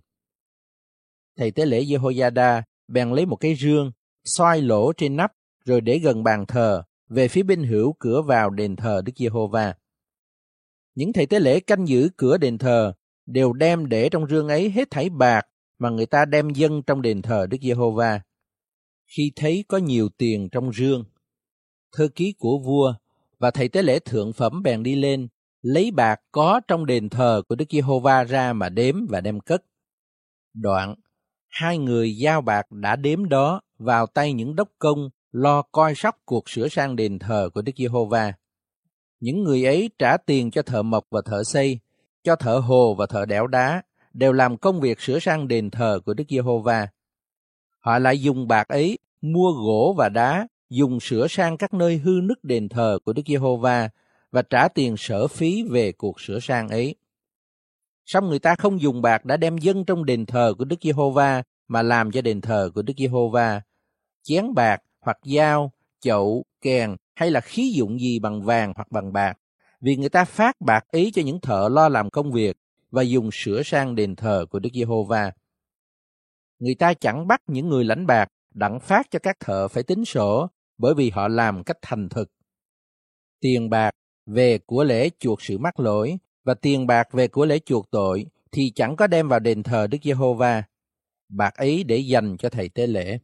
Thầy 1.36 1.50
tế 1.50 1.66
lễ 1.66 1.84
Jehoiada 1.84 2.62
bèn 2.88 3.10
lấy 3.10 3.26
một 3.26 3.36
cái 3.36 3.54
rương, 3.54 3.92
xoay 4.24 4.62
lỗ 4.62 4.92
trên 4.92 5.16
nắp 5.16 5.32
rồi 5.64 5.80
để 5.80 5.98
gần 5.98 6.24
bàn 6.24 6.46
thờ 6.46 6.82
về 7.08 7.28
phía 7.28 7.42
bên 7.42 7.64
hữu 7.64 7.92
cửa 7.98 8.22
vào 8.22 8.50
đền 8.50 8.76
thờ 8.76 9.02
Đức 9.04 9.12
Giê-hô-va. 9.16 9.74
Những 10.94 11.12
thầy 11.12 11.26
tế 11.26 11.40
lễ 11.40 11.60
canh 11.60 11.88
giữ 11.88 12.08
cửa 12.16 12.38
đền 12.38 12.58
thờ 12.58 12.92
đều 13.26 13.52
đem 13.52 13.88
để 13.88 14.08
trong 14.08 14.28
rương 14.28 14.48
ấy 14.48 14.70
hết 14.70 14.90
thảy 14.90 15.10
bạc 15.10 15.46
mà 15.78 15.90
người 15.90 16.06
ta 16.06 16.24
đem 16.24 16.50
dâng 16.50 16.82
trong 16.82 17.02
đền 17.02 17.22
thờ 17.22 17.46
Đức 17.50 17.58
Giê-hô-va. 17.62 18.20
Khi 19.06 19.32
thấy 19.36 19.64
có 19.68 19.78
nhiều 19.78 20.08
tiền 20.18 20.48
trong 20.52 20.72
rương, 20.72 21.04
thư 21.96 22.08
ký 22.08 22.34
của 22.38 22.58
vua 22.58 22.94
và 23.38 23.50
thầy 23.50 23.68
tế 23.68 23.82
lễ 23.82 23.98
thượng 23.98 24.32
phẩm 24.32 24.62
bèn 24.62 24.82
đi 24.82 24.94
lên, 24.94 25.28
lấy 25.62 25.90
bạc 25.90 26.20
có 26.32 26.60
trong 26.68 26.86
đền 26.86 27.08
thờ 27.08 27.42
của 27.48 27.54
Đức 27.54 27.64
Giê-hô-va 27.70 28.24
ra 28.24 28.52
mà 28.52 28.68
đếm 28.68 29.06
và 29.08 29.20
đem 29.20 29.40
cất. 29.40 29.64
Đoạn, 30.54 30.94
hai 31.56 31.78
người 31.78 32.16
giao 32.16 32.40
bạc 32.40 32.72
đã 32.72 32.96
đếm 32.96 33.28
đó 33.28 33.60
vào 33.78 34.06
tay 34.06 34.32
những 34.32 34.56
đốc 34.56 34.68
công 34.78 35.10
lo 35.32 35.62
coi 35.62 35.94
sóc 35.94 36.16
cuộc 36.24 36.48
sửa 36.48 36.68
sang 36.68 36.96
đền 36.96 37.18
thờ 37.18 37.50
của 37.54 37.62
Đức 37.62 37.72
Giê-hô-va. 37.76 38.32
Những 39.20 39.42
người 39.42 39.64
ấy 39.64 39.90
trả 39.98 40.16
tiền 40.16 40.50
cho 40.50 40.62
thợ 40.62 40.82
mộc 40.82 41.04
và 41.10 41.20
thợ 41.24 41.44
xây, 41.44 41.78
cho 42.24 42.36
thợ 42.36 42.58
hồ 42.58 42.94
và 42.94 43.06
thợ 43.06 43.26
đẽo 43.26 43.46
đá, 43.46 43.82
đều 44.12 44.32
làm 44.32 44.56
công 44.56 44.80
việc 44.80 45.00
sửa 45.00 45.18
sang 45.18 45.48
đền 45.48 45.70
thờ 45.70 46.00
của 46.06 46.14
Đức 46.14 46.24
Giê-hô-va. 46.28 46.88
Họ 47.78 47.98
lại 47.98 48.20
dùng 48.20 48.48
bạc 48.48 48.68
ấy 48.68 48.98
mua 49.20 49.52
gỗ 49.52 49.94
và 49.98 50.08
đá, 50.08 50.46
dùng 50.70 51.00
sửa 51.00 51.26
sang 51.26 51.56
các 51.56 51.74
nơi 51.74 51.96
hư 51.96 52.20
nứt 52.22 52.44
đền 52.44 52.68
thờ 52.68 52.98
của 53.04 53.12
Đức 53.12 53.22
Giê-hô-va 53.26 53.88
và 54.30 54.42
trả 54.42 54.68
tiền 54.68 54.96
sở 54.96 55.26
phí 55.26 55.62
về 55.62 55.92
cuộc 55.92 56.20
sửa 56.20 56.38
sang 56.40 56.68
ấy. 56.68 56.94
Song 58.06 58.28
người 58.28 58.38
ta 58.38 58.54
không 58.54 58.80
dùng 58.80 59.02
bạc 59.02 59.24
đã 59.24 59.36
đem 59.36 59.58
dân 59.58 59.84
trong 59.84 60.04
đền 60.04 60.26
thờ 60.26 60.54
của 60.58 60.64
Đức 60.64 60.76
Giê-hô-va 60.82 61.42
mà 61.68 61.82
làm 61.82 62.10
cho 62.10 62.22
đền 62.22 62.40
thờ 62.40 62.70
của 62.74 62.82
Đức 62.82 62.94
Giê-hô-va. 62.96 63.62
Chén 64.22 64.54
bạc 64.54 64.82
hoặc 65.00 65.18
dao, 65.22 65.72
chậu, 66.00 66.44
kèn 66.60 66.96
hay 67.14 67.30
là 67.30 67.40
khí 67.40 67.72
dụng 67.76 68.00
gì 68.00 68.18
bằng 68.18 68.42
vàng 68.42 68.72
hoặc 68.76 68.92
bằng 68.92 69.12
bạc, 69.12 69.38
vì 69.80 69.96
người 69.96 70.08
ta 70.08 70.24
phát 70.24 70.60
bạc 70.60 70.84
ý 70.90 71.10
cho 71.10 71.22
những 71.22 71.40
thợ 71.40 71.68
lo 71.72 71.88
làm 71.88 72.10
công 72.10 72.32
việc 72.32 72.56
và 72.90 73.02
dùng 73.02 73.30
sửa 73.32 73.62
sang 73.62 73.94
đền 73.94 74.16
thờ 74.16 74.46
của 74.50 74.58
Đức 74.58 74.70
Giê-hô-va. 74.74 75.32
Người 76.58 76.74
ta 76.74 76.94
chẳng 76.94 77.26
bắt 77.26 77.40
những 77.46 77.68
người 77.68 77.84
lãnh 77.84 78.06
bạc 78.06 78.28
đặng 78.54 78.80
phát 78.80 79.06
cho 79.10 79.18
các 79.18 79.36
thợ 79.40 79.68
phải 79.68 79.82
tính 79.82 80.04
sổ 80.04 80.48
bởi 80.78 80.94
vì 80.94 81.10
họ 81.10 81.28
làm 81.28 81.64
cách 81.64 81.78
thành 81.82 82.08
thực. 82.08 82.30
Tiền 83.40 83.70
bạc 83.70 83.90
về 84.26 84.58
của 84.58 84.84
lễ 84.84 85.10
chuộc 85.18 85.42
sự 85.42 85.58
mắc 85.58 85.80
lỗi 85.80 86.18
và 86.46 86.54
tiền 86.54 86.86
bạc 86.86 87.12
về 87.12 87.28
của 87.28 87.46
lễ 87.46 87.58
chuộc 87.58 87.90
tội 87.90 88.26
thì 88.52 88.72
chẳng 88.74 88.96
có 88.96 89.06
đem 89.06 89.28
vào 89.28 89.40
đền 89.40 89.62
thờ 89.62 89.86
Đức 89.86 89.98
Giê-hô-va. 90.02 90.62
Bạc 91.28 91.54
ấy 91.54 91.84
để 91.84 91.96
dành 91.96 92.36
cho 92.36 92.48
thầy 92.48 92.68
tế 92.68 92.86
lễ. 92.86 93.18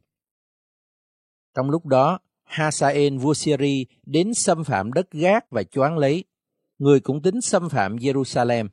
Trong 1.55 1.69
lúc 1.69 1.85
đó, 1.85 2.19
Hasael 2.43 3.17
vua 3.17 3.33
Syri 3.33 3.85
đến 4.05 4.33
xâm 4.33 4.63
phạm 4.63 4.93
đất 4.93 5.11
Gác 5.11 5.51
và 5.51 5.63
choán 5.63 5.97
lấy. 5.97 6.23
Người 6.77 6.99
cũng 6.99 7.21
tính 7.21 7.41
xâm 7.41 7.69
phạm 7.69 7.95
Jerusalem. 7.95 8.67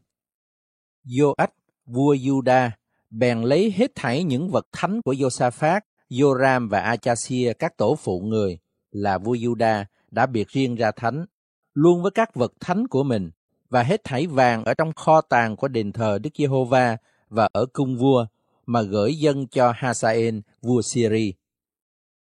Joach, 1.04 1.48
vua 1.86 2.14
Juda, 2.14 2.70
bèn 3.10 3.42
lấy 3.42 3.70
hết 3.70 3.90
thảy 3.94 4.24
những 4.24 4.50
vật 4.50 4.66
thánh 4.72 5.02
của 5.02 5.12
Josaphat, 5.12 5.80
Joram 6.10 6.68
và 6.68 6.80
Achasia 6.80 7.52
các 7.52 7.76
tổ 7.76 7.94
phụ 7.94 8.20
người 8.20 8.58
là 8.90 9.18
vua 9.18 9.34
Juda 9.34 9.84
đã 10.10 10.26
biệt 10.26 10.48
riêng 10.48 10.74
ra 10.74 10.90
thánh, 10.96 11.26
luôn 11.74 12.02
với 12.02 12.10
các 12.10 12.34
vật 12.34 12.52
thánh 12.60 12.88
của 12.88 13.02
mình 13.02 13.30
và 13.70 13.82
hết 13.82 14.00
thảy 14.04 14.26
vàng 14.26 14.64
ở 14.64 14.74
trong 14.74 14.92
kho 14.92 15.20
tàng 15.20 15.56
của 15.56 15.68
đền 15.68 15.92
thờ 15.92 16.18
Đức 16.22 16.30
Giê-hô-va 16.34 16.96
và 17.28 17.48
ở 17.52 17.66
cung 17.72 17.96
vua 17.96 18.26
mà 18.66 18.82
gửi 18.82 19.14
dân 19.14 19.46
cho 19.46 19.72
Hasael 19.76 20.38
vua 20.62 20.82
Syri. 20.82 21.34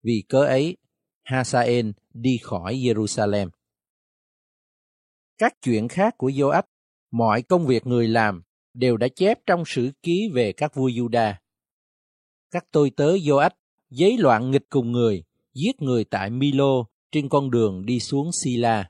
Vì 0.03 0.23
cớ 0.29 0.45
ấy, 0.45 0.77
Hasael 1.23 1.89
đi 2.13 2.37
khỏi 2.43 2.75
Jerusalem. 2.75 3.49
Các 5.37 5.53
chuyện 5.61 5.87
khác 5.87 6.17
của 6.17 6.29
Joab, 6.29 6.63
mọi 7.11 7.41
công 7.41 7.67
việc 7.67 7.87
người 7.87 8.07
làm 8.07 8.43
đều 8.73 8.97
đã 8.97 9.07
chép 9.15 9.39
trong 9.45 9.63
sử 9.65 9.91
ký 10.03 10.29
về 10.33 10.53
các 10.53 10.75
vua 10.75 10.89
Juda. 10.89 11.33
Các 12.51 12.65
tôi 12.71 12.91
tớ 12.97 13.13
Joab 13.13 13.49
giấy 13.89 14.17
loạn 14.17 14.51
nghịch 14.51 14.69
cùng 14.69 14.91
người, 14.91 15.23
giết 15.53 15.81
người 15.81 16.03
tại 16.03 16.29
Milo 16.29 16.85
trên 17.11 17.29
con 17.29 17.51
đường 17.51 17.85
đi 17.85 17.99
xuống 17.99 18.29
Sila. 18.43 18.89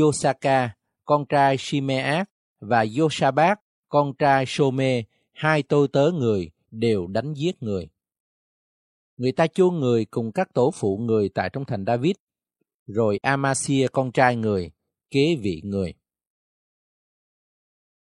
Yosaka, 0.00 0.70
con 1.04 1.26
trai 1.28 1.56
Shimeat 1.58 2.28
và 2.60 2.84
Yosabat, 2.98 3.60
con 3.88 4.12
trai 4.18 4.46
shome 4.46 5.02
hai 5.32 5.62
tôi 5.62 5.88
tớ 5.88 6.10
người 6.14 6.50
đều 6.70 7.06
đánh 7.06 7.34
giết 7.34 7.62
người. 7.62 7.88
Người 9.16 9.32
ta 9.32 9.46
chôn 9.46 9.74
người 9.74 10.04
cùng 10.04 10.32
các 10.32 10.54
tổ 10.54 10.70
phụ 10.74 10.96
người 10.96 11.28
tại 11.28 11.50
trong 11.52 11.64
thành 11.64 11.84
David, 11.86 12.14
rồi 12.86 13.18
Amasia 13.22 13.86
con 13.92 14.12
trai 14.12 14.36
người, 14.36 14.70
kế 15.10 15.36
vị 15.42 15.60
người. 15.64 15.94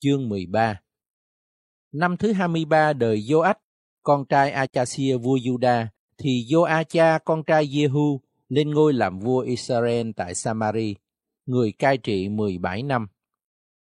Chương 0.00 0.28
13 0.28 0.80
Năm 1.92 2.16
thứ 2.16 2.32
23 2.32 2.92
đời 2.92 3.18
Joach, 3.18 3.54
con 4.02 4.24
trai 4.28 4.50
Achasia 4.50 5.16
vua 5.16 5.36
Juda, 5.36 5.86
thì 6.18 6.46
Joacha 6.48 7.18
con 7.24 7.42
trai 7.44 7.66
Jehu 7.66 8.18
lên 8.48 8.70
ngôi 8.70 8.92
làm 8.92 9.18
vua 9.18 9.40
Israel 9.40 10.10
tại 10.16 10.34
Samari, 10.34 10.94
người 11.46 11.72
cai 11.72 11.98
trị 11.98 12.28
17 12.28 12.82
năm. 12.82 13.06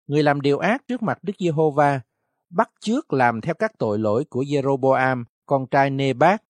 Người 0.08 0.24
làm 0.24 0.42
điều 0.42 0.58
ác 0.60 0.88
trước 0.88 1.04
mặt 1.04 1.18
Đức 1.22 1.34
Giê-hô-va, 1.40 2.02
bắt 2.50 2.70
chước 2.80 3.14
làm 3.14 3.42
theo 3.42 3.56
các 3.60 3.72
tội 3.78 4.00
lỗi 4.00 4.26
của 4.30 4.42
Jeroboam, 4.42 5.24
con 5.46 5.66
trai 5.72 5.90
Nebat, 5.90 6.44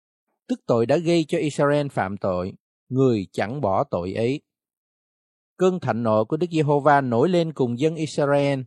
tức 0.47 0.59
tội 0.65 0.85
đã 0.85 0.97
gây 0.97 1.25
cho 1.27 1.37
Israel 1.37 1.87
phạm 1.87 2.17
tội, 2.17 2.53
người 2.89 3.27
chẳng 3.31 3.61
bỏ 3.61 3.83
tội 3.83 4.13
ấy. 4.13 4.41
Cơn 5.57 5.79
thạnh 5.79 6.03
nộ 6.03 6.25
của 6.25 6.37
Đức 6.37 6.47
Giê-hô-va 6.51 7.01
nổi 7.01 7.29
lên 7.29 7.53
cùng 7.53 7.79
dân 7.79 7.95
Israel. 7.95 8.61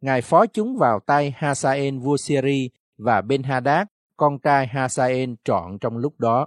Ngài 0.00 0.22
phó 0.22 0.46
chúng 0.46 0.76
vào 0.76 1.00
tay 1.06 1.30
Hasael 1.36 1.98
vua 1.98 2.16
Syri 2.16 2.70
và 2.98 3.20
Ben-hadad, 3.20 3.86
con 4.16 4.38
trai 4.38 4.66
Hasael 4.66 5.30
trọn 5.44 5.78
trong 5.80 5.96
lúc 5.96 6.20
đó. 6.20 6.46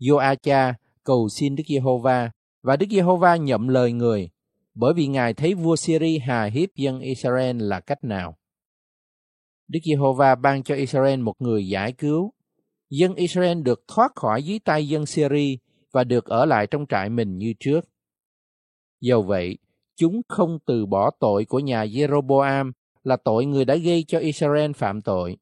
Joacha 0.00 0.72
cầu 1.04 1.28
xin 1.28 1.56
Đức 1.56 1.64
Giê-hô-va 1.68 2.30
và 2.62 2.76
Đức 2.76 2.86
Giê-hô-va 2.90 3.36
nhậm 3.36 3.68
lời 3.68 3.92
người, 3.92 4.30
bởi 4.74 4.94
vì 4.94 5.06
Ngài 5.06 5.34
thấy 5.34 5.54
vua 5.54 5.76
Syria 5.76 6.18
hà 6.18 6.44
hiếp 6.44 6.68
dân 6.74 7.00
Israel 7.00 7.62
là 7.62 7.80
cách 7.80 8.04
nào. 8.04 8.38
Đức 9.68 9.80
Giê-hô-va 9.84 10.34
ban 10.34 10.62
cho 10.62 10.74
Israel 10.74 11.20
một 11.20 11.34
người 11.38 11.68
giải 11.68 11.92
cứu. 11.92 12.32
Dân 12.90 13.14
Israel 13.14 13.62
được 13.62 13.84
thoát 13.88 14.12
khỏi 14.14 14.42
dưới 14.42 14.58
tay 14.58 14.88
dân 14.88 15.06
Syria 15.06 15.56
và 15.92 16.04
được 16.04 16.24
ở 16.24 16.44
lại 16.44 16.66
trong 16.66 16.86
trại 16.88 17.10
mình 17.10 17.38
như 17.38 17.54
trước. 17.60 17.88
Dầu 19.00 19.22
vậy, 19.22 19.58
chúng 19.96 20.20
không 20.28 20.58
từ 20.66 20.86
bỏ 20.86 21.10
tội 21.20 21.44
của 21.44 21.58
nhà 21.58 21.84
Jeroboam 21.84 22.72
là 23.04 23.16
tội 23.16 23.46
người 23.46 23.64
đã 23.64 23.76
gây 23.76 24.04
cho 24.08 24.18
Israel 24.18 24.72
phạm 24.72 25.02
tội. 25.02 25.36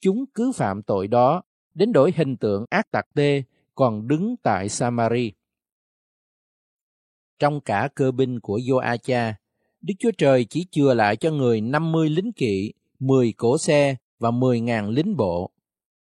Chúng 0.00 0.24
cứ 0.34 0.52
phạm 0.54 0.82
tội 0.82 1.08
đó, 1.08 1.42
đến 1.74 1.92
đổi 1.92 2.12
hình 2.16 2.36
tượng 2.36 2.64
ác 2.70 2.90
tặc 2.90 3.04
tê 3.14 3.42
còn 3.74 4.08
đứng 4.08 4.36
tại 4.42 4.68
Samari. 4.68 5.32
Trong 7.38 7.60
cả 7.60 7.88
cơ 7.94 8.10
binh 8.10 8.40
của 8.40 8.58
Joacha, 8.58 9.32
Đức 9.80 9.94
Chúa 9.98 10.10
Trời 10.18 10.44
chỉ 10.44 10.66
chừa 10.70 10.94
lại 10.94 11.16
cho 11.16 11.30
người 11.30 11.60
50 11.60 12.08
lính 12.08 12.32
kỵ, 12.32 12.72
10 12.98 13.32
cỗ 13.32 13.58
xe 13.58 13.96
và 14.18 14.30
10.000 14.30 14.90
lính 14.90 15.16
bộ. 15.16 15.50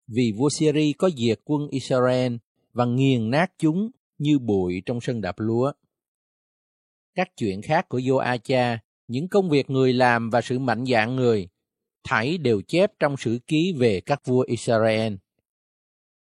Vì 0.07 0.31
vua 0.37 0.49
Syria 0.49 0.91
có 0.97 1.09
diệt 1.17 1.39
quân 1.45 1.67
Israel 1.67 2.35
và 2.73 2.85
nghiền 2.85 3.29
nát 3.29 3.51
chúng 3.57 3.91
như 4.17 4.39
bụi 4.39 4.81
trong 4.85 5.01
sân 5.01 5.21
đạp 5.21 5.35
lúa. 5.37 5.71
Các 7.15 7.29
chuyện 7.37 7.61
khác 7.61 7.89
của 7.89 7.99
Joacha, 7.99 8.77
những 9.07 9.27
công 9.27 9.49
việc 9.49 9.69
người 9.69 9.93
làm 9.93 10.29
và 10.29 10.41
sự 10.41 10.59
mạnh 10.59 10.85
dạn 10.85 11.15
người, 11.15 11.47
thảy 12.03 12.37
đều 12.37 12.61
chép 12.61 12.91
trong 12.99 13.17
sử 13.17 13.39
ký 13.47 13.73
về 13.77 14.01
các 14.01 14.21
vua 14.25 14.43
Israel. 14.47 15.13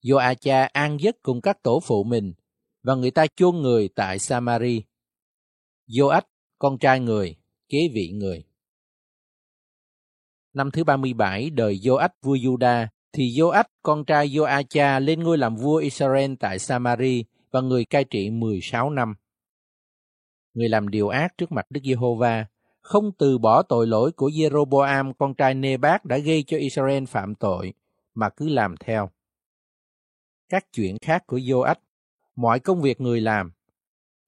Joacha 0.02 0.68
an 0.72 0.96
giấc 1.00 1.22
cùng 1.22 1.40
các 1.40 1.62
tổ 1.62 1.80
phụ 1.80 2.04
mình, 2.04 2.32
và 2.84 2.94
người 2.94 3.10
ta 3.10 3.26
chôn 3.36 3.56
người 3.56 3.88
tại 3.88 4.18
Samari. 4.18 4.82
Joach, 5.88 6.22
con 6.58 6.78
trai 6.78 7.00
người, 7.00 7.36
kế 7.68 7.78
vị 7.92 8.10
người. 8.14 8.44
Năm 10.52 10.70
thứ 10.70 10.84
37 10.84 11.50
đời 11.50 11.78
Joach 11.82 12.08
vua 12.22 12.36
Juda, 12.36 12.86
thì 13.12 13.24
Joach, 13.24 13.64
con 13.82 14.04
trai 14.04 14.28
Joacha 14.28 15.00
lên 15.00 15.22
ngôi 15.22 15.38
làm 15.38 15.56
vua 15.56 15.76
Israel 15.76 16.34
tại 16.40 16.58
Samari 16.58 17.24
và 17.50 17.60
người 17.60 17.84
cai 17.84 18.04
trị 18.04 18.30
16 18.30 18.90
năm. 18.90 19.14
Người 20.54 20.68
làm 20.68 20.88
điều 20.88 21.08
ác 21.08 21.38
trước 21.38 21.52
mặt 21.52 21.66
Đức 21.70 21.80
Giê-hô-va, 21.84 22.46
không 22.80 23.12
từ 23.18 23.38
bỏ 23.38 23.62
tội 23.62 23.86
lỗi 23.86 24.12
của 24.12 24.28
Jeroboam 24.28 25.12
con 25.18 25.34
trai 25.34 25.54
Nebat 25.54 26.04
đã 26.04 26.18
gây 26.18 26.44
cho 26.46 26.56
Israel 26.56 27.04
phạm 27.04 27.34
tội, 27.34 27.72
mà 28.14 28.28
cứ 28.30 28.48
làm 28.48 28.74
theo. 28.80 29.10
Các 30.48 30.66
chuyện 30.72 30.96
khác 31.02 31.26
của 31.26 31.38
Joach 31.38 31.74
mọi 32.36 32.60
công 32.60 32.82
việc 32.82 33.00
người 33.00 33.20
làm. 33.20 33.52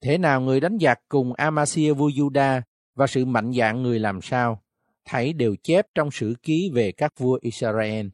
Thế 0.01 0.17
nào 0.17 0.41
người 0.41 0.59
đánh 0.59 0.77
giặc 0.81 0.99
cùng 1.09 1.33
Amasia 1.33 1.93
vua 1.93 2.09
Juda 2.09 2.61
và 2.95 3.07
sự 3.07 3.25
mạnh 3.25 3.51
dạn 3.53 3.83
người 3.83 3.99
làm 3.99 4.19
sao, 4.21 4.63
thảy 5.05 5.33
đều 5.33 5.55
chép 5.63 5.87
trong 5.95 6.11
sử 6.11 6.35
ký 6.43 6.71
về 6.73 6.91
các 6.91 7.13
vua 7.17 7.39
Israel. 7.41 8.07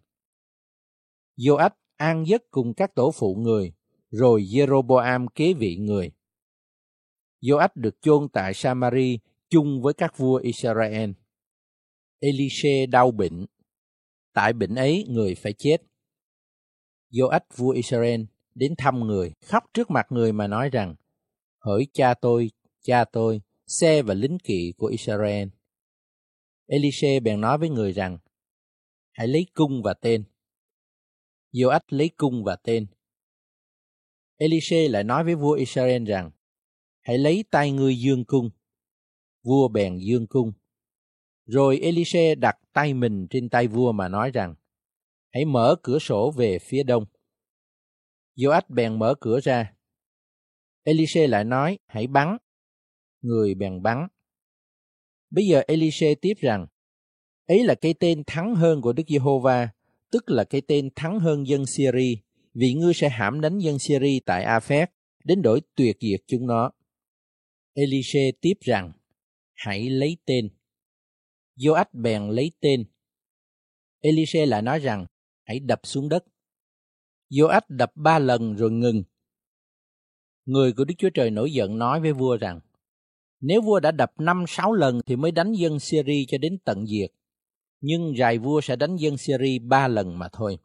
Joach 1.38 1.70
an 1.98 2.28
giấc 2.28 2.42
cùng 2.52 2.74
các 2.74 2.96
tổ 2.96 3.12
phụ 3.12 3.36
người, 3.36 3.74
rồi 4.12 4.42
Jeroboam 4.42 5.28
kế 5.36 5.54
vị 5.54 5.78
người. 5.78 6.12
Joach 7.42 7.70
được 7.76 8.02
chôn 8.02 8.30
tại 8.34 8.54
Samari 8.54 9.20
chung 9.50 9.82
với 9.82 9.94
các 9.94 10.18
vua 10.18 10.36
Israel. 10.36 11.12
Elise 12.20 12.86
đau 12.86 13.12
bệnh. 13.12 13.46
Tại 14.34 14.54
bệnh 14.54 14.76
ấy 14.76 15.06
người 15.10 15.36
phải 15.36 15.54
chết. 15.54 15.78
Joach 17.12 17.40
vua 17.56 17.70
Israel 17.70 18.22
đến 18.56 18.76
thăm 18.78 19.00
người, 19.00 19.34
khóc 19.46 19.64
trước 19.74 19.92
mặt 19.92 20.06
người 20.10 20.34
mà 20.34 20.48
nói 20.48 20.70
rằng, 20.70 20.96
hỡi 21.60 21.88
cha 21.94 22.14
tôi, 22.14 22.52
cha 22.82 23.06
tôi, 23.06 23.42
xe 23.68 24.02
và 24.02 24.14
lính 24.14 24.38
kỵ 24.40 24.74
của 24.78 24.88
Israel. 24.88 25.48
Elise 26.68 27.20
bèn 27.20 27.42
nói 27.42 27.58
với 27.58 27.70
người 27.70 27.92
rằng, 27.92 28.18
hãy 29.12 29.28
lấy 29.28 29.46
cung 29.54 29.82
và 29.84 29.94
tên. 29.94 30.24
Joach 31.52 31.80
lấy 31.90 32.10
cung 32.10 32.44
và 32.44 32.56
tên. 32.56 32.86
Elise 34.38 34.88
lại 34.88 35.04
nói 35.04 35.24
với 35.24 35.36
vua 35.36 35.54
Israel 35.54 36.06
rằng, 36.06 36.32
hãy 37.02 37.18
lấy 37.18 37.44
tay 37.52 37.72
ngươi 37.72 38.00
dương 38.00 38.26
cung. 38.26 38.50
Vua 39.44 39.68
bèn 39.68 39.98
dương 39.98 40.28
cung. 40.28 40.54
Rồi 41.46 41.80
Elise 41.80 42.36
đặt 42.36 42.60
tay 42.74 42.94
mình 42.94 43.28
trên 43.30 43.50
tay 43.50 43.68
vua 43.68 43.92
mà 43.92 44.08
nói 44.08 44.32
rằng, 44.32 44.56
hãy 45.34 45.46
mở 45.46 45.76
cửa 45.84 46.00
sổ 46.00 46.32
về 46.32 46.60
phía 46.60 46.84
đông. 46.84 47.06
Joach 48.36 48.62
bèn 48.70 49.00
mở 49.00 49.16
cửa 49.20 49.40
ra. 49.44 49.74
Elise 50.84 51.28
lại 51.28 51.44
nói, 51.44 51.78
hãy 51.88 52.08
bắn. 52.08 52.38
Người 53.22 53.56
bèn 53.56 53.82
bắn. 53.82 54.08
Bây 55.30 55.48
giờ 55.48 55.62
Elise 55.68 56.16
tiếp 56.16 56.34
rằng, 56.40 56.68
ấy 57.48 57.64
là 57.64 57.76
cái 57.76 57.94
tên 58.00 58.24
thắng 58.28 58.56
hơn 58.56 58.82
của 58.82 58.94
Đức 58.94 59.04
Giê-hô-va, 59.08 59.70
tức 60.12 60.24
là 60.28 60.44
cái 60.44 60.62
tên 60.62 60.90
thắng 60.96 61.20
hơn 61.20 61.48
dân 61.48 61.66
Syri, 61.66 62.18
vì 62.54 62.74
ngươi 62.74 62.94
sẽ 62.94 63.10
hãm 63.10 63.42
đánh 63.42 63.60
dân 63.60 63.80
Syri 63.80 64.20
tại 64.20 64.44
Aphek, 64.44 64.92
đến 65.24 65.42
đổi 65.42 65.62
tuyệt 65.76 65.98
diệt 66.02 66.20
chúng 66.28 66.48
nó. 66.48 66.72
Elise 67.74 68.32
tiếp 68.42 68.54
rằng, 68.62 68.92
hãy 69.54 69.90
lấy 69.90 70.18
tên. 70.26 70.50
Joach 71.58 71.86
bèn 71.94 72.30
lấy 72.30 72.52
tên. 72.60 72.86
Elise 74.02 74.46
lại 74.46 74.62
nói 74.62 74.80
rằng, 74.80 75.06
hãy 75.44 75.60
đập 75.60 75.80
xuống 75.84 76.10
đất. 76.10 76.26
Joach 77.34 77.62
đập 77.68 77.92
ba 77.96 78.20
lần 78.20 78.56
rồi 78.56 78.72
ngừng. 78.72 79.04
Người 80.46 80.74
của 80.74 80.86
Đức 80.86 80.94
Chúa 80.98 81.10
Trời 81.10 81.30
nổi 81.30 81.54
giận 81.54 81.78
nói 81.78 82.02
với 82.02 82.14
vua 82.14 82.38
rằng, 82.38 82.60
nếu 83.40 83.62
vua 83.62 83.80
đã 83.80 83.92
đập 83.92 84.12
năm 84.18 84.46
sáu 84.48 84.74
lần 84.74 85.02
thì 85.06 85.16
mới 85.16 85.32
đánh 85.32 85.54
dân 85.54 85.80
Syria 85.80 86.26
cho 86.28 86.38
đến 86.38 86.58
tận 86.66 86.88
diệt, 86.88 87.12
nhưng 87.82 88.14
rài 88.18 88.38
vua 88.38 88.62
sẽ 88.62 88.76
đánh 88.76 88.96
dân 88.96 89.18
Syria 89.18 89.60
ba 89.60 89.88
lần 89.88 90.20
mà 90.20 90.30
thôi. 90.34 90.58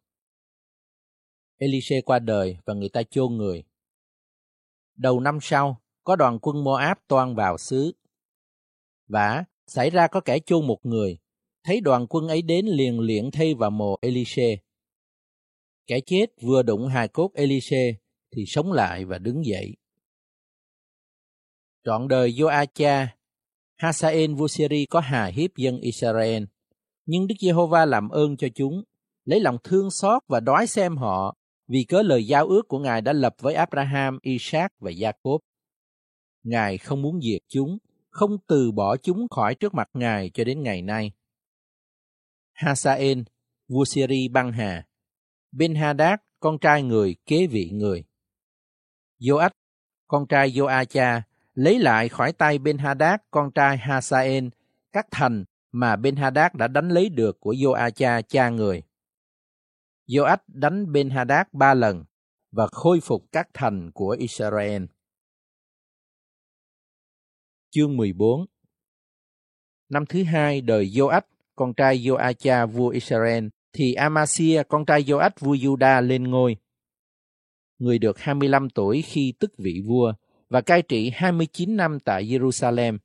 Elise 1.57 2.01
qua 2.01 2.19
đời 2.19 2.59
và 2.65 2.75
người 2.75 2.89
ta 2.89 3.03
chôn 3.11 3.37
người. 3.37 3.65
Đầu 4.97 5.21
năm 5.21 5.39
sau, 5.43 5.81
có 6.05 6.17
đoàn 6.17 6.39
quân 6.43 6.65
Moab 6.65 6.97
toan 7.09 7.35
vào 7.35 7.59
xứ. 7.59 7.93
Và 9.07 9.45
xảy 9.67 9.91
ra 9.91 10.07
có 10.07 10.21
kẻ 10.21 10.39
chôn 10.47 10.67
một 10.67 10.79
người, 10.83 11.19
thấy 11.65 11.81
đoàn 11.81 12.07
quân 12.07 12.29
ấy 12.29 12.43
đến 12.43 12.67
liền 12.67 13.01
liệng 13.01 13.31
thay 13.31 13.55
vào 13.55 13.71
mồ 13.71 13.99
Elise. 14.01 14.57
Kẻ 15.89 16.01
chết 16.07 16.27
vừa 16.43 16.63
đụng 16.63 16.89
hài 16.89 17.09
cốt 17.09 17.31
Elise 17.35 17.93
thì 18.37 18.45
sống 18.47 18.73
lại 18.73 19.05
và 19.05 19.19
đứng 19.19 19.45
dậy. 19.45 19.77
Trọn 21.85 22.09
đời 22.09 22.33
Joacha, 22.33 23.07
Hasael 23.77 24.35
vua 24.35 24.49
Syri 24.49 24.87
có 24.87 25.01
hà 25.01 25.27
hiếp 25.27 25.51
dân 25.57 25.81
Israel, 25.81 26.45
nhưng 27.07 27.27
Đức 27.27 27.35
Giê-hô-va 27.41 27.85
làm 27.85 28.09
ơn 28.09 28.37
cho 28.37 28.49
chúng, 28.55 28.83
lấy 29.25 29.41
lòng 29.41 29.57
thương 29.65 29.91
xót 29.91 30.23
và 30.29 30.41
đói 30.41 30.67
xem 30.67 30.97
họ 30.97 31.37
vì 31.69 31.85
cớ 31.89 32.03
lời 32.03 32.27
giao 32.27 32.47
ước 32.47 32.69
của 32.69 32.79
Ngài 32.79 33.01
đã 33.01 33.13
lập 33.13 33.35
với 33.41 33.55
Abraham, 33.55 34.19
Isaac 34.23 34.73
và 34.79 34.91
Jacob. 34.91 35.39
Ngài 36.43 36.79
không 36.79 37.03
muốn 37.03 37.21
diệt 37.21 37.43
chúng, 37.49 37.79
không 38.11 38.37
từ 38.47 38.73
bỏ 38.73 38.97
chúng 38.97 39.29
khỏi 39.31 39.55
trước 39.55 39.75
mặt 39.75 39.89
Ngài 39.95 40.31
cho 40.35 40.45
đến 40.45 40.63
ngày 40.63 40.83
nay. 40.83 41.13
Hasael, 42.53 43.19
vua 43.69 43.85
Syri 43.85 44.29
băng 44.29 44.53
hà, 44.53 44.88
Ben 45.59 45.75
Hadad, 45.75 46.19
con 46.41 46.59
trai 46.59 46.83
người 46.83 47.17
kế 47.27 47.47
vị 47.47 47.71
người. 47.73 48.05
Joach, 49.21 49.51
con 50.09 50.27
trai 50.29 50.51
Joacha, 50.51 51.21
lấy 51.55 51.79
lại 51.79 52.09
khỏi 52.09 52.33
tay 52.33 52.59
Ben 52.59 52.79
Hadad, 52.79 53.21
con 53.31 53.51
trai 53.55 53.77
Hasael, 53.77 54.49
các 54.93 55.07
thành 55.11 55.45
mà 55.73 55.97
Ben 55.97 56.17
Hadad 56.17 56.53
đã 56.55 56.69
đánh 56.69 56.89
lấy 56.89 57.09
được 57.09 57.41
của 57.41 57.53
Joacha 57.53 58.23
cha 58.23 58.51
người. 58.51 58.83
Joach 60.07 60.39
đánh 60.47 60.93
Ben 60.93 61.11
Hadad 61.11 61.47
ba 61.53 61.75
lần 61.75 62.05
và 62.51 62.67
khôi 62.67 63.01
phục 63.01 63.25
các 63.33 63.49
thành 63.55 63.91
của 63.95 64.17
Israel. 64.19 64.85
Chương 67.71 67.97
14 67.97 68.47
Năm 69.89 70.07
thứ 70.07 70.25
hai 70.25 70.61
đời 70.61 70.87
Joach, 70.87 71.23
con 71.55 71.75
trai 71.75 71.99
Joacha 71.99 72.67
vua 72.67 72.89
Israel, 72.89 73.49
thì 73.73 73.95
Amasia 73.95 74.63
con 74.69 74.85
trai 74.85 75.03
Joach 75.03 75.31
vua 75.41 75.55
Juda 75.55 76.03
lên 76.03 76.31
ngôi. 76.31 76.57
Người 77.79 77.99
được 77.99 78.19
25 78.19 78.71
tuổi 78.71 79.03
khi 79.03 79.33
tức 79.39 79.53
vị 79.59 79.83
vua 79.87 80.13
và 80.49 80.61
cai 80.61 80.83
trị 80.83 81.11
29 81.15 81.77
năm 81.77 82.01
tại 82.01 82.25
Jerusalem. 82.25 82.99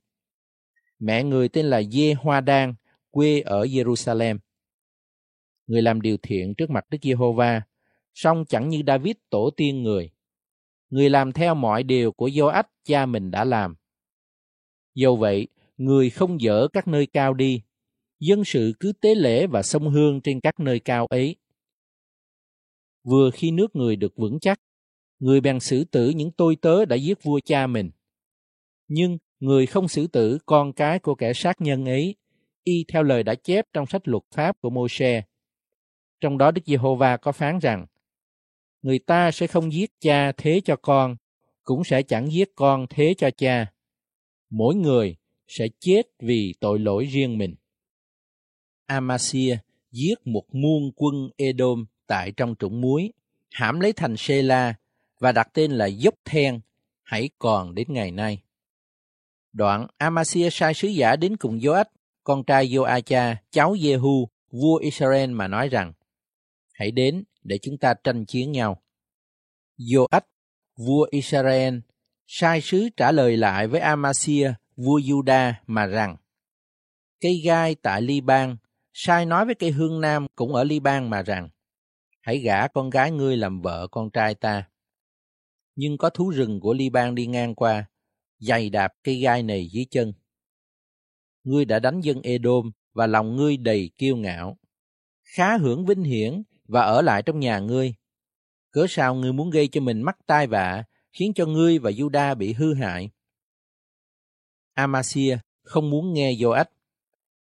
Mẹ 0.98 1.24
người 1.24 1.48
tên 1.48 1.66
là 1.66 1.82
Dê 1.82 2.14
Hoa 2.14 2.40
Đan, 2.40 2.74
quê 3.10 3.40
ở 3.40 3.64
Jerusalem. 3.64 4.38
Người 5.66 5.82
làm 5.82 6.00
điều 6.00 6.16
thiện 6.22 6.54
trước 6.54 6.70
mặt 6.70 6.84
Đức 6.90 6.98
Giê-hô-va, 7.02 7.62
song 8.14 8.44
chẳng 8.48 8.68
như 8.68 8.82
David 8.86 9.16
tổ 9.30 9.50
tiên 9.56 9.82
người. 9.82 10.10
Người 10.90 11.10
làm 11.10 11.32
theo 11.32 11.54
mọi 11.54 11.82
điều 11.82 12.12
của 12.12 12.28
Joach 12.28 12.64
cha 12.84 13.06
mình 13.06 13.30
đã 13.30 13.44
làm. 13.44 13.74
Dầu 14.94 15.16
vậy, 15.16 15.48
người 15.76 16.10
không 16.10 16.38
dỡ 16.40 16.68
các 16.68 16.88
nơi 16.88 17.06
cao 17.06 17.34
đi, 17.34 17.62
dân 18.26 18.44
sự 18.44 18.72
cứ 18.80 18.92
tế 18.92 19.14
lễ 19.14 19.46
và 19.46 19.62
sông 19.62 19.90
hương 19.90 20.20
trên 20.20 20.40
các 20.40 20.60
nơi 20.60 20.80
cao 20.80 21.06
ấy. 21.06 21.36
Vừa 23.02 23.30
khi 23.30 23.50
nước 23.50 23.76
người 23.76 23.96
được 23.96 24.16
vững 24.16 24.40
chắc, 24.40 24.60
người 25.18 25.40
bèn 25.40 25.60
xử 25.60 25.84
tử 25.84 26.08
những 26.08 26.30
tôi 26.30 26.56
tớ 26.56 26.84
đã 26.84 26.96
giết 26.96 27.22
vua 27.22 27.40
cha 27.44 27.66
mình. 27.66 27.90
Nhưng 28.88 29.18
người 29.40 29.66
không 29.66 29.88
xử 29.88 30.06
tử 30.06 30.38
con 30.46 30.72
cái 30.72 30.98
của 30.98 31.14
kẻ 31.14 31.32
sát 31.32 31.60
nhân 31.60 31.84
ấy, 31.84 32.14
y 32.62 32.84
theo 32.88 33.02
lời 33.02 33.22
đã 33.22 33.34
chép 33.34 33.66
trong 33.72 33.86
sách 33.86 34.08
luật 34.08 34.22
pháp 34.34 34.60
của 34.60 34.70
Mô-se. 34.70 35.22
Trong 36.20 36.38
đó 36.38 36.50
Đức 36.50 36.62
Giê-hô-va 36.66 37.16
có 37.16 37.32
phán 37.32 37.58
rằng, 37.58 37.86
người 38.82 38.98
ta 38.98 39.30
sẽ 39.30 39.46
không 39.46 39.72
giết 39.72 39.90
cha 40.00 40.32
thế 40.32 40.60
cho 40.64 40.76
con, 40.76 41.16
cũng 41.62 41.84
sẽ 41.84 42.02
chẳng 42.02 42.32
giết 42.32 42.48
con 42.54 42.86
thế 42.90 43.14
cho 43.18 43.30
cha. 43.30 43.72
Mỗi 44.50 44.74
người 44.74 45.16
sẽ 45.48 45.66
chết 45.80 46.02
vì 46.20 46.54
tội 46.60 46.78
lỗi 46.78 47.04
riêng 47.04 47.38
mình. 47.38 47.54
Amasia 48.86 49.56
giết 49.90 50.14
một 50.26 50.54
muôn 50.54 50.92
quân 50.96 51.30
Edom 51.36 51.86
tại 52.06 52.32
trong 52.36 52.54
trũng 52.58 52.80
muối, 52.80 53.12
hãm 53.52 53.80
lấy 53.80 53.92
thành 53.92 54.16
Sela 54.16 54.74
và 55.20 55.32
đặt 55.32 55.48
tên 55.52 55.72
là 55.72 55.86
Dốc 55.86 56.14
Then, 56.24 56.60
hãy 57.02 57.30
còn 57.38 57.74
đến 57.74 57.86
ngày 57.90 58.10
nay. 58.10 58.42
Đoạn 59.52 59.86
Amasia 59.98 60.50
sai 60.50 60.74
sứ 60.74 60.88
giả 60.88 61.16
đến 61.16 61.36
cùng 61.36 61.58
Joach, 61.58 61.84
con 62.24 62.44
trai 62.44 62.68
Joacha, 62.68 63.36
cháu 63.50 63.74
Jehu, 63.74 64.26
vua 64.50 64.76
Israel 64.76 65.30
mà 65.30 65.48
nói 65.48 65.68
rằng, 65.68 65.92
hãy 66.72 66.90
đến 66.90 67.24
để 67.42 67.58
chúng 67.62 67.78
ta 67.78 67.94
tranh 68.04 68.24
chiến 68.26 68.52
nhau. 68.52 68.82
Joach, 69.78 70.20
vua 70.76 71.06
Israel, 71.10 71.78
sai 72.26 72.60
sứ 72.60 72.88
trả 72.96 73.12
lời 73.12 73.36
lại 73.36 73.66
với 73.66 73.80
Amasia, 73.80 74.52
vua 74.76 74.98
Juda 74.98 75.52
mà 75.66 75.86
rằng, 75.86 76.16
cây 77.20 77.40
gai 77.44 77.74
tại 77.74 78.02
Liban, 78.02 78.56
sai 78.96 79.26
nói 79.26 79.46
với 79.46 79.54
cây 79.54 79.70
hương 79.70 80.00
nam 80.00 80.26
cũng 80.34 80.54
ở 80.54 80.64
Liban 80.64 81.10
mà 81.10 81.22
rằng, 81.22 81.48
hãy 82.20 82.38
gả 82.38 82.68
con 82.68 82.90
gái 82.90 83.10
ngươi 83.10 83.36
làm 83.36 83.60
vợ 83.60 83.88
con 83.90 84.10
trai 84.10 84.34
ta. 84.34 84.68
Nhưng 85.76 85.98
có 85.98 86.10
thú 86.10 86.30
rừng 86.30 86.60
của 86.60 86.74
Liban 86.74 87.14
đi 87.14 87.26
ngang 87.26 87.54
qua, 87.54 87.86
dày 88.38 88.70
đạp 88.70 88.92
cây 89.02 89.20
gai 89.20 89.42
này 89.42 89.68
dưới 89.72 89.86
chân. 89.90 90.12
Ngươi 91.44 91.64
đã 91.64 91.78
đánh 91.78 92.00
dân 92.00 92.22
Edom 92.22 92.70
và 92.92 93.06
lòng 93.06 93.36
ngươi 93.36 93.56
đầy 93.56 93.90
kiêu 93.98 94.16
ngạo. 94.16 94.58
Khá 95.22 95.56
hưởng 95.56 95.86
vinh 95.86 96.02
hiển 96.02 96.42
và 96.64 96.82
ở 96.82 97.02
lại 97.02 97.22
trong 97.22 97.40
nhà 97.40 97.58
ngươi. 97.58 97.94
Cớ 98.70 98.86
sao 98.88 99.14
ngươi 99.14 99.32
muốn 99.32 99.50
gây 99.50 99.68
cho 99.68 99.80
mình 99.80 100.02
mắc 100.02 100.18
tai 100.26 100.46
vạ, 100.46 100.84
khiến 101.12 101.32
cho 101.34 101.46
ngươi 101.46 101.78
và 101.78 101.90
Juda 101.90 102.36
bị 102.36 102.52
hư 102.52 102.74
hại? 102.74 103.10
Amasia 104.74 105.38
không 105.62 105.90
muốn 105.90 106.12
nghe 106.12 106.32
Joach. 106.32 106.64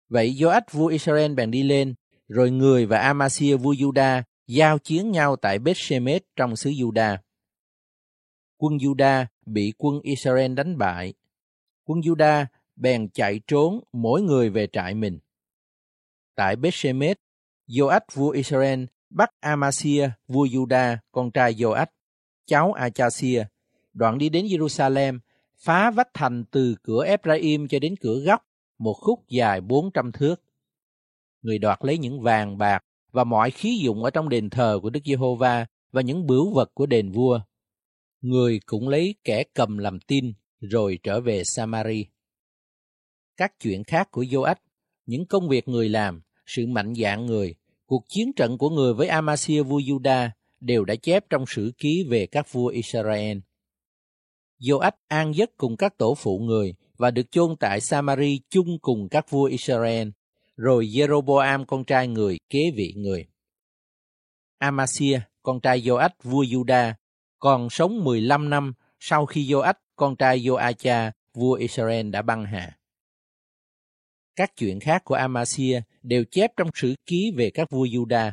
Vậy 0.08 0.34
Joach 0.38 0.62
vua 0.70 0.86
Israel 0.86 1.34
bèn 1.34 1.50
đi 1.50 1.62
lên, 1.62 1.94
rồi 2.28 2.50
người 2.50 2.86
và 2.86 2.98
Amasia 2.98 3.56
vua 3.56 3.72
Juda 3.72 4.22
giao 4.46 4.78
chiến 4.78 5.10
nhau 5.10 5.36
tại 5.36 5.58
Bethshemesh 5.58 6.26
trong 6.36 6.56
xứ 6.56 6.70
Juda. 6.70 7.16
Quân 8.56 8.76
Juda 8.76 9.26
bị 9.46 9.72
quân 9.78 10.00
Israel 10.02 10.54
đánh 10.54 10.78
bại. 10.78 11.14
Quân 11.84 12.00
Juda 12.00 12.46
bèn 12.76 13.08
chạy 13.08 13.40
trốn 13.46 13.80
mỗi 13.92 14.22
người 14.22 14.50
về 14.50 14.66
trại 14.72 14.94
mình. 14.94 15.18
Tại 16.34 16.56
Bethshemesh, 16.56 17.20
Joach 17.68 18.00
vua 18.12 18.30
Israel 18.30 18.84
bắt 19.10 19.30
Amasia 19.40 20.10
vua 20.28 20.46
Juda, 20.46 20.96
con 21.12 21.30
trai 21.30 21.54
Joach, 21.54 21.86
cháu 22.46 22.72
Achasia, 22.72 23.44
đoạn 23.92 24.18
đi 24.18 24.28
đến 24.28 24.46
Jerusalem, 24.46 25.18
phá 25.56 25.90
vách 25.90 26.08
thành 26.14 26.44
từ 26.50 26.74
cửa 26.82 27.04
Ephraim 27.04 27.68
cho 27.68 27.78
đến 27.78 27.94
cửa 28.00 28.20
góc, 28.20 28.47
một 28.78 28.94
khúc 28.94 29.28
dài 29.28 29.60
400 29.60 30.12
thước. 30.12 30.42
Người 31.42 31.58
đoạt 31.58 31.78
lấy 31.82 31.98
những 31.98 32.20
vàng 32.20 32.58
bạc 32.58 32.84
và 33.12 33.24
mọi 33.24 33.50
khí 33.50 33.80
dụng 33.82 34.04
ở 34.04 34.10
trong 34.10 34.28
đền 34.28 34.50
thờ 34.50 34.78
của 34.82 34.90
Đức 34.90 35.00
Giê-hô-va 35.04 35.66
và 35.92 36.00
những 36.02 36.26
bửu 36.26 36.54
vật 36.54 36.70
của 36.74 36.86
đền 36.86 37.10
vua. 37.10 37.40
Người 38.20 38.60
cũng 38.66 38.88
lấy 38.88 39.14
kẻ 39.24 39.44
cầm 39.54 39.78
làm 39.78 40.00
tin 40.00 40.32
rồi 40.60 40.98
trở 41.02 41.20
về 41.20 41.42
Samari. 41.44 42.06
Các 43.36 43.52
chuyện 43.60 43.84
khác 43.84 44.10
của 44.10 44.22
Joach, 44.22 44.54
những 45.06 45.26
công 45.26 45.48
việc 45.48 45.68
người 45.68 45.88
làm, 45.88 46.22
sự 46.46 46.66
mạnh 46.66 46.94
dạn 46.94 47.26
người, 47.26 47.54
cuộc 47.86 48.04
chiến 48.08 48.32
trận 48.36 48.58
của 48.58 48.70
người 48.70 48.94
với 48.94 49.08
Amasia 49.08 49.62
vua 49.62 49.78
Juda 49.78 50.28
đều 50.60 50.84
đã 50.84 50.94
chép 50.94 51.24
trong 51.30 51.44
sử 51.46 51.72
ký 51.78 52.04
về 52.08 52.26
các 52.26 52.52
vua 52.52 52.66
Israel. 52.66 53.38
Joach 54.60 54.92
an 55.08 55.34
giấc 55.34 55.56
cùng 55.56 55.76
các 55.76 55.98
tổ 55.98 56.14
phụ 56.14 56.38
người 56.38 56.74
và 56.98 57.10
được 57.10 57.30
chôn 57.30 57.56
tại 57.56 57.80
Samari 57.80 58.40
chung 58.50 58.78
cùng 58.78 59.08
các 59.08 59.30
vua 59.30 59.44
Israel 59.44 60.08
rồi 60.56 60.86
Jeroboam 60.86 61.64
con 61.64 61.84
trai 61.84 62.08
người 62.08 62.38
kế 62.50 62.70
vị 62.76 62.94
người. 62.96 63.26
Amasia, 64.58 65.20
con 65.42 65.60
trai 65.60 65.80
Joach 65.80 66.10
vua 66.22 66.42
Juda, 66.42 66.92
còn 67.38 67.70
sống 67.70 68.04
15 68.04 68.50
năm 68.50 68.72
sau 69.00 69.26
khi 69.26 69.46
Joach, 69.46 69.74
con 69.96 70.16
trai 70.16 70.40
Joacha, 70.40 71.10
vua 71.34 71.52
Israel 71.52 72.10
đã 72.10 72.22
băng 72.22 72.44
hà. 72.44 72.78
Các 74.36 74.56
chuyện 74.56 74.80
khác 74.80 75.04
của 75.04 75.14
Amasia 75.14 75.80
đều 76.02 76.24
chép 76.30 76.52
trong 76.56 76.70
sử 76.74 76.94
ký 77.06 77.32
về 77.36 77.50
các 77.54 77.70
vua 77.70 77.86
Juda. 77.86 78.32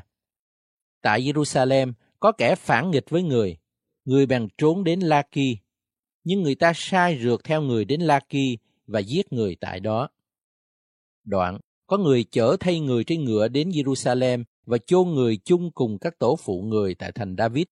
Tại 1.02 1.22
Jerusalem 1.22 1.94
có 2.20 2.32
kẻ 2.32 2.56
phản 2.56 2.92
nghịch 2.92 3.10
với 3.10 3.24
người, 3.24 3.58
người 4.06 4.26
bèn 4.26 4.48
trốn 4.58 4.84
đến 4.84 5.00
Laki, 5.00 5.65
nhưng 6.26 6.44
người 6.44 6.56
ta 6.56 6.72
sai 6.76 7.20
rượt 7.24 7.44
theo 7.44 7.62
người 7.62 7.86
đến 7.86 8.02
Laki 8.02 8.58
và 8.88 9.00
giết 9.00 9.34
người 9.34 9.56
tại 9.56 9.80
đó. 9.80 10.10
Đoạn, 11.24 11.60
có 11.88 11.98
người 11.98 12.24
chở 12.24 12.58
thay 12.60 12.80
người 12.80 13.04
trên 13.04 13.24
ngựa 13.24 13.48
đến 13.48 13.70
Jerusalem 13.70 14.44
và 14.66 14.78
chôn 14.78 15.10
người 15.10 15.38
chung 15.38 15.72
cùng 15.72 16.00
các 16.00 16.20
tổ 16.20 16.36
phụ 16.36 16.62
người 16.62 16.96
tại 16.96 17.12
thành 17.12 17.36
David. 17.38 17.66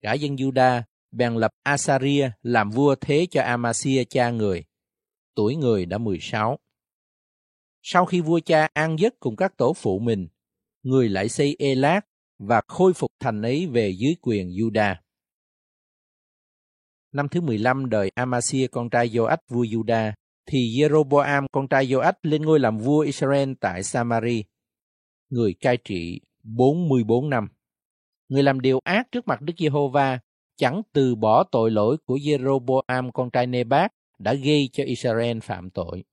Cả 0.00 0.12
dân 0.12 0.36
Juda 0.36 0.82
bèn 1.10 1.34
lập 1.34 1.52
Asaria 1.62 2.30
làm 2.42 2.70
vua 2.70 2.94
thế 3.00 3.26
cho 3.30 3.42
Amasia 3.42 4.04
cha 4.04 4.30
người. 4.30 4.64
Tuổi 5.34 5.56
người 5.56 5.86
đã 5.86 5.98
16. 5.98 6.58
Sau 7.82 8.06
khi 8.06 8.20
vua 8.20 8.40
cha 8.40 8.68
an 8.72 8.98
giấc 8.98 9.20
cùng 9.20 9.36
các 9.36 9.56
tổ 9.56 9.72
phụ 9.72 9.98
mình, 9.98 10.28
người 10.82 11.08
lại 11.08 11.28
xây 11.28 11.56
Elat 11.58 12.06
và 12.38 12.62
khôi 12.68 12.92
phục 12.92 13.10
thành 13.20 13.42
ấy 13.42 13.66
về 13.66 13.90
dưới 13.90 14.16
quyền 14.22 14.48
Juda. 14.48 14.94
Năm 17.12 17.28
thứ 17.28 17.40
15 17.40 17.90
đời 17.90 18.10
Amasia 18.14 18.66
con 18.66 18.90
trai 18.90 19.08
Joach 19.08 19.36
vua 19.48 19.64
Juda, 19.64 20.12
thì 20.46 20.58
Jeroboam 20.58 21.46
con 21.52 21.68
trai 21.68 21.86
Joach 21.86 22.12
lên 22.22 22.42
ngôi 22.42 22.60
làm 22.60 22.78
vua 22.78 23.00
Israel 23.00 23.52
tại 23.60 23.82
Samari. 23.82 24.44
Người 25.30 25.54
cai 25.60 25.76
trị 25.76 26.20
44 26.42 27.30
năm. 27.30 27.48
Người 28.28 28.42
làm 28.42 28.60
điều 28.60 28.80
ác 28.84 29.12
trước 29.12 29.28
mặt 29.28 29.40
Đức 29.40 29.52
Giê-hô-va, 29.58 30.18
chẳng 30.56 30.82
từ 30.92 31.14
bỏ 31.14 31.44
tội 31.44 31.70
lỗi 31.70 31.96
của 32.04 32.16
Jeroboam 32.16 33.10
con 33.10 33.30
trai 33.30 33.46
Nebat 33.46 33.92
đã 34.18 34.34
gây 34.34 34.68
cho 34.72 34.84
Israel 34.84 35.38
phạm 35.42 35.70
tội. 35.70 36.04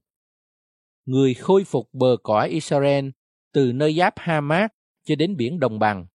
Người 1.06 1.34
khôi 1.34 1.64
phục 1.64 1.90
bờ 1.94 2.18
cõi 2.24 2.50
Israel 2.50 3.10
từ 3.54 3.72
nơi 3.72 3.94
giáp 3.94 4.14
Hamat 4.18 4.74
cho 5.06 5.16
đến 5.16 5.38
biển 5.38 5.60
Đồng 5.60 5.80
Bằng, 5.80 6.06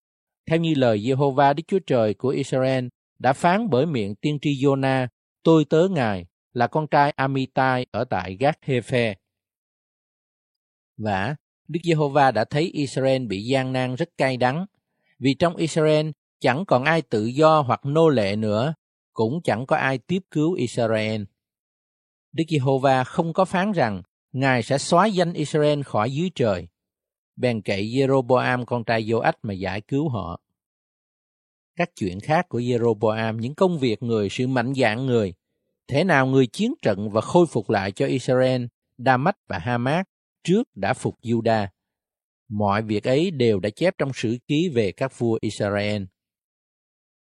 theo 0.51 0.59
như 0.59 0.75
lời 0.75 0.99
Jehovah 0.99 1.55
Đức 1.55 1.63
Chúa 1.67 1.79
Trời 1.87 2.15
của 2.15 2.29
Israel 2.29 2.87
đã 3.25 3.33
phán 3.33 3.71
bởi 3.71 3.87
miệng 3.87 4.15
tiên 4.15 4.39
tri 4.43 4.51
Jonah, 4.51 5.07
tôi 5.43 5.65
tớ 5.65 5.89
Ngài 5.91 6.27
là 6.53 6.67
con 6.67 6.87
trai 6.87 7.11
Amitai 7.11 7.87
ở 7.91 8.05
tại 8.05 8.37
Gác 8.41 8.59
Hefe. 8.67 9.15
Và 10.97 11.37
Đức 11.69 11.81
Giê-hô-va 11.85 12.31
đã 12.31 12.45
thấy 12.45 12.71
Israel 12.73 13.27
bị 13.27 13.45
gian 13.45 13.73
nan 13.73 13.95
rất 13.95 14.09
cay 14.19 14.37
đắng, 14.37 14.67
vì 15.19 15.35
trong 15.35 15.57
Israel 15.57 16.11
chẳng 16.41 16.65
còn 16.65 16.85
ai 16.85 17.03
tự 17.03 17.25
do 17.25 17.61
hoặc 17.61 17.81
nô 17.85 18.09
lệ 18.09 18.37
nữa, 18.37 18.75
cũng 19.13 19.41
chẳng 19.45 19.67
có 19.67 19.77
ai 19.77 19.99
tiếp 19.99 20.23
cứu 20.31 20.53
Israel. 20.53 21.23
Đức 22.33 22.45
Giê-hô-va 22.49 23.05
không 23.05 23.33
có 23.33 23.45
phán 23.45 23.73
rằng 23.73 24.03
Ngài 24.33 24.63
sẽ 24.63 24.79
xóa 24.79 25.07
danh 25.07 25.33
Israel 25.33 25.83
khỏi 25.83 26.13
dưới 26.13 26.31
trời. 26.35 26.69
Bèn 27.37 27.63
cậy 27.63 27.85
Jeroboam 27.85 28.65
con 28.65 28.85
trai 28.85 29.05
Joach 29.05 29.33
mà 29.43 29.55
giải 29.55 29.81
cứu 29.81 30.09
họ. 30.09 30.41
Các 31.77 31.91
chuyện 31.97 32.21
khác 32.21 32.49
của 32.49 32.61
Jeroboam, 32.61 33.39
những 33.39 33.55
công 33.55 33.79
việc 33.79 34.03
người, 34.03 34.29
sự 34.31 34.47
mạnh 34.47 34.73
dạn 34.75 35.07
người, 35.07 35.35
Thế 35.89 36.05
nào 36.05 36.27
người 36.27 36.47
chiến 36.47 36.75
trận 36.83 37.11
và 37.11 37.21
khôi 37.21 37.47
phục 37.47 37.71
lại 37.71 37.93
cho 37.93 38.07
Israel, 38.07 38.65
Damascus 38.99 39.41
và 39.49 39.59
Hamas 39.59 40.07
trước 40.45 40.77
đã 40.77 40.95
phục 40.95 41.15
Juda. 41.23 41.67
Mọi 42.49 42.83
việc 42.83 43.05
ấy 43.05 43.31
đều 43.31 43.61
đã 43.61 43.71
chép 43.71 43.95
trong 43.99 44.11
sử 44.15 44.37
ký 44.47 44.69
về 44.75 44.93
các 44.93 45.19
vua 45.19 45.39
Israel. 45.41 46.03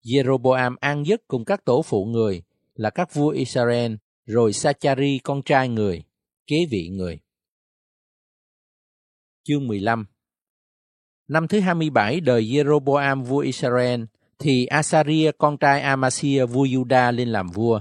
Jeroboam 0.04 0.76
an 0.80 1.06
giấc 1.06 1.20
cùng 1.28 1.44
các 1.44 1.64
tổ 1.64 1.82
phụ 1.82 2.04
người 2.04 2.42
là 2.74 2.90
các 2.90 3.14
vua 3.14 3.28
Israel, 3.28 3.94
rồi 4.26 4.52
Sachari 4.52 5.18
con 5.18 5.42
trai 5.42 5.68
người, 5.68 6.02
kế 6.46 6.56
vị 6.70 6.88
người. 6.88 7.20
Chương 9.44 9.66
15 9.66 10.06
Năm 11.28 11.48
thứ 11.48 11.60
27 11.60 12.20
đời 12.20 12.44
Jeroboam 12.44 13.24
vua 13.24 13.38
Israel, 13.38 14.04
thì 14.38 14.66
Asaria 14.66 15.30
con 15.38 15.58
trai 15.58 15.80
Amasia 15.80 16.44
vua 16.46 16.64
Juda 16.64 17.12
lên 17.12 17.28
làm 17.28 17.48
vua. 17.48 17.80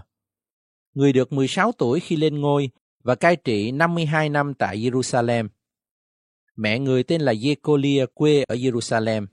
Người 0.93 1.13
được 1.13 1.33
16 1.33 1.71
tuổi 1.71 1.99
khi 1.99 2.15
lên 2.15 2.41
ngôi 2.41 2.69
và 3.03 3.15
cai 3.15 3.35
trị 3.35 3.71
52 3.71 4.29
năm 4.29 4.53
tại 4.53 4.77
Jerusalem. 4.77 5.47
Mẹ 6.55 6.79
người 6.79 7.03
tên 7.03 7.21
là 7.21 7.33
Jecolia 7.33 8.07
quê 8.13 8.43
ở 8.43 8.55
Jerusalem. 8.55 9.27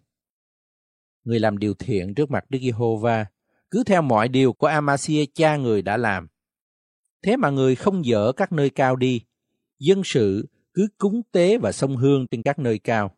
Người 1.24 1.40
làm 1.40 1.58
điều 1.58 1.74
thiện 1.74 2.14
trước 2.14 2.30
mặt 2.30 2.44
Đức 2.48 2.58
Giê-hô-va, 2.62 3.26
cứ 3.70 3.84
theo 3.84 4.02
mọi 4.02 4.28
điều 4.28 4.52
của 4.52 4.66
Amasia 4.66 5.24
cha 5.34 5.56
người 5.56 5.82
đã 5.82 5.96
làm. 5.96 6.28
Thế 7.22 7.36
mà 7.36 7.50
người 7.50 7.74
không 7.74 8.04
dỡ 8.04 8.32
các 8.32 8.52
nơi 8.52 8.70
cao 8.70 8.96
đi, 8.96 9.20
dân 9.78 10.02
sự 10.04 10.48
cứ 10.74 10.88
cúng 10.98 11.22
tế 11.32 11.58
và 11.58 11.72
sông 11.72 11.96
hương 11.96 12.26
trên 12.26 12.42
các 12.42 12.58
nơi 12.58 12.78
cao. 12.78 13.16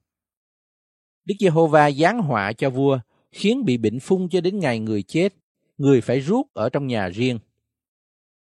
Đức 1.24 1.34
Giê-hô-va 1.40 1.90
giáng 1.90 2.18
họa 2.18 2.52
cho 2.52 2.70
vua, 2.70 2.98
khiến 3.34 3.64
bị 3.64 3.76
bệnh 3.76 4.00
phung 4.00 4.28
cho 4.28 4.40
đến 4.40 4.58
ngày 4.58 4.78
người 4.78 5.02
chết, 5.02 5.34
người 5.78 6.00
phải 6.00 6.20
rút 6.20 6.46
ở 6.52 6.68
trong 6.68 6.86
nhà 6.86 7.08
riêng. 7.08 7.38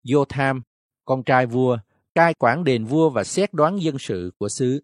Vô-tham, 0.03 0.61
con 1.05 1.23
trai 1.23 1.45
vua, 1.45 1.77
cai 2.15 2.33
quản 2.33 2.63
đền 2.63 2.85
vua 2.85 3.09
và 3.09 3.23
xét 3.23 3.53
đoán 3.53 3.81
dân 3.81 3.99
sự 3.99 4.31
của 4.37 4.49
xứ. 4.49 4.83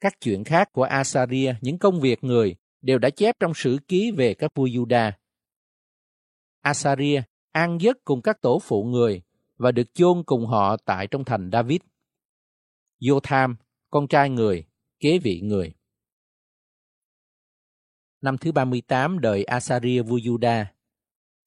Các 0.00 0.20
chuyện 0.20 0.44
khác 0.44 0.72
của 0.72 0.82
Asaria, 0.82 1.54
những 1.60 1.78
công 1.78 2.00
việc 2.00 2.24
người, 2.24 2.56
đều 2.82 2.98
đã 2.98 3.10
chép 3.10 3.36
trong 3.40 3.54
sử 3.54 3.78
ký 3.88 4.10
về 4.10 4.34
các 4.34 4.50
vua 4.54 4.66
Juda. 4.66 5.12
Asaria 6.60 7.22
an 7.52 7.78
giấc 7.80 8.04
cùng 8.04 8.22
các 8.22 8.42
tổ 8.42 8.58
phụ 8.58 8.84
người 8.84 9.22
và 9.56 9.72
được 9.72 9.94
chôn 9.94 10.22
cùng 10.26 10.46
họ 10.46 10.76
tại 10.76 11.06
trong 11.06 11.24
thành 11.24 11.50
David. 11.52 11.80
Jotham, 13.00 13.54
con 13.90 14.08
trai 14.08 14.30
người, 14.30 14.64
kế 15.00 15.18
vị 15.18 15.40
người. 15.40 15.74
Năm 18.24 18.38
thứ 18.38 18.52
38 18.52 19.20
đời 19.20 19.44
Asaria 19.44 20.02
vua 20.02 20.18
Juda, 20.18 20.64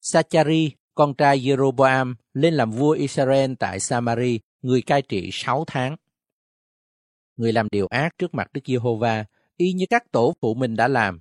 Sachari, 0.00 0.72
con 0.94 1.14
trai 1.14 1.40
Jeroboam, 1.40 2.14
lên 2.32 2.54
làm 2.54 2.70
vua 2.70 2.90
Israel 2.90 3.52
tại 3.58 3.80
Samari, 3.80 4.40
người 4.62 4.82
cai 4.82 5.02
trị 5.02 5.30
6 5.32 5.64
tháng. 5.66 5.96
Người 7.36 7.52
làm 7.52 7.68
điều 7.70 7.86
ác 7.86 8.18
trước 8.18 8.34
mặt 8.34 8.52
Đức 8.52 8.60
Giê-hô-va, 8.66 9.24
y 9.56 9.72
như 9.72 9.84
các 9.90 10.12
tổ 10.12 10.34
phụ 10.40 10.54
mình 10.54 10.76
đã 10.76 10.88
làm. 10.88 11.20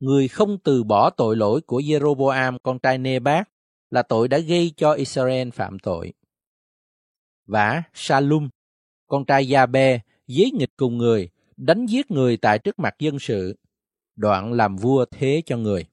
Người 0.00 0.28
không 0.28 0.58
từ 0.58 0.84
bỏ 0.84 1.10
tội 1.10 1.36
lỗi 1.36 1.60
của 1.60 1.80
Jeroboam, 1.80 2.58
con 2.62 2.78
trai 2.78 2.98
Nebat, 2.98 3.48
là 3.90 4.02
tội 4.02 4.28
đã 4.28 4.38
gây 4.38 4.72
cho 4.76 4.92
Israel 4.92 5.50
phạm 5.50 5.78
tội. 5.78 6.12
Và 7.46 7.82
Salum, 7.94 8.48
con 9.06 9.24
trai 9.24 9.48
Gia-bê, 9.48 10.00
giết 10.26 10.54
nghịch 10.54 10.76
cùng 10.76 10.98
người, 10.98 11.28
đánh 11.56 11.86
giết 11.86 12.10
người 12.10 12.36
tại 12.36 12.58
trước 12.58 12.78
mặt 12.78 12.94
dân 12.98 13.18
sự, 13.18 13.56
đoạn 14.18 14.52
làm 14.52 14.76
vua 14.76 15.04
thế 15.10 15.42
cho 15.46 15.56
người. 15.56 15.86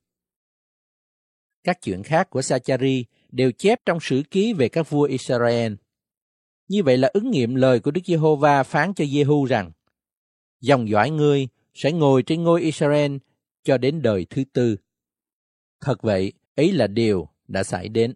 Các 1.64 1.82
chuyện 1.82 2.04
khác 2.04 2.30
của 2.30 2.42
Sachari 2.42 3.06
đều 3.32 3.52
chép 3.52 3.82
trong 3.86 4.00
sử 4.02 4.24
ký 4.32 4.54
về 4.54 4.70
các 4.70 4.90
vua 4.90 5.04
Israel. 5.04 5.74
Như 6.68 6.84
vậy 6.84 6.98
là 6.98 7.10
ứng 7.14 7.32
nghiệm 7.32 7.56
lời 7.56 7.80
của 7.80 7.92
Đức 7.92 8.02
Giê-hô-va 8.06 8.64
phán 8.64 8.94
cho 8.94 9.06
Giê-hu 9.06 9.46
rằng, 9.46 9.72
dòng 10.62 10.90
dõi 10.90 11.10
ngươi 11.10 11.48
sẽ 11.74 11.92
ngồi 11.92 12.24
trên 12.24 12.44
ngôi 12.44 12.62
Israel 12.62 13.18
cho 13.64 13.78
đến 13.78 14.02
đời 14.02 14.26
thứ 14.30 14.44
tư. 14.54 14.76
Thật 15.82 16.02
vậy, 16.02 16.34
ấy 16.56 16.72
là 16.72 16.88
điều 16.88 17.30
đã 17.48 17.64
xảy 17.64 17.90
đến. 17.90 18.14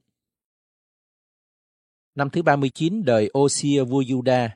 Năm 2.15 2.30
thứ 2.30 2.41
39 2.41 3.06
đời 3.06 3.31
Osia 3.38 3.84
vua 3.84 4.02
Juda, 4.02 4.49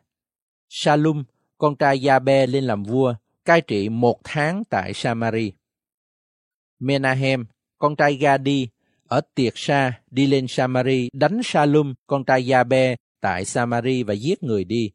Salum, 0.70 1.24
con 1.58 1.76
trai 1.76 2.00
Gia-be 2.00 2.48
lên 2.48 2.64
làm 2.64 2.84
vua, 2.84 3.16
cai 3.46 3.62
trị 3.62 3.90
một 3.90 4.20
tháng 4.24 4.64
tại 4.70 4.94
Samari. 4.94 5.54
Menahem, 6.80 7.46
con 7.78 7.96
trai 7.96 8.16
Gadi, 8.16 8.68
ở 9.08 9.22
Tiệt 9.36 9.54
Sa 9.56 10.02
đi 10.12 10.28
lên 10.28 10.46
Samari 10.48 11.10
đánh 11.14 11.42
Salum, 11.44 11.94
con 12.08 12.26
trai 12.26 12.52
Yabe, 12.52 12.96
tại 13.22 13.46
Samari 13.46 14.04
và 14.04 14.14
giết 14.14 14.44
người 14.44 14.64
đi. 14.64 14.92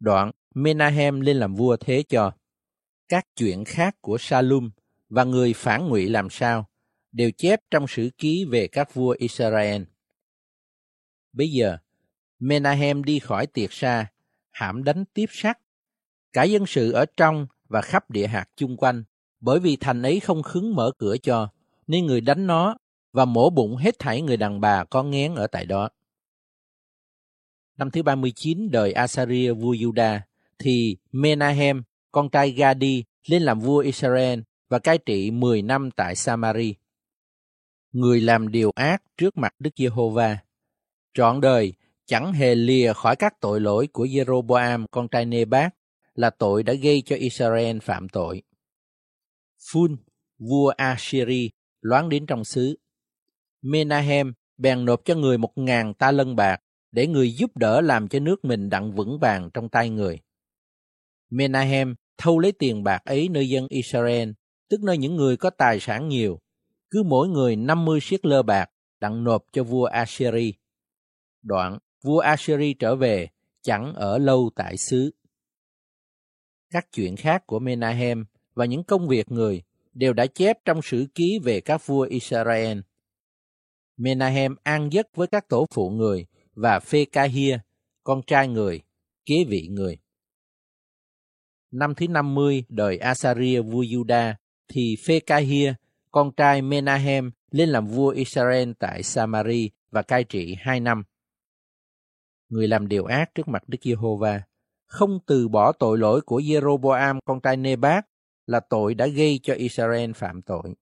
Đoạn, 0.00 0.30
Menahem 0.54 1.20
lên 1.20 1.36
làm 1.36 1.54
vua 1.54 1.76
thế 1.76 2.02
cho. 2.08 2.32
Các 3.08 3.26
chuyện 3.36 3.64
khác 3.64 3.96
của 4.00 4.18
Salum 4.20 4.70
và 5.08 5.24
người 5.24 5.52
phản 5.52 5.88
ngụy 5.88 6.08
làm 6.08 6.30
sao 6.30 6.68
đều 7.12 7.30
chép 7.30 7.60
trong 7.70 7.86
sử 7.88 8.10
ký 8.18 8.44
về 8.50 8.68
các 8.68 8.94
vua 8.94 9.16
Israel. 9.18 9.82
Bây 11.32 11.48
giờ, 11.48 11.78
Menahem 12.38 13.04
đi 13.04 13.18
khỏi 13.18 13.46
Tiệt 13.46 13.68
Sa, 13.72 14.06
hãm 14.50 14.84
đánh 14.84 15.04
tiếp 15.14 15.26
sắc. 15.30 15.58
Cả 16.32 16.42
dân 16.42 16.66
sự 16.66 16.92
ở 16.92 17.06
trong 17.16 17.46
và 17.72 17.82
khắp 17.82 18.10
địa 18.10 18.26
hạt 18.26 18.44
chung 18.56 18.76
quanh, 18.76 19.04
bởi 19.40 19.60
vì 19.60 19.76
thành 19.76 20.02
ấy 20.02 20.20
không 20.20 20.42
khứng 20.42 20.74
mở 20.74 20.92
cửa 20.98 21.16
cho, 21.22 21.48
nên 21.86 22.06
người 22.06 22.20
đánh 22.20 22.46
nó 22.46 22.76
và 23.12 23.24
mổ 23.24 23.50
bụng 23.50 23.76
hết 23.76 23.98
thảy 23.98 24.22
người 24.22 24.36
đàn 24.36 24.60
bà 24.60 24.84
có 24.84 25.02
ngén 25.02 25.34
ở 25.34 25.46
tại 25.46 25.66
đó. 25.66 25.88
Năm 27.76 27.90
thứ 27.90 28.02
39 28.02 28.70
đời 28.70 28.92
Asaria 28.92 29.52
vua 29.52 29.74
Juda, 29.74 30.20
thì 30.58 30.96
Menahem, 31.12 31.82
con 32.12 32.28
trai 32.28 32.50
Gadi, 32.50 33.04
lên 33.26 33.42
làm 33.42 33.60
vua 33.60 33.78
Israel 33.78 34.40
và 34.68 34.78
cai 34.78 34.98
trị 34.98 35.30
10 35.30 35.62
năm 35.62 35.90
tại 35.90 36.16
Samari. 36.16 36.74
Người 37.92 38.20
làm 38.20 38.48
điều 38.48 38.70
ác 38.74 39.02
trước 39.16 39.38
mặt 39.38 39.54
Đức 39.58 39.70
Giê-hô-va. 39.76 40.38
Trọn 41.14 41.40
đời 41.40 41.74
chẳng 42.06 42.32
hề 42.32 42.54
lìa 42.54 42.92
khỏi 42.92 43.16
các 43.16 43.40
tội 43.40 43.60
lỗi 43.60 43.86
của 43.86 44.04
Jeroboam 44.04 44.86
con 44.90 45.08
trai 45.08 45.24
Nebat 45.24 45.74
là 46.14 46.30
tội 46.30 46.62
đã 46.62 46.72
gây 46.72 47.02
cho 47.06 47.16
Israel 47.16 47.78
phạm 47.82 48.08
tội. 48.08 48.42
Phun, 49.72 49.96
vua 50.38 50.68
Assyri, 50.68 51.50
loáng 51.80 52.08
đến 52.08 52.26
trong 52.26 52.44
xứ. 52.44 52.78
Menahem 53.62 54.32
bèn 54.56 54.84
nộp 54.84 55.00
cho 55.04 55.14
người 55.14 55.38
một 55.38 55.58
ngàn 55.58 55.94
ta 55.94 56.12
lân 56.12 56.36
bạc 56.36 56.60
để 56.92 57.06
người 57.06 57.32
giúp 57.32 57.56
đỡ 57.56 57.80
làm 57.80 58.08
cho 58.08 58.18
nước 58.18 58.44
mình 58.44 58.68
đặng 58.68 58.92
vững 58.92 59.18
vàng 59.18 59.50
trong 59.54 59.68
tay 59.68 59.90
người. 59.90 60.18
Menahem 61.30 61.94
thâu 62.18 62.38
lấy 62.38 62.52
tiền 62.52 62.82
bạc 62.82 63.04
ấy 63.04 63.28
nơi 63.28 63.48
dân 63.48 63.66
Israel, 63.68 64.30
tức 64.68 64.80
nơi 64.82 64.98
những 64.98 65.16
người 65.16 65.36
có 65.36 65.50
tài 65.50 65.80
sản 65.80 66.08
nhiều, 66.08 66.38
cứ 66.90 67.02
mỗi 67.02 67.28
người 67.28 67.56
50 67.56 68.00
siết 68.02 68.26
lơ 68.26 68.42
bạc 68.42 68.70
đặng 69.00 69.24
nộp 69.24 69.44
cho 69.52 69.64
vua 69.64 69.84
Assyri. 69.84 70.54
Đoạn, 71.42 71.78
vua 72.04 72.18
Assyri 72.18 72.74
trở 72.74 72.96
về, 72.96 73.28
chẳng 73.62 73.94
ở 73.94 74.18
lâu 74.18 74.50
tại 74.56 74.76
xứ. 74.76 75.10
Các 76.72 76.86
chuyện 76.92 77.16
khác 77.16 77.46
của 77.46 77.58
Menahem 77.58 78.24
và 78.54 78.64
những 78.64 78.84
công 78.84 79.08
việc 79.08 79.30
người 79.32 79.62
đều 79.94 80.12
đã 80.12 80.26
chép 80.26 80.58
trong 80.64 80.82
sử 80.82 81.06
ký 81.14 81.38
về 81.44 81.60
các 81.60 81.86
vua 81.86 82.02
Israel. 82.02 82.78
Menahem 83.96 84.56
an 84.62 84.92
giấc 84.92 85.06
với 85.14 85.26
các 85.26 85.48
tổ 85.48 85.66
phụ 85.74 85.90
người 85.90 86.26
và 86.54 86.80
Phê-ca-hia, 86.80 87.58
con 88.04 88.22
trai 88.26 88.48
người, 88.48 88.80
kế 89.26 89.44
vị 89.48 89.68
người. 89.70 89.98
Năm 91.70 91.94
thứ 91.94 92.08
50 92.08 92.64
đời 92.68 92.98
Asaria 92.98 93.60
vua 93.60 93.82
Juda 93.82 94.34
thì 94.68 94.96
Phê-ca-hia, 95.06 95.74
con 96.10 96.32
trai 96.36 96.62
Menahem 96.62 97.30
lên 97.50 97.68
làm 97.68 97.86
vua 97.86 98.08
Israel 98.08 98.70
tại 98.78 99.02
Samari 99.02 99.70
và 99.90 100.02
cai 100.02 100.24
trị 100.24 100.56
hai 100.58 100.80
năm. 100.80 101.02
Người 102.48 102.68
làm 102.68 102.88
điều 102.88 103.04
ác 103.04 103.34
trước 103.34 103.48
mặt 103.48 103.62
Đức 103.68 103.78
Giê-hô-va, 103.82 104.42
không 104.92 105.18
từ 105.26 105.48
bỏ 105.48 105.72
tội 105.72 105.98
lỗi 105.98 106.20
của 106.20 106.40
Jeroboam 106.40 107.20
con 107.24 107.40
trai 107.40 107.56
Nebat 107.56 108.06
là 108.46 108.60
tội 108.60 108.94
đã 108.94 109.06
gây 109.06 109.40
cho 109.42 109.54
Israel 109.54 110.12
phạm 110.12 110.42
tội. 110.42 110.74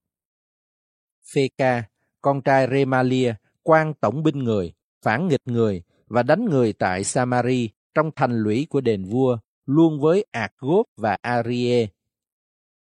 Phê-ca, 1.35 1.85
con 2.21 2.43
trai 2.43 2.69
Remalia, 2.71 3.35
quan 3.63 3.95
tổng 3.95 4.23
binh 4.23 4.39
người, 4.39 4.73
phản 5.03 5.29
nghịch 5.29 5.41
người 5.45 5.83
và 6.07 6.23
đánh 6.23 6.45
người 6.45 6.73
tại 6.73 7.05
Samari 7.05 7.71
trong 7.95 8.11
thành 8.17 8.43
lũy 8.43 8.67
của 8.71 8.81
đền 8.81 9.05
vua, 9.05 9.39
luôn 9.67 10.01
với 10.01 10.27
Agop 10.31 10.87
và 10.97 11.19
Arie. 11.23 11.87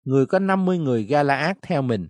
Người 0.04 0.26
có 0.26 0.40
50 0.40 0.78
người 0.78 1.04
Galaad 1.04 1.58
theo 1.62 1.82
mình. 1.82 2.08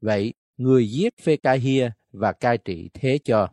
Vậy, 0.00 0.34
người 0.56 0.90
giết 0.90 1.14
Phê-ca-hia 1.22 1.90
và 2.12 2.32
cai 2.32 2.58
trị 2.58 2.90
thế 2.94 3.18
cho. 3.24 3.48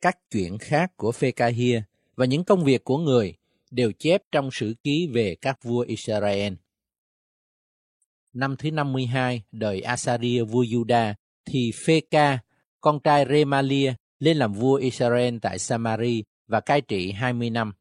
Các 0.00 0.18
chuyện 0.30 0.58
khác 0.58 0.92
của 0.96 1.12
Phê-ca-hia 1.12 1.82
và 2.16 2.26
những 2.26 2.44
công 2.44 2.64
việc 2.64 2.84
của 2.84 2.98
người 2.98 3.34
đều 3.70 3.92
chép 3.92 4.22
trong 4.32 4.48
sử 4.52 4.74
ký 4.82 5.08
về 5.12 5.36
các 5.40 5.62
vua 5.62 5.80
Israel. 5.80 6.52
Năm 8.32 8.56
thứ 8.56 8.70
52 8.70 9.42
đời 9.52 9.80
Asaria 9.80 10.42
vua 10.42 10.64
Juda 10.64 11.14
thì 11.44 11.72
Phê-ca 11.86 12.38
con 12.80 13.00
trai 13.00 13.26
Remalia 13.30 13.94
lên 14.18 14.36
làm 14.36 14.52
vua 14.52 14.74
Israel 14.74 15.36
tại 15.42 15.58
Samari 15.58 16.24
và 16.46 16.60
cai 16.60 16.80
trị 16.80 17.12
20 17.12 17.50
năm. 17.50 17.72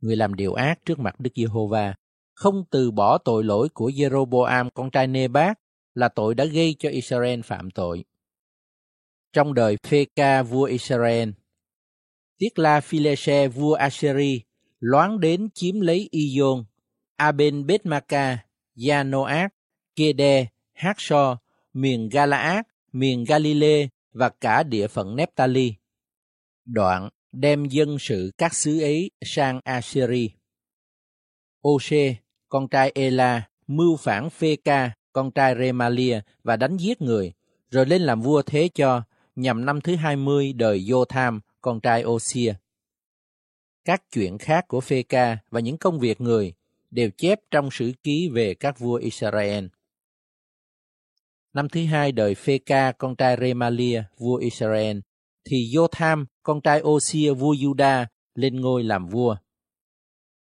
Người 0.00 0.16
làm 0.16 0.34
điều 0.34 0.54
ác 0.54 0.84
trước 0.84 0.98
mặt 0.98 1.20
Đức 1.20 1.30
Giê-hô-va, 1.34 1.94
không 2.34 2.64
từ 2.70 2.90
bỏ 2.90 3.18
tội 3.18 3.44
lỗi 3.44 3.68
của 3.68 3.90
Jeroboam 3.90 4.70
con 4.74 4.90
trai 4.90 5.06
Nebat 5.06 5.58
là 5.94 6.08
tội 6.08 6.34
đã 6.34 6.44
gây 6.44 6.76
cho 6.78 6.88
Israel 6.88 7.40
phạm 7.40 7.70
tội. 7.70 8.04
Trong 9.32 9.54
đời 9.54 9.76
Phê-ca 9.82 10.42
vua 10.42 10.64
Israel, 10.64 11.30
Tiết 12.38 12.58
La 12.58 12.80
Philese 12.80 13.48
vua 13.48 13.74
Assyri 13.74 14.42
loáng 14.80 15.20
đến 15.20 15.48
chiếm 15.54 15.80
lấy 15.80 16.08
Ion, 16.10 16.64
Aben 17.16 17.66
Betmaka, 17.66 18.38
Yanoac, 18.88 19.54
Kede, 19.96 20.46
Haksor, 20.72 21.36
miền 21.72 22.08
Galaad 22.08 22.64
miền 22.92 23.24
galile 23.24 23.88
và 24.12 24.28
cả 24.28 24.62
địa 24.62 24.86
phận 24.86 25.16
Nephtali. 25.16 25.74
Đoạn 26.64 27.08
đem 27.32 27.64
dân 27.64 27.98
sự 27.98 28.32
các 28.38 28.54
xứ 28.54 28.80
ấy 28.80 29.10
sang 29.22 29.60
Assyri. 29.64 30.30
Ose, 31.68 32.16
con 32.48 32.68
trai 32.68 32.92
Ela, 32.94 33.48
mưu 33.66 33.96
phản 33.96 34.30
Phê-ca, 34.30 34.90
con 35.12 35.30
trai 35.30 35.54
Remalia 35.58 36.20
và 36.42 36.56
đánh 36.56 36.76
giết 36.76 37.02
người, 37.02 37.32
rồi 37.70 37.86
lên 37.86 38.02
làm 38.02 38.20
vua 38.20 38.42
thế 38.42 38.68
cho, 38.74 39.02
nhằm 39.36 39.64
năm 39.64 39.80
thứ 39.80 39.96
20 39.96 40.52
đời 40.52 40.80
Jotham, 40.80 41.40
con 41.68 41.80
trai 41.80 42.04
Osia. 42.04 42.54
Các 43.84 44.02
chuyện 44.12 44.38
khác 44.38 44.64
của 44.68 44.80
Phê-ca 44.80 45.38
và 45.50 45.60
những 45.60 45.78
công 45.78 45.98
việc 45.98 46.20
người 46.20 46.54
đều 46.90 47.10
chép 47.16 47.40
trong 47.50 47.68
sử 47.70 47.92
ký 48.02 48.28
về 48.28 48.54
các 48.54 48.78
vua 48.78 48.94
Israel. 48.94 49.66
Năm 51.52 51.68
thứ 51.68 51.84
hai 51.84 52.12
đời 52.12 52.34
Phê-ca, 52.34 52.92
con 52.92 53.16
trai 53.16 53.36
Remalia, 53.40 54.02
vua 54.18 54.36
Israel, 54.36 54.98
thì 55.44 55.56
Jotham, 55.56 56.24
con 56.42 56.60
trai 56.60 56.82
Osia, 56.82 57.32
vua 57.32 57.54
Juda, 57.54 58.06
lên 58.34 58.60
ngôi 58.60 58.84
làm 58.84 59.08
vua. 59.08 59.36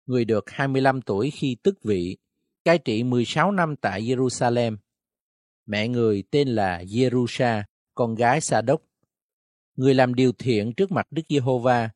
Người 0.05 0.25
được 0.25 0.49
25 0.49 1.01
tuổi 1.01 1.31
khi 1.31 1.57
tức 1.63 1.83
vị, 1.83 2.17
cai 2.63 2.77
trị 2.77 3.03
16 3.03 3.51
năm 3.51 3.75
tại 3.75 4.01
Jerusalem. 4.01 4.77
Mẹ 5.65 5.87
người 5.87 6.23
tên 6.31 6.47
là 6.47 6.83
Jerusha, 6.83 7.63
con 7.95 8.15
gái 8.15 8.41
Sa 8.41 8.61
Đốc. 8.61 8.90
Người 9.81 9.93
làm 9.93 10.13
điều 10.13 10.31
thiện 10.31 10.73
trước 10.73 10.91
mặt 10.91 11.07
Đức 11.11 11.21
Giê-hô-va, 11.29 11.89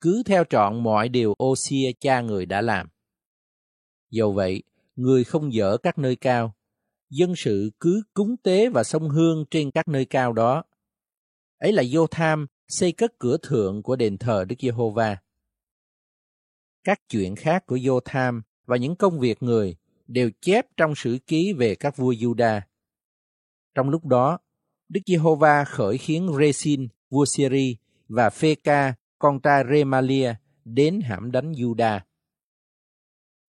cứ 0.00 0.22
theo 0.26 0.44
trọn 0.50 0.82
mọi 0.82 1.08
điều 1.08 1.34
Ô-xia 1.38 1.92
cha 2.00 2.20
người 2.20 2.46
đã 2.46 2.60
làm. 2.60 2.88
Dầu 4.10 4.32
vậy, 4.32 4.62
người 4.96 5.24
không 5.24 5.52
dở 5.52 5.76
các 5.82 5.98
nơi 5.98 6.16
cao, 6.16 6.54
dân 7.10 7.36
sự 7.36 7.70
cứ 7.80 8.02
cúng 8.14 8.36
tế 8.42 8.68
và 8.68 8.84
sông 8.84 9.08
hương 9.08 9.44
trên 9.50 9.70
các 9.70 9.88
nơi 9.88 10.04
cao 10.04 10.32
đó. 10.32 10.64
Ấy 11.58 11.72
là 11.72 11.82
vô 11.90 12.06
tham 12.06 12.46
xây 12.68 12.92
cất 12.92 13.18
cửa 13.18 13.36
thượng 13.42 13.82
của 13.82 13.96
đền 13.96 14.18
thờ 14.18 14.44
Đức 14.48 14.56
Giê-hô-va. 14.58 15.16
Các 16.84 17.00
chuyện 17.08 17.36
khác 17.36 17.66
của 17.66 17.78
vô 17.82 18.00
tham 18.04 18.42
và 18.64 18.76
những 18.76 18.96
công 18.96 19.18
việc 19.18 19.42
người 19.42 19.76
đều 20.06 20.30
chép 20.40 20.66
trong 20.76 20.94
sử 20.96 21.18
ký 21.26 21.52
về 21.52 21.74
các 21.74 21.96
vua 21.96 22.12
Juda. 22.12 22.60
Trong 23.74 23.90
lúc 23.90 24.04
đó, 24.04 24.38
Đức 24.88 25.00
Giê-hô-va 25.06 25.64
khởi 25.64 25.98
khiến 25.98 26.30
Resin, 26.40 26.88
vua 27.12 27.24
Syri 27.24 27.76
và 28.08 28.30
Phê-ca, 28.30 28.94
con 29.18 29.40
trai 29.40 29.64
Remalia 29.70 30.34
đến 30.64 31.00
hãm 31.00 31.32
đánh 31.32 31.52
Juda. 31.52 32.00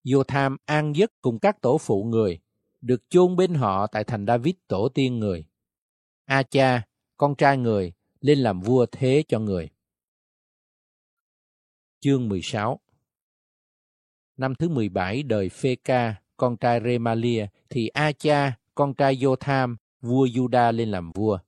Jotham 0.04 0.56
an 0.64 0.96
giấc 0.96 1.12
cùng 1.20 1.38
các 1.38 1.60
tổ 1.60 1.78
phụ 1.78 2.04
người, 2.04 2.40
được 2.80 3.02
chôn 3.10 3.36
bên 3.36 3.54
họ 3.54 3.86
tại 3.86 4.04
thành 4.04 4.26
David 4.26 4.54
tổ 4.68 4.88
tiên 4.88 5.18
người. 5.18 5.46
A 6.24 6.42
cha, 6.42 6.82
con 7.16 7.34
trai 7.34 7.56
người, 7.56 7.92
lên 8.20 8.38
làm 8.38 8.60
vua 8.60 8.86
thế 8.92 9.24
cho 9.28 9.38
người. 9.38 9.70
Chương 12.00 12.28
16 12.28 12.80
Năm 14.36 14.54
thứ 14.54 14.68
17 14.68 15.22
đời 15.22 15.48
Phê-ca, 15.48 16.14
con 16.36 16.56
trai 16.56 16.80
Remalia, 16.84 17.46
thì 17.70 17.88
A 17.88 18.12
cha, 18.12 18.58
con 18.74 18.94
trai 18.94 19.16
Jotham, 19.16 19.76
vua 20.00 20.26
Juda 20.26 20.72
lên 20.72 20.90
làm 20.90 21.12
vua. 21.12 21.38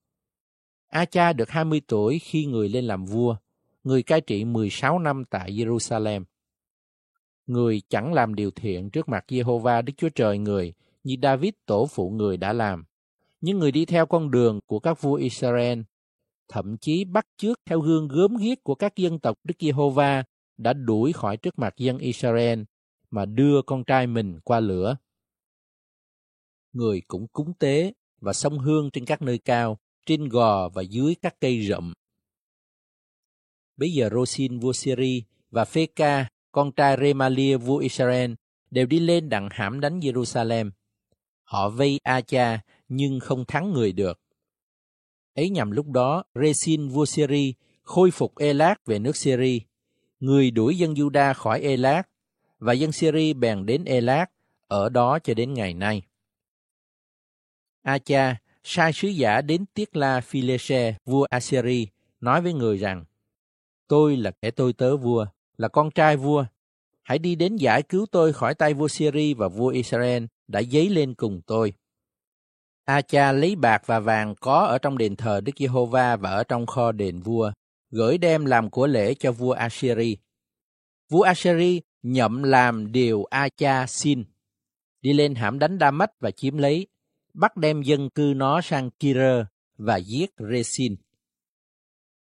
A 0.96 1.04
cha 1.04 1.32
được 1.32 1.50
20 1.50 1.80
tuổi 1.88 2.18
khi 2.18 2.46
người 2.46 2.68
lên 2.68 2.84
làm 2.84 3.04
vua, 3.04 3.36
người 3.84 4.02
cai 4.02 4.20
trị 4.20 4.44
16 4.44 4.98
năm 4.98 5.24
tại 5.30 5.52
Jerusalem. 5.52 6.24
Người 7.46 7.82
chẳng 7.88 8.12
làm 8.12 8.34
điều 8.34 8.50
thiện 8.50 8.90
trước 8.90 9.08
mặt 9.08 9.24
Jehovah 9.28 9.84
Đức 9.84 9.92
Chúa 9.96 10.08
Trời 10.08 10.38
người 10.38 10.74
như 11.04 11.16
David 11.22 11.50
tổ 11.66 11.86
phụ 11.86 12.10
người 12.10 12.36
đã 12.36 12.52
làm. 12.52 12.84
những 13.40 13.58
người 13.58 13.72
đi 13.72 13.84
theo 13.84 14.06
con 14.06 14.30
đường 14.30 14.60
của 14.66 14.78
các 14.78 15.02
vua 15.02 15.14
Israel, 15.14 15.80
thậm 16.48 16.76
chí 16.76 17.04
bắt 17.04 17.26
chước 17.36 17.60
theo 17.66 17.80
gương 17.80 18.08
gớm 18.08 18.36
ghiếc 18.36 18.64
của 18.64 18.74
các 18.74 18.96
dân 18.96 19.18
tộc 19.18 19.38
Đức 19.44 19.54
Giê-hô-va 19.58 20.24
đã 20.56 20.72
đuổi 20.72 21.12
khỏi 21.12 21.36
trước 21.36 21.58
mặt 21.58 21.74
dân 21.76 21.98
Israel 21.98 22.62
mà 23.10 23.24
đưa 23.24 23.62
con 23.62 23.84
trai 23.84 24.06
mình 24.06 24.40
qua 24.44 24.60
lửa. 24.60 24.96
Người 26.72 27.02
cũng 27.08 27.28
cúng 27.28 27.52
tế 27.58 27.92
và 28.20 28.32
sông 28.32 28.58
hương 28.58 28.90
trên 28.90 29.04
các 29.04 29.22
nơi 29.22 29.38
cao, 29.38 29.78
trên 30.06 30.28
gò 30.28 30.68
và 30.68 30.82
dưới 30.82 31.14
các 31.22 31.40
cây 31.40 31.66
rậm. 31.66 31.92
Bây 33.76 33.90
giờ 33.90 34.08
Rosin 34.12 34.58
vua 34.58 34.72
Syri 34.72 35.24
và 35.50 35.64
Phê-ca, 35.64 36.28
con 36.52 36.72
trai 36.72 36.96
Remalia 37.00 37.56
vua 37.56 37.78
Israel, 37.78 38.32
đều 38.70 38.86
đi 38.86 38.98
lên 38.98 39.28
đặng 39.28 39.48
hãm 39.50 39.80
đánh 39.80 40.00
Jerusalem. 40.00 40.70
Họ 41.44 41.68
vây 41.68 42.00
Acha 42.02 42.60
nhưng 42.88 43.20
không 43.20 43.44
thắng 43.44 43.72
người 43.72 43.92
được. 43.92 44.20
Ấy 45.34 45.50
nhằm 45.50 45.70
lúc 45.70 45.86
đó, 45.86 46.24
Resin 46.34 46.88
vua 46.88 47.04
Syri 47.04 47.54
khôi 47.82 48.10
phục 48.10 48.38
Elat 48.38 48.86
về 48.86 48.98
nước 48.98 49.16
Syri. 49.16 49.60
Người 50.20 50.50
đuổi 50.50 50.78
dân 50.78 50.94
Juda 50.94 51.34
khỏi 51.34 51.60
Elat 51.60 52.08
và 52.58 52.72
dân 52.72 52.92
Syri 52.92 53.34
bèn 53.34 53.66
đến 53.66 53.84
Elat, 53.84 54.30
ở 54.66 54.88
đó 54.88 55.18
cho 55.18 55.34
đến 55.34 55.54
ngày 55.54 55.74
nay. 55.74 56.02
Acha 57.82 58.36
sai 58.66 58.92
sứ 58.92 59.08
giả 59.08 59.40
đến 59.40 59.64
Tiết 59.74 59.96
La 59.96 60.20
Philese, 60.20 60.94
vua 61.04 61.26
Assyri, 61.30 61.88
nói 62.20 62.40
với 62.40 62.52
người 62.52 62.76
rằng, 62.76 63.04
Tôi 63.88 64.16
là 64.16 64.30
kẻ 64.30 64.50
tôi 64.50 64.72
tớ 64.72 64.96
vua, 64.96 65.26
là 65.56 65.68
con 65.68 65.90
trai 65.90 66.16
vua. 66.16 66.44
Hãy 67.02 67.18
đi 67.18 67.34
đến 67.34 67.56
giải 67.56 67.82
cứu 67.82 68.06
tôi 68.12 68.32
khỏi 68.32 68.54
tay 68.54 68.74
vua 68.74 68.88
Syri 68.88 69.34
và 69.34 69.48
vua 69.48 69.68
Israel 69.68 70.24
đã 70.48 70.62
dấy 70.62 70.88
lên 70.88 71.14
cùng 71.14 71.40
tôi. 71.46 71.72
A-cha 72.84 73.32
lấy 73.32 73.56
bạc 73.56 73.82
và 73.86 74.00
vàng 74.00 74.34
có 74.40 74.58
ở 74.58 74.78
trong 74.78 74.98
đền 74.98 75.16
thờ 75.16 75.40
Đức 75.40 75.52
Giê-hô-va 75.58 76.16
và 76.16 76.30
ở 76.30 76.44
trong 76.44 76.66
kho 76.66 76.92
đền 76.92 77.20
vua, 77.20 77.52
gửi 77.90 78.18
đem 78.18 78.44
làm 78.44 78.70
của 78.70 78.86
lễ 78.86 79.14
cho 79.14 79.32
vua 79.32 79.52
Assyri. 79.52 80.16
Vua 81.08 81.22
Assyri 81.22 81.80
nhậm 82.02 82.42
làm 82.42 82.92
điều 82.92 83.24
A-cha 83.24 83.86
xin, 83.86 84.24
đi 85.02 85.12
lên 85.12 85.34
hãm 85.34 85.58
đánh 85.58 85.78
Đa-mách 85.78 86.20
và 86.20 86.30
chiếm 86.30 86.58
lấy, 86.58 86.86
bắt 87.36 87.56
đem 87.56 87.82
dân 87.82 88.10
cư 88.10 88.32
nó 88.36 88.60
sang 88.60 88.90
Kir 88.90 89.18
và 89.78 89.96
giết 89.96 90.30
Resin. 90.50 90.96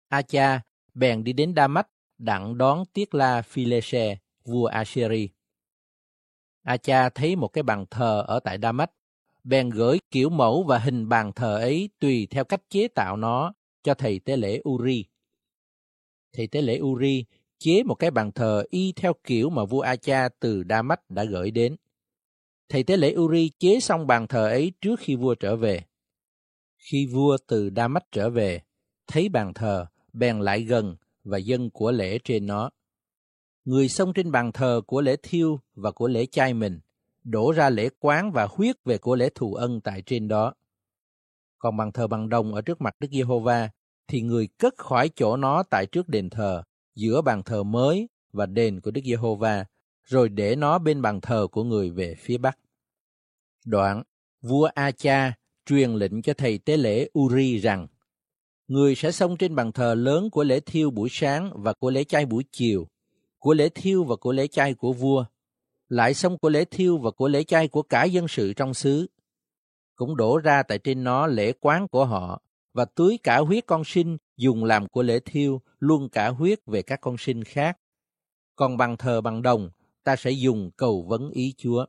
Acha 0.09 0.61
bèn 0.95 1.24
đi 1.24 1.32
đến 1.32 1.55
Đa-mách 1.55 1.89
đặng 2.19 2.59
đón 2.59 2.85
Tiết 2.93 3.15
La 3.15 3.43
Philese, 3.43 4.19
vua 4.45 4.66
Assyri. 4.66 5.28
Acha 6.62 7.09
thấy 7.09 7.37
một 7.37 7.49
cái 7.49 7.62
bàn 7.62 7.85
thờ 7.91 8.24
ở 8.27 8.41
tại 8.41 8.59
Đa-mách, 8.59 8.91
bèn 9.45 9.70
gửi 9.70 9.99
kiểu 10.11 10.31
mẫu 10.31 10.62
và 10.62 10.78
hình 10.78 11.09
bàn 11.09 11.32
thờ 11.32 11.57
ấy 11.57 11.89
tùy 11.99 12.27
theo 12.31 12.45
cách 12.45 12.62
chế 12.69 12.89
tạo 12.89 13.16
nó 13.16 13.53
cho 13.82 13.95
thầy 13.95 14.19
tế 14.19 14.37
lễ 14.37 14.61
Uri. 14.69 15.05
Thầy 16.32 16.47
tế 16.47 16.62
lễ 16.62 16.81
Uri 16.81 17.24
chế 17.59 17.82
một 17.82 17.95
cái 17.95 18.11
bàn 18.11 18.32
thờ 18.32 18.65
y 18.70 18.93
theo 18.93 19.12
kiểu 19.24 19.51
mà 19.51 19.65
vua 19.65 19.81
Acha 19.81 20.28
từ 20.28 20.62
Đa-mách 20.62 21.11
đã 21.11 21.24
gửi 21.24 21.51
đến. 21.51 21.77
Thầy 22.71 22.83
tế 22.83 22.97
lễ 22.97 23.15
Uri 23.17 23.51
chế 23.59 23.81
xong 23.81 24.07
bàn 24.07 24.27
thờ 24.27 24.49
ấy 24.49 24.73
trước 24.81 25.01
khi 25.01 25.17
vua 25.17 25.35
trở 25.35 25.57
về. 25.57 25.83
Khi 26.79 27.07
vua 27.07 27.37
từ 27.47 27.71
Đa-mách 27.71 28.05
trở 28.13 28.31
về, 28.31 28.61
thấy 29.07 29.29
bàn 29.29 29.55
thờ, 29.55 29.87
bèn 30.13 30.41
lại 30.41 30.63
gần 30.63 30.97
và 31.25 31.39
dân 31.39 31.71
của 31.71 31.93
lễ 31.93 32.19
trên 32.25 32.47
nó. 32.47 32.71
Người 33.65 33.89
xông 33.89 34.13
trên 34.13 34.31
bàn 34.31 34.53
thờ 34.53 34.81
của 34.87 35.01
lễ 35.01 35.17
thiêu 35.23 35.61
và 35.75 35.91
của 35.91 36.09
lễ 36.09 36.27
chay 36.27 36.55
mình, 36.55 36.81
đổ 37.25 37.53
ra 37.53 37.71
lễ 37.71 37.89
quán 37.99 38.33
và 38.33 38.49
huyết 38.51 38.77
về 38.85 38.99
của 38.99 39.17
lễ 39.17 39.31
thù 39.35 39.55
ân 39.55 39.81
tại 39.81 40.03
trên 40.07 40.29
đó. 40.29 40.55
Còn 41.59 41.77
bàn 41.77 41.93
thờ 41.93 42.07
bằng 42.07 42.29
đồng 42.29 42.55
ở 42.55 42.63
trước 42.63 42.81
mặt 42.81 42.97
Đức 43.01 43.09
Giê-hô-va, 43.11 43.71
thì 44.09 44.21
người 44.21 44.49
cất 44.59 44.75
khỏi 44.77 45.11
chỗ 45.17 45.37
nó 45.37 45.63
tại 45.63 45.87
trước 45.87 46.09
đền 46.09 46.31
thờ, 46.31 46.63
giữa 46.95 47.23
bàn 47.23 47.43
thờ 47.43 47.63
mới 47.63 48.09
và 48.33 48.47
đền 48.47 48.81
của 48.81 48.91
Đức 48.91 49.01
Giê-hô-va, 49.05 49.65
rồi 50.11 50.28
để 50.28 50.57
nó 50.57 50.78
bên 50.78 51.03
bàn 51.03 51.20
thờ 51.20 51.47
của 51.53 51.65
người 51.65 51.91
về 51.91 52.15
phía 52.15 52.39
bắc. 52.39 52.59
Đoạn, 53.65 54.03
vua 54.43 54.69
A-cha 54.74 55.32
truyền 55.66 55.91
lệnh 55.91 56.23
cho 56.23 56.35
thầy 56.35 56.59
tế 56.59 56.77
lễ 56.77 57.11
Uri 57.19 57.59
rằng, 57.59 57.87
người 58.69 58.95
sẽ 58.95 59.12
xông 59.12 59.37
trên 59.37 59.55
bàn 59.55 59.73
thờ 59.73 59.95
lớn 59.95 60.31
của 60.31 60.45
lễ 60.45 60.61
thiêu 60.61 60.91
buổi 60.91 61.09
sáng 61.12 61.53
và 61.55 61.73
của 61.73 61.91
lễ 61.91 62.05
chay 62.05 62.27
buổi 62.27 62.45
chiều, 62.53 62.89
của 63.39 63.55
lễ 63.55 63.69
thiêu 63.69 64.05
và 64.05 64.16
của 64.16 64.32
lễ 64.32 64.47
chay 64.47 64.74
của 64.74 64.93
vua, 64.93 65.24
lại 65.89 66.15
xông 66.15 66.39
của 66.39 66.49
lễ 66.49 66.65
thiêu 66.65 66.99
và 66.99 67.11
của 67.11 67.28
lễ 67.28 67.45
chay 67.45 67.69
của 67.69 67.82
cả 67.82 68.05
dân 68.05 68.28
sự 68.28 68.53
trong 68.53 68.74
xứ. 68.74 69.07
Cũng 69.95 70.16
đổ 70.16 70.39
ra 70.39 70.62
tại 70.62 70.78
trên 70.78 71.05
nó 71.05 71.27
lễ 71.27 71.53
quán 71.53 71.89
của 71.89 72.05
họ, 72.05 72.43
và 72.74 72.85
tưới 72.85 73.19
cả 73.23 73.39
huyết 73.39 73.66
con 73.66 73.82
sinh 73.85 74.16
dùng 74.37 74.65
làm 74.65 74.89
của 74.89 75.03
lễ 75.03 75.20
thiêu, 75.24 75.61
luôn 75.78 76.09
cả 76.09 76.28
huyết 76.28 76.59
về 76.66 76.82
các 76.82 77.01
con 77.01 77.16
sinh 77.19 77.45
khác. 77.45 77.78
Còn 78.57 78.77
bằng 78.77 78.97
thờ 78.97 79.20
bằng 79.20 79.43
đồng, 79.43 79.70
ta 80.05 80.17
sẽ 80.17 80.31
dùng 80.31 80.71
cầu 80.77 81.07
vấn 81.09 81.31
ý 81.31 81.55
Chúa. 81.59 81.87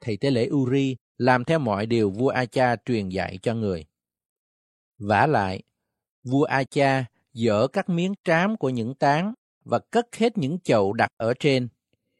Thầy 0.00 0.16
tế 0.16 0.30
lễ 0.30 0.48
Uri 0.52 0.96
làm 1.18 1.44
theo 1.44 1.58
mọi 1.58 1.86
điều 1.86 2.10
vua 2.10 2.28
A-cha 2.28 2.76
truyền 2.84 3.08
dạy 3.08 3.38
cho 3.42 3.54
người. 3.54 3.86
vả 4.98 5.26
lại, 5.26 5.62
vua 6.24 6.44
A-cha 6.44 7.04
dỡ 7.32 7.66
các 7.66 7.88
miếng 7.88 8.14
trám 8.24 8.56
của 8.56 8.68
những 8.68 8.94
tán 8.94 9.34
và 9.64 9.78
cất 9.78 10.16
hết 10.16 10.38
những 10.38 10.58
chậu 10.60 10.92
đặt 10.92 11.10
ở 11.16 11.34
trên, 11.40 11.68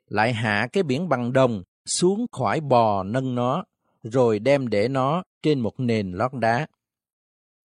lại 0.07 0.33
hạ 0.33 0.69
cái 0.73 0.83
biển 0.83 1.09
bằng 1.09 1.33
đồng 1.33 1.63
xuống 1.87 2.27
khỏi 2.33 2.61
bò 2.61 3.03
nâng 3.03 3.35
nó, 3.35 3.65
rồi 4.03 4.39
đem 4.39 4.69
để 4.69 4.89
nó 4.89 5.23
trên 5.43 5.61
một 5.61 5.81
nền 5.81 6.13
lót 6.13 6.33
đá. 6.35 6.67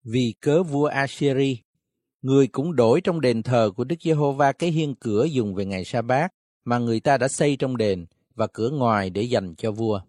Vì 0.03 0.33
cớ 0.41 0.63
vua 0.63 0.85
Assyri, 0.85 1.61
người 2.21 2.47
cũng 2.47 2.75
đổi 2.75 3.01
trong 3.01 3.21
đền 3.21 3.43
thờ 3.43 3.71
của 3.75 3.83
Đức 3.83 3.95
Giê-hô-va 4.01 4.51
cái 4.51 4.71
hiên 4.71 4.95
cửa 4.95 5.25
dùng 5.25 5.55
về 5.55 5.65
ngày 5.65 5.85
sa 5.85 6.01
bát 6.01 6.31
mà 6.65 6.79
người 6.79 6.99
ta 6.99 7.17
đã 7.17 7.27
xây 7.27 7.55
trong 7.55 7.77
đền 7.77 8.05
và 8.35 8.47
cửa 8.47 8.69
ngoài 8.69 9.09
để 9.09 9.21
dành 9.21 9.55
cho 9.55 9.71
vua. 9.71 10.01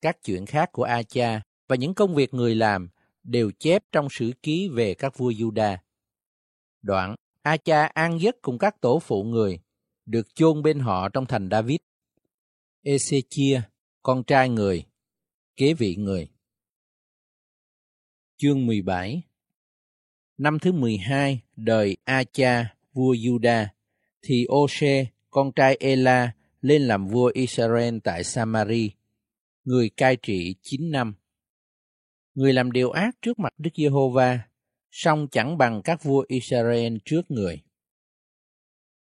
các 0.00 0.16
chuyện 0.24 0.46
khác 0.46 0.72
của 0.72 0.82
A-cha 0.82 1.42
và 1.68 1.76
những 1.76 1.94
công 1.94 2.14
việc 2.14 2.34
người 2.34 2.54
làm 2.54 2.88
đều 3.22 3.50
chép 3.58 3.84
trong 3.92 4.08
sử 4.10 4.32
ký 4.42 4.68
về 4.68 4.94
các 4.94 5.18
vua 5.18 5.30
Juda. 5.30 5.76
Đoạn, 6.82 7.14
A-cha 7.42 7.86
an 7.86 8.20
giấc 8.20 8.36
cùng 8.42 8.58
các 8.58 8.80
tổ 8.80 8.98
phụ 8.98 9.24
người, 9.24 9.60
được 10.06 10.34
chôn 10.34 10.62
bên 10.62 10.78
họ 10.78 11.08
trong 11.08 11.26
thành 11.26 11.48
David. 11.50 11.78
Ezechia, 12.82 13.60
con 14.02 14.24
trai 14.24 14.48
người, 14.48 14.84
kế 15.56 15.74
vị 15.74 15.96
người. 15.96 16.28
Chương 18.36 18.66
17 18.66 19.22
Năm 20.38 20.58
thứ 20.58 20.72
12 20.72 21.40
đời 21.56 21.96
A-cha, 22.04 22.74
vua 22.92 23.14
Juda, 23.14 23.66
thì 24.22 24.44
Ô-xê, 24.44 25.06
con 25.32 25.52
trai 25.52 25.76
Ela, 25.80 26.32
lên 26.60 26.82
làm 26.82 27.08
vua 27.08 27.30
Israel 27.34 27.98
tại 28.04 28.24
Samari, 28.24 28.90
người 29.64 29.90
cai 29.96 30.16
trị 30.16 30.54
9 30.62 30.90
năm. 30.90 31.14
Người 32.34 32.52
làm 32.52 32.72
điều 32.72 32.90
ác 32.90 33.16
trước 33.22 33.38
mặt 33.38 33.52
Đức 33.58 33.70
Giê-hô-va, 33.76 34.40
song 34.90 35.28
chẳng 35.30 35.58
bằng 35.58 35.82
các 35.84 36.02
vua 36.02 36.24
Israel 36.28 36.96
trước 37.04 37.30
người. 37.30 37.62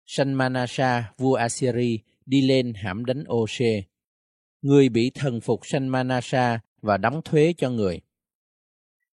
Sanh 0.07 0.39
Manasa, 0.39 1.13
vua 1.19 1.35
Assyri, 1.35 1.99
đi 2.27 2.41
lên 2.41 2.73
hãm 2.75 3.05
đánh 3.05 3.25
Ô-xê. 3.27 3.83
Người 4.63 4.89
bị 4.89 5.11
thần 5.15 5.41
phục 5.41 5.67
Sanh 5.67 5.89
Manasa 5.89 6.61
và 6.83 6.97
đóng 6.97 7.21
thuế 7.25 7.55
cho 7.57 7.71
người. 7.71 8.01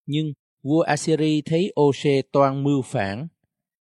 Nhưng 0.06 0.32
vua 0.62 0.80
Assyri 0.80 1.42
thấy 1.42 1.72
Ô-xê 1.74 2.22
toan 2.32 2.64
mưu 2.64 2.82
phản, 2.82 3.28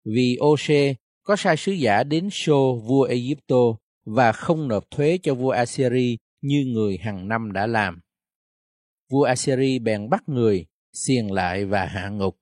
vì 0.05 0.37
Ô-xê 0.37 0.95
có 1.27 1.37
sai 1.37 1.57
sứ 1.57 1.73
giả 1.73 2.03
đến 2.03 2.29
Sô 2.31 2.77
vua 2.77 3.03
Egypto 3.03 3.57
và 4.05 4.33
không 4.33 4.69
nộp 4.69 4.91
thuế 4.91 5.19
cho 5.23 5.35
vua 5.35 5.51
Assyri 5.51 6.19
như 6.41 6.65
người 6.67 6.99
hàng 6.99 7.29
năm 7.29 7.53
đã 7.53 7.67
làm. 7.67 8.01
Vua 9.11 9.23
Assyri 9.23 9.79
bèn 9.79 10.09
bắt 10.11 10.29
người, 10.29 10.67
xiềng 10.93 11.33
lại 11.33 11.65
và 11.65 11.85
hạ 11.85 12.09
ngục. 12.09 12.39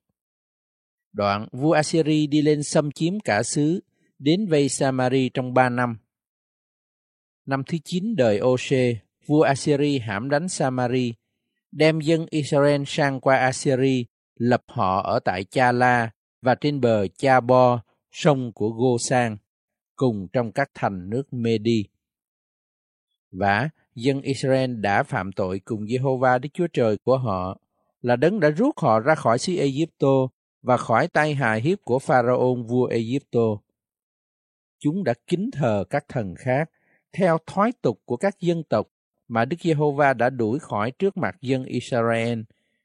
Đoạn 1.12 1.48
vua 1.52 1.72
Assyri 1.72 2.26
đi 2.26 2.42
lên 2.42 2.62
xâm 2.62 2.92
chiếm 2.92 3.20
cả 3.20 3.42
xứ, 3.42 3.80
đến 4.18 4.46
vây 4.46 4.68
Samari 4.68 5.28
trong 5.34 5.54
ba 5.54 5.68
năm. 5.68 5.98
Năm 7.46 7.62
thứ 7.66 7.78
chín 7.84 8.16
đời 8.16 8.40
Ose, 8.40 8.96
vua 9.26 9.42
Assyri 9.42 9.98
hãm 9.98 10.30
đánh 10.30 10.48
Samari, 10.48 11.14
đem 11.72 12.00
dân 12.00 12.26
Israel 12.30 12.82
sang 12.86 13.20
qua 13.20 13.36
Assyri, 13.36 14.06
lập 14.34 14.62
họ 14.68 15.02
ở 15.02 15.18
tại 15.18 15.44
Cha 15.44 15.72
La 15.72 16.10
và 16.42 16.54
trên 16.54 16.80
bờ 16.80 17.06
Cha 17.18 17.40
Bo, 17.40 17.82
sông 18.14 18.52
của 18.52 18.70
Gosan, 18.70 19.36
cùng 19.96 20.28
trong 20.32 20.52
các 20.52 20.70
thành 20.74 21.10
nước 21.10 21.32
Medi. 21.32 21.84
Và 23.30 23.68
dân 23.94 24.20
Israel 24.20 24.74
đã 24.74 25.02
phạm 25.02 25.32
tội 25.32 25.60
cùng 25.64 25.84
Jehovah 25.84 26.40
Đức 26.40 26.48
Chúa 26.52 26.66
Trời 26.72 26.96
của 26.96 27.18
họ, 27.18 27.60
là 28.02 28.16
đấng 28.16 28.40
đã 28.40 28.50
rút 28.50 28.78
họ 28.78 29.00
ra 29.00 29.14
khỏi 29.14 29.38
xứ 29.38 29.56
Egypto 29.56 30.28
và 30.62 30.76
khỏi 30.76 31.08
tay 31.08 31.34
hài 31.34 31.60
hiếp 31.60 31.78
của 31.84 31.98
Pharaoh 31.98 32.58
vua 32.68 32.86
Egypto. 32.86 33.58
Chúng 34.78 35.04
đã 35.04 35.14
kính 35.26 35.50
thờ 35.52 35.84
các 35.90 36.04
thần 36.08 36.34
khác 36.38 36.70
theo 37.12 37.38
thói 37.46 37.72
tục 37.82 38.02
của 38.04 38.16
các 38.16 38.40
dân 38.40 38.62
tộc 38.62 38.88
mà 39.28 39.44
Đức 39.44 39.56
Giê-hô-va 39.60 40.14
đã 40.14 40.30
đuổi 40.30 40.58
khỏi 40.58 40.90
trước 40.90 41.16
mặt 41.16 41.36
dân 41.40 41.64
Israel 41.64 42.40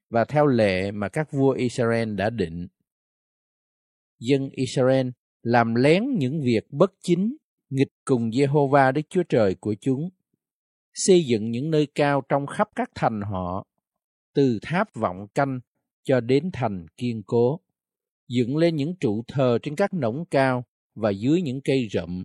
và 0.10 0.26
theo 0.26 0.48
lệ 0.48 0.92
mà 0.92 1.10
các 1.10 1.32
vua 1.32 1.52
Israel 1.52 2.16
đã 2.16 2.30
định. 2.30 2.68
Dân 4.20 4.50
Israel 4.52 5.10
làm 5.44 5.76
lén 5.76 6.04
những 6.18 6.42
việc 6.42 6.72
bất 6.72 6.94
chính, 7.02 7.38
nghịch 7.70 7.92
cùng 8.06 8.32
Giê-hô-va 8.32 8.92
Đức 8.92 9.02
Chúa 9.10 9.24
Trời 9.24 9.56
của 9.56 9.76
chúng, 9.82 10.10
xây 10.94 11.26
dựng 11.26 11.52
những 11.52 11.72
nơi 11.72 11.88
cao 11.96 12.22
trong 12.30 12.48
khắp 12.48 12.70
các 12.76 12.90
thành 12.96 13.22
họ, 13.22 13.68
từ 14.34 14.60
tháp 14.62 14.88
vọng 14.96 15.28
canh 15.36 15.60
cho 16.04 16.20
đến 16.20 16.50
thành 16.54 16.86
kiên 16.98 17.24
cố, 17.26 17.60
dựng 18.28 18.58
lên 18.58 18.76
những 18.76 18.96
trụ 19.00 19.24
thờ 19.28 19.58
trên 19.64 19.76
các 19.76 19.94
nỗng 19.94 20.26
cao 20.32 20.64
và 20.96 21.10
dưới 21.10 21.42
những 21.42 21.62
cây 21.64 21.88
rậm. 21.92 22.24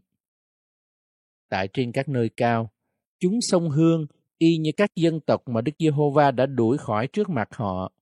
Tại 1.49 1.69
trên 1.73 1.93
các 1.93 2.09
nơi 2.09 2.31
cao, 2.36 2.70
chúng 3.20 3.41
sông 3.41 3.70
hương 3.70 4.07
y 4.39 4.57
như 4.57 4.70
các 4.77 4.91
dân 4.97 5.20
tộc 5.20 5.43
mà 5.49 5.61
Đức 5.61 5.73
Giê-hô-va 5.78 6.31
đã 6.31 6.47
đuổi 6.47 6.78
khỏi 6.78 7.07
trước 7.07 7.31
mặt 7.31 7.49
họ, 7.51 7.93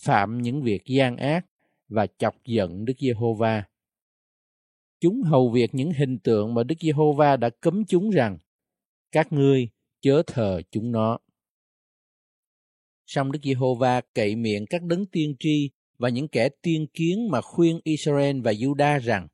phạm 0.00 0.42
những 0.42 0.62
việc 0.62 0.82
gian 0.86 1.16
ác 1.16 1.46
và 1.88 2.06
chọc 2.18 2.34
giận 2.44 2.84
Đức 2.84 2.94
Giê-hô-va. 2.98 3.64
Chúng 5.02 5.22
hầu 5.22 5.50
việc 5.50 5.74
những 5.74 5.92
hình 5.92 6.18
tượng 6.18 6.54
mà 6.54 6.62
Đức 6.62 6.74
Giê-hô-va 6.80 7.36
đã 7.36 7.50
cấm 7.60 7.84
chúng 7.84 8.10
rằng 8.10 8.38
các 9.12 9.32
ngươi 9.32 9.68
chớ 10.00 10.22
thờ 10.26 10.62
chúng 10.70 10.92
nó. 10.92 11.18
Song 13.06 13.32
Đức 13.32 13.38
Giê-hô-va 13.42 14.00
cậy 14.14 14.36
miệng 14.36 14.66
các 14.70 14.82
đấng 14.82 15.06
tiên 15.06 15.34
tri 15.38 15.70
và 15.98 16.08
những 16.08 16.28
kẻ 16.28 16.48
tiên 16.62 16.86
kiến 16.94 17.28
mà 17.30 17.40
khuyên 17.40 17.80
Israel 17.84 18.40
và 18.40 18.52
Juda 18.52 19.00
rằng 19.00 19.28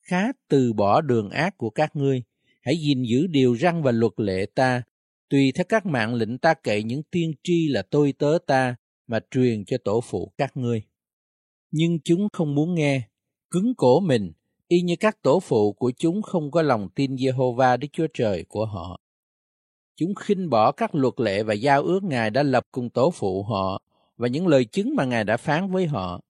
khá 0.00 0.32
từ 0.48 0.72
bỏ 0.72 1.00
đường 1.00 1.30
ác 1.30 1.58
của 1.58 1.70
các 1.70 1.96
ngươi, 1.96 2.22
hãy 2.62 2.76
gìn 2.76 3.02
giữ 3.02 3.26
điều 3.26 3.56
răn 3.56 3.82
và 3.82 3.92
luật 3.92 4.12
lệ 4.16 4.46
ta, 4.54 4.82
tùy 5.28 5.52
theo 5.54 5.64
các 5.68 5.86
mạng 5.86 6.14
lệnh 6.14 6.38
ta 6.38 6.54
cậy 6.54 6.82
những 6.82 7.02
tiên 7.10 7.32
tri 7.42 7.68
là 7.68 7.82
tôi 7.82 8.12
tớ 8.18 8.38
ta 8.46 8.76
mà 9.06 9.20
truyền 9.30 9.64
cho 9.64 9.76
tổ 9.84 10.00
phụ 10.00 10.32
các 10.38 10.56
ngươi. 10.56 10.82
Nhưng 11.70 11.98
chúng 12.04 12.28
không 12.32 12.54
muốn 12.54 12.74
nghe, 12.74 13.02
cứng 13.50 13.74
cổ 13.76 14.00
mình, 14.00 14.32
y 14.68 14.82
như 14.82 14.96
các 15.00 15.22
tổ 15.22 15.40
phụ 15.40 15.72
của 15.72 15.92
chúng 15.96 16.22
không 16.22 16.50
có 16.50 16.62
lòng 16.62 16.88
tin 16.94 17.14
Jehovah 17.14 17.78
Đức 17.78 17.88
Chúa 17.92 18.06
Trời 18.14 18.44
của 18.48 18.66
họ. 18.66 19.00
Chúng 19.96 20.14
khinh 20.14 20.50
bỏ 20.50 20.72
các 20.72 20.94
luật 20.94 21.14
lệ 21.16 21.42
và 21.42 21.54
giao 21.54 21.82
ước 21.82 22.02
Ngài 22.02 22.30
đã 22.30 22.42
lập 22.42 22.66
cùng 22.72 22.90
tổ 22.90 23.10
phụ 23.10 23.42
họ 23.42 23.82
và 24.16 24.28
những 24.28 24.46
lời 24.46 24.64
chứng 24.64 24.96
mà 24.96 25.04
Ngài 25.04 25.24
đã 25.24 25.36
phán 25.36 25.70
với 25.70 25.86
họ. 25.86 26.20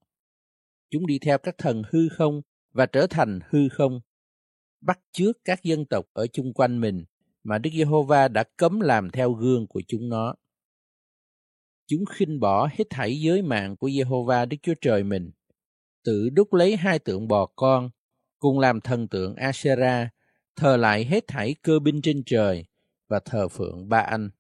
Chúng 0.91 1.07
đi 1.07 1.19
theo 1.19 1.39
các 1.39 1.55
thần 1.59 1.83
hư 1.91 2.09
không 2.09 2.43
và 2.73 2.87
trở 2.87 3.07
thành 3.07 3.41
hư 3.49 3.69
không, 3.69 4.01
bắt 4.81 5.01
chước 5.13 5.37
các 5.45 5.63
dân 5.63 5.85
tộc 5.85 6.05
ở 6.13 6.27
chung 6.27 6.53
quanh 6.53 6.81
mình 6.81 7.05
mà 7.45 7.59
Đức 7.59 7.71
Giê-hô-va 7.75 8.29
đã 8.29 8.45
cấm 8.57 8.81
làm 8.81 9.11
theo 9.11 9.33
gương 9.33 9.67
của 9.67 9.83
chúng 9.89 10.09
nó. 10.09 10.35
Chúng 11.87 12.05
khinh 12.07 12.41
bỏ 12.41 12.69
hết 12.73 12.85
thảy 12.91 13.21
giới 13.21 13.43
mạng 13.43 13.77
của 13.77 13.91
Giê-hô-va 13.91 14.45
Đức 14.45 14.57
Chúa 14.63 14.75
Trời 14.81 15.05
mình, 15.05 15.31
tự 16.05 16.29
đúc 16.31 16.55
lấy 16.55 16.77
hai 16.77 16.99
tượng 16.99 17.29
bò 17.29 17.47
con, 17.47 17.91
cùng 18.39 18.59
làm 18.59 18.81
thần 18.81 19.09
tượng 19.09 19.35
Asherah, 19.35 20.09
thờ 20.57 20.77
lại 20.77 21.05
hết 21.05 21.25
thảy 21.29 21.55
cơ 21.63 21.79
binh 21.79 22.01
trên 22.03 22.23
trời 22.27 22.67
và 23.09 23.21
thờ 23.25 23.49
phượng 23.49 23.89
ba 23.89 23.99
anh. 23.99 24.31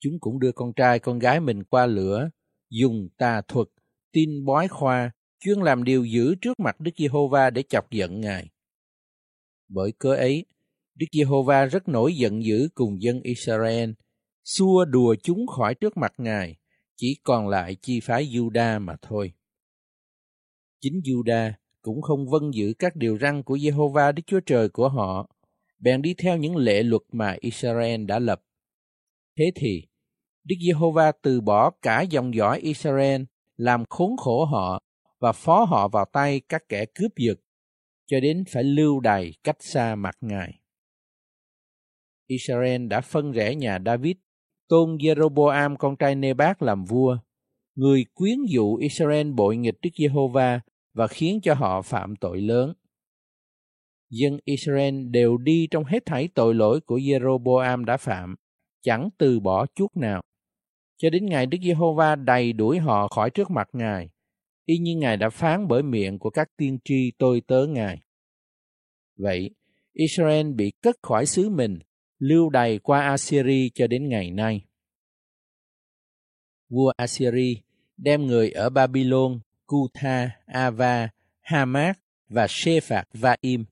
Chúng 0.00 0.20
cũng 0.20 0.38
đưa 0.38 0.52
con 0.52 0.72
trai 0.72 0.98
con 0.98 1.18
gái 1.18 1.40
mình 1.40 1.64
qua 1.64 1.86
lửa, 1.86 2.30
dùng 2.70 3.08
tà 3.18 3.42
thuật, 3.48 3.68
tin 4.12 4.44
bói 4.44 4.68
khoa, 4.68 5.10
chuyên 5.40 5.58
làm 5.58 5.84
điều 5.84 6.04
dữ 6.04 6.34
trước 6.34 6.60
mặt 6.60 6.80
Đức 6.80 6.90
Giê-hô-va 6.96 7.50
để 7.50 7.62
chọc 7.68 7.90
giận 7.90 8.20
Ngài. 8.20 8.50
Bởi 9.68 9.92
cớ 9.92 10.14
ấy, 10.14 10.46
Đức 10.94 11.06
Giê-hô-va 11.12 11.64
rất 11.66 11.88
nổi 11.88 12.16
giận 12.16 12.44
dữ 12.44 12.68
cùng 12.74 13.02
dân 13.02 13.20
Israel, 13.22 13.90
xua 14.44 14.84
đùa 14.84 15.14
chúng 15.22 15.46
khỏi 15.46 15.74
trước 15.74 15.96
mặt 15.96 16.12
Ngài, 16.18 16.56
chỉ 16.96 17.20
còn 17.22 17.48
lại 17.48 17.76
chi 17.82 18.00
phái 18.00 18.26
Juda 18.26 18.80
mà 18.80 18.96
thôi. 19.02 19.32
Chính 20.80 21.00
Juda 21.04 21.52
cũng 21.82 22.02
không 22.02 22.28
vâng 22.28 22.54
giữ 22.54 22.74
các 22.78 22.96
điều 22.96 23.18
răn 23.18 23.42
của 23.42 23.56
Jehovah, 23.56 24.12
Đức 24.12 24.22
Chúa 24.26 24.40
Trời 24.40 24.68
của 24.68 24.88
họ, 24.88 25.30
bèn 25.78 26.02
đi 26.02 26.14
theo 26.14 26.36
những 26.36 26.56
lệ 26.56 26.82
luật 26.82 27.02
mà 27.12 27.36
Israel 27.40 28.04
đã 28.04 28.18
lập. 28.18 28.42
Thế 29.38 29.44
thì, 29.54 29.82
Đức 30.44 30.56
Giê-hô-va 30.66 31.12
từ 31.22 31.40
bỏ 31.40 31.70
cả 31.82 32.02
dòng 32.02 32.34
dõi 32.34 32.58
Israel, 32.58 33.22
làm 33.56 33.84
khốn 33.88 34.16
khổ 34.16 34.44
họ 34.44 34.82
và 35.20 35.32
phó 35.32 35.64
họ 35.64 35.88
vào 35.88 36.04
tay 36.12 36.40
các 36.48 36.62
kẻ 36.68 36.84
cướp 36.94 37.10
giật, 37.16 37.40
cho 38.06 38.20
đến 38.20 38.44
phải 38.48 38.64
lưu 38.64 39.00
đày 39.00 39.32
cách 39.44 39.56
xa 39.60 39.94
mặt 39.94 40.16
Ngài. 40.20 40.58
Israel 42.26 42.86
đã 42.86 43.00
phân 43.00 43.32
rẽ 43.32 43.54
nhà 43.54 43.78
David, 43.86 44.16
tôn 44.68 44.96
Jeroboam 44.96 45.76
con 45.76 45.96
trai 45.96 46.14
Nebat 46.14 46.62
làm 46.62 46.84
vua, 46.84 47.18
người 47.74 48.04
quyến 48.14 48.38
dụ 48.48 48.76
Israel 48.76 49.30
bội 49.30 49.56
nghịch 49.56 49.78
Đức 49.82 49.90
Giê-hô-va 49.98 50.60
và 50.98 51.06
khiến 51.06 51.40
cho 51.42 51.54
họ 51.54 51.82
phạm 51.82 52.16
tội 52.16 52.40
lớn. 52.40 52.72
Dân 54.10 54.38
Israel 54.44 54.94
đều 55.10 55.36
đi 55.36 55.66
trong 55.70 55.84
hết 55.84 56.06
thảy 56.06 56.28
tội 56.34 56.54
lỗi 56.54 56.80
của 56.80 56.98
Jeroboam 56.98 57.84
đã 57.84 57.96
phạm, 57.96 58.34
chẳng 58.82 59.08
từ 59.18 59.40
bỏ 59.40 59.66
chút 59.74 59.96
nào. 59.96 60.22
Cho 60.96 61.10
đến 61.10 61.26
ngày 61.26 61.46
Đức 61.46 61.58
Giê-hô-va 61.62 62.16
đầy 62.16 62.52
đuổi 62.52 62.78
họ 62.78 63.08
khỏi 63.08 63.30
trước 63.30 63.50
mặt 63.50 63.68
Ngài, 63.72 64.10
y 64.64 64.78
như 64.78 64.96
Ngài 64.96 65.16
đã 65.16 65.30
phán 65.30 65.68
bởi 65.68 65.82
miệng 65.82 66.18
của 66.18 66.30
các 66.30 66.48
tiên 66.56 66.78
tri 66.84 67.12
tôi 67.18 67.42
tớ 67.46 67.66
Ngài. 67.66 68.00
Vậy, 69.16 69.50
Israel 69.92 70.52
bị 70.52 70.72
cất 70.82 70.96
khỏi 71.02 71.26
xứ 71.26 71.48
mình, 71.48 71.78
lưu 72.18 72.50
đày 72.50 72.78
qua 72.78 73.00
Assyri 73.00 73.70
cho 73.74 73.86
đến 73.86 74.08
ngày 74.08 74.30
nay. 74.30 74.64
Vua 76.68 76.92
Assyri 76.96 77.62
đem 77.96 78.26
người 78.26 78.50
ở 78.50 78.70
Babylon, 78.70 79.40
Cutha, 79.68 80.30
Ava, 80.46 81.08
Hamat 81.40 81.98
và 82.28 82.46
Shephạt 82.48 83.08
Vaim 83.12 83.64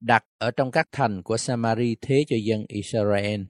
đặt 0.00 0.24
ở 0.38 0.50
trong 0.50 0.70
các 0.70 0.88
thành 0.92 1.22
của 1.22 1.36
Samari 1.36 1.96
thế 2.00 2.24
cho 2.28 2.36
dân 2.44 2.64
Israel. 2.68 3.42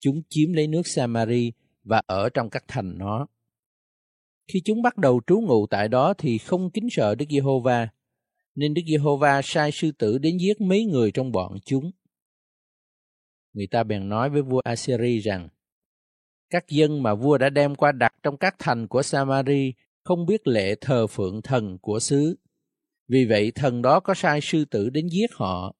chúng 0.00 0.22
chiếm 0.28 0.52
lấy 0.52 0.66
nước 0.66 0.86
Samari 0.86 1.52
và 1.84 2.02
ở 2.06 2.28
trong 2.28 2.50
các 2.50 2.64
thành 2.68 2.98
nó. 2.98 3.26
Khi 4.52 4.60
chúng 4.64 4.82
bắt 4.82 4.96
đầu 4.96 5.20
trú 5.26 5.40
ngụ 5.40 5.66
tại 5.66 5.88
đó 5.88 6.14
thì 6.18 6.38
không 6.38 6.70
kính 6.70 6.88
sợ 6.90 7.14
Đức 7.14 7.26
Giê-hô-va, 7.30 7.88
nên 8.54 8.74
Đức 8.74 8.82
Giê-hô-va 8.86 9.40
sai 9.44 9.72
sư 9.72 9.92
tử 9.92 10.18
đến 10.18 10.36
giết 10.38 10.60
mấy 10.60 10.84
người 10.84 11.10
trong 11.10 11.32
bọn 11.32 11.58
chúng. 11.64 11.90
Người 13.52 13.66
ta 13.66 13.84
bèn 13.84 14.08
nói 14.08 14.30
với 14.30 14.42
vua 14.42 14.60
Assyri 14.64 15.18
rằng, 15.18 15.48
các 16.50 16.68
dân 16.68 17.02
mà 17.02 17.14
vua 17.14 17.38
đã 17.38 17.50
đem 17.50 17.74
qua 17.74 17.92
đặt 17.92 18.14
trong 18.22 18.36
các 18.36 18.56
thành 18.58 18.88
của 18.88 19.02
Samari 19.02 19.72
không 20.06 20.26
biết 20.26 20.46
lệ 20.46 20.74
thờ 20.80 21.06
phượng 21.06 21.42
thần 21.42 21.78
của 21.78 22.00
xứ. 22.00 22.36
Vì 23.08 23.24
vậy 23.24 23.52
thần 23.54 23.82
đó 23.82 24.00
có 24.00 24.14
sai 24.14 24.40
sư 24.42 24.64
tử 24.64 24.90
đến 24.90 25.08
giết 25.08 25.32
họ, 25.32 25.76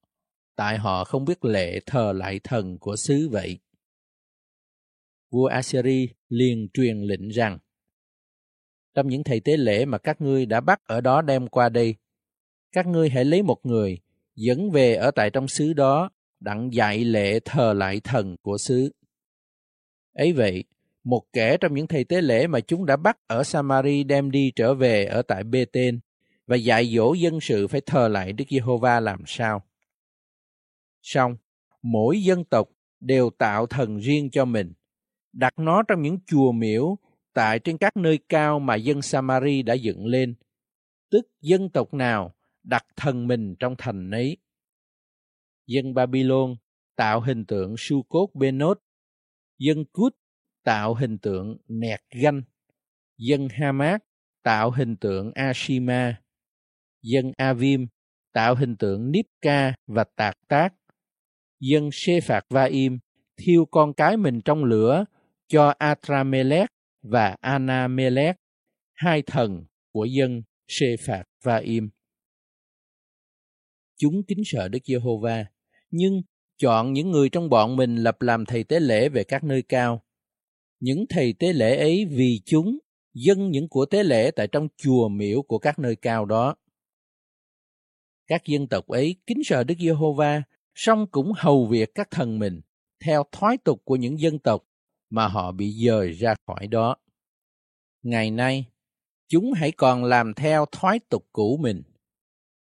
tại 0.57 0.79
họ 0.79 1.05
không 1.05 1.25
biết 1.25 1.45
lệ 1.45 1.81
thờ 1.87 2.13
lại 2.13 2.41
thần 2.45 2.79
của 2.79 2.97
xứ 2.97 3.29
vậy. 3.33 3.59
Vua 5.31 5.47
Assyri 5.47 6.09
liền 6.29 6.69
truyền 6.73 7.01
lệnh 7.01 7.29
rằng, 7.29 7.59
trong 8.95 9.09
những 9.09 9.25
thầy 9.25 9.41
tế 9.41 9.57
lễ 9.57 9.85
mà 9.85 9.99
các 9.99 10.21
ngươi 10.21 10.47
đã 10.47 10.61
bắt 10.61 10.81
ở 10.85 11.01
đó 11.01 11.23
đem 11.23 11.49
qua 11.49 11.69
đây, 11.69 11.95
các 12.73 12.87
ngươi 12.87 13.11
hãy 13.11 13.25
lấy 13.25 13.43
một 13.43 13.67
người, 13.67 13.99
dẫn 14.35 14.71
về 14.71 14.95
ở 14.95 15.11
tại 15.11 15.31
trong 15.31 15.49
xứ 15.49 15.73
đó, 15.73 16.11
đặng 16.41 16.73
dạy 16.73 17.05
lệ 17.05 17.41
thờ 17.45 17.73
lại 17.73 18.01
thần 18.05 18.37
của 18.43 18.59
xứ. 18.59 18.93
Ấy 20.13 20.33
vậy, 20.33 20.65
một 21.07 21.23
kẻ 21.33 21.57
trong 21.57 21.75
những 21.75 21.87
thầy 21.87 22.05
tế 22.05 22.21
lễ 22.21 22.47
mà 22.47 22.61
chúng 22.61 22.87
đã 22.87 22.97
bắt 22.97 23.19
ở 23.27 23.45
Samari 23.45 24.05
đem 24.05 24.31
đi 24.31 24.53
trở 24.57 24.75
về 24.75 25.05
ở 25.05 25.23
tại 25.23 25.45
Bê-tên 25.45 26.01
và 26.47 26.57
dạy 26.57 26.87
dỗ 26.97 27.13
dân 27.13 27.41
sự 27.41 27.67
phải 27.69 27.81
thờ 27.81 28.09
lại 28.09 28.33
Đức 28.33 28.45
Giê-hô-va 28.51 29.01
làm 29.01 29.23
sao. 29.27 29.63
Xong, 31.03 31.37
mỗi 31.83 32.23
dân 32.23 32.45
tộc 32.45 32.69
đều 33.01 33.31
tạo 33.31 33.67
thần 33.67 33.97
riêng 33.97 34.31
cho 34.31 34.45
mình, 34.45 34.73
đặt 35.33 35.59
nó 35.59 35.83
trong 35.83 36.03
những 36.03 36.19
chùa 36.27 36.53
miễu 36.53 36.97
tại 37.33 37.59
trên 37.59 37.79
các 37.79 37.97
nơi 37.97 38.19
cao 38.29 38.59
mà 38.59 38.75
dân 38.75 39.03
Samari 39.03 39.63
đã 39.63 39.75
dựng 39.75 40.07
lên, 40.07 40.35
tức 41.11 41.27
dân 41.41 41.71
tộc 41.71 41.95
nào 41.95 42.35
đặt 42.63 42.87
thần 42.97 43.27
mình 43.27 43.55
trong 43.59 43.75
thành 43.79 44.11
ấy. 44.11 44.37
Dân 45.67 45.95
Babylon 45.95 46.57
tạo 46.97 47.21
hình 47.21 47.45
tượng 47.45 47.75
Su-cốt 47.75 48.29
Benot, 48.35 48.79
dân 49.59 49.85
Cút 49.93 50.17
tạo 50.67 50.95
hình 50.95 51.19
tượng 51.19 51.57
Nẹt 51.69 52.01
Ganh, 52.23 52.43
dân 53.19 53.49
Hamas 53.49 54.01
tạo 54.43 54.71
hình 54.71 54.97
tượng 54.97 55.33
Ashima, 55.35 56.23
dân 57.03 57.33
Avim 57.37 57.87
tạo 58.33 58.55
hình 58.55 58.77
tượng 58.77 59.11
Nipka 59.11 59.75
và 59.87 60.05
Tạc 60.17 60.35
Tác, 60.49 60.75
dân 61.61 61.91
Shephat 61.93 62.45
Vaim 62.51 62.99
thiêu 63.37 63.67
con 63.71 63.95
cái 63.95 64.17
mình 64.17 64.41
trong 64.45 64.65
lửa 64.65 65.05
cho 65.49 65.75
Atramelech 65.79 66.71
và 67.03 67.37
Anamelech, 67.41 68.37
hai 68.95 69.23
thần 69.23 69.65
của 69.93 70.05
dân 70.05 70.43
Shephat 70.69 71.27
Vaim. 71.45 71.91
Chúng 73.97 74.23
kính 74.29 74.43
sợ 74.45 74.69
Đức 74.69 74.85
Giê-hô-va, 74.85 75.45
nhưng 75.91 76.23
chọn 76.57 76.93
những 76.93 77.11
người 77.11 77.29
trong 77.29 77.51
bọn 77.51 77.77
mình 77.77 77.97
lập 77.97 78.23
làm 78.23 78.45
thầy 78.45 78.65
tế 78.65 78.81
lễ 78.81 79.09
về 79.09 79.25
các 79.25 79.45
nơi 79.45 79.63
cao. 79.63 80.06
Những 80.81 81.07
thầy 81.09 81.33
tế 81.33 81.53
lễ 81.53 81.77
ấy 81.77 82.05
vì 82.05 82.41
chúng 82.45 82.79
dâng 83.15 83.51
những 83.51 83.69
của 83.69 83.87
tế 83.87 84.03
lễ 84.03 84.31
tại 84.31 84.49
trong 84.53 84.69
chùa 84.77 85.09
miễu 85.09 85.43
của 85.43 85.59
các 85.59 85.79
nơi 85.79 85.97
cao 85.97 86.25
đó. 86.25 86.55
Các 88.27 88.45
dân 88.47 88.67
tộc 88.67 88.87
ấy 88.87 89.17
kính 89.27 89.45
sợ 89.45 89.65
Đức 89.65 89.75
Giê-hô-va, 89.79 90.43
song 90.75 91.07
cũng 91.11 91.33
hầu 91.37 91.67
việc 91.67 91.95
các 91.95 92.11
thần 92.11 92.39
mình 92.39 92.61
theo 93.05 93.25
thói 93.33 93.59
tục 93.65 93.83
của 93.85 93.97
những 93.97 94.21
dân 94.21 94.39
tộc 94.39 94.65
mà 95.11 95.29
họ 95.29 95.53
bị 95.53 95.87
dời 95.87 96.13
ra 96.13 96.35
khỏi 96.47 96.67
đó. 96.67 96.97
Ngày 98.03 98.31
nay, 98.31 98.65
chúng 99.29 99.53
hãy 99.53 99.73
còn 99.73 100.05
làm 100.05 100.35
theo 100.35 100.67
thói 100.73 101.01
tục 101.09 101.27
cũ 101.33 101.59
mình. 101.63 101.83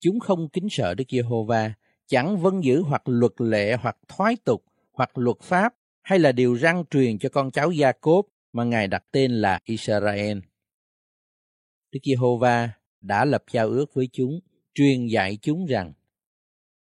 Chúng 0.00 0.20
không 0.20 0.48
kính 0.48 0.68
sợ 0.70 0.94
Đức 0.94 1.04
Giê-hô-va, 1.08 1.74
chẳng 2.06 2.36
vâng 2.36 2.64
giữ 2.64 2.82
hoặc 2.82 3.02
luật 3.04 3.32
lệ 3.38 3.76
hoặc 3.76 3.96
thói 4.08 4.36
tục 4.44 4.64
hoặc 4.92 5.18
luật 5.18 5.40
pháp 5.40 5.74
hay 6.02 6.18
là 6.18 6.32
điều 6.32 6.54
răng 6.54 6.84
truyền 6.90 7.18
cho 7.18 7.28
con 7.28 7.50
cháu 7.50 7.70
Gia 7.70 7.92
Cốp 7.92 8.26
mà 8.52 8.64
Ngài 8.64 8.88
đặt 8.88 9.04
tên 9.10 9.32
là 9.32 9.60
Israel. 9.64 10.38
Đức 11.92 12.00
Giê-hô-va 12.04 12.70
đã 13.00 13.24
lập 13.24 13.44
giao 13.50 13.68
ước 13.68 13.94
với 13.94 14.08
chúng, 14.12 14.40
truyền 14.74 15.06
dạy 15.06 15.38
chúng 15.42 15.66
rằng 15.66 15.92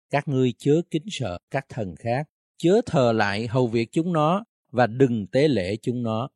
các 0.10 0.28
ngươi 0.28 0.54
chớ 0.58 0.82
kính 0.92 1.06
sợ 1.10 1.38
các 1.52 1.66
thần 1.70 1.96
khác, 1.96 2.30
chớ 2.58 2.82
thờ 2.86 3.12
lại 3.12 3.48
hầu 3.48 3.68
việc 3.68 3.90
chúng 3.92 4.14
nó 4.14 4.44
và 4.72 4.88
đừng 4.88 5.28
tế 5.28 5.48
lễ 5.48 5.76
chúng 5.82 6.04
nó. 6.04 6.30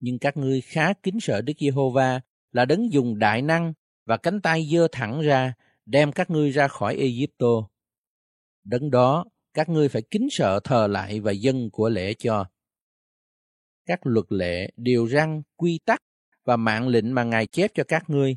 Nhưng 0.00 0.18
các 0.18 0.36
ngươi 0.36 0.60
khá 0.60 0.92
kính 0.92 1.20
sợ 1.20 1.40
Đức 1.40 1.52
Giê-hô-va 1.58 2.20
là 2.52 2.64
đấng 2.64 2.92
dùng 2.92 3.18
đại 3.18 3.42
năng 3.42 3.72
và 4.04 4.16
cánh 4.16 4.40
tay 4.40 4.68
giơ 4.72 4.88
thẳng 4.92 5.20
ra 5.20 5.54
đem 5.86 6.12
các 6.12 6.30
ngươi 6.30 6.50
ra 6.50 6.68
khỏi 6.68 6.96
Ai-cập. 6.96 7.70
Đấng 8.64 8.90
đó 8.90 9.24
các 9.56 9.68
ngươi 9.68 9.88
phải 9.88 10.02
kính 10.02 10.28
sợ 10.30 10.60
thờ 10.64 10.86
lại 10.86 11.20
và 11.20 11.32
dân 11.32 11.70
của 11.70 11.88
lễ 11.88 12.14
cho. 12.14 12.46
Các 13.86 14.00
luật 14.02 14.26
lệ, 14.28 14.70
điều 14.76 15.08
răn, 15.08 15.42
quy 15.56 15.80
tắc 15.84 16.02
và 16.44 16.56
mạng 16.56 16.88
lệnh 16.88 17.14
mà 17.14 17.24
Ngài 17.24 17.46
chép 17.46 17.70
cho 17.74 17.84
các 17.88 18.10
ngươi, 18.10 18.36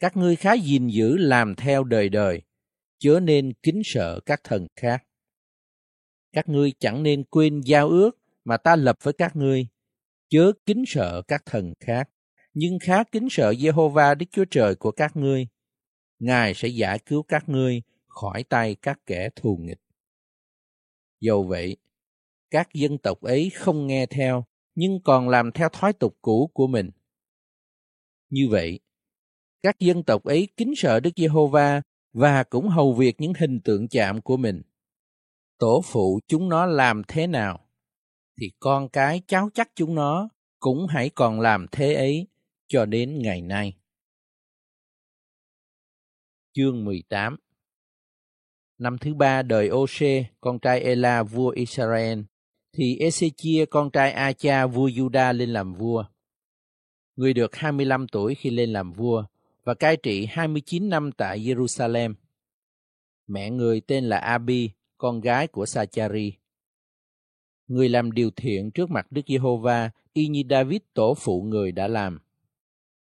các 0.00 0.16
ngươi 0.16 0.36
khá 0.36 0.52
gìn 0.52 0.88
giữ 0.88 1.16
làm 1.16 1.54
theo 1.54 1.84
đời 1.84 2.08
đời, 2.08 2.42
chớ 2.98 3.20
nên 3.22 3.52
kính 3.62 3.82
sợ 3.84 4.20
các 4.26 4.40
thần 4.44 4.66
khác. 4.76 5.04
Các 6.32 6.48
ngươi 6.48 6.72
chẳng 6.78 7.02
nên 7.02 7.24
quên 7.24 7.60
giao 7.60 7.88
ước 7.88 8.10
mà 8.44 8.56
ta 8.56 8.76
lập 8.76 8.96
với 9.02 9.12
các 9.12 9.36
ngươi, 9.36 9.66
chớ 10.28 10.52
kính 10.66 10.84
sợ 10.86 11.22
các 11.28 11.42
thần 11.46 11.72
khác, 11.80 12.08
nhưng 12.54 12.78
khá 12.78 13.04
kính 13.04 13.28
sợ 13.30 13.50
Jehovah 13.52 14.14
Đức 14.14 14.26
Chúa 14.30 14.44
Trời 14.50 14.74
của 14.74 14.90
các 14.90 15.16
ngươi. 15.16 15.46
Ngài 16.18 16.54
sẽ 16.54 16.68
giải 16.68 16.98
cứu 16.98 17.22
các 17.22 17.48
ngươi 17.48 17.82
khỏi 18.06 18.42
tay 18.42 18.76
các 18.82 18.98
kẻ 19.06 19.28
thù 19.36 19.58
nghịch. 19.60 19.81
Dầu 21.22 21.42
vậy, 21.42 21.76
các 22.50 22.68
dân 22.74 22.98
tộc 22.98 23.20
ấy 23.20 23.50
không 23.54 23.86
nghe 23.86 24.06
theo, 24.06 24.44
nhưng 24.74 25.00
còn 25.04 25.28
làm 25.28 25.52
theo 25.52 25.68
thói 25.68 25.92
tục 25.92 26.18
cũ 26.22 26.50
của 26.54 26.66
mình. 26.66 26.90
Như 28.30 28.48
vậy, 28.50 28.80
các 29.62 29.78
dân 29.78 30.02
tộc 30.02 30.24
ấy 30.24 30.48
kính 30.56 30.72
sợ 30.76 31.00
Đức 31.00 31.10
Giê-hô-va 31.16 31.82
và 32.12 32.44
cũng 32.44 32.68
hầu 32.68 32.94
việc 32.94 33.20
những 33.20 33.32
hình 33.38 33.60
tượng 33.60 33.88
chạm 33.88 34.20
của 34.20 34.36
mình. 34.36 34.62
Tổ 35.58 35.82
phụ 35.84 36.20
chúng 36.28 36.48
nó 36.48 36.66
làm 36.66 37.02
thế 37.08 37.26
nào, 37.26 37.68
thì 38.40 38.50
con 38.58 38.88
cái 38.88 39.22
cháu 39.26 39.48
chắc 39.54 39.70
chúng 39.74 39.94
nó 39.94 40.28
cũng 40.58 40.86
hãy 40.86 41.10
còn 41.10 41.40
làm 41.40 41.66
thế 41.72 41.94
ấy 41.94 42.26
cho 42.68 42.84
đến 42.84 43.18
ngày 43.22 43.42
nay. 43.42 43.76
Chương 46.52 46.84
18 46.84 47.36
Năm 48.82 48.98
thứ 48.98 49.14
ba 49.14 49.42
đời 49.42 49.70
Ose, 49.70 50.24
con 50.40 50.58
trai 50.58 50.80
Ela 50.80 51.22
vua 51.22 51.48
Israel, 51.48 52.20
thì 52.72 52.98
Ezechia 52.98 53.66
con 53.66 53.90
trai 53.90 54.12
Acha 54.12 54.66
vua 54.66 54.88
Juda 54.88 55.32
lên 55.32 55.52
làm 55.52 55.74
vua. 55.74 56.04
Người 57.16 57.34
được 57.34 57.56
25 57.56 58.08
tuổi 58.08 58.34
khi 58.34 58.50
lên 58.50 58.72
làm 58.72 58.92
vua 58.92 59.24
và 59.64 59.74
cai 59.74 59.96
trị 59.96 60.26
29 60.30 60.88
năm 60.88 61.12
tại 61.12 61.40
Jerusalem. 61.40 62.14
Mẹ 63.26 63.50
người 63.50 63.80
tên 63.80 64.04
là 64.04 64.18
Abi, 64.18 64.70
con 64.98 65.20
gái 65.20 65.46
của 65.46 65.66
Sachari. 65.66 66.32
Người 67.68 67.88
làm 67.88 68.12
điều 68.12 68.30
thiện 68.30 68.70
trước 68.70 68.90
mặt 68.90 69.06
Đức 69.10 69.22
Giê-hô-va 69.26 69.90
y 70.12 70.28
như 70.28 70.42
David 70.50 70.80
tổ 70.94 71.14
phụ 71.14 71.42
người 71.42 71.72
đã 71.72 71.88
làm. 71.88 72.18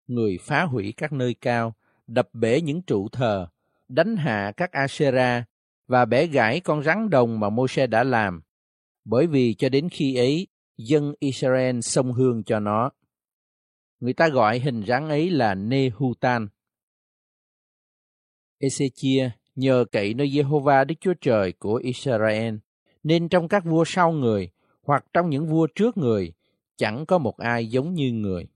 Người 0.07 0.39
phá 0.41 0.63
hủy 0.63 0.95
các 0.97 1.13
nơi 1.13 1.35
cao, 1.35 1.75
đập 2.07 2.29
bể 2.33 2.61
những 2.61 2.83
trụ 2.83 3.09
thờ, 3.09 3.49
đánh 3.89 4.17
hạ 4.17 4.53
các 4.57 4.73
Asherah 4.73 5.45
và 5.87 6.05
bẻ 6.05 6.27
gãy 6.27 6.61
con 6.61 6.83
rắn 6.83 7.11
đồng 7.11 7.41
mà 7.41 7.51
Môi-se 7.51 7.87
đã 7.87 8.05
làm, 8.05 8.43
bởi 9.05 9.27
vì 9.27 9.55
cho 9.55 9.69
đến 9.69 9.89
khi 9.89 10.17
ấy, 10.17 10.47
dân 10.77 11.15
Israel 11.19 11.81
xông 11.81 12.13
hương 12.13 12.45
cho 12.45 12.61
nó. 12.61 12.91
Người 14.01 14.13
ta 14.13 14.29
gọi 14.29 14.59
hình 14.59 14.83
rắn 14.87 15.09
ấy 15.09 15.31
là 15.31 15.55
Nehutan. 15.55 16.49
Ezechia 18.61 19.31
nhờ 19.55 19.85
cậy 19.93 20.15
nơi 20.15 20.29
Jehovah 20.29 20.87
Đức 20.87 20.95
Chúa 21.01 21.15
Trời 21.21 21.53
của 21.53 21.75
Israel, 21.75 22.55
nên 23.03 23.29
trong 23.29 23.49
các 23.49 23.65
vua 23.65 23.85
sau 23.87 24.13
người 24.13 24.51
hoặc 24.83 25.07
trong 25.13 25.31
những 25.31 25.47
vua 25.47 25.67
trước 25.75 25.97
người, 25.97 26.33
chẳng 26.77 27.07
có 27.07 27.19
một 27.19 27.37
ai 27.37 27.67
giống 27.67 27.95
như 27.95 28.13
người. 28.13 28.47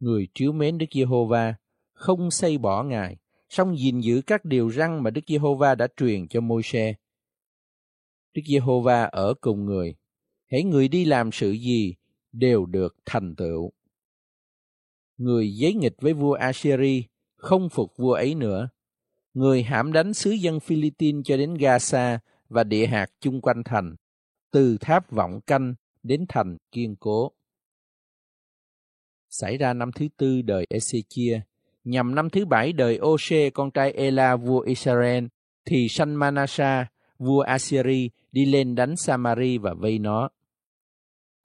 Người 0.00 0.28
chiếu 0.34 0.52
mến 0.52 0.78
Đức 0.78 0.86
Giê-hô-va, 0.90 1.54
không 1.92 2.30
xây 2.30 2.58
bỏ 2.58 2.82
Ngài, 2.82 3.16
song 3.48 3.78
gìn 3.78 4.00
giữ 4.00 4.22
các 4.26 4.44
điều 4.44 4.70
răn 4.70 5.02
mà 5.02 5.10
Đức 5.10 5.20
Giê-hô-va 5.26 5.74
đã 5.74 5.88
truyền 5.96 6.28
cho 6.28 6.40
Môi-se. 6.40 6.94
Đức 8.34 8.42
Giê-hô-va 8.46 9.04
ở 9.04 9.34
cùng 9.40 9.64
người, 9.64 9.94
hãy 10.50 10.64
người 10.64 10.88
đi 10.88 11.04
làm 11.04 11.32
sự 11.32 11.50
gì 11.52 11.94
đều 12.32 12.66
được 12.66 12.96
thành 13.04 13.34
tựu. 13.36 13.72
Người 15.16 15.54
giấy 15.54 15.74
nghịch 15.74 15.96
với 16.00 16.12
vua 16.12 16.32
Assyri 16.32 17.04
không 17.36 17.68
phục 17.68 17.96
vua 17.96 18.12
ấy 18.12 18.34
nữa. 18.34 18.68
Người 19.34 19.62
hãm 19.62 19.92
đánh 19.92 20.14
sứ 20.14 20.30
dân 20.30 20.60
Philippines 20.60 21.22
cho 21.24 21.36
đến 21.36 21.54
Gaza 21.54 22.18
và 22.48 22.64
địa 22.64 22.86
hạt 22.86 23.06
chung 23.20 23.40
quanh 23.40 23.62
thành, 23.64 23.96
từ 24.50 24.76
tháp 24.80 25.10
vọng 25.10 25.40
canh 25.46 25.74
đến 26.02 26.24
thành 26.28 26.56
kiên 26.72 26.96
cố. 26.96 27.32
Xảy 29.28 29.58
ra 29.58 29.72
năm 29.72 29.90
thứ 29.94 30.08
tư 30.16 30.42
đời 30.42 30.66
Ezechia, 30.70 31.40
nhằm 31.88 32.14
năm 32.14 32.30
thứ 32.30 32.44
bảy 32.44 32.72
đời 32.72 32.98
Ose 33.02 33.50
con 33.50 33.70
trai 33.70 33.92
Ela 33.92 34.36
vua 34.36 34.60
Israel, 34.60 35.24
thì 35.64 35.88
sanh 35.88 36.18
Manasa, 36.18 36.86
vua 37.18 37.40
Assyri 37.40 38.10
đi 38.32 38.44
lên 38.44 38.74
đánh 38.74 38.96
Samari 38.96 39.58
và 39.58 39.74
vây 39.74 39.98
nó. 39.98 40.28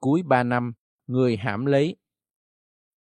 Cuối 0.00 0.22
ba 0.22 0.42
năm, 0.42 0.72
người 1.06 1.36
hãm 1.36 1.66
lấy. 1.66 1.96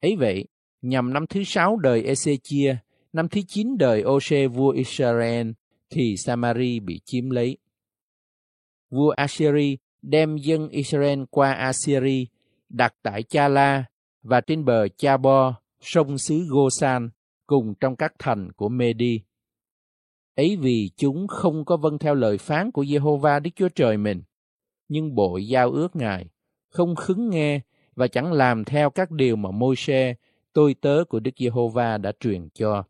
Ấy 0.00 0.16
vậy, 0.16 0.44
nhằm 0.82 1.12
năm 1.12 1.26
thứ 1.26 1.44
sáu 1.44 1.76
đời 1.76 2.02
Ezechia, 2.02 2.76
năm 3.12 3.28
thứ 3.28 3.40
chín 3.48 3.78
đời 3.78 4.02
Ose 4.04 4.46
vua 4.46 4.70
Israel, 4.70 5.50
thì 5.90 6.16
Samari 6.16 6.80
bị 6.80 7.00
chiếm 7.04 7.30
lấy. 7.30 7.58
Vua 8.90 9.10
Assyri 9.10 9.78
đem 10.02 10.36
dân 10.36 10.68
Israel 10.68 11.22
qua 11.30 11.52
Assyri, 11.52 12.26
đặt 12.68 12.94
tại 13.02 13.22
Chala 13.22 13.84
và 14.22 14.40
trên 14.40 14.64
bờ 14.64 14.88
Chabo, 14.88 15.54
sông 15.80 16.18
xứ 16.18 16.46
Gosan, 16.48 17.10
cùng 17.46 17.74
trong 17.80 17.96
các 17.96 18.12
thành 18.18 18.52
của 18.52 18.68
Medi. 18.68 19.20
Ấy 20.34 20.56
vì 20.56 20.90
chúng 20.96 21.26
không 21.28 21.64
có 21.64 21.76
vâng 21.76 21.98
theo 21.98 22.14
lời 22.14 22.38
phán 22.38 22.70
của 22.70 22.82
Jehovah 22.82 23.42
Đức 23.42 23.50
Chúa 23.56 23.68
Trời 23.68 23.96
mình, 23.96 24.22
nhưng 24.88 25.14
bội 25.14 25.46
giao 25.46 25.70
ước 25.70 25.96
Ngài, 25.96 26.26
không 26.68 26.96
khứng 26.96 27.30
nghe 27.30 27.60
và 27.94 28.08
chẳng 28.08 28.32
làm 28.32 28.64
theo 28.64 28.90
các 28.90 29.10
điều 29.10 29.36
mà 29.36 29.50
Môi-se, 29.50 30.14
tôi 30.52 30.74
tớ 30.74 31.04
của 31.08 31.20
Đức 31.20 31.30
Giê-hô-va 31.36 31.98
đã 31.98 32.12
truyền 32.20 32.48
cho. 32.54 32.84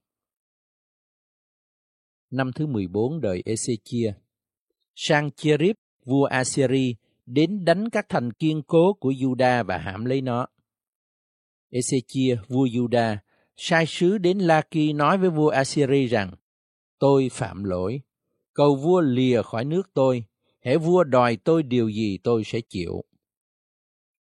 Năm 2.31 2.53
thứ 2.53 2.67
14 2.67 3.21
đời 3.21 3.43
Ezechia, 3.47 4.13
sang 4.95 5.31
Cherib, 5.31 5.77
vua 6.05 6.25
Assyri, 6.25 6.97
đến 7.27 7.65
đánh 7.65 7.91
các 7.91 8.07
thành 8.09 8.33
kiên 8.33 8.63
cố 8.63 8.93
của 9.01 9.11
Juda 9.11 9.65
và 9.65 9.79
hãm 9.79 10.05
lấy 10.05 10.21
nó. 10.21 10.47
Ezechia, 11.71 12.37
vua 12.49 12.67
Juda, 12.67 13.17
sai 13.57 13.87
sứ 13.87 14.19
đến 14.19 14.39
Laki 14.39 14.95
nói 14.95 15.19
với 15.19 15.31
vua 15.31 15.49
Assyri 15.49 16.07
rằng, 16.07 16.31
Tôi 16.99 17.29
phạm 17.33 17.65
lỗi, 17.65 18.01
cầu 18.55 18.77
vua 18.77 19.01
lìa 19.01 19.43
khỏi 19.43 19.65
nước 19.65 19.91
tôi, 19.95 20.25
hễ 20.61 20.77
vua 20.77 21.05
đòi 21.05 21.37
tôi 21.37 21.63
điều 21.63 21.89
gì 21.89 22.19
tôi 22.25 22.43
sẽ 22.45 22.61
chịu. 22.69 23.05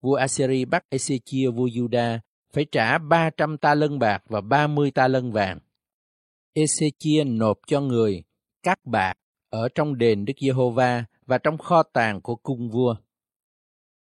Vua 0.01 0.15
Assyri 0.15 0.65
bắt 0.65 0.85
Ezechia 0.89 1.51
vua 1.51 1.67
Juda 1.67 2.19
phải 2.53 2.65
trả 2.71 2.97
300 2.97 3.57
ta 3.57 3.75
lân 3.75 3.99
bạc 3.99 4.23
và 4.25 4.41
30 4.41 4.91
ta 4.91 5.07
lân 5.07 5.31
vàng. 5.31 5.59
Ezechia 6.53 7.37
nộp 7.37 7.59
cho 7.67 7.81
người 7.81 8.23
các 8.63 8.85
bạc 8.85 9.13
ở 9.49 9.69
trong 9.75 9.97
đền 9.97 10.25
Đức 10.25 10.33
Giê-hô-va 10.41 11.05
và 11.25 11.37
trong 11.37 11.57
kho 11.57 11.83
tàng 11.83 12.21
của 12.21 12.35
cung 12.35 12.69
vua. 12.69 12.95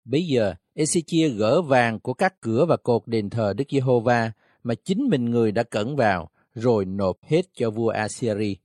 Bây 0.05 0.23
giờ, 0.23 0.55
Ezechia 0.76 1.38
gỡ 1.38 1.61
vàng 1.61 1.99
của 1.99 2.13
các 2.13 2.41
cửa 2.41 2.65
và 2.65 2.77
cột 2.77 3.07
đền 3.07 3.30
thờ 3.30 3.53
Đức 3.57 3.63
Giê-hô-va 3.69 4.31
mà 4.69 4.75
chính 4.75 5.09
mình 5.09 5.25
người 5.25 5.51
đã 5.51 5.63
cẩn 5.63 5.95
vào, 5.95 6.29
rồi 6.53 6.85
nộp 6.85 7.23
hết 7.23 7.41
cho 7.53 7.71
vua 7.71 7.89
Assyri. 7.89 8.57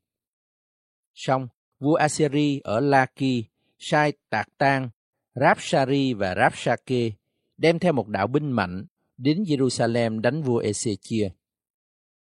Xong, 1.15 1.49
vua 1.79 1.95
Assyri 1.95 2.61
ở 2.65 2.81
Laki 2.81 3.45
sai 3.79 4.13
Tạc 4.31 4.47
Tang, 4.59 4.91
Rapsari 5.35 6.15
và 6.15 6.35
Rapsake 6.35 7.11
đem 7.57 7.79
theo 7.79 7.93
một 7.93 8.09
đạo 8.09 8.27
binh 8.27 8.51
mạnh 8.51 8.87
đến 9.17 9.43
Jerusalem 9.43 10.21
đánh 10.21 10.43
vua 10.43 10.63
Ezechia. 10.63 11.31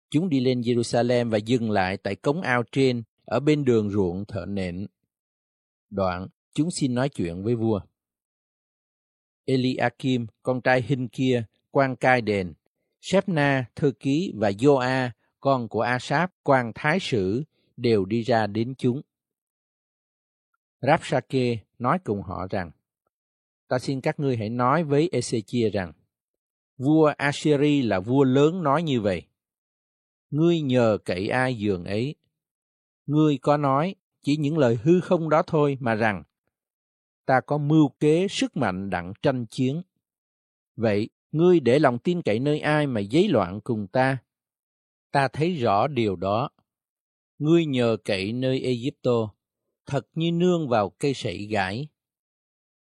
Chúng 0.09 0.29
đi 0.29 0.39
lên 0.39 0.61
Jerusalem 0.61 1.29
và 1.29 1.37
dừng 1.37 1.71
lại 1.71 1.97
tại 1.97 2.15
cống 2.15 2.41
ao 2.41 2.63
trên 2.71 3.03
ở 3.25 3.39
bên 3.39 3.65
đường 3.65 3.89
ruộng 3.89 4.25
thợ 4.25 4.45
nện. 4.45 4.87
Đoạn, 5.89 6.27
chúng 6.53 6.71
xin 6.71 6.95
nói 6.95 7.09
chuyện 7.09 7.43
với 7.43 7.55
vua. 7.55 7.81
Eliakim, 9.45 10.27
con 10.43 10.61
trai 10.61 10.81
Hinh 10.81 11.07
kia, 11.07 11.43
quan 11.71 11.95
cai 11.95 12.21
đền, 12.21 12.53
Shepna, 13.06 13.65
thư 13.76 13.91
ký 13.91 14.34
và 14.36 14.52
Joa, 14.52 15.10
con 15.40 15.68
của 15.68 15.82
Asap, 15.82 16.32
quan 16.44 16.72
thái 16.76 16.99
sử, 16.99 17.44
đều 17.77 18.06
đi 18.06 18.22
ra 18.22 18.48
đến 18.48 18.73
chúng. 18.77 19.02
Rapsake 20.82 21.57
nói 21.80 21.99
cùng 22.03 22.22
họ 22.22 22.48
rằng, 22.49 22.72
Ta 23.68 23.80
xin 23.80 24.02
các 24.02 24.19
ngươi 24.19 24.38
hãy 24.38 24.49
nói 24.49 24.84
với 24.84 25.10
Ezechia 25.11 25.72
rằng, 25.72 25.91
vua 26.77 27.14
Assyri 27.18 27.82
là 27.82 27.99
vua 27.99 28.23
lớn 28.23 28.64
nói 28.64 28.84
như 28.84 29.02
vậy. 29.02 29.27
Ngươi 30.30 30.61
nhờ 30.61 30.98
cậy 31.06 31.27
ai 31.30 31.57
giường 31.57 31.86
ấy. 31.86 32.15
Ngươi 33.06 33.38
có 33.38 33.57
nói 33.57 33.95
chỉ 34.22 34.38
những 34.38 34.57
lời 34.57 34.80
hư 34.84 35.02
không 35.02 35.30
đó 35.30 35.44
thôi 35.48 35.77
mà 35.80 35.95
rằng, 35.95 36.23
ta 37.26 37.41
có 37.41 37.57
mưu 37.57 37.90
kế 37.99 38.27
sức 38.27 38.57
mạnh 38.57 38.90
đặng 38.90 39.14
tranh 39.22 39.45
chiến. 39.45 39.82
Vậy, 40.76 41.10
ngươi 41.36 41.60
để 41.60 41.80
lòng 41.80 41.99
tin 41.99 42.22
cậy 42.22 42.40
nơi 42.40 42.60
ai 42.60 42.88
mà 42.88 43.02
giấy 43.02 43.28
loạn 43.28 43.60
cùng 43.64 43.88
ta? 43.88 44.18
Ta 45.12 45.28
thấy 45.28 45.56
rõ 45.56 45.88
điều 45.88 46.16
đó. 46.16 46.49
Ngươi 47.38 47.66
nhờ 47.66 47.98
cậy 48.06 48.34
nơi 48.34 48.62
Egypto, 48.62 49.34
thật 49.86 50.07
như 50.14 50.32
nương 50.32 50.70
vào 50.70 50.90
cây 50.90 51.14
sậy 51.14 51.45
gãi. 51.45 51.88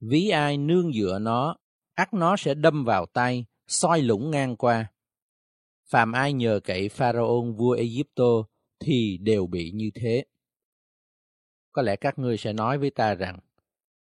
Ví 0.00 0.28
ai 0.28 0.56
nương 0.56 0.92
dựa 0.92 1.18
nó, 1.18 1.56
ắt 1.94 2.14
nó 2.14 2.36
sẽ 2.36 2.54
đâm 2.54 2.84
vào 2.84 3.06
tay, 3.06 3.44
soi 3.66 4.02
lũng 4.02 4.30
ngang 4.30 4.56
qua. 4.56 4.92
phàm 5.90 6.12
ai 6.12 6.32
nhờ 6.32 6.60
cậy 6.64 6.88
Pharaon 6.88 7.56
vua 7.56 7.72
Egypto 7.72 8.44
thì 8.80 9.18
đều 9.18 9.46
bị 9.46 9.70
như 9.70 9.90
thế. 9.94 10.24
Có 11.72 11.82
lẽ 11.82 11.96
các 11.96 12.18
ngươi 12.18 12.36
sẽ 12.36 12.52
nói 12.52 12.78
với 12.78 12.90
ta 12.90 13.14
rằng, 13.14 13.38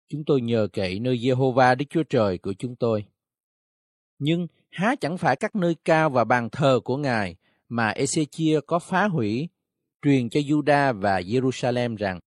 chúng 0.08 0.24
tôi 0.24 0.40
nhờ 0.40 0.68
cậy 0.72 1.00
nơi 1.00 1.16
Jehovah 1.16 1.76
Đức 1.76 1.84
Chúa 1.90 2.02
Trời 2.02 2.38
của 2.38 2.54
chúng 2.58 2.76
tôi. 2.76 3.06
Nhưng 4.18 4.46
há 4.70 4.94
chẳng 5.00 5.18
phải 5.18 5.36
các 5.36 5.56
nơi 5.56 5.76
cao 5.84 6.10
và 6.10 6.24
bàn 6.24 6.48
thờ 6.52 6.80
của 6.84 6.96
Ngài 6.96 7.36
mà 7.68 7.92
Ezechia 7.92 8.60
có 8.66 8.78
phá 8.78 9.08
hủy, 9.08 9.48
truyền 10.02 10.28
cho 10.28 10.40
Juda 10.40 11.00
và 11.00 11.20
Jerusalem 11.20 11.96
rằng, 11.96 12.20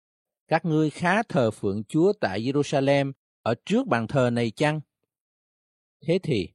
các 0.49 0.65
ngươi 0.65 0.91
khá 0.91 1.23
thờ 1.23 1.51
phượng 1.51 1.85
Chúa 1.85 2.13
tại 2.21 2.41
Jerusalem 2.41 3.13
ở 3.43 3.55
trước 3.67 3.87
bàn 3.87 4.07
thờ 4.07 4.31
này 4.31 4.51
chăng? 4.51 4.81
Thế 6.07 6.19
thì, 6.23 6.49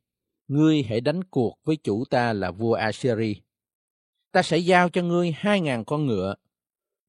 ngươi 0.48 0.84
hãy 0.84 1.02
đánh 1.02 1.24
cuộc 1.24 1.56
với 1.64 1.76
chủ 1.76 2.06
ta 2.10 2.34
là 2.34 2.52
vua 2.52 2.74
Assyri. 2.74 3.42
Ta 4.32 4.42
sẽ 4.42 4.58
giao 4.58 4.90
cho 4.90 5.02
ngươi 5.02 5.32
hai 5.32 5.62
ngàn 5.62 5.86
con 5.86 6.06
ngựa, 6.06 6.36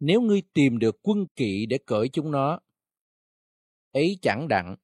nếu 0.01 0.21
ngươi 0.21 0.43
tìm 0.55 0.79
được 0.79 0.99
quân 1.03 1.27
kỵ 1.37 1.67
để 1.67 1.79
cởi 1.87 2.09
chúng 2.09 2.31
nó. 2.31 2.61
Ấy 3.93 4.19
chẳng 4.23 4.49
đặng, 4.49 4.77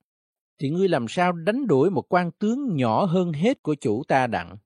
thì 0.59 0.71
ngươi 0.71 0.89
làm 0.89 1.09
sao 1.09 1.33
đánh 1.33 1.67
đuổi 1.67 1.91
một 1.91 2.13
quan 2.13 2.31
tướng 2.33 2.77
nhỏ 2.77 3.05
hơn 3.05 3.33
hết 3.33 3.63
của 3.63 3.75
chủ 3.75 4.03
ta 4.09 4.27
đặng? 4.27 4.57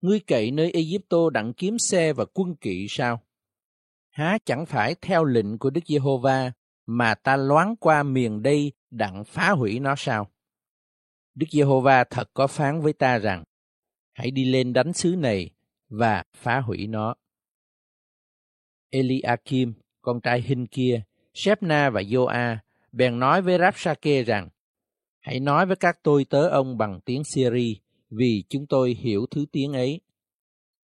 Ngươi 0.00 0.20
cậy 0.20 0.50
nơi 0.50 0.70
Egypto 0.70 1.30
đặng 1.30 1.52
kiếm 1.52 1.78
xe 1.78 2.12
và 2.12 2.24
quân 2.34 2.54
kỵ 2.54 2.86
sao? 2.88 3.22
Há 4.10 4.38
chẳng 4.44 4.66
phải 4.66 4.94
theo 5.00 5.24
lệnh 5.24 5.58
của 5.58 5.70
Đức 5.70 5.80
Giê-hô-va 5.86 6.52
mà 6.86 7.14
ta 7.14 7.36
loáng 7.36 7.76
qua 7.76 8.02
miền 8.02 8.42
đây 8.42 8.72
đặng 8.90 9.24
phá 9.24 9.50
hủy 9.50 9.78
nó 9.78 9.94
sao? 9.98 10.30
Đức 11.34 11.46
Giê-hô-va 11.50 12.04
thật 12.04 12.30
có 12.34 12.46
phán 12.46 12.80
với 12.80 12.92
ta 12.92 13.18
rằng, 13.18 13.44
hãy 14.12 14.30
đi 14.30 14.44
lên 14.44 14.72
đánh 14.72 14.92
xứ 14.92 15.16
này 15.18 15.50
và 15.88 16.24
phá 16.34 16.60
hủy 16.60 16.86
nó. 16.86 17.14
Eliakim, 18.90 19.72
con 20.02 20.20
trai 20.20 20.40
Hinh 20.40 20.66
kia, 20.66 21.02
Shepna 21.34 21.90
và 21.90 22.00
Joa 22.02 22.56
bèn 22.92 23.18
nói 23.18 23.42
với 23.42 23.58
Rapsake 23.58 24.22
rằng, 24.22 24.48
hãy 25.20 25.40
nói 25.40 25.66
với 25.66 25.76
các 25.76 25.98
tôi 26.02 26.24
tớ 26.24 26.48
ông 26.48 26.78
bằng 26.78 27.00
tiếng 27.04 27.24
Syri, 27.24 27.80
vì 28.10 28.44
chúng 28.48 28.66
tôi 28.66 28.94
hiểu 29.00 29.26
thứ 29.30 29.44
tiếng 29.52 29.72
ấy. 29.72 30.00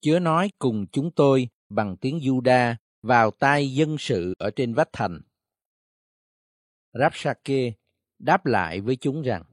Chớ 0.02 0.20
nói 0.20 0.52
cùng 0.60 0.86
chúng 0.92 1.12
tôi 1.12 1.50
bằng 1.70 1.98
tiếng 1.98 2.18
Juda 2.18 2.76
vào 3.02 3.32
tai 3.32 3.74
dân 3.74 3.96
sự 4.00 4.34
ở 4.38 4.52
trên 4.52 4.74
vách 4.74 4.90
thành. 4.94 5.22
Rapsake 6.94 7.72
đáp 8.20 8.46
lại 8.46 8.82
với 8.82 8.96
chúng 8.96 9.22
rằng, 9.22 9.44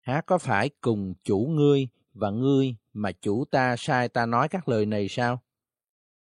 há 0.00 0.22
có 0.26 0.38
phải 0.38 0.70
cùng 0.80 1.14
chủ 1.24 1.46
ngươi 1.50 1.88
và 2.14 2.30
ngươi 2.30 2.76
mà 2.92 3.12
chủ 3.12 3.44
ta 3.50 3.76
sai 3.78 4.08
ta 4.08 4.26
nói 4.26 4.48
các 4.48 4.68
lời 4.68 4.86
này 4.86 5.06
sao? 5.08 5.42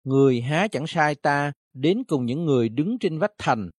Người 0.04 0.40
há 0.40 0.68
chẳng 0.68 0.86
sai 0.86 1.14
ta 1.14 1.52
đến 1.72 2.04
cùng 2.08 2.26
những 2.26 2.44
người 2.44 2.68
đứng 2.68 2.98
trên 2.98 3.18
vách 3.18 3.34
thành 3.38 3.70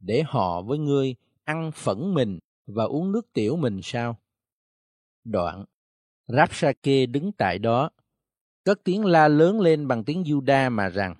để 0.00 0.22
họ 0.26 0.62
với 0.62 0.78
ngươi 0.78 1.14
ăn 1.44 1.70
phẫn 1.74 2.14
mình 2.14 2.38
và 2.68 2.84
uống 2.84 3.12
nước 3.12 3.32
tiểu 3.32 3.56
mình 3.56 3.80
sao? 3.82 4.18
Đoạn, 5.24 5.64
Rapsake 6.26 7.06
đứng 7.06 7.32
tại 7.32 7.58
đó, 7.58 7.90
cất 8.64 8.80
tiếng 8.84 9.04
la 9.04 9.28
lớn 9.28 9.60
lên 9.60 9.88
bằng 9.88 10.04
tiếng 10.04 10.22
Juda 10.22 10.70
mà 10.70 10.88
rằng, 10.88 11.14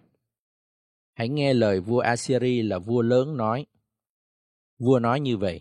Hãy 1.14 1.28
nghe 1.28 1.54
lời 1.54 1.80
vua 1.80 1.98
Assyri 1.98 2.62
là 2.62 2.78
vua 2.78 3.02
lớn 3.02 3.36
nói. 3.36 3.66
Vua 4.78 4.98
nói 4.98 5.20
như 5.20 5.36
vậy, 5.36 5.60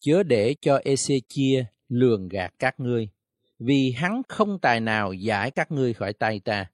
chớ 0.00 0.22
để 0.22 0.54
cho 0.60 0.78
Ezechia 0.78 1.64
lường 1.88 2.28
gạt 2.28 2.54
các 2.58 2.80
ngươi, 2.80 3.08
vì 3.58 3.92
hắn 3.92 4.22
không 4.28 4.58
tài 4.58 4.80
nào 4.80 5.12
giải 5.12 5.50
các 5.50 5.72
ngươi 5.72 5.94
khỏi 5.94 6.12
tay 6.12 6.40
ta. 6.40 6.70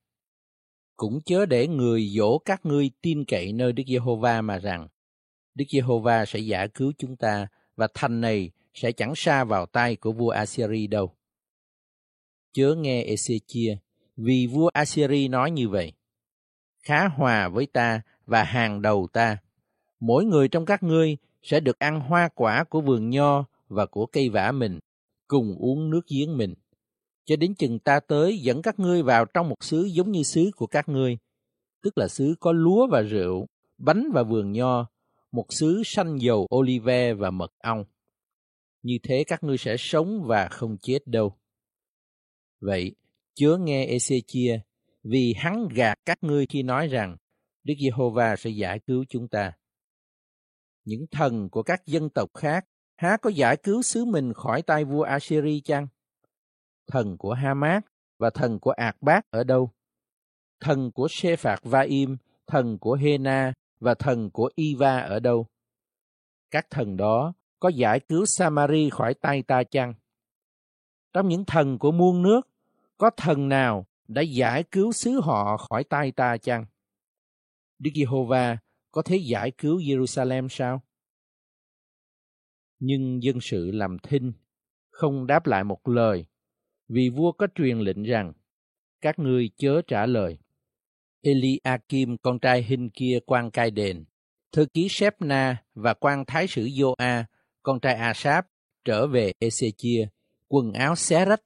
Cũng 0.97 1.21
chớ 1.25 1.47
để 1.47 1.69
người 1.69 2.09
dỗ 2.09 2.39
các 2.39 2.67
ngươi 2.67 2.91
tin 3.03 3.25
cậy 3.25 3.53
nơi 3.53 3.73
Đức 3.73 3.83
Giê-hô-va 3.87 4.43
mà 4.43 4.59
rằng, 4.59 4.89
Đức 5.55 5.65
Giê-hô-va 5.69 6.27
sẽ 6.27 6.39
giải 6.39 6.69
cứu 6.69 6.93
chúng 6.99 7.17
ta 7.17 7.47
và 7.79 7.89
thành 7.95 8.21
này 8.21 8.51
sẽ 8.75 8.93
chẳng 8.93 9.13
xa 9.17 9.45
vào 9.45 9.67
tay 9.67 9.97
của 9.97 10.13
vua 10.13 10.31
Assyri 10.31 10.87
đâu. 10.87 11.15
Chớ 12.53 12.75
nghe 12.75 13.07
Ezechia, 13.07 13.77
vì 14.17 14.47
vua 14.47 14.69
Assyri 14.69 15.29
nói 15.29 15.51
như 15.51 15.69
vậy. 15.69 15.93
Khá 16.83 17.09
hòa 17.09 17.49
với 17.49 17.67
ta 17.67 18.01
và 18.27 18.45
hàng 18.45 18.83
đầu 18.83 19.09
ta. 19.13 19.39
Mỗi 20.01 20.25
người 20.25 20.49
trong 20.49 20.65
các 20.65 20.83
ngươi 20.83 21.17
sẽ 21.43 21.61
được 21.61 21.79
ăn 21.79 22.01
hoa 22.01 22.29
quả 22.35 22.65
của 22.65 22.81
vườn 22.81 23.11
nho 23.11 23.45
và 23.69 23.87
của 23.87 24.07
cây 24.07 24.29
vả 24.29 24.53
mình, 24.53 24.79
cùng 25.29 25.57
uống 25.59 25.91
nước 25.91 26.07
giếng 26.09 26.37
mình. 26.37 26.55
Cho 27.25 27.37
đến 27.37 27.55
chừng 27.55 27.79
ta 27.79 28.01
tới 28.01 28.39
dẫn 28.39 28.63
các 28.63 28.79
ngươi 28.79 29.03
vào 29.03 29.25
trong 29.25 29.49
một 29.49 29.65
xứ 29.65 29.85
giống 29.85 30.13
như 30.13 30.23
xứ 30.23 30.51
của 30.57 30.67
các 30.67 30.89
ngươi, 30.89 31.19
tức 31.83 31.99
là 31.99 32.09
xứ 32.09 32.35
có 32.41 32.53
lúa 32.53 32.87
và 32.87 33.01
rượu, 33.01 33.47
bánh 33.79 34.11
và 34.13 34.23
vườn 34.23 34.53
nho, 34.53 34.87
một 35.33 35.47
xứ 35.51 35.83
xanh 35.85 36.19
dầu 36.19 36.47
olive 36.55 37.15
và 37.15 37.31
mật 37.31 37.53
ong. 37.59 37.85
Như 38.83 38.99
thế 39.03 39.25
các 39.27 39.45
ngươi 39.45 39.59
sẽ 39.59 39.77
sống 39.79 40.23
và 40.27 40.49
không 40.49 40.77
chết 40.83 40.99
đâu. 41.07 41.39
Vậy, 42.61 42.95
chớ 43.35 43.57
nghe 43.61 43.87
ezechia 43.87 44.59
vì 45.03 45.35
hắn 45.37 45.69
gạt 45.75 45.99
các 46.05 46.19
ngươi 46.25 46.47
khi 46.47 46.63
nói 46.63 46.87
rằng 46.87 47.17
Đức 47.65 47.75
Giê-hô-va 47.81 48.37
sẽ 48.37 48.51
giải 48.51 48.81
cứu 48.87 49.05
chúng 49.09 49.29
ta. 49.29 49.53
Những 50.85 51.07
thần 51.11 51.49
của 51.51 51.63
các 51.63 51.87
dân 51.87 52.11
tộc 52.11 52.31
khác 52.35 52.65
há 52.97 53.17
có 53.23 53.31
giải 53.31 53.57
cứu 53.57 53.83
xứ 53.83 54.05
mình 54.05 54.33
khỏi 54.33 54.63
tay 54.63 54.85
vua 54.85 55.03
Assyri 55.03 55.61
chăng? 55.61 55.87
Thần 56.87 57.17
của 57.19 57.33
Hamas 57.33 57.83
và 58.19 58.31
thần 58.31 58.59
của 58.61 58.71
Ạc 58.71 59.03
Bác 59.03 59.31
ở 59.31 59.45
đâu? 59.45 59.71
Thần 60.61 60.93
của 60.93 61.07
Sê 61.11 61.37
Phạt 61.37 61.61
Va-im, 61.63 62.17
thần 62.47 62.79
của 62.79 62.95
Hena 62.95 63.53
và 63.81 63.95
thần 63.95 64.31
của 64.31 64.51
Iva 64.55 64.99
ở 64.99 65.21
đâu? 65.21 65.47
Các 66.51 66.67
thần 66.71 66.97
đó 66.97 67.33
có 67.61 67.69
giải 67.69 68.01
cứu 68.01 68.25
Samari 68.27 68.91
khỏi 68.91 69.15
tay 69.15 69.43
ta 69.43 69.63
chăng? 69.63 69.95
Trong 71.13 71.29
những 71.29 71.45
thần 71.45 71.79
của 71.79 71.93
muôn 71.93 72.23
nước, 72.23 72.49
có 72.99 73.11
thần 73.17 73.49
nào 73.49 73.87
đã 74.09 74.23
giải 74.23 74.65
cứu 74.71 74.93
xứ 74.93 75.21
họ 75.23 75.57
khỏi 75.57 75.85
tay 75.85 76.13
ta 76.13 76.37
chăng? 76.37 76.65
Đức 77.79 77.91
Giê-hô-va 77.95 78.59
có 78.91 79.03
thể 79.03 79.17
giải 79.17 79.53
cứu 79.59 79.79
Jerusalem 79.79 80.49
sao? 80.49 80.83
Nhưng 82.79 83.23
dân 83.23 83.41
sự 83.41 83.71
làm 83.71 83.99
thinh, 83.99 84.33
không 84.91 85.27
đáp 85.27 85.47
lại 85.47 85.65
một 85.65 85.89
lời, 85.89 86.27
vì 86.89 87.09
vua 87.09 87.33
có 87.33 87.47
truyền 87.55 87.79
lệnh 87.79 88.03
rằng, 88.03 88.33
các 89.01 89.19
ngươi 89.19 89.51
chớ 89.57 89.83
trả 89.87 90.07
lời. 90.07 90.39
Eliakim 91.23 92.17
con 92.23 92.39
trai 92.39 92.63
Hình 92.63 92.91
kia 92.91 93.19
quan 93.27 93.51
cai 93.51 93.71
đền, 93.71 94.05
thư 94.53 94.67
ký 94.67 94.89
Shepna 94.91 95.65
và 95.75 95.95
quan 95.95 96.25
thái 96.27 96.47
sử 96.49 96.65
Joa, 96.65 97.25
con 97.63 97.81
trai 97.81 97.95
Asap, 97.95 98.47
trở 98.85 99.07
về 99.07 99.33
Ezechia, 99.41 100.07
quần 100.49 100.73
áo 100.73 100.97
xé 100.97 101.25
rách, 101.25 101.43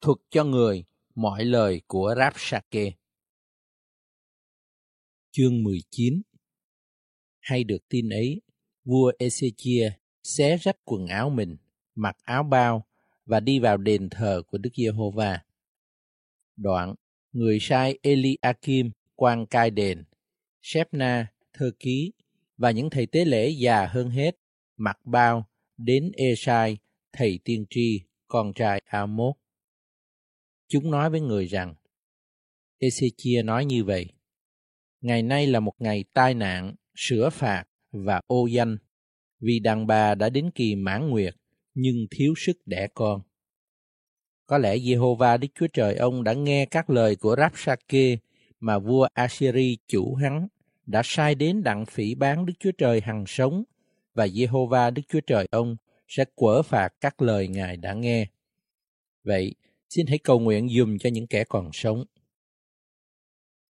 thuật 0.00 0.18
cho 0.30 0.44
người 0.44 0.84
mọi 1.14 1.44
lời 1.44 1.82
của 1.86 2.14
Rapsake. 2.18 2.90
Chương 5.30 5.62
19 5.62 6.22
Hay 7.40 7.64
được 7.64 7.88
tin 7.88 8.08
ấy, 8.08 8.40
vua 8.84 9.12
Ezechia 9.18 9.90
xé 10.22 10.56
rách 10.56 10.76
quần 10.84 11.06
áo 11.06 11.30
mình, 11.30 11.56
mặc 11.94 12.16
áo 12.22 12.42
bao 12.42 12.86
và 13.26 13.40
đi 13.40 13.58
vào 13.58 13.76
đền 13.76 14.08
thờ 14.10 14.42
của 14.46 14.58
Đức 14.58 14.70
Giê-hô-va. 14.76 15.44
Đoạn, 16.56 16.94
người 17.32 17.58
sai 17.60 17.98
Eliakim 18.02 18.90
quan 19.20 19.46
cai 19.46 19.70
đền, 19.70 20.04
Shepna, 20.62 21.26
thơ 21.52 21.70
ký 21.78 22.12
và 22.56 22.70
những 22.70 22.90
thầy 22.90 23.06
tế 23.06 23.24
lễ 23.24 23.48
già 23.48 23.86
hơn 23.86 24.10
hết, 24.10 24.36
mặc 24.76 24.98
bao 25.04 25.46
đến 25.76 26.12
Esai, 26.16 26.78
thầy 27.12 27.38
tiên 27.44 27.64
tri, 27.70 28.00
con 28.28 28.52
trai 28.54 28.82
Amos. 28.84 29.34
Chúng 30.68 30.90
nói 30.90 31.10
với 31.10 31.20
người 31.20 31.46
rằng, 31.46 31.74
Ezechia 32.78 33.44
nói 33.44 33.64
như 33.64 33.84
vậy, 33.84 34.06
Ngày 35.00 35.22
nay 35.22 35.46
là 35.46 35.60
một 35.60 35.74
ngày 35.78 36.04
tai 36.14 36.34
nạn, 36.34 36.74
sửa 36.96 37.30
phạt 37.30 37.64
và 37.92 38.20
ô 38.26 38.46
danh, 38.46 38.76
vì 39.40 39.58
đàn 39.58 39.86
bà 39.86 40.14
đã 40.14 40.30
đến 40.30 40.50
kỳ 40.54 40.74
mãn 40.74 41.10
nguyệt, 41.10 41.34
nhưng 41.74 41.96
thiếu 42.10 42.34
sức 42.36 42.56
đẻ 42.66 42.88
con. 42.94 43.22
Có 44.46 44.58
lẽ 44.58 44.76
Jehovah 44.76 45.38
Đức 45.38 45.48
Chúa 45.54 45.66
Trời 45.72 45.94
ông 45.94 46.24
đã 46.24 46.32
nghe 46.32 46.66
các 46.66 46.90
lời 46.90 47.16
của 47.16 47.36
Rapsake 47.38 48.16
mà 48.60 48.78
vua 48.78 49.08
Assyri 49.14 49.78
chủ 49.88 50.14
hắn 50.14 50.48
đã 50.86 51.02
sai 51.04 51.34
đến 51.34 51.62
đặng 51.62 51.86
phỉ 51.86 52.14
bán 52.14 52.46
Đức 52.46 52.54
Chúa 52.60 52.72
Trời 52.78 53.00
hằng 53.00 53.24
sống 53.26 53.64
và 54.14 54.26
Jehovah 54.26 54.92
Đức 54.92 55.02
Chúa 55.08 55.20
Trời 55.20 55.46
ông 55.50 55.76
sẽ 56.08 56.24
quở 56.34 56.62
phạt 56.62 56.88
các 57.00 57.22
lời 57.22 57.48
Ngài 57.48 57.76
đã 57.76 57.94
nghe. 57.94 58.26
Vậy, 59.24 59.54
xin 59.88 60.06
hãy 60.06 60.18
cầu 60.18 60.40
nguyện 60.40 60.68
dùm 60.68 60.98
cho 60.98 61.10
những 61.10 61.26
kẻ 61.26 61.44
còn 61.44 61.70
sống. 61.72 62.04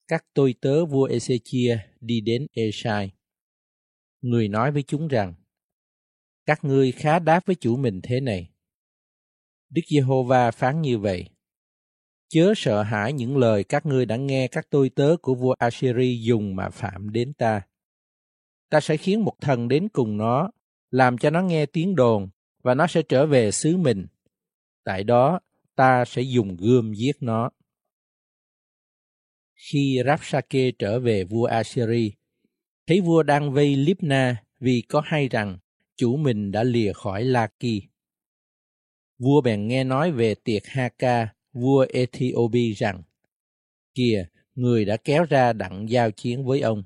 Các 0.09 0.25
tôi 0.35 0.55
tớ 0.61 0.87
vua 0.87 1.09
Ezechia 1.09 1.79
đi 2.01 2.21
đến 2.21 2.47
Esai. 2.53 3.11
Người 4.21 4.49
nói 4.49 4.73
với 4.73 4.83
chúng 4.83 5.09
rằng, 5.09 5.35
các 6.47 6.65
ngươi 6.65 6.93
khá 6.93 7.19
đáp 7.19 7.47
với 7.47 7.57
chủ 7.57 7.77
mình 7.77 8.01
thế 8.03 8.21
này. 8.21 8.51
Đức 9.71 9.83
Giê-hô-va 9.89 10.51
phán 10.51 10.83
như 10.83 10.99
vậy. 10.99 11.29
Chớ 12.29 12.53
sợ 12.57 12.83
hãi 12.83 13.13
những 13.13 13.37
lời 13.37 13.65
các 13.65 13.87
ngươi 13.87 14.07
đã 14.07 14.17
nghe 14.17 14.49
các 14.49 14.67
tôi 14.71 14.91
tớ 14.91 15.17
của 15.23 15.35
vua 15.35 15.55
Assyri 15.59 16.23
dùng 16.23 16.57
mà 16.57 16.71
phạm 16.71 17.11
đến 17.11 17.33
ta. 17.33 17.63
Ta 18.71 18.81
sẽ 18.81 18.97
khiến 18.97 19.25
một 19.25 19.35
thần 19.41 19.69
đến 19.69 19.89
cùng 19.89 20.17
nó, 20.17 20.51
làm 20.91 21.19
cho 21.19 21.31
nó 21.31 21.43
nghe 21.43 21.67
tiếng 21.67 21.97
đồn, 21.97 22.29
và 22.63 22.75
nó 22.75 22.87
sẽ 22.87 23.03
trở 23.03 23.27
về 23.27 23.51
xứ 23.51 23.77
mình. 23.77 24.07
Tại 24.85 25.05
đó, 25.05 25.41
ta 25.75 26.05
sẽ 26.05 26.23
dùng 26.23 26.57
gươm 26.57 26.93
giết 26.93 27.17
nó. 27.21 27.51
Khi 29.55 30.01
Rapsake 30.07 30.71
trở 30.71 31.01
về 31.01 31.25
vua 31.25 31.45
Assyri, 31.45 32.13
thấy 32.87 33.01
vua 33.01 33.23
đang 33.23 33.53
vây 33.53 33.77
Libna 33.77 34.37
vì 34.61 34.83
có 34.89 35.03
hay 35.05 35.29
rằng 35.29 35.59
chủ 35.97 36.17
mình 36.17 36.53
đã 36.53 36.63
lìa 36.63 36.93
khỏi 36.93 37.25
Laki. 37.25 37.83
Vua 39.19 39.41
bèn 39.41 39.69
nghe 39.69 39.85
nói 39.85 40.13
về 40.13 40.35
tiệc 40.35 40.67
Haka, 40.67 41.36
vua 41.57 41.87
Ethiopia 41.93 42.73
rằng, 42.77 43.03
Kìa, 43.95 44.27
người 44.55 44.85
đã 44.85 44.97
kéo 44.97 45.25
ra 45.25 45.53
đặng 45.53 45.87
giao 45.89 46.11
chiến 46.11 46.45
với 46.45 46.61
ông. 46.61 46.83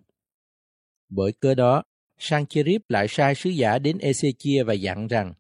Bởi 1.08 1.32
cơ 1.32 1.54
đó, 1.54 1.82
Sancherib 2.18 2.82
lại 2.88 3.06
sai 3.08 3.34
sứ 3.34 3.50
giả 3.50 3.78
đến 3.78 3.98
Ezechia 3.98 4.64
và 4.64 4.72
dặn 4.72 5.06
rằng, 5.06 5.32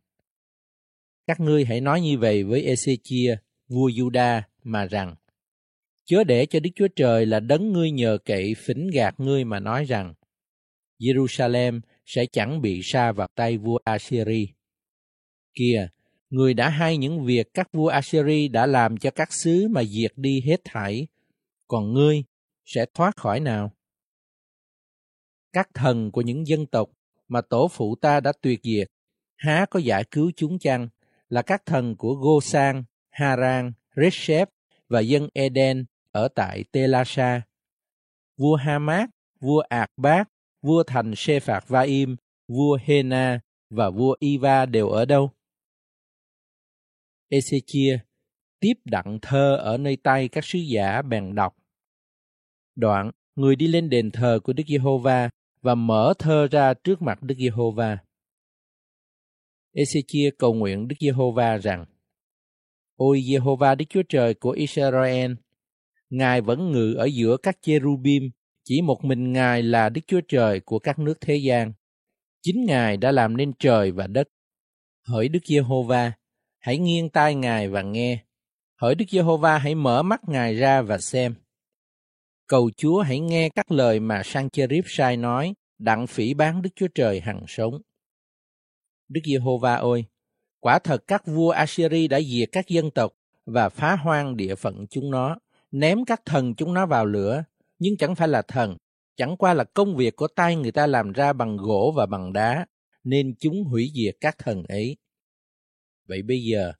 Các 1.26 1.40
ngươi 1.40 1.64
hãy 1.64 1.80
nói 1.80 2.00
như 2.00 2.18
vậy 2.18 2.44
với 2.44 2.62
Ezechia, 2.62 3.36
vua 3.68 3.88
Juda, 3.88 4.42
mà 4.62 4.86
rằng, 4.86 5.14
Chớ 6.04 6.24
để 6.24 6.46
cho 6.46 6.60
Đức 6.60 6.70
Chúa 6.74 6.88
Trời 6.96 7.26
là 7.26 7.40
đấng 7.40 7.72
ngươi 7.72 7.90
nhờ 7.90 8.18
cậy 8.24 8.54
phỉnh 8.58 8.90
gạt 8.92 9.20
ngươi 9.20 9.44
mà 9.44 9.60
nói 9.60 9.84
rằng, 9.84 10.14
Jerusalem 10.98 11.80
sẽ 12.06 12.26
chẳng 12.32 12.62
bị 12.62 12.80
sa 12.82 13.12
vào 13.12 13.28
tay 13.34 13.58
vua 13.58 13.78
Assyri. 13.84 14.48
Kìa, 15.54 15.88
người 16.30 16.54
đã 16.54 16.68
hay 16.68 16.96
những 16.96 17.24
việc 17.24 17.54
các 17.54 17.68
vua 17.72 17.88
Assyri 17.88 18.48
đã 18.48 18.66
làm 18.66 18.96
cho 18.96 19.10
các 19.10 19.32
xứ 19.32 19.68
mà 19.70 19.84
diệt 19.84 20.12
đi 20.16 20.40
hết 20.40 20.60
thảy, 20.64 21.06
còn 21.68 21.92
ngươi 21.92 22.24
sẽ 22.64 22.86
thoát 22.94 23.16
khỏi 23.16 23.40
nào? 23.40 23.72
Các 25.52 25.68
thần 25.74 26.10
của 26.10 26.20
những 26.20 26.46
dân 26.46 26.66
tộc 26.66 26.90
mà 27.28 27.40
tổ 27.40 27.68
phụ 27.68 27.94
ta 28.00 28.20
đã 28.20 28.32
tuyệt 28.40 28.60
diệt, 28.62 28.88
há 29.36 29.66
có 29.70 29.80
giải 29.80 30.04
cứu 30.10 30.32
chúng 30.36 30.58
chăng 30.58 30.88
là 31.28 31.42
các 31.42 31.66
thần 31.66 31.96
của 31.96 32.14
Gosan, 32.14 32.84
Haran, 33.10 33.72
Reshep 33.96 34.48
và 34.88 35.00
dân 35.00 35.28
Eden 35.34 35.84
ở 36.12 36.28
tại 36.28 36.64
Telasa. 36.72 37.42
Vua 38.36 38.56
Hamat, 38.56 39.10
vua 39.40 39.60
Ạc 39.60 39.90
Bác, 39.96 40.24
vua 40.62 40.82
thành 40.82 41.12
Sê 41.16 41.40
Phạt 41.40 41.68
Vaim, 41.68 42.16
vua 42.48 42.78
Hena 42.84 43.40
và 43.70 43.90
vua 43.90 44.16
Iva 44.18 44.66
đều 44.66 44.88
ở 44.88 45.04
đâu? 45.04 45.30
Ezechia 47.30 47.98
tiếp 48.60 48.74
đặng 48.84 49.18
thơ 49.22 49.56
ở 49.56 49.78
nơi 49.78 49.96
tay 49.96 50.28
các 50.28 50.44
sứ 50.44 50.58
giả 50.58 51.02
bèn 51.02 51.34
đọc. 51.34 51.56
Đoạn, 52.76 53.10
người 53.36 53.56
đi 53.56 53.66
lên 53.66 53.90
đền 53.90 54.10
thờ 54.10 54.40
của 54.44 54.52
Đức 54.52 54.64
Giê-hô-va 54.68 55.30
và 55.62 55.74
mở 55.74 56.14
thơ 56.18 56.48
ra 56.50 56.74
trước 56.74 57.02
mặt 57.02 57.22
Đức 57.22 57.34
Giê-hô-va. 57.38 57.98
Ezechia 59.74 60.30
cầu 60.38 60.54
nguyện 60.54 60.88
Đức 60.88 60.96
Giê-hô-va 61.00 61.56
rằng: 61.56 61.84
Ôi 62.96 63.22
Giê-hô-va 63.28 63.74
Đức 63.74 63.84
Chúa 63.88 64.02
Trời 64.08 64.34
của 64.34 64.50
Israel, 64.50 65.32
Ngài 66.10 66.40
vẫn 66.40 66.70
ngự 66.72 66.94
ở 66.94 67.04
giữa 67.04 67.36
các 67.42 67.58
cherubim, 67.62 68.30
chỉ 68.64 68.82
một 68.82 69.04
mình 69.04 69.32
Ngài 69.32 69.62
là 69.62 69.88
Đức 69.88 70.00
Chúa 70.06 70.20
Trời 70.28 70.60
của 70.60 70.78
các 70.78 70.98
nước 70.98 71.14
thế 71.20 71.36
gian. 71.36 71.72
Chính 72.42 72.64
Ngài 72.66 72.96
đã 72.96 73.12
làm 73.12 73.36
nên 73.36 73.52
trời 73.58 73.90
và 73.90 74.06
đất. 74.06 74.28
Hỡi 75.06 75.28
Đức 75.28 75.40
Giê-hô-va, 75.46 76.12
hãy 76.60 76.78
nghiêng 76.78 77.08
tai 77.10 77.34
Ngài 77.34 77.68
và 77.68 77.82
nghe. 77.82 78.24
Hỡi 78.76 78.94
Đức 78.94 79.04
Giê-hô-va 79.10 79.58
hãy 79.58 79.74
mở 79.74 80.02
mắt 80.02 80.20
Ngài 80.28 80.54
ra 80.54 80.82
và 80.82 80.98
xem. 80.98 81.34
Cầu 82.46 82.70
Chúa 82.76 83.00
hãy 83.00 83.20
nghe 83.20 83.48
các 83.48 83.70
lời 83.72 84.00
mà 84.00 84.22
Sancherib 84.24 84.84
sai 84.88 85.16
nói 85.16 85.54
đặng 85.78 86.06
phỉ 86.06 86.34
bán 86.34 86.62
Đức 86.62 86.70
Chúa 86.76 86.88
Trời 86.94 87.20
hằng 87.20 87.44
sống. 87.48 87.80
Đức 89.08 89.20
Giê-hô-va 89.24 89.74
ơi, 89.74 90.04
quả 90.60 90.78
thật 90.78 91.04
các 91.06 91.26
vua 91.26 91.50
Assyri 91.50 92.08
đã 92.08 92.20
diệt 92.20 92.48
các 92.52 92.68
dân 92.68 92.90
tộc 92.90 93.12
và 93.46 93.68
phá 93.68 93.96
hoang 93.96 94.36
địa 94.36 94.54
phận 94.54 94.86
chúng 94.90 95.10
nó, 95.10 95.36
ném 95.70 96.04
các 96.04 96.20
thần 96.24 96.54
chúng 96.54 96.74
nó 96.74 96.86
vào 96.86 97.06
lửa, 97.06 97.44
nhưng 97.78 97.96
chẳng 97.96 98.14
phải 98.14 98.28
là 98.28 98.42
thần, 98.42 98.76
chẳng 99.16 99.36
qua 99.36 99.54
là 99.54 99.64
công 99.64 99.96
việc 99.96 100.16
của 100.16 100.28
tay 100.28 100.56
người 100.56 100.72
ta 100.72 100.86
làm 100.86 101.12
ra 101.12 101.32
bằng 101.32 101.56
gỗ 101.56 101.92
và 101.96 102.06
bằng 102.06 102.32
đá, 102.32 102.66
nên 103.04 103.34
chúng 103.38 103.64
hủy 103.64 103.90
diệt 103.94 104.16
các 104.20 104.38
thần 104.38 104.62
ấy. 104.68 104.96
Vậy 106.10 106.22
bây 106.22 106.42
giờ, 106.42 106.72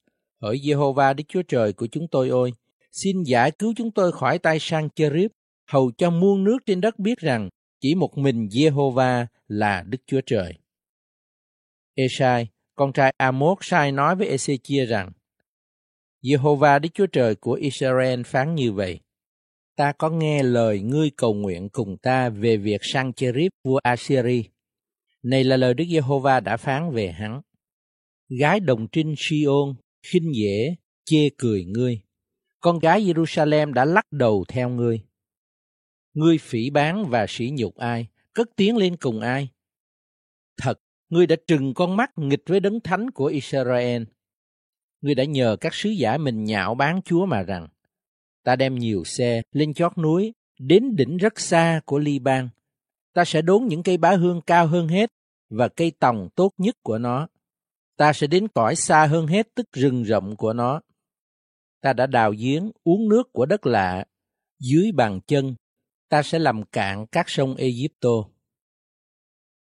hỡi 0.42 0.56
Jehovah 0.58 1.14
Đức 1.14 1.24
Chúa 1.28 1.42
Trời 1.42 1.72
của 1.72 1.86
chúng 1.86 2.08
tôi 2.10 2.28
ơi, 2.28 2.52
xin 2.92 3.22
giải 3.22 3.50
cứu 3.50 3.72
chúng 3.76 3.90
tôi 3.90 4.12
khỏi 4.12 4.38
tay 4.38 4.58
sang 4.60 4.88
Cherib, 4.90 5.30
hầu 5.66 5.90
cho 5.98 6.10
muôn 6.10 6.44
nước 6.44 6.58
trên 6.66 6.80
đất 6.80 6.98
biết 6.98 7.18
rằng 7.18 7.48
chỉ 7.80 7.94
một 7.94 8.18
mình 8.18 8.46
Jehovah 8.46 9.26
là 9.48 9.84
Đức 9.86 9.98
Chúa 10.06 10.20
Trời. 10.26 10.54
Esai, 11.94 12.48
con 12.74 12.92
trai 12.92 13.14
Amos 13.16 13.58
sai 13.60 13.92
nói 13.92 14.16
với 14.16 14.36
Ezechia 14.36 14.86
rằng, 14.86 15.12
Jehovah 16.22 16.80
Đức 16.80 16.88
Chúa 16.94 17.06
Trời 17.06 17.34
của 17.34 17.52
Israel 17.52 18.22
phán 18.22 18.54
như 18.54 18.72
vậy, 18.72 19.00
ta 19.76 19.92
có 19.92 20.10
nghe 20.10 20.42
lời 20.42 20.80
ngươi 20.80 21.10
cầu 21.16 21.34
nguyện 21.34 21.68
cùng 21.68 21.96
ta 21.96 22.28
về 22.28 22.56
việc 22.56 22.80
sang 22.84 23.12
Cherib 23.12 23.52
vua 23.64 23.78
Assyri. 23.82 24.44
Này 25.22 25.44
là 25.44 25.56
lời 25.56 25.74
Đức 25.74 25.84
Giê-hô-va 25.90 26.40
đã 26.40 26.56
phán 26.56 26.90
về 26.90 27.10
hắn. 27.10 27.40
Gái 28.38 28.60
đồng 28.60 28.86
trinh 28.92 29.14
Siôn 29.18 29.74
khinh 30.02 30.34
dễ, 30.34 30.76
chê 31.04 31.28
cười 31.38 31.64
ngươi. 31.64 32.00
Con 32.60 32.78
gái 32.78 33.04
Jerusalem 33.04 33.72
đã 33.72 33.84
lắc 33.84 34.12
đầu 34.12 34.44
theo 34.48 34.68
ngươi. 34.68 35.00
Ngươi 36.14 36.38
phỉ 36.38 36.70
bán 36.70 37.04
và 37.08 37.26
sỉ 37.28 37.50
nhục 37.54 37.76
ai, 37.76 38.06
cất 38.32 38.48
tiếng 38.56 38.76
lên 38.76 38.96
cùng 38.96 39.20
ai? 39.20 39.48
Thật, 40.56 40.80
ngươi 41.08 41.26
đã 41.26 41.36
trừng 41.46 41.74
con 41.74 41.96
mắt 41.96 42.10
nghịch 42.16 42.42
với 42.46 42.60
đấng 42.60 42.80
thánh 42.80 43.10
của 43.10 43.26
Israel. 43.26 44.02
Ngươi 45.00 45.14
đã 45.14 45.24
nhờ 45.24 45.56
các 45.60 45.74
sứ 45.74 45.90
giả 45.90 46.18
mình 46.18 46.44
nhạo 46.44 46.74
bán 46.74 47.00
Chúa 47.04 47.26
mà 47.26 47.42
rằng, 47.42 47.68
ta 48.44 48.56
đem 48.56 48.74
nhiều 48.74 49.04
xe 49.04 49.42
lên 49.52 49.74
chót 49.74 49.98
núi, 49.98 50.32
đến 50.58 50.96
đỉnh 50.96 51.16
rất 51.16 51.40
xa 51.40 51.80
của 51.84 51.98
Liban. 51.98 52.48
Ta 53.12 53.24
sẽ 53.24 53.42
đốn 53.42 53.66
những 53.66 53.82
cây 53.82 53.96
bá 53.96 54.16
hương 54.16 54.40
cao 54.46 54.66
hơn 54.66 54.88
hết 54.88 55.12
và 55.48 55.68
cây 55.68 55.92
tòng 55.98 56.28
tốt 56.34 56.52
nhất 56.58 56.76
của 56.82 56.98
nó 56.98 57.28
ta 58.00 58.12
sẽ 58.12 58.26
đến 58.26 58.48
cõi 58.48 58.76
xa 58.76 59.06
hơn 59.06 59.26
hết 59.26 59.48
tức 59.54 59.72
rừng 59.72 60.02
rộng 60.02 60.36
của 60.36 60.52
nó. 60.52 60.80
Ta 61.80 61.92
đã 61.92 62.06
đào 62.06 62.32
giếng 62.38 62.70
uống 62.84 63.08
nước 63.08 63.32
của 63.32 63.46
đất 63.46 63.66
lạ, 63.66 64.04
dưới 64.58 64.92
bàn 64.92 65.20
chân, 65.26 65.54
ta 66.08 66.22
sẽ 66.22 66.38
làm 66.38 66.62
cạn 66.62 67.06
các 67.12 67.28
sông 67.28 67.54
Egypto. 67.56 68.10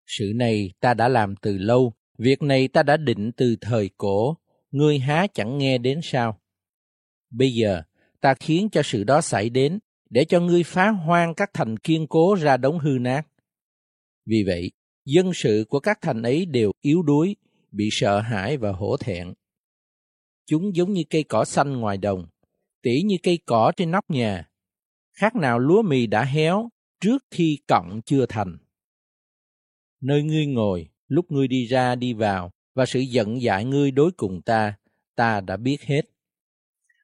Sự 0.05 0.31
này 0.35 0.71
ta 0.79 0.93
đã 0.93 1.07
làm 1.07 1.35
từ 1.35 1.57
lâu, 1.57 1.93
việc 2.17 2.41
này 2.41 2.67
ta 2.67 2.83
đã 2.83 2.97
định 2.97 3.31
từ 3.37 3.55
thời 3.61 3.89
cổ, 3.97 4.37
ngươi 4.71 4.99
há 4.99 5.27
chẳng 5.33 5.57
nghe 5.57 5.77
đến 5.77 5.99
sao? 6.03 6.39
Bây 7.29 7.53
giờ, 7.53 7.81
ta 8.21 8.33
khiến 8.33 8.69
cho 8.71 8.81
sự 8.83 9.03
đó 9.03 9.21
xảy 9.21 9.49
đến, 9.49 9.79
để 10.09 10.25
cho 10.25 10.39
ngươi 10.39 10.63
phá 10.63 10.89
hoang 10.89 11.35
các 11.35 11.49
thành 11.53 11.77
kiên 11.77 12.07
cố 12.07 12.35
ra 12.35 12.57
đống 12.57 12.79
hư 12.79 12.97
nát. 13.01 13.27
Vì 14.25 14.43
vậy, 14.47 14.71
dân 15.05 15.31
sự 15.33 15.65
của 15.69 15.79
các 15.79 15.97
thành 16.01 16.21
ấy 16.21 16.45
đều 16.45 16.71
yếu 16.81 17.01
đuối, 17.01 17.35
bị 17.71 17.89
sợ 17.91 18.19
hãi 18.19 18.57
và 18.57 18.71
hổ 18.71 18.97
thẹn. 18.97 19.33
Chúng 20.45 20.75
giống 20.75 20.93
như 20.93 21.03
cây 21.09 21.23
cỏ 21.23 21.45
xanh 21.45 21.77
ngoài 21.77 21.97
đồng, 21.97 22.27
tỉ 22.81 23.01
như 23.01 23.17
cây 23.23 23.39
cỏ 23.45 23.71
trên 23.77 23.91
nóc 23.91 24.09
nhà, 24.09 24.49
khác 25.13 25.35
nào 25.35 25.59
lúa 25.59 25.81
mì 25.81 26.07
đã 26.07 26.23
héo 26.23 26.69
trước 27.01 27.25
khi 27.31 27.59
cọng 27.67 28.01
chưa 28.05 28.25
thành. 28.25 28.57
Nơi 30.01 30.23
ngươi 30.23 30.45
ngồi, 30.45 30.89
lúc 31.07 31.31
ngươi 31.31 31.47
đi 31.47 31.65
ra 31.65 31.95
đi 31.95 32.13
vào 32.13 32.51
và 32.75 32.85
sự 32.85 32.99
giận 32.99 33.41
dại 33.41 33.65
ngươi 33.65 33.91
đối 33.91 34.11
cùng 34.11 34.41
ta, 34.41 34.73
ta 35.15 35.41
đã 35.41 35.57
biết 35.57 35.81
hết. 35.81 36.01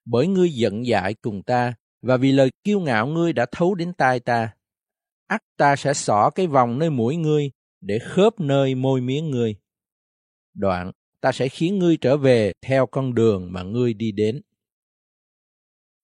Bởi 0.05 0.27
ngươi 0.27 0.49
giận 0.49 0.85
dại 0.85 1.13
cùng 1.13 1.43
ta 1.43 1.73
và 2.01 2.17
vì 2.17 2.31
lời 2.31 2.49
kiêu 2.63 2.79
ngạo 2.79 3.07
ngươi 3.07 3.33
đã 3.33 3.45
thấu 3.51 3.75
đến 3.75 3.93
tai 3.93 4.19
ta, 4.19 4.53
ắt 5.27 5.43
ta 5.57 5.75
sẽ 5.75 5.93
xỏ 5.93 6.29
cái 6.35 6.47
vòng 6.47 6.79
nơi 6.79 6.89
mũi 6.89 7.15
ngươi 7.15 7.51
để 7.81 7.99
khớp 7.99 8.39
nơi 8.39 8.75
môi 8.75 9.01
miếng 9.01 9.31
ngươi 9.31 9.55
đoạn 10.53 10.91
ta 11.23 11.31
sẽ 11.31 11.49
khiến 11.49 11.79
ngươi 11.79 11.97
trở 11.97 12.17
về 12.17 12.53
theo 12.61 12.85
con 12.85 13.13
đường 13.13 13.47
mà 13.51 13.63
ngươi 13.63 13.93
đi 13.93 14.11
đến. 14.11 14.41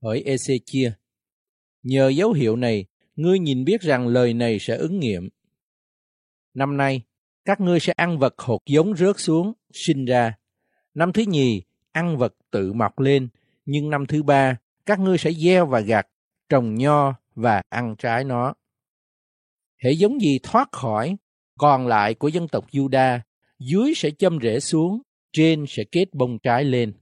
Hỏi 0.01 0.23
Ezechia, 0.25 0.91
nhờ 1.83 2.09
dấu 2.09 2.33
hiệu 2.33 2.55
này, 2.55 2.85
ngươi 3.15 3.39
nhìn 3.39 3.65
biết 3.65 3.81
rằng 3.81 4.07
lời 4.07 4.33
này 4.33 4.57
sẽ 4.59 4.75
ứng 4.75 4.99
nghiệm. 4.99 5.29
Năm 6.53 6.77
nay, 6.77 7.01
các 7.45 7.59
ngươi 7.59 7.79
sẽ 7.79 7.93
ăn 7.97 8.19
vật 8.19 8.33
hột 8.37 8.61
giống 8.65 8.95
rớt 8.95 9.19
xuống, 9.19 9.53
sinh 9.73 10.05
ra. 10.05 10.33
Năm 10.93 11.13
thứ 11.13 11.23
nhì, 11.27 11.61
ăn 11.91 12.17
vật 12.17 12.35
tự 12.51 12.73
mọc 12.73 12.99
lên, 12.99 13.27
nhưng 13.65 13.89
năm 13.89 14.05
thứ 14.05 14.23
ba, 14.23 14.57
các 14.85 14.99
ngươi 14.99 15.17
sẽ 15.17 15.31
gieo 15.31 15.65
và 15.65 15.79
gặt, 15.79 16.07
trồng 16.49 16.75
nho 16.75 17.13
và 17.35 17.61
ăn 17.69 17.95
trái 17.97 18.23
nó. 18.23 18.53
Hệ 19.83 19.91
giống 19.91 20.21
gì 20.21 20.39
thoát 20.43 20.71
khỏi, 20.71 21.17
còn 21.57 21.87
lại 21.87 22.13
của 22.13 22.27
dân 22.27 22.47
tộc 22.47 22.67
Juda 22.71 23.19
dưới 23.59 23.93
sẽ 23.95 24.11
châm 24.11 24.39
rễ 24.41 24.59
xuống, 24.59 25.01
trên 25.33 25.65
sẽ 25.67 25.83
kết 25.91 26.13
bông 26.13 26.39
trái 26.39 26.63
lên. 26.63 26.93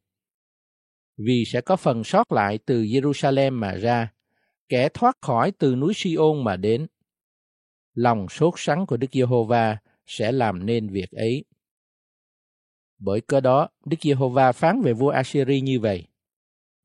Vì 1.18 1.44
sẽ 1.48 1.62
có 1.62 1.76
phần 1.76 2.04
sót 2.04 2.32
lại 2.32 2.60
từ 2.66 2.84
Jerusalem 2.84 3.54
mà 3.54 3.76
ra, 3.76 4.14
kẻ 4.70 4.90
thoát 4.94 5.18
khỏi 5.22 5.52
từ 5.52 5.76
núi 5.76 5.94
Siôn 5.96 6.44
mà 6.44 6.56
đến. 6.56 6.88
Lòng 7.94 8.30
sốt 8.30 8.54
sắng 8.58 8.86
của 8.86 8.98
Đức 8.98 9.08
Giê-hô-va 9.12 9.78
sẽ 10.06 10.32
làm 10.32 10.66
nên 10.66 10.90
việc 10.90 11.12
ấy. 11.12 11.46
Bởi 13.00 13.22
cơ 13.22 13.40
đó, 13.40 13.70
Đức 13.86 13.98
Giê-hô-va 14.02 14.52
phán 14.52 14.82
về 14.82 14.94
vua 14.94 15.10
Assyri 15.10 15.62
như 15.62 15.80
vậy. 15.80 16.08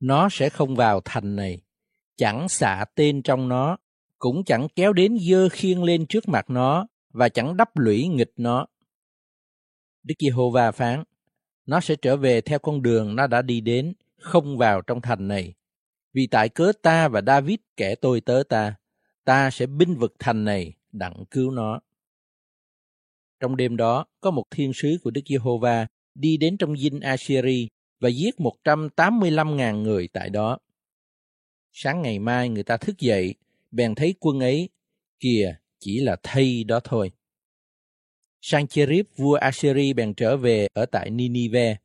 Nó 0.01 0.29
sẽ 0.33 0.49
không 0.49 0.75
vào 0.75 1.01
thành 1.05 1.37
này, 1.37 1.63
chẳng 2.17 2.49
xạ 2.49 2.85
tên 2.95 3.23
trong 3.23 3.49
nó, 3.49 3.77
cũng 4.19 4.45
chẳng 4.45 4.69
kéo 4.77 4.93
đến 4.93 5.17
dơ 5.31 5.49
khiên 5.49 5.83
lên 5.83 6.07
trước 6.07 6.29
mặt 6.29 6.51
nó, 6.51 6.87
và 7.13 7.29
chẳng 7.29 7.57
đắp 7.57 7.77
lũy 7.77 8.09
nghịch 8.09 8.33
nó. 8.37 8.67
Đức 10.03 10.15
Giê-hô-va 10.19 10.73
phán, 10.73 11.05
nó 11.67 11.81
sẽ 11.81 11.97
trở 12.03 12.17
về 12.17 12.41
theo 12.41 12.59
con 12.59 12.83
đường 12.83 13.17
nó 13.17 13.27
đã 13.27 13.43
đi 13.43 13.61
đến, 13.61 13.93
không 14.19 14.59
vào 14.59 14.83
trong 14.83 15.01
thành 15.01 15.29
này. 15.29 15.55
Vì 16.13 16.27
tại 16.27 16.49
cớ 16.49 16.73
ta 16.83 17.09
và 17.09 17.23
David 17.27 17.59
kẻ 17.77 17.95
tôi 17.95 18.21
tớ 18.21 18.43
ta, 18.49 18.75
ta 19.25 19.51
sẽ 19.51 19.67
binh 19.67 19.95
vực 19.95 20.15
thành 20.19 20.45
này 20.45 20.75
đặng 20.93 21.25
cứu 21.31 21.51
nó. 21.51 21.81
Trong 23.41 23.57
đêm 23.57 23.77
đó, 23.77 24.07
có 24.21 24.31
một 24.31 24.45
thiên 24.51 24.73
sứ 24.73 24.99
của 25.03 25.11
Đức 25.11 25.21
Giê-hô-va 25.27 25.87
đi 26.15 26.37
đến 26.37 26.57
trong 26.57 26.77
dinh 26.77 27.01
Assyri 27.01 27.69
và 28.01 28.09
giết 28.09 28.35
185.000 28.39 29.83
người 29.83 30.09
tại 30.09 30.31
đó. 30.31 30.59
Sáng 31.73 32.03
ngày 32.03 32.19
mai 32.19 32.49
người 32.49 32.63
ta 32.63 32.77
thức 32.77 32.99
dậy, 32.99 33.35
bèn 33.71 33.95
thấy 33.95 34.15
quân 34.21 34.41
ấy, 34.41 34.69
kìa, 35.21 35.55
chỉ 35.79 36.01
là 36.01 36.17
thây 36.23 36.65
đó 36.65 36.81
thôi. 36.85 37.13
Sancherib 38.43 39.07
vua 39.17 39.35
Assyri 39.35 39.93
bèn 39.93 40.15
trở 40.15 40.37
về 40.37 40.67
ở 40.73 40.87
tại 40.87 41.11
Ninive. 41.11 41.77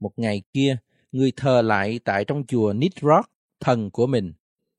Một 0.00 0.12
ngày 0.16 0.42
kia, 0.52 0.76
người 1.12 1.32
thờ 1.36 1.62
lại 1.62 2.00
tại 2.04 2.24
trong 2.24 2.46
chùa 2.46 2.72
Nisroch, 2.72 3.30
thần 3.60 3.90
của 3.90 4.06
mình, 4.06 4.32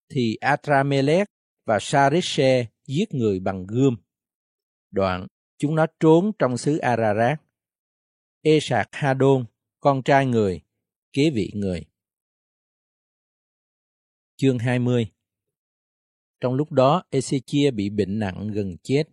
thì 0.09 0.35
Atramelech 0.35 1.27
và 1.65 1.77
Sarishe 1.81 2.65
giết 2.87 3.13
người 3.13 3.39
bằng 3.39 3.65
gươm. 3.67 3.97
Đoạn, 4.91 5.27
chúng 5.57 5.75
nó 5.75 5.85
trốn 5.99 6.31
trong 6.39 6.57
xứ 6.57 6.77
Ararat. 6.77 7.41
Esạc 8.41 8.87
Hadon, 8.91 9.45
con 9.79 10.03
trai 10.03 10.25
người, 10.25 10.61
kế 11.13 11.29
vị 11.29 11.51
người. 11.55 11.85
Chương 14.35 14.59
20 14.59 15.11
Trong 16.39 16.53
lúc 16.53 16.71
đó, 16.71 17.03
Ezechia 17.11 17.75
bị 17.75 17.89
bệnh 17.89 18.19
nặng 18.19 18.47
gần 18.53 18.75
chết. 18.83 19.03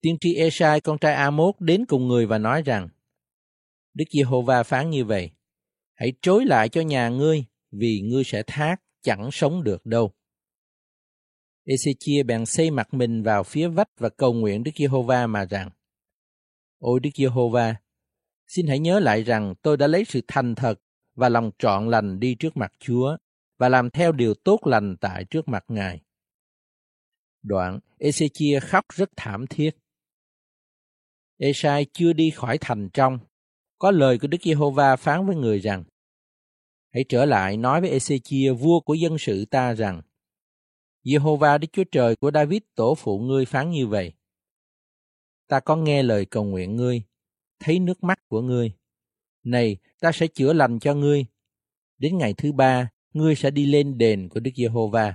Tiên 0.00 0.16
tri 0.20 0.34
Esai 0.34 0.80
con 0.80 0.98
trai 0.98 1.14
Amos 1.14 1.54
đến 1.58 1.84
cùng 1.88 2.08
người 2.08 2.26
và 2.26 2.38
nói 2.38 2.62
rằng, 2.62 2.88
Đức 3.94 4.04
Giê-hô-va 4.10 4.62
phán 4.62 4.90
như 4.90 5.04
vậy, 5.04 5.30
hãy 5.94 6.12
trối 6.22 6.44
lại 6.44 6.68
cho 6.68 6.80
nhà 6.80 7.08
ngươi, 7.08 7.44
vì 7.70 8.00
ngươi 8.00 8.24
sẽ 8.24 8.42
thác, 8.46 8.76
chẳng 9.02 9.30
sống 9.32 9.64
được 9.64 9.86
đâu. 9.86 10.12
Ezechia 11.64 12.26
bèn 12.26 12.46
xây 12.46 12.70
mặt 12.70 12.94
mình 12.94 13.22
vào 13.22 13.42
phía 13.42 13.68
vách 13.68 13.88
và 13.98 14.08
cầu 14.08 14.32
nguyện 14.32 14.62
Đức 14.64 14.72
Giê-hô-va 14.76 15.26
mà 15.26 15.44
rằng, 15.44 15.70
Ôi 16.78 17.00
Đức 17.00 17.10
Giê-hô-va, 17.14 17.76
xin 18.46 18.66
hãy 18.66 18.78
nhớ 18.78 19.00
lại 19.00 19.22
rằng 19.22 19.54
tôi 19.62 19.76
đã 19.76 19.86
lấy 19.86 20.04
sự 20.04 20.20
thành 20.28 20.54
thật 20.54 20.74
và 21.14 21.28
lòng 21.28 21.50
trọn 21.58 21.90
lành 21.90 22.20
đi 22.20 22.34
trước 22.34 22.56
mặt 22.56 22.72
Chúa 22.78 23.16
và 23.58 23.68
làm 23.68 23.90
theo 23.90 24.12
điều 24.12 24.34
tốt 24.34 24.66
lành 24.66 24.96
tại 25.00 25.24
trước 25.24 25.48
mặt 25.48 25.64
Ngài. 25.68 26.00
Đoạn, 27.42 27.80
Ezechia 27.98 28.60
khóc 28.60 28.84
rất 28.94 29.10
thảm 29.16 29.46
thiết. 29.46 29.70
Esai 31.38 31.86
chưa 31.92 32.12
đi 32.12 32.30
khỏi 32.30 32.58
thành 32.60 32.88
trong, 32.92 33.18
có 33.78 33.90
lời 33.90 34.18
của 34.18 34.28
Đức 34.28 34.38
Giê-hô-va 34.42 34.96
phán 34.96 35.26
với 35.26 35.36
người 35.36 35.58
rằng, 35.58 35.84
Hãy 36.94 37.04
trở 37.08 37.24
lại 37.24 37.56
nói 37.56 37.80
với 37.80 37.90
Ezechia 37.90 38.54
vua 38.54 38.80
của 38.80 38.94
dân 38.94 39.18
sự 39.18 39.44
ta 39.44 39.74
rằng, 39.74 40.02
Giê-hô-va 41.04 41.58
Đức 41.58 41.68
Chúa 41.72 41.84
Trời 41.92 42.16
của 42.16 42.30
David 42.34 42.62
tổ 42.74 42.94
phụ 42.94 43.18
ngươi 43.18 43.44
phán 43.44 43.70
như 43.70 43.86
vậy, 43.86 44.12
ta 45.48 45.60
có 45.60 45.76
nghe 45.76 46.02
lời 46.02 46.24
cầu 46.24 46.44
nguyện 46.44 46.76
ngươi, 46.76 47.02
thấy 47.60 47.78
nước 47.78 48.04
mắt 48.04 48.28
của 48.28 48.40
ngươi. 48.40 48.72
Này, 49.44 49.76
ta 50.00 50.12
sẽ 50.12 50.26
chữa 50.26 50.52
lành 50.52 50.78
cho 50.78 50.94
ngươi. 50.94 51.26
Đến 51.98 52.18
ngày 52.18 52.34
thứ 52.34 52.52
ba, 52.52 52.90
ngươi 53.12 53.34
sẽ 53.34 53.50
đi 53.50 53.66
lên 53.66 53.98
đền 53.98 54.28
của 54.28 54.40
Đức 54.40 54.50
Giê-hô-va. 54.56 55.14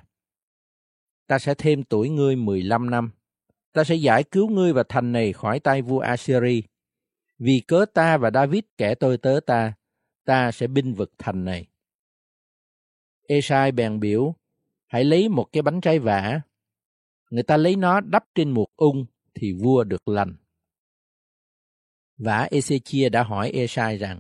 Ta 1.28 1.40
sẽ 1.40 1.54
thêm 1.58 1.84
tuổi 1.84 2.10
ngươi 2.10 2.36
15 2.36 2.90
năm. 2.90 3.12
Ta 3.74 3.84
sẽ 3.84 3.96
giải 3.96 4.24
cứu 4.24 4.50
ngươi 4.50 4.74
và 4.74 4.84
thành 4.90 5.12
này 5.12 5.34
khỏi 5.34 5.60
tay 5.60 5.82
vua 5.82 6.00
Assyri. 6.00 6.64
Vì 7.40 7.60
cớ 7.68 7.86
ta 7.94 8.18
và 8.18 8.32
David 8.34 8.64
kẻ 8.78 8.96
tôi 8.96 9.18
tớ 9.18 9.40
ta, 9.46 9.74
ta 10.26 10.52
sẽ 10.52 10.68
binh 10.68 10.94
vực 10.94 11.12
thành 11.18 11.46
này. 11.46 11.68
Esai 13.28 13.72
bèn 13.72 14.00
biểu, 14.00 14.36
hãy 14.88 15.04
lấy 15.04 15.30
một 15.30 15.46
cái 15.52 15.62
bánh 15.62 15.82
trái 15.82 16.00
vả. 16.00 16.42
Người 17.30 17.44
ta 17.44 17.58
lấy 17.58 17.76
nó 17.76 18.02
đắp 18.02 18.24
trên 18.36 18.52
một 18.52 18.68
ung 18.76 19.06
thì 19.34 19.54
vua 19.54 19.84
được 19.84 20.08
lành. 20.08 20.36
Vả 22.18 22.48
Ezechia 22.52 23.10
đã 23.10 23.24
hỏi 23.24 23.52
Esai 23.52 23.98
rằng, 23.98 24.20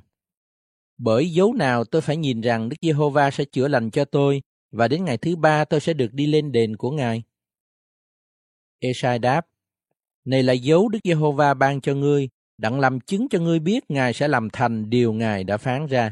bởi 0.97 1.29
dấu 1.29 1.53
nào 1.53 1.83
tôi 1.85 2.01
phải 2.01 2.17
nhìn 2.17 2.41
rằng 2.41 2.69
Đức 2.69 2.75
Giê-hô-va 2.81 3.31
sẽ 3.31 3.45
chữa 3.45 3.67
lành 3.67 3.91
cho 3.91 4.05
tôi 4.05 4.41
và 4.71 4.87
đến 4.87 5.05
ngày 5.05 5.17
thứ 5.17 5.35
ba 5.35 5.65
tôi 5.65 5.79
sẽ 5.79 5.93
được 5.93 6.13
đi 6.13 6.25
lên 6.25 6.51
đền 6.51 6.75
của 6.75 6.91
Ngài? 6.91 7.23
Esai 8.83 9.19
đáp, 9.19 9.47
này 10.25 10.43
là 10.43 10.53
dấu 10.53 10.89
Đức 10.89 10.99
Giê-hô-va 11.03 11.53
ban 11.53 11.81
cho 11.81 11.95
ngươi, 11.95 12.29
đặng 12.57 12.79
làm 12.79 12.99
chứng 12.99 13.27
cho 13.29 13.39
ngươi 13.39 13.59
biết 13.59 13.83
Ngài 13.89 14.13
sẽ 14.13 14.27
làm 14.27 14.49
thành 14.53 14.89
điều 14.89 15.13
Ngài 15.13 15.43
đã 15.43 15.57
phán 15.57 15.87
ra. 15.87 16.11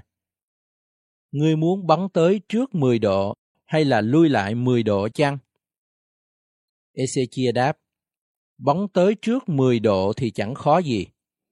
Ngươi 1.31 1.55
muốn 1.55 1.87
bắn 1.87 2.07
tới 2.13 2.41
trước 2.49 2.75
10 2.75 2.99
độ 2.99 3.35
hay 3.65 3.85
là 3.85 4.01
lui 4.01 4.29
lại 4.29 4.55
10 4.55 4.83
độ 4.83 5.09
chăng? 5.09 5.37
Ezechia 6.93 7.53
đáp, 7.53 7.77
bắn 8.57 8.87
tới 8.93 9.15
trước 9.21 9.49
10 9.49 9.79
độ 9.79 10.13
thì 10.17 10.31
chẳng 10.31 10.53
khó 10.55 10.77
gì. 10.77 11.07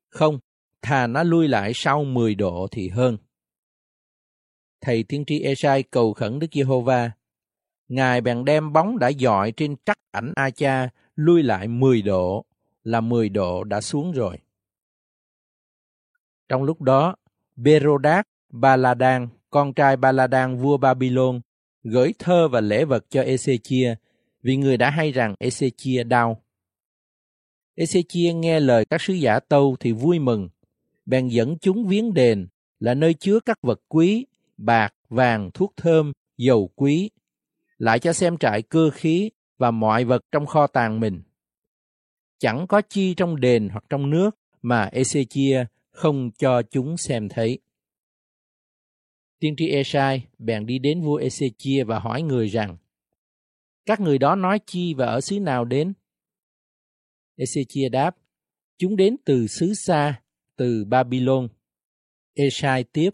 Không, 0.10 0.40
thà 0.82 1.08
nó 1.08 1.24
lui 1.24 1.48
lại 1.48 1.72
sau 1.76 2.04
10 2.04 2.36
độ 2.36 2.68
thì 2.72 2.90
hơn. 2.90 3.18
Thầy 4.82 5.04
tiên 5.04 5.24
tri 5.28 5.40
Esai 5.40 5.84
cầu 5.84 6.14
khẩn 6.14 6.40
Đức 6.40 6.48
Giê-hô-va. 6.54 7.12
Ngài 7.88 8.22
bèn 8.22 8.46
đem 8.46 8.74
bóng 8.74 9.00
đã 9.00 9.08
dọi 9.08 9.52
trên 9.52 9.76
trắc 9.86 9.98
ảnh 10.12 10.34
A-cha 10.36 10.90
lui 11.20 11.44
lại 11.44 11.68
10 11.68 12.02
độ, 12.02 12.46
là 12.84 13.02
10 13.02 13.30
độ 13.30 13.64
đã 13.64 13.82
xuống 13.82 14.12
rồi. 14.12 14.38
Trong 16.50 16.64
lúc 16.64 16.82
đó, 16.82 17.16
Berodach, 17.56 18.28
Baladan, 18.50 19.28
con 19.50 19.74
trai 19.74 19.98
Baladan 19.98 20.58
vua 20.58 20.78
Babylon, 20.78 21.41
gửi 21.84 22.14
thơ 22.20 22.48
và 22.48 22.62
lễ 22.62 22.86
vật 22.86 23.06
cho 23.10 23.22
Ezechia 23.22 23.96
vì 24.41 24.58
người 24.58 24.78
đã 24.78 24.90
hay 24.90 25.12
rằng 25.12 25.36
Ezechia 25.40 26.08
đau. 26.08 26.44
Ezechia 27.76 28.40
nghe 28.40 28.60
lời 28.60 28.86
các 28.86 29.02
sứ 29.02 29.14
giả 29.14 29.40
tâu 29.40 29.76
thì 29.80 29.91
vui 29.91 30.20
mừng, 30.20 30.50
bèn 31.06 31.28
dẫn 31.28 31.58
chúng 31.58 31.88
viếng 31.88 32.14
đền 32.14 32.48
là 32.80 32.94
nơi 32.94 33.14
chứa 33.14 33.40
các 33.40 33.58
vật 33.62 33.82
quý, 33.88 34.26
bạc, 34.58 34.94
vàng, 35.10 35.52
thuốc 35.54 35.74
thơm, 35.78 36.12
dầu 36.38 36.70
quý, 36.76 37.10
lại 37.78 38.00
cho 38.00 38.14
xem 38.14 38.38
trại 38.38 38.62
cơ 38.62 38.90
khí 38.94 39.30
và 39.60 39.72
mọi 39.72 40.06
vật 40.06 40.26
trong 40.31 40.45
kho 40.45 40.68
tàng 40.68 40.99
mình. 40.99 41.22
Chẳng 42.40 42.65
có 42.69 42.81
chi 42.90 43.14
trong 43.14 43.40
đền 43.40 43.69
hoặc 43.69 43.84
trong 43.90 44.10
nước 44.10 44.30
mà 44.61 44.90
Ezechia 44.94 45.65
không 45.91 46.31
cho 46.38 46.61
chúng 46.61 46.98
xem 46.98 47.30
thấy. 47.30 47.60
Tiên 49.40 49.53
tri 49.57 49.68
Esai 49.69 50.27
bèn 50.38 50.65
đi 50.65 50.80
đến 50.80 51.02
vua 51.02 51.19
Ezechia 51.19 51.86
và 51.86 51.99
hỏi 51.99 52.22
người 52.22 52.48
rằng, 52.48 52.77
các 53.86 53.99
người 53.99 54.18
đó 54.18 54.36
nói 54.36 54.60
chi 54.65 54.94
và 54.94 55.06
ở 55.06 55.22
xứ 55.22 55.40
nào 55.40 55.65
đến? 55.65 55.94
Ezechia 57.38 57.90
đáp, 57.90 58.18
chúng 58.77 58.95
đến 58.95 59.15
từ 59.26 59.48
xứ 59.48 59.73
xa, 59.73 60.22
từ 60.56 60.86
Babylon. 60.86 61.48
Esai 62.34 62.84
tiếp, 62.84 63.10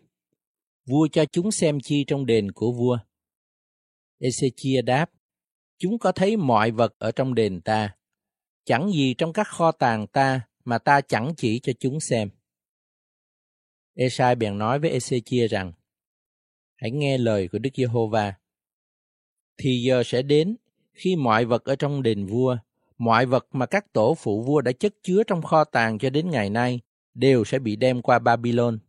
vua 0.85 1.07
cho 1.11 1.25
chúng 1.25 1.51
xem 1.51 1.79
chi 1.79 2.03
trong 2.07 2.25
đền 2.25 2.51
của 2.51 2.71
vua. 2.71 2.97
Ezechia 4.19 4.85
đáp, 4.85 5.11
chúng 5.77 5.99
có 5.99 6.11
thấy 6.11 6.37
mọi 6.37 6.71
vật 6.71 6.95
ở 6.97 7.11
trong 7.11 7.35
đền 7.35 7.61
ta, 7.61 7.95
chẳng 8.65 8.91
gì 8.91 9.13
trong 9.13 9.33
các 9.33 9.47
kho 9.47 9.71
tàng 9.71 10.07
ta 10.07 10.41
mà 10.65 10.77
ta 10.77 11.01
chẳng 11.01 11.33
chỉ 11.37 11.59
cho 11.59 11.73
chúng 11.79 11.99
xem. 11.99 12.29
Esai 13.93 14.35
bèn 14.35 14.57
nói 14.57 14.79
với 14.79 14.99
Ezechia 14.99 15.47
rằng, 15.47 15.73
hãy 16.75 16.91
nghe 16.91 17.17
lời 17.17 17.47
của 17.51 17.59
Đức 17.59 17.69
Giê-hô-va. 17.75 18.33
Thì 19.57 19.81
giờ 19.85 20.03
sẽ 20.05 20.21
đến 20.21 20.55
khi 20.93 21.15
mọi 21.15 21.45
vật 21.45 21.63
ở 21.63 21.75
trong 21.75 22.03
đền 22.03 22.25
vua, 22.25 22.57
mọi 22.97 23.25
vật 23.25 23.47
mà 23.51 23.65
các 23.65 23.93
tổ 23.93 24.15
phụ 24.17 24.43
vua 24.43 24.61
đã 24.61 24.71
chất 24.71 24.93
chứa 25.03 25.23
trong 25.23 25.41
kho 25.41 25.63
tàng 25.63 25.99
cho 25.99 26.09
đến 26.09 26.29
ngày 26.29 26.49
nay 26.49 26.81
đều 27.13 27.45
sẽ 27.45 27.59
bị 27.59 27.75
đem 27.75 28.01
qua 28.01 28.19
Babylon. 28.19 28.79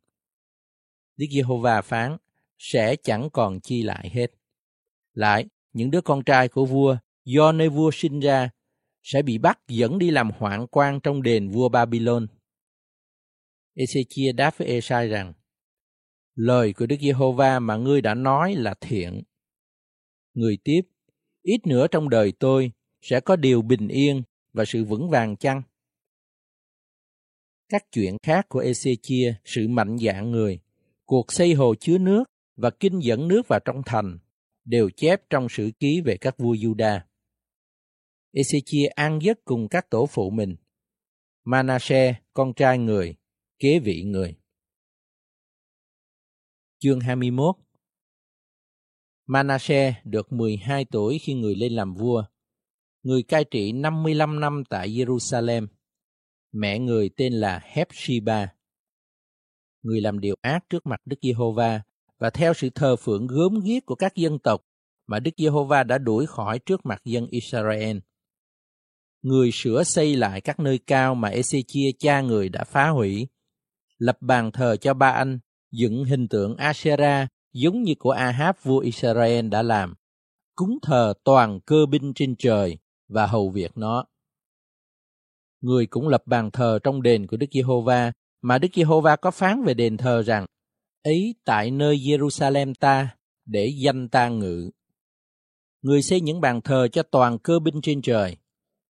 Đức 1.16 1.26
Giê-hô-va 1.30 1.82
phán, 1.82 2.16
sẽ 2.58 2.96
chẳng 2.96 3.28
còn 3.32 3.60
chi 3.60 3.82
lại 3.82 4.10
hết. 4.12 4.26
Lại, 5.14 5.46
những 5.76 5.90
đứa 5.90 6.00
con 6.00 6.24
trai 6.24 6.48
của 6.48 6.66
vua 6.66 6.96
do 7.24 7.52
nơi 7.52 7.68
vua 7.68 7.90
sinh 7.92 8.20
ra 8.20 8.50
sẽ 9.02 9.22
bị 9.22 9.38
bắt 9.38 9.58
dẫn 9.68 9.98
đi 9.98 10.10
làm 10.10 10.30
hoạn 10.30 10.66
quan 10.66 11.00
trong 11.00 11.22
đền 11.22 11.50
vua 11.50 11.68
Babylon. 11.68 12.26
Ezechia 13.74 14.36
đáp 14.36 14.58
với 14.58 14.68
Esai 14.68 15.08
rằng, 15.08 15.32
Lời 16.34 16.72
của 16.72 16.86
Đức 16.86 16.96
Giê-hô-va 17.00 17.58
mà 17.58 17.76
ngươi 17.76 18.00
đã 18.00 18.14
nói 18.14 18.54
là 18.54 18.74
thiện. 18.80 19.22
Người 20.34 20.58
tiếp, 20.64 20.80
ít 21.42 21.66
nữa 21.66 21.86
trong 21.90 22.08
đời 22.08 22.32
tôi 22.38 22.72
sẽ 23.00 23.20
có 23.20 23.36
điều 23.36 23.62
bình 23.62 23.88
yên 23.88 24.22
và 24.52 24.64
sự 24.64 24.84
vững 24.84 25.10
vàng 25.10 25.36
chăng? 25.36 25.62
Các 27.68 27.84
chuyện 27.92 28.16
khác 28.22 28.46
của 28.48 28.62
Ezechia, 28.62 29.32
sự 29.44 29.68
mạnh 29.68 29.96
dạn 29.98 30.30
người, 30.30 30.60
cuộc 31.04 31.32
xây 31.32 31.54
hồ 31.54 31.74
chứa 31.74 31.98
nước 31.98 32.24
và 32.56 32.70
kinh 32.70 32.98
dẫn 33.02 33.28
nước 33.28 33.48
vào 33.48 33.60
trong 33.64 33.82
thành 33.86 34.18
đều 34.66 34.90
chép 34.96 35.22
trong 35.30 35.46
sử 35.50 35.70
ký 35.80 36.00
về 36.00 36.16
các 36.20 36.38
vua 36.38 36.54
Juda. 36.54 37.00
Ezechia 38.32 38.88
ăn 38.94 39.18
giấc 39.22 39.44
cùng 39.44 39.68
các 39.68 39.90
tổ 39.90 40.06
phụ 40.06 40.30
mình. 40.30 40.56
Manasseh, 41.44 42.16
con 42.32 42.54
trai 42.54 42.78
người, 42.78 43.16
kế 43.58 43.78
vị 43.78 44.02
người. 44.02 44.36
Chương 46.78 47.00
21 47.00 47.56
Manasseh 49.26 49.94
được 50.04 50.32
12 50.32 50.84
tuổi 50.84 51.18
khi 51.22 51.34
người 51.34 51.54
lên 51.54 51.72
làm 51.72 51.94
vua. 51.94 52.24
Người 53.02 53.22
cai 53.22 53.44
trị 53.44 53.72
55 53.72 54.40
năm 54.40 54.62
tại 54.70 54.88
Jerusalem. 54.88 55.66
Mẹ 56.52 56.78
người 56.78 57.10
tên 57.16 57.32
là 57.32 57.60
Hephzibah. 57.72 58.46
Người 59.82 60.00
làm 60.00 60.20
điều 60.20 60.36
ác 60.40 60.64
trước 60.70 60.86
mặt 60.86 61.00
Đức 61.04 61.16
Giê-hô-va 61.22 61.82
và 62.18 62.30
theo 62.30 62.54
sự 62.54 62.70
thờ 62.70 62.96
phượng 62.96 63.26
gớm 63.26 63.60
ghiếc 63.64 63.86
của 63.86 63.94
các 63.94 64.14
dân 64.14 64.38
tộc 64.38 64.62
mà 65.06 65.20
Đức 65.20 65.30
Giê-hô-va 65.36 65.82
đã 65.82 65.98
đuổi 65.98 66.26
khỏi 66.26 66.58
trước 66.58 66.86
mặt 66.86 67.02
dân 67.04 67.26
Israel. 67.30 67.96
Người 69.22 69.50
sửa 69.52 69.82
xây 69.84 70.16
lại 70.16 70.40
các 70.40 70.60
nơi 70.60 70.78
cao 70.78 71.14
mà 71.14 71.30
Ezechia 71.30 71.92
cha 71.98 72.20
người 72.20 72.48
đã 72.48 72.64
phá 72.64 72.88
hủy, 72.88 73.28
lập 73.98 74.16
bàn 74.20 74.52
thờ 74.52 74.76
cho 74.76 74.94
ba 74.94 75.10
anh, 75.10 75.38
dựng 75.72 76.04
hình 76.04 76.28
tượng 76.28 76.56
Asherah 76.56 77.28
giống 77.52 77.82
như 77.82 77.94
của 77.98 78.10
Ahab 78.10 78.56
vua 78.62 78.78
Israel 78.78 79.48
đã 79.48 79.62
làm, 79.62 79.94
cúng 80.54 80.78
thờ 80.82 81.14
toàn 81.24 81.60
cơ 81.60 81.86
binh 81.86 82.12
trên 82.14 82.36
trời 82.38 82.78
và 83.08 83.26
hầu 83.26 83.50
việc 83.50 83.78
nó. 83.78 84.04
Người 85.60 85.86
cũng 85.86 86.08
lập 86.08 86.22
bàn 86.26 86.50
thờ 86.50 86.78
trong 86.82 87.02
đền 87.02 87.26
của 87.26 87.36
Đức 87.36 87.46
Giê-hô-va 87.52 88.12
mà 88.42 88.58
Đức 88.58 88.68
Giê-hô-va 88.74 89.16
có 89.16 89.30
phán 89.30 89.64
về 89.64 89.74
đền 89.74 89.96
thờ 89.96 90.22
rằng 90.22 90.46
ấy 91.06 91.34
tại 91.44 91.70
nơi 91.70 91.96
Jerusalem 91.96 92.74
ta 92.80 93.16
để 93.44 93.72
danh 93.78 94.08
ta 94.08 94.28
ngự. 94.28 94.70
Người 95.82 96.02
xây 96.02 96.20
những 96.20 96.40
bàn 96.40 96.60
thờ 96.60 96.88
cho 96.88 97.02
toàn 97.02 97.38
cơ 97.38 97.58
binh 97.58 97.80
trên 97.82 98.02
trời, 98.02 98.36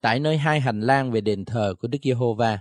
tại 0.01 0.21
nơi 0.21 0.39
hai 0.39 0.61
hành 0.61 0.81
lang 0.81 1.13
về 1.13 1.21
đền 1.21 1.45
thờ 1.45 1.75
của 1.81 1.89
Đức 1.89 1.99
Giê-hô-va. 2.03 2.59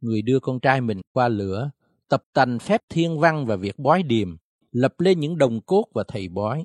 Người 0.00 0.22
đưa 0.22 0.40
con 0.40 0.60
trai 0.60 0.80
mình 0.80 1.00
qua 1.12 1.28
lửa, 1.28 1.70
tập 2.08 2.24
tành 2.32 2.58
phép 2.58 2.82
thiên 2.88 3.18
văn 3.18 3.46
và 3.46 3.56
việc 3.56 3.78
bói 3.78 4.02
điềm, 4.02 4.36
lập 4.70 5.00
lên 5.00 5.20
những 5.20 5.38
đồng 5.38 5.60
cốt 5.60 5.84
và 5.94 6.04
thầy 6.08 6.28
bói. 6.28 6.64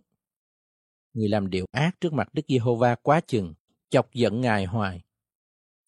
Người 1.14 1.30
làm 1.30 1.50
điều 1.50 1.66
ác 1.72 1.92
trước 2.02 2.14
mặt 2.14 2.34
Đức 2.34 2.46
Giê-hô-va 2.48 2.96
quá 2.96 3.22
chừng, 3.28 3.54
chọc 3.90 4.14
giận 4.14 4.42
Ngài 4.42 4.66
hoài. 4.66 5.02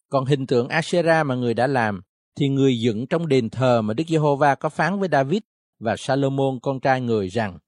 Còn 0.10 0.26
hình 0.26 0.48
tượng 0.48 0.68
Asherah 0.68 1.26
mà 1.26 1.36
người 1.36 1.54
đã 1.54 1.68
làm 1.68 2.02
thì 2.36 2.50
người 2.50 2.80
dựng 2.80 3.08
trong 3.08 3.28
đền 3.28 3.50
thờ 3.50 3.82
mà 3.82 3.94
Đức 3.94 4.04
Giê-hô-va 4.08 4.56
có 4.56 4.70
phán 4.70 5.00
với 5.00 5.10
David 5.12 5.42
và 5.80 5.96
Salomon 5.98 6.60
con 6.62 6.80
trai 6.80 7.02
người 7.02 7.28
rằng 7.28 7.60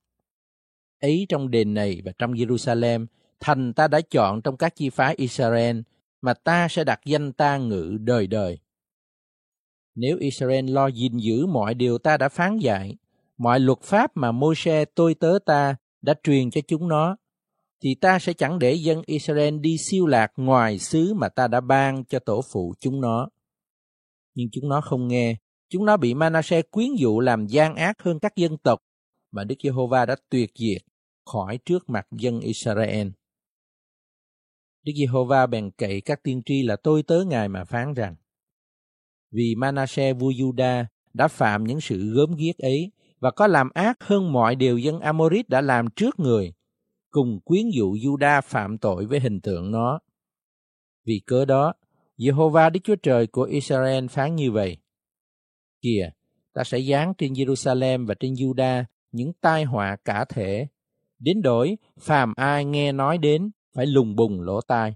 ấy 1.02 1.26
trong 1.30 1.52
đền 1.52 1.74
này 1.74 2.02
và 2.06 2.12
trong 2.18 2.34
Jerusalem 2.34 3.06
thành 3.40 3.74
ta 3.74 3.88
đã 3.88 4.02
chọn 4.02 4.42
trong 4.42 4.58
các 4.58 4.76
chi 4.76 4.90
phái 4.90 5.16
Israel 5.16 5.80
mà 6.22 6.34
ta 6.34 6.68
sẽ 6.68 6.84
đặt 6.84 7.00
danh 7.06 7.34
ta 7.34 7.58
ngự 7.58 7.98
đời 8.00 8.28
đời. 8.28 8.60
Nếu 9.96 10.18
Israel 10.20 10.70
lo 10.70 10.88
gìn 10.88 11.18
giữ 11.18 11.46
mọi 11.46 11.74
điều 11.74 11.98
ta 11.98 12.18
đã 12.18 12.30
phán 12.30 12.58
dạy, 12.58 12.96
mọi 13.38 13.60
luật 13.60 13.82
pháp 13.82 14.12
mà 14.16 14.32
Môi-se 14.32 14.86
tôi 14.86 15.14
tớ 15.14 15.40
ta 15.46 15.76
đã 16.02 16.14
truyền 16.24 16.52
cho 16.52 16.62
chúng 16.68 16.88
nó, 16.88 17.18
thì 17.82 17.96
ta 17.96 18.20
sẽ 18.20 18.34
chẳng 18.34 18.60
để 18.60 18.74
dân 18.74 19.02
Israel 19.06 19.58
đi 19.60 19.78
siêu 19.78 20.06
lạc 20.06 20.32
ngoài 20.38 20.80
xứ 20.80 21.14
mà 21.14 21.30
ta 21.30 21.48
đã 21.48 21.62
ban 21.62 22.06
cho 22.06 22.20
tổ 22.20 22.42
phụ 22.52 22.74
chúng 22.80 23.02
nó. 23.02 23.30
Nhưng 24.36 24.48
chúng 24.52 24.70
nó 24.70 24.82
không 24.82 25.08
nghe. 25.08 25.36
Chúng 25.70 25.86
nó 25.86 25.98
bị 25.98 26.14
Manasseh 26.14 26.72
quyến 26.72 26.96
dụ 26.96 27.20
làm 27.20 27.48
gian 27.48 27.76
ác 27.76 28.02
hơn 28.02 28.20
các 28.20 28.36
dân 28.36 28.58
tộc 28.58 28.80
mà 29.32 29.44
Đức 29.44 29.56
Giê-hô-va 29.64 30.06
đã 30.06 30.16
tuyệt 30.30 30.52
diệt 30.56 30.82
khỏi 31.26 31.60
trước 31.66 31.90
mặt 31.90 32.08
dân 32.12 32.40
Israel. 32.40 33.08
Đức 34.84 34.94
Giê-hô-va 34.96 35.48
bèn 35.48 35.72
cậy 35.72 36.02
các 36.02 36.24
tiên 36.24 36.42
tri 36.46 36.64
là 36.64 36.76
tôi 36.76 37.04
tớ 37.04 37.24
Ngài 37.28 37.50
mà 37.50 37.64
phán 37.64 37.94
rằng, 37.94 38.16
vì 39.32 39.56
Manasseh 39.56 40.18
vua 40.18 40.32
Juda 40.32 40.86
đã 41.14 41.28
phạm 41.28 41.64
những 41.64 41.82
sự 41.82 42.14
gớm 42.14 42.36
ghiếc 42.36 42.58
ấy 42.58 42.92
và 43.20 43.32
có 43.32 43.48
làm 43.48 43.70
ác 43.74 44.04
hơn 44.04 44.34
mọi 44.34 44.56
điều 44.56 44.78
dân 44.78 45.00
Amorit 45.00 45.50
đã 45.50 45.62
làm 45.62 45.88
trước 45.96 46.20
người, 46.20 46.54
cùng 47.10 47.40
quyến 47.40 47.70
dụ 47.70 47.94
Juda 47.94 48.42
phạm 48.42 48.78
tội 48.78 49.06
với 49.06 49.20
hình 49.20 49.42
tượng 49.42 49.72
nó. 49.72 50.00
Vì 51.06 51.22
cớ 51.26 51.46
đó, 51.46 51.74
Jehovah 52.18 52.72
Đức 52.72 52.80
Chúa 52.84 52.96
Trời 52.96 53.28
của 53.28 53.44
Israel 53.44 54.08
phán 54.08 54.36
như 54.36 54.52
vậy. 54.52 54.78
Kìa, 55.82 56.10
ta 56.54 56.64
sẽ 56.64 56.82
giáng 56.82 57.14
trên 57.18 57.34
Jerusalem 57.34 58.08
và 58.08 58.16
trên 58.20 58.34
Juda 58.34 58.84
những 59.12 59.34
tai 59.42 59.64
họa 59.64 59.98
cả 60.06 60.26
thể, 60.30 60.68
đến 61.20 61.42
đổi 61.42 61.78
phàm 62.00 62.34
ai 62.36 62.66
nghe 62.66 62.92
nói 62.92 63.18
đến 63.18 63.52
phải 63.74 63.86
lùng 63.86 64.16
bùng 64.16 64.42
lỗ 64.42 64.62
tai. 64.62 64.96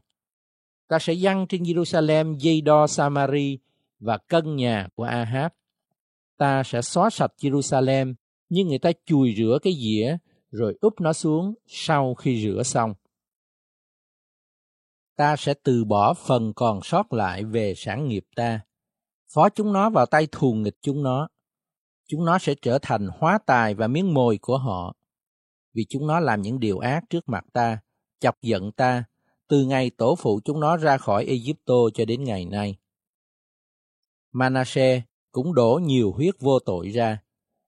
Ta 0.87 0.99
sẽ 0.99 1.13
giăng 1.13 1.45
trên 1.49 1.63
Jerusalem 1.63 2.37
dây 2.37 2.61
đo 2.61 2.87
Samari 2.87 3.59
và 3.99 4.17
cân 4.17 4.55
nhà 4.55 4.87
của 4.95 5.03
Ahab. 5.03 5.51
Ta 6.37 6.63
sẽ 6.63 6.81
xóa 6.81 7.09
sạch 7.09 7.31
Jerusalem 7.41 8.13
như 8.49 8.65
người 8.65 8.79
ta 8.79 8.91
chùi 9.05 9.35
rửa 9.37 9.59
cái 9.61 9.73
dĩa 9.73 10.17
rồi 10.51 10.77
úp 10.81 11.01
nó 11.01 11.13
xuống 11.13 11.53
sau 11.67 12.15
khi 12.15 12.43
rửa 12.43 12.63
xong. 12.63 12.93
Ta 15.15 15.35
sẽ 15.35 15.53
từ 15.63 15.85
bỏ 15.85 16.13
phần 16.13 16.53
còn 16.55 16.79
sót 16.83 17.13
lại 17.13 17.43
về 17.43 17.73
sản 17.77 18.07
nghiệp 18.07 18.23
ta, 18.35 18.59
phó 19.33 19.49
chúng 19.49 19.73
nó 19.73 19.89
vào 19.89 20.05
tay 20.05 20.27
thù 20.31 20.53
nghịch 20.53 20.77
chúng 20.81 21.03
nó. 21.03 21.27
Chúng 22.07 22.25
nó 22.25 22.39
sẽ 22.39 22.55
trở 22.61 22.79
thành 22.81 23.07
hóa 23.19 23.39
tài 23.45 23.73
và 23.73 23.87
miếng 23.87 24.13
mồi 24.13 24.37
của 24.41 24.57
họ, 24.57 24.95
vì 25.73 25.85
chúng 25.89 26.07
nó 26.07 26.19
làm 26.19 26.41
những 26.41 26.59
điều 26.59 26.79
ác 26.79 27.03
trước 27.09 27.29
mặt 27.29 27.45
ta, 27.53 27.79
chọc 28.19 28.41
giận 28.41 28.71
ta, 28.71 29.03
từ 29.47 29.65
ngày 29.65 29.89
tổ 29.97 30.15
phụ 30.15 30.39
chúng 30.45 30.59
nó 30.59 30.77
ra 30.77 30.97
khỏi 30.97 31.25
Egypto 31.25 31.75
cho 31.93 32.05
đến 32.05 32.23
ngày 32.23 32.45
nay. 32.45 32.77
Manasseh 34.31 35.03
cũng 35.31 35.53
đổ 35.53 35.79
nhiều 35.83 36.11
huyết 36.11 36.35
vô 36.39 36.59
tội 36.59 36.89
ra, 36.89 37.19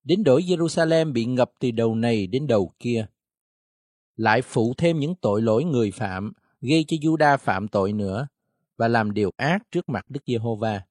đến 0.04 0.24
đổi 0.24 0.42
Jerusalem 0.42 1.14
bị 1.14 1.26
ngập 1.26 1.52
từ 1.60 1.72
đầu 1.72 1.96
này 1.96 2.28
đến 2.28 2.48
đầu 2.48 2.72
kia. 2.80 3.08
Lại 4.16 4.42
phụ 4.42 4.74
thêm 4.78 5.00
những 5.00 5.16
tội 5.16 5.42
lỗi 5.42 5.64
người 5.64 5.92
phạm, 5.92 6.34
gây 6.62 6.86
cho 6.88 6.98
Juda 6.98 7.38
phạm 7.38 7.68
tội 7.68 7.94
nữa, 7.94 8.28
và 8.78 8.88
làm 8.88 9.14
điều 9.14 9.32
ác 9.38 9.60
trước 9.72 9.90
mặt 9.90 10.06
Đức 10.10 10.24
Giê-hô-va. 10.26 10.82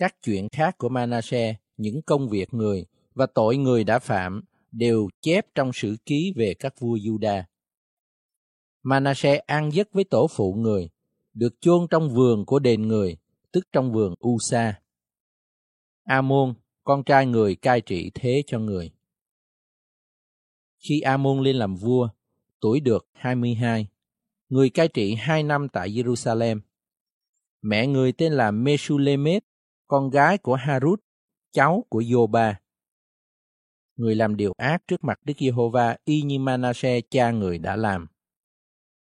Các 0.00 0.16
chuyện 0.22 0.48
khác 0.52 0.78
của 0.78 0.88
Manasseh, 0.88 1.56
những 1.76 2.02
công 2.02 2.28
việc 2.28 2.54
người 2.54 2.86
và 3.14 3.26
tội 3.26 3.56
người 3.56 3.84
đã 3.84 3.98
phạm 3.98 4.42
đều 4.72 5.08
chép 5.20 5.46
trong 5.54 5.70
sử 5.74 5.96
ký 6.06 6.32
về 6.36 6.54
các 6.54 6.74
vua 6.80 6.96
Juda. 6.96 7.42
Manasseh 8.82 9.46
an 9.46 9.72
giấc 9.72 9.92
với 9.92 10.04
tổ 10.04 10.26
phụ 10.30 10.54
người, 10.54 10.90
được 11.34 11.60
chôn 11.60 11.86
trong 11.90 12.10
vườn 12.10 12.46
của 12.46 12.58
đền 12.58 12.88
người, 12.88 13.16
tức 13.52 13.68
trong 13.72 13.92
vườn 13.92 14.14
Usa. 14.28 14.80
Amon, 16.04 16.54
con 16.84 17.04
trai 17.04 17.26
người 17.26 17.54
cai 17.54 17.80
trị 17.80 18.10
thế 18.14 18.42
cho 18.46 18.58
người. 18.58 18.92
Khi 20.78 21.00
Amon 21.00 21.40
lên 21.40 21.56
làm 21.56 21.76
vua, 21.76 22.08
tuổi 22.60 22.80
được 22.80 23.08
22, 23.12 23.88
người 24.48 24.70
cai 24.70 24.88
trị 24.88 25.14
hai 25.14 25.42
năm 25.42 25.68
tại 25.68 25.90
Jerusalem. 25.90 26.60
Mẹ 27.62 27.86
người 27.86 28.12
tên 28.12 28.32
là 28.32 28.50
Mesulemet 28.50 29.44
con 29.90 30.10
gái 30.10 30.38
của 30.38 30.54
Harut, 30.54 31.00
cháu 31.52 31.84
của 31.88 32.02
Yoba. 32.12 32.60
Người 33.96 34.14
làm 34.14 34.36
điều 34.36 34.52
ác 34.56 34.82
trước 34.88 35.04
mặt 35.04 35.18
Đức 35.24 35.34
Giê-hô-va 35.38 35.96
y 36.04 36.22
như 36.22 36.38
Manasseh 36.38 37.04
cha 37.10 37.30
người 37.30 37.58
đã 37.58 37.76
làm. 37.76 38.06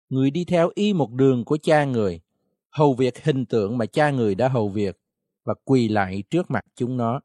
Người 0.09 0.31
đi 0.31 0.45
theo 0.45 0.71
y 0.75 0.93
một 0.93 1.11
đường 1.11 1.45
của 1.45 1.57
cha 1.61 1.85
người, 1.85 2.21
hầu 2.69 2.93
việc 2.93 3.23
hình 3.23 3.45
tượng 3.45 3.77
mà 3.77 3.85
cha 3.85 4.11
người 4.11 4.35
đã 4.35 4.47
hầu 4.47 4.69
việc 4.69 4.99
và 5.43 5.53
quỳ 5.63 5.87
lại 5.87 6.23
trước 6.29 6.51
mặt 6.51 6.65
chúng 6.75 6.97
nó. 6.97 7.21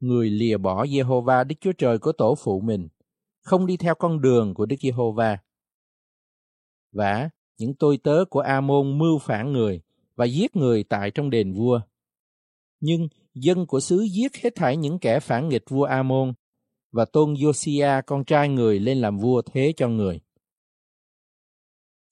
Người 0.00 0.30
lìa 0.30 0.56
bỏ 0.56 0.86
Giê-hô-va 0.86 1.44
Đức 1.44 1.56
Chúa 1.60 1.72
Trời 1.72 1.98
của 1.98 2.12
tổ 2.12 2.34
phụ 2.34 2.60
mình, 2.60 2.88
không 3.40 3.66
đi 3.66 3.76
theo 3.76 3.94
con 3.94 4.20
đường 4.20 4.54
của 4.54 4.66
Đức 4.66 4.76
Giê-hô-va. 4.80 5.38
Và 6.92 7.30
những 7.58 7.74
tôi 7.74 7.98
tớ 8.04 8.24
của 8.30 8.40
A-môn 8.40 8.98
mưu 8.98 9.18
phản 9.18 9.52
người 9.52 9.80
và 10.16 10.24
giết 10.24 10.56
người 10.56 10.84
tại 10.84 11.10
trong 11.10 11.30
đền 11.30 11.52
vua. 11.54 11.80
Nhưng 12.86 13.08
dân 13.34 13.66
của 13.66 13.80
xứ 13.80 14.06
giết 14.12 14.36
hết 14.36 14.54
thảy 14.54 14.76
những 14.76 14.98
kẻ 14.98 15.20
phản 15.20 15.48
nghịch 15.48 15.70
vua 15.70 15.84
Amon 15.84 16.32
và 16.92 17.04
tôn 17.04 17.34
Josia 17.34 18.02
con 18.06 18.24
trai 18.24 18.48
người 18.48 18.80
lên 18.80 18.98
làm 18.98 19.18
vua 19.18 19.42
thế 19.42 19.72
cho 19.76 19.88
người. 19.88 20.20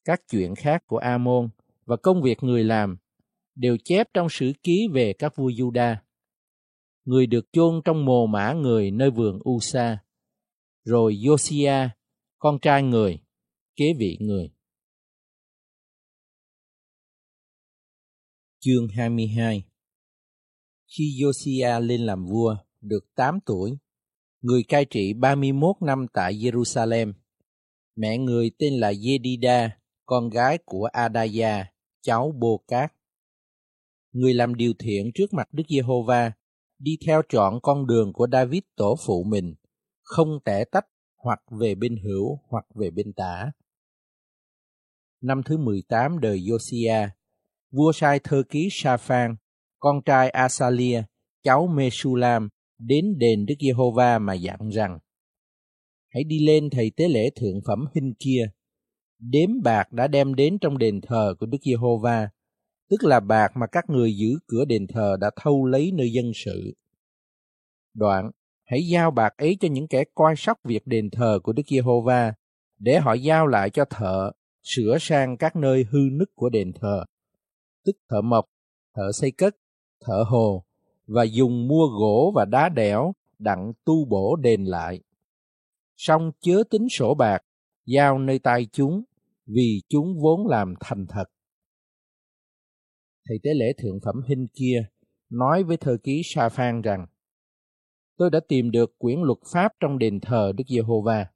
Các 0.05 0.21
chuyện 0.31 0.55
khác 0.55 0.83
của 0.87 0.97
Amon 0.99 1.49
và 1.85 1.97
công 1.97 2.23
việc 2.23 2.43
người 2.43 2.65
làm 2.65 2.97
đều 3.55 3.77
chép 3.85 4.09
trong 4.15 4.27
sử 4.31 4.53
ký 4.63 4.89
về 4.93 5.13
các 5.13 5.37
vua 5.37 5.51
Juda. 5.51 5.97
Người 7.05 7.27
được 7.27 7.53
chôn 7.53 7.81
trong 7.85 8.05
mồ 8.05 8.27
mã 8.27 8.53
người 8.53 8.91
nơi 8.91 9.11
vườn 9.11 9.39
Usa, 9.51 9.99
rồi 10.85 11.15
Josia 11.15 11.89
con 12.39 12.59
trai 12.63 12.83
người, 12.83 13.19
kế 13.77 13.95
vị 13.99 14.17
người. 14.21 14.51
Chương 18.61 18.89
22 18.89 19.72
khi 20.99 21.05
Josiah 21.21 21.81
lên 21.81 22.01
làm 22.01 22.27
vua, 22.27 22.57
được 22.81 23.15
8 23.15 23.39
tuổi, 23.47 23.79
người 24.41 24.63
cai 24.69 24.85
trị 24.85 25.13
31 25.13 25.77
năm 25.81 26.07
tại 26.13 26.35
Jerusalem. 26.35 27.13
Mẹ 27.97 28.19
người 28.19 28.51
tên 28.59 28.75
là 28.75 28.93
Yedida, 29.07 29.79
con 30.07 30.29
gái 30.29 30.59
của 30.65 30.85
Adaya, 30.93 31.73
cháu 32.03 32.35
Bô 32.39 32.65
Cát. 32.69 32.93
Người 34.13 34.35
làm 34.35 34.55
điều 34.55 34.73
thiện 34.79 35.11
trước 35.15 35.33
mặt 35.33 35.49
Đức 35.53 35.63
Giê-hô-va, 35.69 36.33
đi 36.79 36.97
theo 37.07 37.23
trọn 37.29 37.59
con 37.63 37.87
đường 37.87 38.13
của 38.13 38.27
David 38.33 38.63
tổ 38.77 38.97
phụ 39.07 39.25
mình, 39.25 39.55
không 40.03 40.29
tẻ 40.45 40.65
tách 40.65 40.87
hoặc 41.17 41.41
về 41.61 41.75
bên 41.75 41.97
hữu 41.97 42.39
hoặc 42.49 42.65
về 42.75 42.91
bên 42.91 43.13
tả. 43.13 43.53
Năm 45.21 45.43
thứ 45.45 45.57
18 45.57 46.21
đời 46.21 46.39
Josiah, 46.39 47.09
vua 47.71 47.93
sai 47.93 48.21
thơ 48.25 48.43
ký 48.49 48.69
Sa-phan, 48.71 49.37
con 49.83 50.03
trai 50.05 50.31
Asalia, 50.31 51.03
cháu 51.43 51.67
Mesulam, 51.67 52.49
đến 52.79 53.19
đền 53.19 53.47
Đức 53.47 53.55
Giê-hô-va 53.61 54.19
mà 54.19 54.35
dặn 54.35 54.69
rằng: 54.69 54.99
Hãy 56.09 56.25
đi 56.25 56.47
lên 56.47 56.71
thầy 56.71 56.93
tế 56.97 57.09
lễ 57.09 57.31
thượng 57.37 57.61
phẩm 57.67 57.85
hình 57.95 58.15
kia, 58.19 58.51
đếm 59.19 59.51
bạc 59.63 59.93
đã 59.93 60.07
đem 60.07 60.35
đến 60.35 60.59
trong 60.61 60.79
đền 60.79 61.01
thờ 61.01 61.35
của 61.39 61.47
Đức 61.47 61.59
Giê-hô-va, 61.63 62.29
tức 62.91 63.05
là 63.05 63.21
bạc 63.21 63.53
mà 63.55 63.67
các 63.73 63.85
người 63.91 64.17
giữ 64.17 64.39
cửa 64.47 64.65
đền 64.65 64.87
thờ 64.87 65.17
đã 65.21 65.31
thâu 65.41 65.67
lấy 65.67 65.93
nơi 65.95 66.13
dân 66.13 66.33
sự. 66.35 66.75
Đoạn, 67.95 68.31
hãy 68.65 68.87
giao 68.87 69.11
bạc 69.11 69.33
ấy 69.37 69.57
cho 69.61 69.69
những 69.69 69.89
kẻ 69.89 70.05
coi 70.15 70.35
sóc 70.37 70.59
việc 70.65 70.87
đền 70.87 71.11
thờ 71.11 71.39
của 71.43 71.53
Đức 71.53 71.63
Giê-hô-va, 71.67 72.35
để 72.79 72.99
họ 72.99 73.13
giao 73.13 73.47
lại 73.47 73.71
cho 73.71 73.85
thợ, 73.85 74.33
sửa 74.63 74.97
sang 75.01 75.37
các 75.37 75.57
nơi 75.57 75.85
hư 75.91 75.99
nứt 76.13 76.29
của 76.35 76.49
đền 76.49 76.73
thờ, 76.81 77.05
tức 77.85 77.97
thợ 78.11 78.21
mộc, 78.21 78.45
thợ 78.97 79.13
xây 79.13 79.31
cất, 79.31 79.57
thợ 80.05 80.25
hồ, 80.29 80.65
và 81.07 81.23
dùng 81.23 81.69
mua 81.69 81.87
gỗ 81.87 82.33
và 82.35 82.45
đá 82.45 82.69
đẽo 82.69 83.13
đặng 83.39 83.73
tu 83.85 84.05
bổ 84.05 84.37
đền 84.37 84.65
lại. 84.65 85.01
Song 85.97 86.33
chớ 86.41 86.63
tính 86.71 86.89
sổ 86.89 87.15
bạc, 87.15 87.39
giao 87.87 88.19
nơi 88.19 88.39
tay 88.39 88.67
chúng, 88.73 89.03
vì 89.47 89.83
chúng 89.89 90.21
vốn 90.23 90.47
làm 90.47 90.75
thành 90.81 91.07
thật. 91.09 91.25
Thầy 93.29 93.39
tế 93.43 93.55
lễ 93.55 93.73
thượng 93.79 94.01
phẩm 94.05 94.15
hình 94.29 94.47
kia 94.55 94.85
nói 95.31 95.63
với 95.63 95.77
thơ 95.77 95.97
ký 96.03 96.23
Sa 96.25 96.49
Phan 96.49 96.83
rằng, 96.83 97.07
tôi 98.17 98.31
đã 98.31 98.41
tìm 98.49 98.71
được 98.71 98.99
quyển 98.99 99.21
luật 99.21 99.39
pháp 99.53 99.73
trong 99.81 99.99
đền 99.99 100.21
thờ 100.21 100.53
Đức 100.57 100.65
Giê-hô-va. 100.69 101.27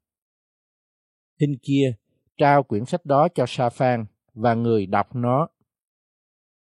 Hình 1.41 1.57
kia 1.63 1.95
trao 2.37 2.63
quyển 2.63 2.85
sách 2.85 3.05
đó 3.05 3.29
cho 3.35 3.45
Sa 3.49 3.69
Phan 3.69 4.07
và 4.35 4.55
người 4.55 4.87
đọc 4.87 5.15
nó. 5.15 5.49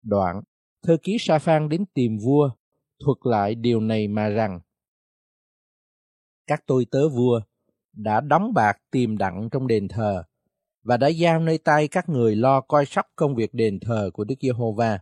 Đoạn, 0.03 0.43
thơ 0.83 0.97
ký 1.03 1.17
Sa 1.21 1.39
Phan 1.39 1.69
đến 1.69 1.85
tìm 1.95 2.19
vua, 2.19 2.51
thuật 3.05 3.19
lại 3.23 3.55
điều 3.55 3.81
này 3.81 4.09
mà 4.09 4.29
rằng, 4.29 4.61
các 6.47 6.63
tôi 6.67 6.87
tớ 6.91 7.09
vua 7.09 7.41
đã 7.93 8.21
đóng 8.21 8.53
bạc 8.55 8.79
tìm 8.91 9.19
đặng 9.19 9.49
trong 9.51 9.67
đền 9.67 9.89
thờ 9.89 10.25
và 10.83 10.97
đã 10.97 11.09
giao 11.09 11.41
nơi 11.41 11.59
tay 11.59 11.89
các 11.89 12.09
người 12.09 12.37
lo 12.37 12.61
coi 12.61 12.87
sóc 12.87 13.07
công 13.17 13.35
việc 13.35 13.55
đền 13.55 13.81
thờ 13.81 14.11
của 14.15 14.25
Đức 14.25 14.35
Giê-hô-va. 14.41 14.99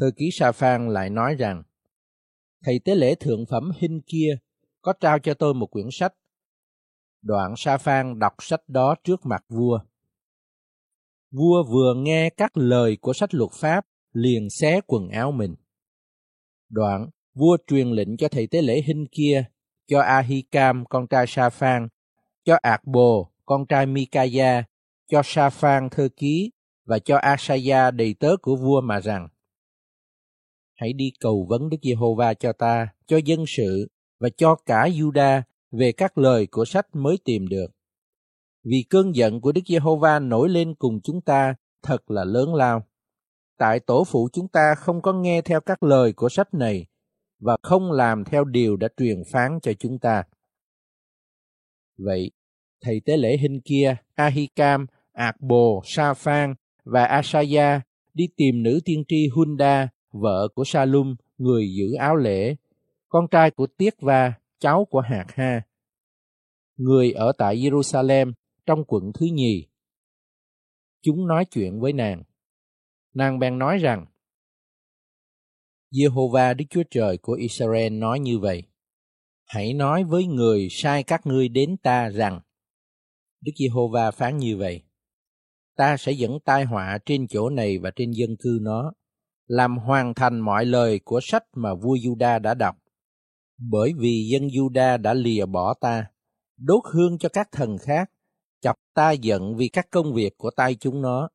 Thư 0.00 0.10
ký 0.16 0.30
Sa 0.32 0.52
Phan 0.52 0.88
lại 0.88 1.10
nói 1.10 1.34
rằng, 1.34 1.62
Thầy 2.64 2.80
tế 2.84 2.94
lễ 2.94 3.14
thượng 3.14 3.46
phẩm 3.46 3.70
Hinh 3.76 4.00
kia 4.06 4.38
có 4.82 4.92
trao 5.00 5.18
cho 5.18 5.34
tôi 5.34 5.54
một 5.54 5.66
quyển 5.66 5.86
sách. 5.92 6.14
Đoạn 7.22 7.54
Sa 7.56 7.76
Phan 7.76 8.18
đọc 8.18 8.34
sách 8.38 8.68
đó 8.68 8.94
trước 9.04 9.26
mặt 9.26 9.44
vua. 9.48 9.80
Vua 11.30 11.64
vừa 11.70 11.94
nghe 11.94 12.30
các 12.30 12.56
lời 12.56 12.98
của 13.00 13.12
sách 13.12 13.34
luật 13.34 13.50
pháp 13.52 13.86
liền 14.12 14.50
xé 14.50 14.80
quần 14.86 15.08
áo 15.08 15.32
mình. 15.32 15.54
Đoạn, 16.68 17.10
vua 17.34 17.56
truyền 17.66 17.88
lệnh 17.88 18.16
cho 18.16 18.28
thầy 18.28 18.46
tế 18.46 18.62
lễ 18.62 18.82
Hinh 18.86 19.06
kia, 19.12 19.44
cho 19.86 20.00
Ahikam 20.00 20.84
con 20.86 21.06
trai 21.06 21.24
Sa 21.28 21.50
Phan, 21.50 21.88
cho 22.44 22.56
Ạc 22.62 22.84
Bồ 22.84 23.32
con 23.46 23.66
trai 23.66 23.86
Mikaya, 23.86 24.64
cho 25.08 25.22
Sa 25.24 25.50
Phan 25.50 25.88
thơ 25.90 26.08
ký 26.16 26.50
và 26.84 26.98
cho 26.98 27.16
Asaya 27.16 27.90
đầy 27.90 28.14
tớ 28.14 28.36
của 28.42 28.56
vua 28.56 28.80
mà 28.80 29.00
rằng 29.00 29.28
Hãy 30.74 30.92
đi 30.92 31.12
cầu 31.20 31.46
vấn 31.48 31.68
Đức 31.68 31.76
Giê-hô-va 31.82 32.34
cho 32.34 32.52
ta, 32.52 32.88
cho 33.06 33.16
dân 33.24 33.44
sự 33.46 33.88
và 34.20 34.28
cho 34.36 34.54
cả 34.54 34.88
Juda 34.88 35.42
về 35.70 35.92
các 35.92 36.18
lời 36.18 36.46
của 36.46 36.64
sách 36.64 36.86
mới 36.92 37.16
tìm 37.24 37.48
được. 37.48 37.66
Vì 38.64 38.84
cơn 38.90 39.14
giận 39.14 39.40
của 39.40 39.52
Đức 39.52 39.60
Giê-hô-va 39.66 40.18
nổi 40.18 40.48
lên 40.48 40.74
cùng 40.74 41.00
chúng 41.00 41.20
ta 41.20 41.54
thật 41.82 42.10
là 42.10 42.24
lớn 42.24 42.54
lao. 42.54 42.86
Tại 43.60 43.80
tổ 43.80 44.04
phụ 44.04 44.28
chúng 44.32 44.48
ta 44.48 44.74
không 44.74 45.02
có 45.02 45.12
nghe 45.12 45.42
theo 45.42 45.60
các 45.60 45.82
lời 45.82 46.12
của 46.12 46.28
sách 46.28 46.54
này 46.54 46.86
và 47.40 47.56
không 47.62 47.92
làm 47.92 48.24
theo 48.24 48.44
điều 48.44 48.76
đã 48.76 48.88
truyền 48.96 49.22
phán 49.32 49.58
cho 49.62 49.72
chúng 49.78 49.98
ta. 49.98 50.22
Vậy, 51.98 52.30
thầy 52.80 53.00
tế 53.04 53.16
lễ 53.16 53.36
hình 53.36 53.60
kia, 53.64 53.96
Ahikam, 54.14 54.86
Ạc 55.12 55.40
Bồ, 55.40 55.82
Sa 55.84 56.14
Phan 56.14 56.54
và 56.84 57.04
Asaya 57.04 57.80
đi 58.14 58.24
tìm 58.36 58.62
nữ 58.62 58.80
tiên 58.84 59.04
tri 59.08 59.28
Hunda, 59.34 59.88
vợ 60.12 60.48
của 60.54 60.64
Salum, 60.64 61.16
người 61.38 61.74
giữ 61.76 61.94
áo 61.94 62.16
lễ, 62.16 62.56
con 63.08 63.28
trai 63.30 63.50
của 63.50 63.66
Tiết 63.66 63.94
Va, 64.00 64.32
cháu 64.58 64.84
của 64.90 65.00
Hạt 65.00 65.26
Ha. 65.28 65.62
Người 66.76 67.12
ở 67.12 67.32
tại 67.38 67.56
Jerusalem 67.56 68.32
trong 68.66 68.84
quận 68.84 69.12
thứ 69.14 69.26
nhì. 69.26 69.66
Chúng 71.02 71.26
nói 71.26 71.44
chuyện 71.44 71.80
với 71.80 71.92
nàng. 71.92 72.22
Nàng 73.14 73.38
bèn 73.38 73.58
nói 73.58 73.78
rằng, 73.78 74.06
Jehovah 75.92 76.56
Đức 76.56 76.64
Chúa 76.70 76.82
Trời 76.90 77.18
của 77.18 77.32
Israel 77.32 77.92
nói 77.92 78.20
như 78.20 78.38
vậy. 78.38 78.62
Hãy 79.46 79.74
nói 79.74 80.04
với 80.04 80.26
người 80.26 80.68
sai 80.70 81.02
các 81.02 81.26
ngươi 81.26 81.48
đến 81.48 81.76
ta 81.82 82.08
rằng, 82.08 82.40
Đức 83.40 83.52
Giê-hô-va 83.56 84.10
phán 84.10 84.36
như 84.36 84.56
vậy. 84.56 84.82
Ta 85.76 85.96
sẽ 85.96 86.12
dẫn 86.12 86.38
tai 86.44 86.64
họa 86.64 86.98
trên 87.06 87.28
chỗ 87.28 87.48
này 87.48 87.78
và 87.78 87.90
trên 87.96 88.10
dân 88.10 88.36
cư 88.40 88.58
nó, 88.62 88.92
làm 89.46 89.76
hoàn 89.76 90.14
thành 90.14 90.40
mọi 90.40 90.64
lời 90.64 91.00
của 91.04 91.20
sách 91.22 91.44
mà 91.52 91.74
vua 91.74 91.96
Juda 91.96 92.40
đã 92.40 92.54
đọc. 92.54 92.76
Bởi 93.58 93.92
vì 93.98 94.28
dân 94.32 94.42
Juda 94.42 95.02
đã 95.02 95.14
lìa 95.14 95.46
bỏ 95.46 95.74
ta, 95.74 96.06
đốt 96.56 96.82
hương 96.92 97.18
cho 97.18 97.28
các 97.28 97.48
thần 97.52 97.78
khác, 97.78 98.10
chọc 98.60 98.76
ta 98.94 99.10
giận 99.10 99.56
vì 99.56 99.68
các 99.68 99.90
công 99.90 100.14
việc 100.14 100.38
của 100.38 100.50
tay 100.50 100.74
chúng 100.74 101.02
nó, 101.02 101.28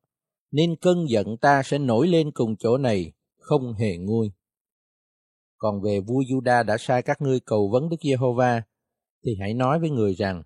nên 0.56 0.76
cơn 0.76 1.08
giận 1.08 1.36
ta 1.36 1.62
sẽ 1.62 1.78
nổi 1.78 2.08
lên 2.08 2.30
cùng 2.30 2.56
chỗ 2.56 2.78
này, 2.78 3.12
không 3.38 3.74
hề 3.74 3.96
nguôi. 3.96 4.32
Còn 5.56 5.82
về 5.82 6.00
vua 6.00 6.20
Juda 6.20 6.64
đã 6.64 6.76
sai 6.78 7.02
các 7.02 7.22
ngươi 7.22 7.40
cầu 7.40 7.70
vấn 7.72 7.88
Đức 7.88 7.96
Giê-hô-va, 8.02 8.62
thì 9.24 9.36
hãy 9.40 9.54
nói 9.54 9.78
với 9.78 9.90
người 9.90 10.14
rằng, 10.14 10.42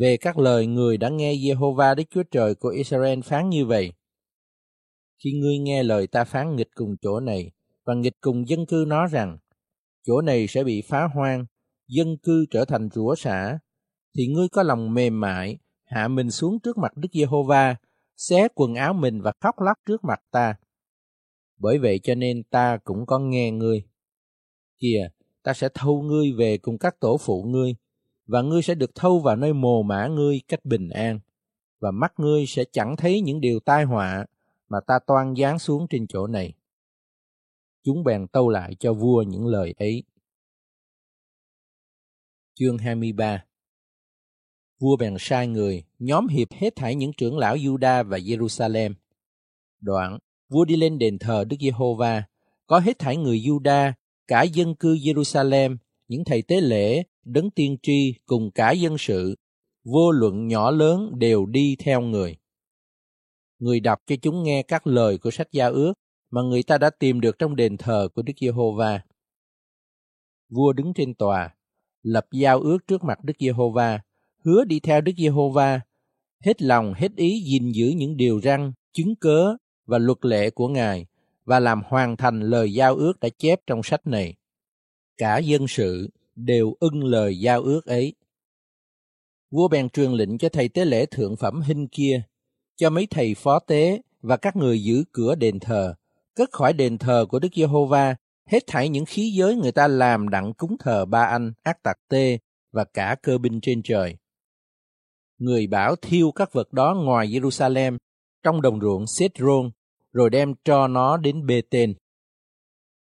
về 0.00 0.16
các 0.16 0.38
lời 0.38 0.66
người 0.66 0.96
đã 0.96 1.08
nghe 1.08 1.34
Giê-hô-va 1.36 1.94
Đức 1.94 2.02
Chúa 2.10 2.22
Trời 2.30 2.54
của 2.54 2.68
Israel 2.68 3.20
phán 3.20 3.48
như 3.48 3.66
vậy. 3.66 3.92
Khi 5.24 5.32
ngươi 5.32 5.58
nghe 5.58 5.82
lời 5.82 6.06
ta 6.06 6.24
phán 6.24 6.56
nghịch 6.56 6.70
cùng 6.74 6.96
chỗ 7.02 7.20
này 7.20 7.50
và 7.84 7.94
nghịch 7.94 8.20
cùng 8.20 8.48
dân 8.48 8.66
cư 8.66 8.84
nó 8.88 9.06
rằng 9.06 9.38
chỗ 10.06 10.20
này 10.20 10.46
sẽ 10.48 10.64
bị 10.64 10.82
phá 10.88 11.08
hoang, 11.14 11.44
dân 11.88 12.16
cư 12.22 12.46
trở 12.50 12.64
thành 12.64 12.88
rủa 12.94 13.14
xả, 13.14 13.58
thì 14.16 14.26
ngươi 14.26 14.48
có 14.48 14.62
lòng 14.62 14.94
mềm 14.94 15.20
mại, 15.20 15.58
hạ 15.84 16.08
mình 16.08 16.30
xuống 16.30 16.58
trước 16.62 16.78
mặt 16.78 16.96
Đức 16.96 17.08
Giê-hô-va, 17.12 17.76
xé 18.16 18.48
quần 18.54 18.74
áo 18.74 18.92
mình 18.92 19.20
và 19.20 19.32
khóc 19.40 19.60
lóc 19.60 19.78
trước 19.86 20.04
mặt 20.04 20.22
ta. 20.30 20.54
Bởi 21.56 21.78
vậy 21.78 22.00
cho 22.02 22.14
nên 22.14 22.42
ta 22.42 22.78
cũng 22.84 23.06
có 23.06 23.18
nghe 23.18 23.50
ngươi. 23.50 23.82
Kìa, 24.78 25.08
ta 25.42 25.54
sẽ 25.54 25.68
thâu 25.74 26.02
ngươi 26.02 26.32
về 26.32 26.58
cùng 26.58 26.78
các 26.78 27.00
tổ 27.00 27.16
phụ 27.16 27.42
ngươi, 27.42 27.76
và 28.26 28.42
ngươi 28.42 28.62
sẽ 28.62 28.74
được 28.74 28.94
thâu 28.94 29.18
vào 29.18 29.36
nơi 29.36 29.52
mồ 29.52 29.82
mã 29.82 30.06
ngươi 30.06 30.40
cách 30.48 30.64
bình 30.64 30.88
an, 30.88 31.20
và 31.80 31.90
mắt 31.90 32.12
ngươi 32.16 32.46
sẽ 32.46 32.64
chẳng 32.72 32.96
thấy 32.96 33.20
những 33.20 33.40
điều 33.40 33.60
tai 33.60 33.84
họa 33.84 34.26
mà 34.68 34.78
ta 34.86 34.98
toan 35.06 35.34
giáng 35.36 35.58
xuống 35.58 35.86
trên 35.90 36.06
chỗ 36.06 36.26
này. 36.26 36.54
Chúng 37.82 38.04
bèn 38.04 38.26
tâu 38.28 38.48
lại 38.48 38.76
cho 38.80 38.92
vua 38.92 39.22
những 39.22 39.46
lời 39.46 39.74
ấy. 39.78 40.02
Chương 42.54 42.78
23 42.78 43.44
Vua 44.78 44.96
bèn 44.96 45.16
sai 45.18 45.46
người, 45.46 45.84
nhóm 45.98 46.28
hiệp 46.28 46.52
hết 46.52 46.76
thảy 46.76 46.94
những 46.94 47.12
trưởng 47.12 47.38
lão 47.38 47.56
Juda 47.56 48.04
và 48.04 48.18
Jerusalem. 48.18 48.94
Đoạn, 49.80 50.18
vua 50.48 50.64
đi 50.64 50.76
lên 50.76 50.98
đền 50.98 51.18
thờ 51.18 51.44
Đức 51.44 51.56
Giê-hô-va, 51.60 52.22
có 52.66 52.78
hết 52.78 52.98
thảy 52.98 53.16
người 53.16 53.38
Juda, 53.38 53.92
cả 54.26 54.42
dân 54.42 54.74
cư 54.74 54.94
Jerusalem, 54.94 55.76
những 56.08 56.24
thầy 56.24 56.42
tế 56.42 56.60
lễ, 56.60 57.02
đấng 57.24 57.50
tiên 57.50 57.76
tri 57.82 58.14
cùng 58.26 58.50
cả 58.50 58.70
dân 58.70 58.98
sự, 58.98 59.34
vô 59.84 60.10
luận 60.10 60.46
nhỏ 60.46 60.70
lớn 60.70 61.10
đều 61.18 61.46
đi 61.46 61.76
theo 61.78 62.00
người. 62.00 62.36
Người 63.58 63.80
đọc 63.80 63.98
cho 64.06 64.16
chúng 64.22 64.42
nghe 64.42 64.62
các 64.62 64.86
lời 64.86 65.18
của 65.18 65.30
sách 65.30 65.48
gia 65.52 65.66
ước 65.66 65.94
mà 66.30 66.42
người 66.42 66.62
ta 66.62 66.78
đã 66.78 66.90
tìm 66.90 67.20
được 67.20 67.38
trong 67.38 67.56
đền 67.56 67.76
thờ 67.76 68.08
của 68.14 68.22
Đức 68.22 68.32
Giê-hô-va. 68.40 69.00
Vua 70.48 70.72
đứng 70.72 70.92
trên 70.94 71.14
tòa, 71.14 71.54
lập 72.02 72.26
giao 72.32 72.60
ước 72.60 72.78
trước 72.86 73.04
mặt 73.04 73.24
Đức 73.24 73.32
Giê-hô-va, 73.38 74.00
hứa 74.44 74.64
đi 74.64 74.80
theo 74.80 75.00
Đức 75.00 75.12
Giê-hô-va, 75.16 75.80
hết 76.44 76.62
lòng 76.62 76.94
hết 76.96 77.16
ý 77.16 77.40
gìn 77.40 77.72
giữ 77.72 77.86
những 77.96 78.16
điều 78.16 78.40
răn, 78.40 78.72
chứng 78.92 79.16
cớ 79.16 79.56
và 79.86 79.98
luật 79.98 80.18
lệ 80.22 80.50
của 80.50 80.68
Ngài 80.68 81.06
và 81.44 81.60
làm 81.60 81.82
hoàn 81.86 82.16
thành 82.16 82.40
lời 82.40 82.72
giao 82.72 82.94
ước 82.94 83.20
đã 83.20 83.28
chép 83.38 83.60
trong 83.66 83.82
sách 83.82 84.06
này. 84.06 84.34
Cả 85.16 85.38
dân 85.38 85.68
sự 85.68 86.10
đều 86.36 86.74
ưng 86.80 87.04
lời 87.04 87.38
giao 87.38 87.62
ước 87.62 87.86
ấy. 87.86 88.14
Vua 89.50 89.68
bèn 89.68 89.88
truyền 89.88 90.12
lệnh 90.12 90.38
cho 90.38 90.48
thầy 90.48 90.68
tế 90.68 90.84
lễ 90.84 91.06
thượng 91.06 91.36
phẩm 91.36 91.60
hình 91.60 91.88
kia, 91.88 92.22
cho 92.76 92.90
mấy 92.90 93.06
thầy 93.10 93.34
phó 93.34 93.58
tế 93.58 94.00
và 94.22 94.36
các 94.36 94.56
người 94.56 94.82
giữ 94.82 95.04
cửa 95.12 95.34
đền 95.34 95.58
thờ, 95.60 95.94
cất 96.34 96.52
khỏi 96.52 96.72
đền 96.72 96.98
thờ 96.98 97.26
của 97.28 97.38
Đức 97.38 97.48
Giê-hô-va, 97.54 98.16
hết 98.46 98.64
thảy 98.66 98.88
những 98.88 99.04
khí 99.04 99.30
giới 99.30 99.56
người 99.56 99.72
ta 99.72 99.88
làm 99.88 100.28
đặng 100.28 100.52
cúng 100.54 100.76
thờ 100.78 101.04
ba 101.04 101.24
anh, 101.24 101.52
ác 101.62 101.82
tặc 101.82 101.96
tê 102.08 102.38
và 102.72 102.84
cả 102.84 103.16
cơ 103.22 103.38
binh 103.38 103.60
trên 103.60 103.82
trời. 103.82 104.16
Người 105.44 105.66
bảo 105.66 105.96
thiêu 105.96 106.32
các 106.32 106.52
vật 106.52 106.72
đó 106.72 106.94
ngoài 106.94 107.28
Jerusalem, 107.28 107.98
trong 108.42 108.62
đồng 108.62 108.80
ruộng 108.80 109.04
Sết-rôn, 109.06 109.70
rồi 110.12 110.30
đem 110.30 110.54
cho 110.64 110.88
nó 110.88 111.16
đến 111.16 111.46
Bê-tên. 111.46 111.94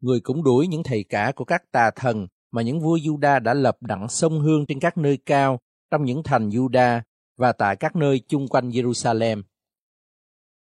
Người 0.00 0.20
cũng 0.20 0.44
đuổi 0.44 0.66
những 0.66 0.82
thầy 0.82 1.04
cả 1.08 1.32
của 1.36 1.44
các 1.44 1.62
tà 1.72 1.90
thần 1.96 2.26
mà 2.50 2.62
những 2.62 2.80
vua 2.80 2.96
Juda 2.96 3.42
đã 3.42 3.54
lập 3.54 3.76
đặng 3.80 4.08
sông 4.08 4.40
hương 4.40 4.66
trên 4.66 4.80
các 4.80 4.98
nơi 4.98 5.18
cao 5.26 5.60
trong 5.90 6.04
những 6.04 6.22
thành 6.22 6.48
Juda 6.48 7.00
và 7.36 7.52
tại 7.52 7.76
các 7.76 7.96
nơi 7.96 8.20
chung 8.28 8.48
quanh 8.48 8.68
Jerusalem. 8.68 9.42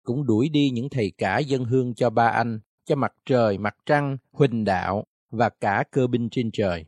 Cũng 0.03 0.27
đuổi 0.27 0.49
đi 0.49 0.71
những 0.71 0.89
thầy 0.89 1.13
cả 1.19 1.39
dân 1.39 1.65
hương 1.65 1.95
cho 1.95 2.11
ba 2.11 2.29
anh, 2.29 2.61
cho 2.85 2.97
mặt 2.97 3.13
trời, 3.27 3.59
mặt 3.59 3.75
trăng, 3.87 4.17
huỳnh 4.33 4.65
đạo 4.65 5.05
và 5.31 5.49
cả 5.61 5.85
cơ 5.91 6.07
binh 6.07 6.29
trên 6.31 6.51
trời. 6.53 6.85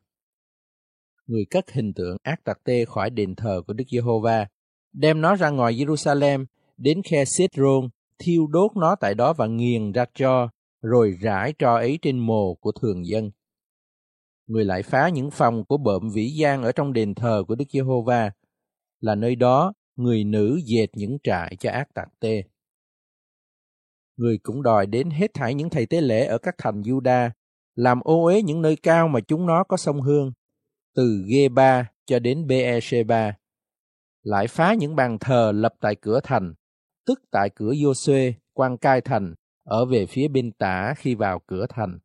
Người 1.26 1.46
cất 1.50 1.70
hình 1.70 1.92
tượng 1.94 2.16
ác 2.22 2.44
tặc 2.44 2.58
tê 2.64 2.84
khỏi 2.84 3.10
đền 3.10 3.34
thờ 3.34 3.62
của 3.66 3.72
Đức 3.72 3.84
Giê-hô-va, 3.90 4.46
đem 4.96 5.20
nó 5.20 5.36
ra 5.36 5.50
ngoài 5.50 5.74
Jerusalem, 5.74 6.44
đến 6.76 7.02
khe 7.02 7.24
Sidron, 7.24 7.88
thiêu 8.18 8.46
đốt 8.46 8.76
nó 8.76 8.96
tại 9.00 9.14
đó 9.14 9.32
và 9.32 9.46
nghiền 9.46 9.92
ra 9.92 10.04
cho, 10.14 10.48
rồi 10.82 11.16
rải 11.20 11.54
tro 11.58 11.74
ấy 11.74 11.98
trên 12.02 12.18
mồ 12.18 12.54
của 12.54 12.72
thường 12.72 13.06
dân 13.06 13.30
người 14.46 14.64
lại 14.64 14.82
phá 14.82 15.08
những 15.08 15.30
phòng 15.30 15.64
của 15.64 15.76
bợm 15.76 16.10
vĩ 16.14 16.30
gian 16.30 16.62
ở 16.62 16.72
trong 16.72 16.92
đền 16.92 17.14
thờ 17.14 17.44
của 17.48 17.54
Đức 17.54 17.64
Giê-hô-va, 17.72 18.30
là 19.00 19.14
nơi 19.14 19.36
đó 19.36 19.72
người 19.96 20.24
nữ 20.24 20.60
dệt 20.64 20.86
những 20.92 21.18
trại 21.22 21.56
cho 21.56 21.70
ác 21.70 21.94
tạc 21.94 22.08
tê. 22.20 22.42
Người 24.16 24.38
cũng 24.42 24.62
đòi 24.62 24.86
đến 24.86 25.10
hết 25.10 25.34
thảy 25.34 25.54
những 25.54 25.70
thầy 25.70 25.86
tế 25.86 26.00
lễ 26.00 26.26
ở 26.26 26.38
các 26.38 26.54
thành 26.58 26.82
Juda, 26.82 27.30
làm 27.74 28.00
ô 28.00 28.24
uế 28.24 28.42
những 28.42 28.62
nơi 28.62 28.76
cao 28.76 29.08
mà 29.08 29.20
chúng 29.20 29.46
nó 29.46 29.64
có 29.64 29.76
sông 29.76 30.00
Hương, 30.00 30.32
từ 30.94 31.24
Gê-ba 31.26 31.84
cho 32.06 32.18
đến 32.18 32.46
Bê-e-shê-ba. 32.46 33.36
Lại 34.26 34.46
phá 34.46 34.74
những 34.74 34.96
bàn 34.96 35.18
thờ 35.18 35.52
lập 35.54 35.74
tại 35.80 35.94
cửa 35.94 36.20
thành, 36.22 36.54
tức 37.06 37.20
tại 37.30 37.50
cửa 37.54 37.72
Giô-xuê, 37.72 38.32
quan 38.52 38.78
cai 38.78 39.00
thành, 39.00 39.34
ở 39.64 39.84
về 39.84 40.06
phía 40.06 40.28
bên 40.28 40.52
tả 40.52 40.94
khi 40.96 41.14
vào 41.14 41.40
cửa 41.46 41.66
thành. 41.68 41.98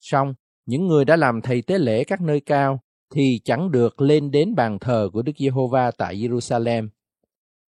Xong, 0.00 0.34
những 0.66 0.86
người 0.86 1.04
đã 1.04 1.16
làm 1.16 1.40
thầy 1.42 1.62
tế 1.62 1.78
lễ 1.78 2.04
các 2.04 2.20
nơi 2.20 2.40
cao 2.40 2.80
thì 3.14 3.40
chẳng 3.44 3.70
được 3.70 4.00
lên 4.00 4.30
đến 4.30 4.54
bàn 4.54 4.78
thờ 4.78 5.10
của 5.12 5.22
Đức 5.22 5.32
Giê-hô-va 5.38 5.90
tại 5.90 6.16
Jerusalem. 6.16 6.88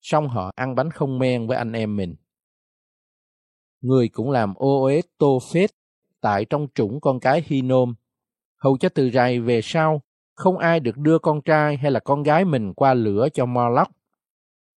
Song 0.00 0.28
họ 0.28 0.50
ăn 0.54 0.74
bánh 0.74 0.90
không 0.90 1.18
men 1.18 1.46
với 1.46 1.56
anh 1.56 1.72
em 1.72 1.96
mình. 1.96 2.16
Người 3.80 4.08
cũng 4.08 4.30
làm 4.30 4.54
ô 4.54 4.84
uế 4.84 5.00
tô 5.18 5.38
phết 5.52 5.70
tại 6.20 6.44
trong 6.44 6.66
trũng 6.74 7.00
con 7.00 7.20
cái 7.20 7.44
Hinom, 7.46 7.94
hầu 8.56 8.78
cho 8.78 8.88
từ 8.88 9.10
rày 9.10 9.40
về 9.40 9.60
sau 9.62 10.02
không 10.36 10.58
ai 10.58 10.80
được 10.80 10.96
đưa 10.96 11.18
con 11.18 11.42
trai 11.42 11.76
hay 11.76 11.90
là 11.90 12.00
con 12.00 12.22
gái 12.22 12.44
mình 12.44 12.74
qua 12.74 12.94
lửa 12.94 13.28
cho 13.34 13.46
Moloch. 13.46 13.88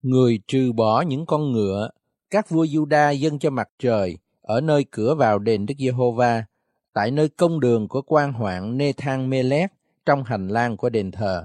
Người 0.02 0.40
trừ 0.46 0.72
bỏ 0.72 1.00
những 1.00 1.26
con 1.26 1.52
ngựa, 1.52 1.90
các 2.30 2.50
vua 2.50 2.64
Juda 2.64 3.12
dâng 3.12 3.38
cho 3.38 3.50
mặt 3.50 3.68
trời 3.78 4.18
ở 4.42 4.60
nơi 4.60 4.84
cửa 4.90 5.14
vào 5.14 5.38
đền 5.38 5.66
Đức 5.66 5.74
Giê-hô-va, 5.78 6.44
tại 6.92 7.10
nơi 7.10 7.28
công 7.28 7.60
đường 7.60 7.88
của 7.88 8.02
quan 8.02 8.32
hoạn 8.32 8.78
Nê-thang 8.78 9.30
Mê-lét 9.30 9.70
trong 10.06 10.24
hành 10.24 10.48
lang 10.48 10.76
của 10.76 10.88
đền 10.88 11.10
thờ. 11.10 11.44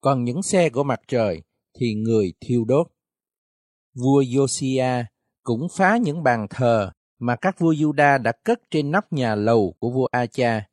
Còn 0.00 0.24
những 0.24 0.42
xe 0.42 0.68
của 0.70 0.84
mặt 0.84 1.00
trời 1.08 1.42
thì 1.78 1.94
người 1.94 2.32
thiêu 2.40 2.64
đốt. 2.64 2.86
Vua 3.94 4.22
Josiah 4.22 5.04
cũng 5.42 5.66
phá 5.72 5.96
những 5.96 6.22
bàn 6.22 6.46
thờ 6.50 6.90
mà 7.18 7.36
các 7.36 7.58
vua 7.58 7.72
Juda 7.72 8.22
đã 8.22 8.32
cất 8.44 8.60
trên 8.70 8.90
nóc 8.90 9.12
nhà 9.12 9.34
lầu 9.34 9.74
của 9.78 9.90
vua 9.90 10.06
Acha. 10.10 10.66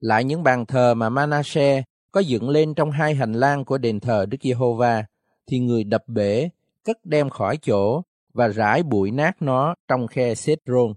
Lại 0.00 0.24
những 0.24 0.42
bàn 0.42 0.66
thờ 0.66 0.94
mà 0.94 1.08
Manasseh 1.08 1.84
có 2.12 2.20
dựng 2.20 2.48
lên 2.48 2.74
trong 2.74 2.90
hai 2.90 3.14
hành 3.14 3.32
lang 3.32 3.64
của 3.64 3.78
đền 3.78 4.00
thờ 4.00 4.26
Đức 4.26 4.38
Giê-hô-va 4.42 5.04
thì 5.46 5.58
người 5.58 5.84
đập 5.84 6.04
bể, 6.06 6.48
cất 6.84 7.04
đem 7.04 7.30
khỏi 7.30 7.58
chỗ 7.62 8.02
và 8.32 8.48
rải 8.48 8.82
bụi 8.82 9.10
nát 9.10 9.42
nó 9.42 9.74
trong 9.88 10.06
khe 10.06 10.34
Sết-rôn. 10.34 10.94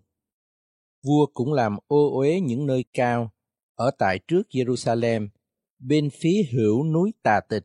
Vua 1.04 1.26
cũng 1.34 1.54
làm 1.54 1.78
ô 1.88 2.20
uế 2.20 2.40
những 2.40 2.66
nơi 2.66 2.86
cao 2.94 3.32
ở 3.76 3.92
tại 3.98 4.20
trước 4.28 4.42
Jerusalem, 4.50 5.28
bên 5.80 6.10
phía 6.22 6.44
hữu 6.52 6.84
núi 6.84 7.14
Tà 7.24 7.40
Tịch, 7.50 7.64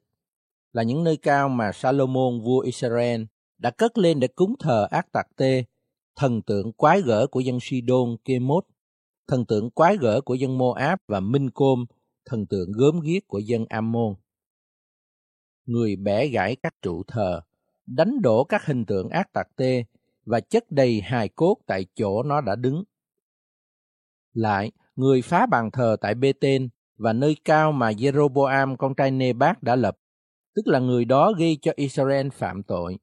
là 0.73 0.83
những 0.83 1.05
nơi 1.05 1.17
cao 1.17 1.49
mà 1.49 1.73
Salomon 1.73 2.41
vua 2.41 2.61
Israel 2.61 3.23
đã 3.59 3.71
cất 3.71 3.99
lên 3.99 4.21
để 4.21 4.29
cúng 4.29 4.55
thờ 4.59 4.89
ác 4.91 5.13
tạc 5.13 5.27
tê, 5.37 5.65
thần 6.17 6.43
tượng 6.43 6.73
quái 6.73 7.03
gở 7.03 7.27
của 7.27 7.41
dân 7.41 7.59
Sidon 7.63 8.17
Kemot, 8.25 8.65
thần 9.29 9.45
tượng 9.47 9.71
quái 9.71 9.97
gở 9.97 10.21
của 10.21 10.35
dân 10.35 10.59
Moab 10.59 10.99
và 11.09 11.21
Minh 11.21 11.51
Côm, 11.51 11.85
thần 12.27 12.47
tượng 12.47 12.73
gớm 12.73 13.01
ghiếc 13.01 13.29
của 13.29 13.39
dân 13.39 13.65
Ammon. 13.69 14.15
Người 15.67 15.97
bẻ 15.97 16.27
gãy 16.27 16.57
các 16.63 16.75
trụ 16.83 17.03
thờ, 17.07 17.41
đánh 17.87 18.23
đổ 18.23 18.45
các 18.45 18.67
hình 18.67 18.85
tượng 18.85 19.09
ác 19.09 19.33
tạc 19.33 19.47
tê 19.57 19.85
và 20.25 20.41
chất 20.41 20.65
đầy 20.71 21.01
hài 21.01 21.29
cốt 21.29 21.57
tại 21.67 21.87
chỗ 21.95 22.23
nó 22.23 22.41
đã 22.41 22.57
đứng. 22.57 22.85
Lại, 24.33 24.73
người 24.97 25.23
phá 25.23 25.47
bàn 25.47 25.71
thờ 25.71 25.97
tại 26.01 26.15
Bê 26.15 26.33
Tên 26.33 26.69
và 26.97 27.13
nơi 27.13 27.37
cao 27.45 27.73
mà 27.73 27.91
Jeroboam 27.91 28.77
con 28.77 28.95
trai 28.95 29.11
Nebat 29.11 29.63
đã 29.63 29.77
lập, 29.77 29.99
tức 30.55 30.63
là 30.67 30.79
người 30.79 31.05
đó 31.05 31.33
gây 31.39 31.59
cho 31.63 31.73
Israel 31.77 32.29
phạm 32.29 32.63
tội. 32.63 32.97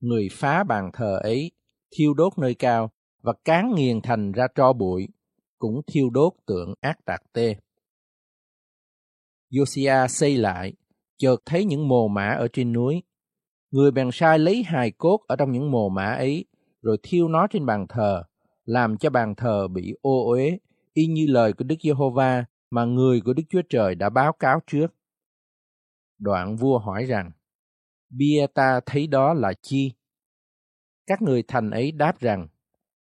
Người 0.00 0.28
phá 0.32 0.64
bàn 0.64 0.90
thờ 0.92 1.18
ấy, 1.22 1.50
thiêu 1.96 2.14
đốt 2.14 2.38
nơi 2.38 2.54
cao 2.54 2.90
và 3.22 3.32
cán 3.44 3.74
nghiền 3.74 4.00
thành 4.00 4.32
ra 4.32 4.46
tro 4.54 4.72
bụi, 4.72 5.08
cũng 5.58 5.80
thiêu 5.86 6.10
đốt 6.10 6.32
tượng 6.46 6.74
ác 6.80 7.04
tạc 7.04 7.20
tê. 7.32 7.56
Josiah 9.50 10.06
xây 10.06 10.36
lại, 10.36 10.72
chợt 11.18 11.36
thấy 11.46 11.64
những 11.64 11.88
mồ 11.88 12.08
mã 12.08 12.28
ở 12.28 12.48
trên 12.52 12.72
núi. 12.72 13.02
Người 13.70 13.90
bèn 13.90 14.10
sai 14.12 14.38
lấy 14.38 14.62
hài 14.62 14.90
cốt 14.90 15.20
ở 15.26 15.36
trong 15.36 15.52
những 15.52 15.70
mồ 15.70 15.88
mã 15.88 16.04
ấy, 16.04 16.44
rồi 16.82 16.98
thiêu 17.02 17.28
nó 17.28 17.46
trên 17.46 17.66
bàn 17.66 17.86
thờ, 17.88 18.22
làm 18.64 18.96
cho 18.96 19.10
bàn 19.10 19.34
thờ 19.34 19.68
bị 19.68 19.94
ô 20.02 20.30
uế, 20.30 20.58
y 20.92 21.06
như 21.06 21.26
lời 21.28 21.52
của 21.52 21.64
Đức 21.64 21.76
Giê-hô-va 21.82 22.44
mà 22.70 22.84
người 22.84 23.20
của 23.20 23.32
Đức 23.32 23.42
Chúa 23.48 23.62
Trời 23.68 23.94
đã 23.94 24.10
báo 24.10 24.32
cáo 24.32 24.60
trước. 24.66 24.86
Đoạn 26.18 26.56
vua 26.56 26.78
hỏi 26.78 27.04
rằng, 27.04 27.30
bia 28.10 28.46
ta 28.54 28.80
thấy 28.86 29.06
đó 29.06 29.34
là 29.34 29.52
chi? 29.62 29.92
Các 31.06 31.22
người 31.22 31.42
thành 31.42 31.70
ấy 31.70 31.92
đáp 31.92 32.20
rằng, 32.20 32.48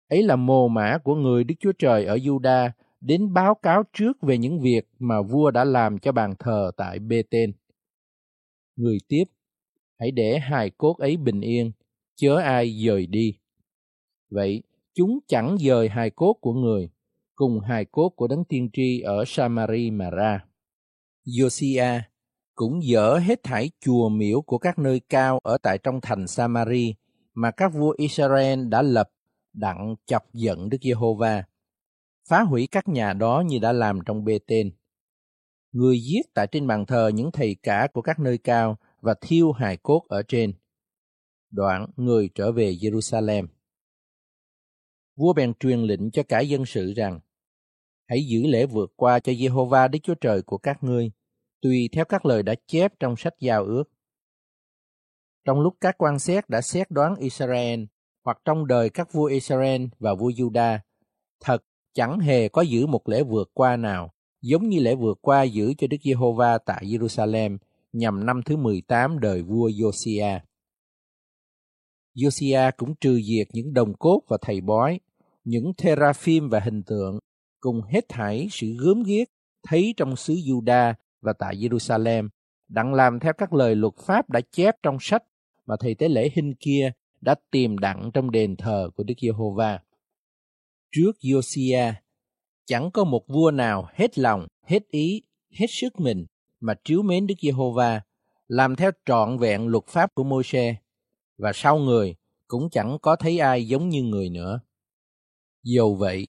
ấy 0.08 0.22
là 0.22 0.36
mồ 0.36 0.68
mã 0.68 0.98
của 1.04 1.14
người 1.14 1.44
Đức 1.44 1.54
Chúa 1.60 1.72
Trời 1.78 2.04
ở 2.04 2.16
Juda 2.16 2.70
đến 3.06 3.32
báo 3.32 3.54
cáo 3.54 3.82
trước 3.92 4.22
về 4.22 4.38
những 4.38 4.60
việc 4.60 4.88
mà 4.98 5.22
vua 5.22 5.50
đã 5.50 5.64
làm 5.64 5.98
cho 5.98 6.12
bàn 6.12 6.34
thờ 6.38 6.70
tại 6.76 6.98
Bê-tên. 6.98 7.52
Người 8.76 8.98
tiếp, 9.08 9.24
hãy 9.98 10.10
để 10.10 10.38
hài 10.38 10.70
cốt 10.70 10.98
ấy 10.98 11.16
bình 11.16 11.40
yên, 11.40 11.72
chớ 12.16 12.36
ai 12.36 12.84
dời 12.86 13.06
đi. 13.06 13.38
Vậy, 14.30 14.62
chúng 14.94 15.18
chẳng 15.28 15.56
dời 15.58 15.88
hài 15.88 16.10
cốt 16.10 16.32
của 16.40 16.52
người, 16.52 16.90
cùng 17.34 17.60
hài 17.60 17.84
cốt 17.84 18.08
của 18.08 18.26
đấng 18.26 18.44
tiên 18.44 18.70
tri 18.72 19.00
ở 19.00 19.24
Samari 19.26 19.90
mà 19.90 20.10
ra. 20.10 20.44
Josiah 21.26 22.00
cũng 22.54 22.80
dỡ 22.82 23.18
hết 23.18 23.42
thảy 23.42 23.70
chùa 23.80 24.08
miếu 24.08 24.40
của 24.40 24.58
các 24.58 24.78
nơi 24.78 25.00
cao 25.08 25.38
ở 25.42 25.58
tại 25.62 25.78
trong 25.78 26.00
thành 26.00 26.26
Samari 26.26 26.94
mà 27.34 27.50
các 27.50 27.72
vua 27.74 27.94
Israel 27.98 28.68
đã 28.68 28.82
lập 28.82 29.10
đặng 29.52 29.94
chọc 30.06 30.34
giận 30.34 30.68
Đức 30.68 30.78
Giê-hô-va 30.82 31.44
phá 32.28 32.42
hủy 32.42 32.68
các 32.70 32.88
nhà 32.88 33.12
đó 33.12 33.42
như 33.46 33.58
đã 33.58 33.72
làm 33.72 33.98
trong 34.06 34.24
bê 34.24 34.38
tên. 34.46 34.70
Người 35.72 36.00
giết 36.00 36.22
tại 36.34 36.46
trên 36.46 36.66
bàn 36.66 36.86
thờ 36.86 37.10
những 37.14 37.30
thầy 37.32 37.56
cả 37.62 37.88
của 37.92 38.02
các 38.02 38.18
nơi 38.18 38.38
cao 38.38 38.78
và 39.00 39.14
thiêu 39.20 39.52
hài 39.52 39.76
cốt 39.76 40.02
ở 40.08 40.22
trên. 40.28 40.52
Đoạn 41.50 41.86
người 41.96 42.30
trở 42.34 42.52
về 42.52 42.72
Jerusalem. 42.72 43.46
Vua 45.16 45.32
bèn 45.32 45.54
truyền 45.54 45.82
lệnh 45.82 46.10
cho 46.10 46.22
cả 46.28 46.40
dân 46.40 46.66
sự 46.66 46.92
rằng, 46.96 47.20
hãy 48.08 48.26
giữ 48.26 48.46
lễ 48.46 48.66
vượt 48.66 48.92
qua 48.96 49.20
cho 49.20 49.32
Jehovah 49.32 49.90
Đức 49.90 49.98
Chúa 50.02 50.14
Trời 50.14 50.42
của 50.42 50.58
các 50.58 50.84
ngươi, 50.84 51.10
tùy 51.62 51.88
theo 51.92 52.04
các 52.04 52.26
lời 52.26 52.42
đã 52.42 52.54
chép 52.66 52.92
trong 53.00 53.16
sách 53.16 53.34
giao 53.40 53.64
ước. 53.64 53.84
Trong 55.44 55.60
lúc 55.60 55.74
các 55.80 55.94
quan 55.98 56.18
xét 56.18 56.48
đã 56.48 56.60
xét 56.60 56.90
đoán 56.90 57.16
Israel, 57.16 57.84
hoặc 58.24 58.38
trong 58.44 58.66
đời 58.66 58.90
các 58.90 59.12
vua 59.12 59.24
Israel 59.24 59.84
và 59.98 60.14
vua 60.14 60.30
Juda, 60.30 60.78
thật 61.40 61.64
chẳng 61.96 62.18
hề 62.18 62.48
có 62.48 62.62
giữ 62.62 62.86
một 62.86 63.08
lễ 63.08 63.22
vượt 63.22 63.50
qua 63.54 63.76
nào, 63.76 64.12
giống 64.42 64.68
như 64.68 64.78
lễ 64.80 64.94
vượt 64.94 65.18
qua 65.22 65.42
giữ 65.42 65.74
cho 65.78 65.86
Đức 65.86 65.96
Giê-hô-va 66.04 66.58
tại 66.58 66.84
Jerusalem 66.84 67.58
nhằm 67.92 68.26
năm 68.26 68.40
thứ 68.42 68.56
18 68.56 69.20
đời 69.20 69.42
vua 69.42 69.68
Josiah. 69.68 70.40
Josiah 72.14 72.72
cũng 72.76 72.94
trừ 72.94 73.20
diệt 73.22 73.46
những 73.52 73.74
đồng 73.74 73.94
cốt 73.94 74.22
và 74.28 74.36
thầy 74.40 74.60
bói, 74.60 75.00
những 75.44 75.72
teraphim 75.82 76.48
và 76.48 76.60
hình 76.60 76.82
tượng, 76.82 77.18
cùng 77.60 77.82
hết 77.82 78.04
thảy 78.08 78.48
sự 78.50 78.66
gớm 78.80 79.02
ghiếc 79.02 79.28
thấy 79.68 79.94
trong 79.96 80.16
xứ 80.16 80.34
Juda 80.34 80.94
và 81.22 81.32
tại 81.32 81.56
Jerusalem, 81.56 82.28
đặng 82.68 82.94
làm 82.94 83.20
theo 83.20 83.32
các 83.38 83.52
lời 83.52 83.76
luật 83.76 83.94
pháp 84.06 84.30
đã 84.30 84.40
chép 84.52 84.74
trong 84.82 84.96
sách 85.00 85.22
mà 85.66 85.74
thầy 85.80 85.94
tế 85.94 86.08
lễ 86.08 86.30
hình 86.34 86.54
kia 86.60 86.90
đã 87.20 87.34
tìm 87.50 87.78
đặng 87.78 88.10
trong 88.14 88.30
đền 88.30 88.56
thờ 88.56 88.90
của 88.96 89.04
Đức 89.04 89.14
Giê-hô-va 89.20 89.80
trước 90.96 91.16
Josiah, 91.20 91.92
chẳng 92.66 92.90
có 92.90 93.04
một 93.04 93.24
vua 93.28 93.50
nào 93.50 93.88
hết 93.94 94.18
lòng, 94.18 94.46
hết 94.66 94.88
ý, 94.88 95.22
hết 95.50 95.66
sức 95.68 96.00
mình 96.00 96.26
mà 96.60 96.74
chiếu 96.84 97.02
mến 97.02 97.26
Đức 97.26 97.34
Giê-hô-va, 97.42 98.00
làm 98.48 98.76
theo 98.76 98.90
trọn 99.06 99.38
vẹn 99.38 99.66
luật 99.68 99.84
pháp 99.86 100.14
của 100.14 100.24
Môi-se, 100.24 100.74
và 101.38 101.52
sau 101.54 101.78
người 101.78 102.16
cũng 102.46 102.70
chẳng 102.70 102.98
có 103.02 103.16
thấy 103.16 103.38
ai 103.38 103.66
giống 103.66 103.88
như 103.88 104.02
người 104.02 104.30
nữa. 104.30 104.60
Dầu 105.62 105.94
vậy, 105.94 106.26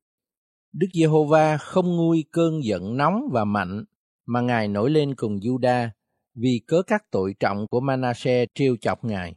Đức 0.73 0.87
Giê-hô-va 0.93 1.57
không 1.57 1.95
nguôi 1.95 2.25
cơn 2.31 2.63
giận 2.63 2.97
nóng 2.97 3.21
và 3.31 3.45
mạnh 3.45 3.85
mà 4.25 4.41
Ngài 4.41 4.67
nổi 4.67 4.89
lên 4.89 5.15
cùng 5.15 5.37
Juda 5.37 5.89
vì 6.35 6.61
cớ 6.67 6.81
các 6.87 7.01
tội 7.11 7.35
trọng 7.39 7.67
của 7.67 7.79
Manasseh 7.79 8.49
trêu 8.55 8.75
chọc 8.81 9.03
Ngài. 9.03 9.35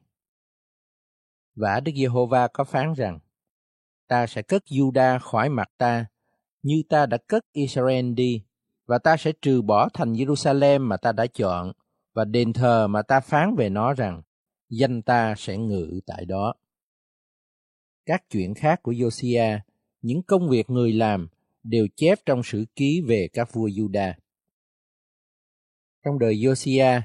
Và 1.55 1.81
Đức 1.81 1.93
Giê-hô-va 1.97 2.49
có 2.49 2.65
phán 2.65 2.95
rằng: 2.95 3.19
ta 4.11 4.27
sẽ 4.27 4.43
cất 4.43 4.63
Juda 4.67 5.19
khỏi 5.19 5.49
mặt 5.49 5.71
ta, 5.79 6.07
như 6.63 6.83
ta 6.89 7.07
đã 7.07 7.19
cất 7.27 7.45
Israel 7.53 8.13
đi, 8.13 8.43
và 8.87 8.99
ta 8.99 9.17
sẽ 9.17 9.33
trừ 9.43 9.63
bỏ 9.63 9.89
thành 9.95 10.13
Jerusalem 10.13 10.81
mà 10.81 10.97
ta 10.97 11.13
đã 11.13 11.27
chọn, 11.27 11.73
và 12.15 12.25
đền 12.25 12.53
thờ 12.53 12.87
mà 12.89 13.03
ta 13.03 13.21
phán 13.21 13.55
về 13.57 13.69
nó 13.69 13.95
rằng, 13.95 14.23
danh 14.69 15.03
ta 15.03 15.35
sẽ 15.39 15.57
ngự 15.57 16.01
tại 16.07 16.25
đó. 16.25 16.55
Các 18.07 18.25
chuyện 18.31 18.55
khác 18.55 18.83
của 18.83 18.93
Josiah, 18.93 19.59
những 20.03 20.23
công 20.23 20.49
việc 20.49 20.71
người 20.71 20.93
làm, 20.93 21.29
đều 21.63 21.87
chép 21.97 22.19
trong 22.27 22.43
sử 22.43 22.65
ký 22.77 23.01
về 23.07 23.29
các 23.33 23.53
vua 23.53 23.69
Juda. 23.69 24.13
Trong 26.05 26.19
đời 26.19 26.35
Josiah, 26.35 27.01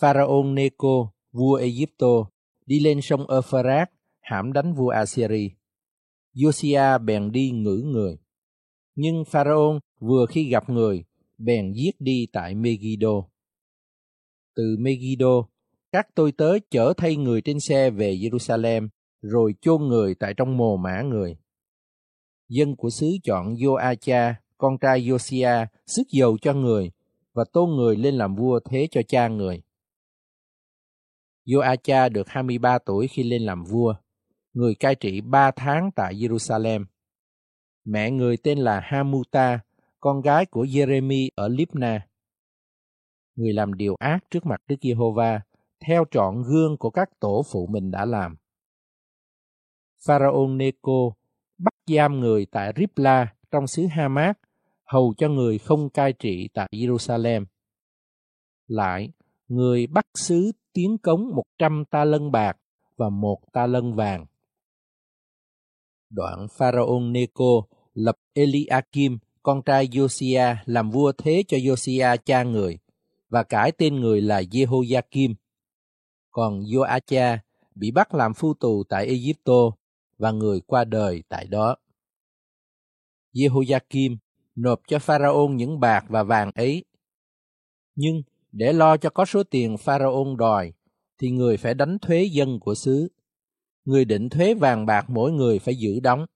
Pharaoh 0.00 0.46
Neco, 0.46 1.10
vua 1.32 1.54
Egypto, 1.54 2.30
đi 2.66 2.80
lên 2.80 3.00
sông 3.02 3.30
Euphrates 3.30 3.88
hãm 4.20 4.52
đánh 4.52 4.74
vua 4.74 4.88
Assyria. 4.88 5.59
Josiah 6.34 7.04
bèn 7.04 7.32
đi 7.32 7.50
ngữ 7.50 7.82
người. 7.84 8.18
Nhưng 8.94 9.24
Pharaoh 9.24 9.82
vừa 10.00 10.26
khi 10.26 10.48
gặp 10.48 10.70
người, 10.70 11.04
bèn 11.38 11.72
giết 11.72 11.90
đi 11.98 12.26
tại 12.32 12.54
Megiddo. 12.54 13.22
Từ 14.56 14.76
Megiddo, 14.78 15.48
các 15.92 16.08
tôi 16.14 16.32
tớ 16.32 16.58
chở 16.70 16.92
thay 16.96 17.16
người 17.16 17.40
trên 17.40 17.60
xe 17.60 17.90
về 17.90 18.14
Jerusalem, 18.14 18.88
rồi 19.22 19.54
chôn 19.60 19.82
người 19.82 20.14
tại 20.14 20.34
trong 20.36 20.56
mồ 20.56 20.76
mã 20.76 21.02
người. 21.02 21.36
Dân 22.48 22.76
của 22.76 22.90
xứ 22.90 23.06
chọn 23.24 23.54
Joacha, 23.54 24.34
con 24.58 24.78
trai 24.78 25.00
Josiah, 25.00 25.66
sức 25.86 26.06
dầu 26.12 26.38
cho 26.38 26.54
người, 26.54 26.90
và 27.32 27.44
tôn 27.52 27.70
người 27.76 27.96
lên 27.96 28.14
làm 28.14 28.34
vua 28.34 28.60
thế 28.70 28.88
cho 28.90 29.00
cha 29.08 29.28
người. 29.28 29.62
Joacha 31.46 32.12
được 32.12 32.28
23 32.28 32.78
tuổi 32.78 33.08
khi 33.08 33.22
lên 33.22 33.42
làm 33.42 33.64
vua 33.64 33.94
người 34.52 34.74
cai 34.74 34.94
trị 34.94 35.20
ba 35.20 35.50
tháng 35.50 35.90
tại 35.96 36.14
Jerusalem. 36.14 36.84
Mẹ 37.84 38.10
người 38.10 38.36
tên 38.36 38.58
là 38.58 38.80
Hamuta, 38.84 39.60
con 40.00 40.20
gái 40.20 40.46
của 40.46 40.64
Jeremy 40.64 41.28
ở 41.34 41.48
Libna. 41.48 42.06
Người 43.36 43.52
làm 43.52 43.74
điều 43.74 43.94
ác 43.98 44.18
trước 44.30 44.46
mặt 44.46 44.60
Đức 44.66 44.76
Giê-hô-va, 44.82 45.40
theo 45.86 46.04
trọn 46.10 46.42
gương 46.42 46.76
của 46.78 46.90
các 46.90 47.08
tổ 47.20 47.42
phụ 47.52 47.66
mình 47.66 47.90
đã 47.90 48.04
làm. 48.04 48.36
Pharaoh 50.06 50.50
Neco 50.50 51.10
bắt 51.58 51.74
giam 51.86 52.20
người 52.20 52.46
tại 52.46 52.72
Ripla 52.76 53.34
trong 53.50 53.66
xứ 53.66 53.86
Hamas, 53.86 54.36
hầu 54.84 55.14
cho 55.16 55.28
người 55.28 55.58
không 55.58 55.90
cai 55.90 56.12
trị 56.12 56.48
tại 56.54 56.68
Jerusalem. 56.72 57.44
Lại, 58.66 59.12
người 59.48 59.86
bắt 59.86 60.04
xứ 60.14 60.52
tiến 60.72 60.98
cống 60.98 61.30
một 61.34 61.44
trăm 61.58 61.84
ta 61.90 62.04
lân 62.04 62.30
bạc 62.30 62.56
và 62.96 63.08
một 63.08 63.38
ta 63.52 63.66
lân 63.66 63.94
vàng. 63.94 64.26
Đoạn 66.10 66.46
Pharaoh 66.58 67.02
Neco 67.02 67.62
lập 67.94 68.16
Eliakim, 68.32 69.18
con 69.42 69.62
trai 69.62 69.86
Josia, 69.86 70.56
làm 70.64 70.90
vua 70.90 71.12
thế 71.18 71.42
cho 71.48 71.56
Josia 71.56 72.16
cha 72.24 72.42
người, 72.42 72.78
và 73.28 73.42
cải 73.42 73.72
tên 73.72 74.00
người 74.00 74.20
là 74.20 74.42
Jehoiakim. 74.42 75.34
Còn 76.30 76.60
Joacha 76.60 77.38
bị 77.74 77.90
bắt 77.90 78.14
làm 78.14 78.34
phu 78.34 78.54
tù 78.54 78.84
tại 78.88 79.06
Egypto 79.06 79.70
và 80.18 80.30
người 80.30 80.60
qua 80.60 80.84
đời 80.84 81.22
tại 81.28 81.46
đó. 81.46 81.76
Jehoiakim 83.34 84.16
nộp 84.54 84.80
cho 84.88 84.98
Pharaoh 84.98 85.50
những 85.50 85.80
bạc 85.80 86.04
và 86.08 86.22
vàng 86.22 86.50
ấy. 86.54 86.84
Nhưng 87.94 88.22
để 88.52 88.72
lo 88.72 88.96
cho 88.96 89.10
có 89.10 89.24
số 89.24 89.42
tiền 89.42 89.76
Pharaoh 89.76 90.36
đòi, 90.38 90.72
thì 91.18 91.30
người 91.30 91.56
phải 91.56 91.74
đánh 91.74 91.98
thuế 91.98 92.22
dân 92.22 92.60
của 92.60 92.74
xứ. 92.74 93.08
Người 93.84 94.04
định 94.04 94.28
thuế 94.28 94.54
vàng 94.54 94.86
bạc 94.86 95.10
mỗi 95.10 95.32
người 95.32 95.58
phải 95.58 95.74
giữ 95.74 96.00
đóng. 96.00 96.26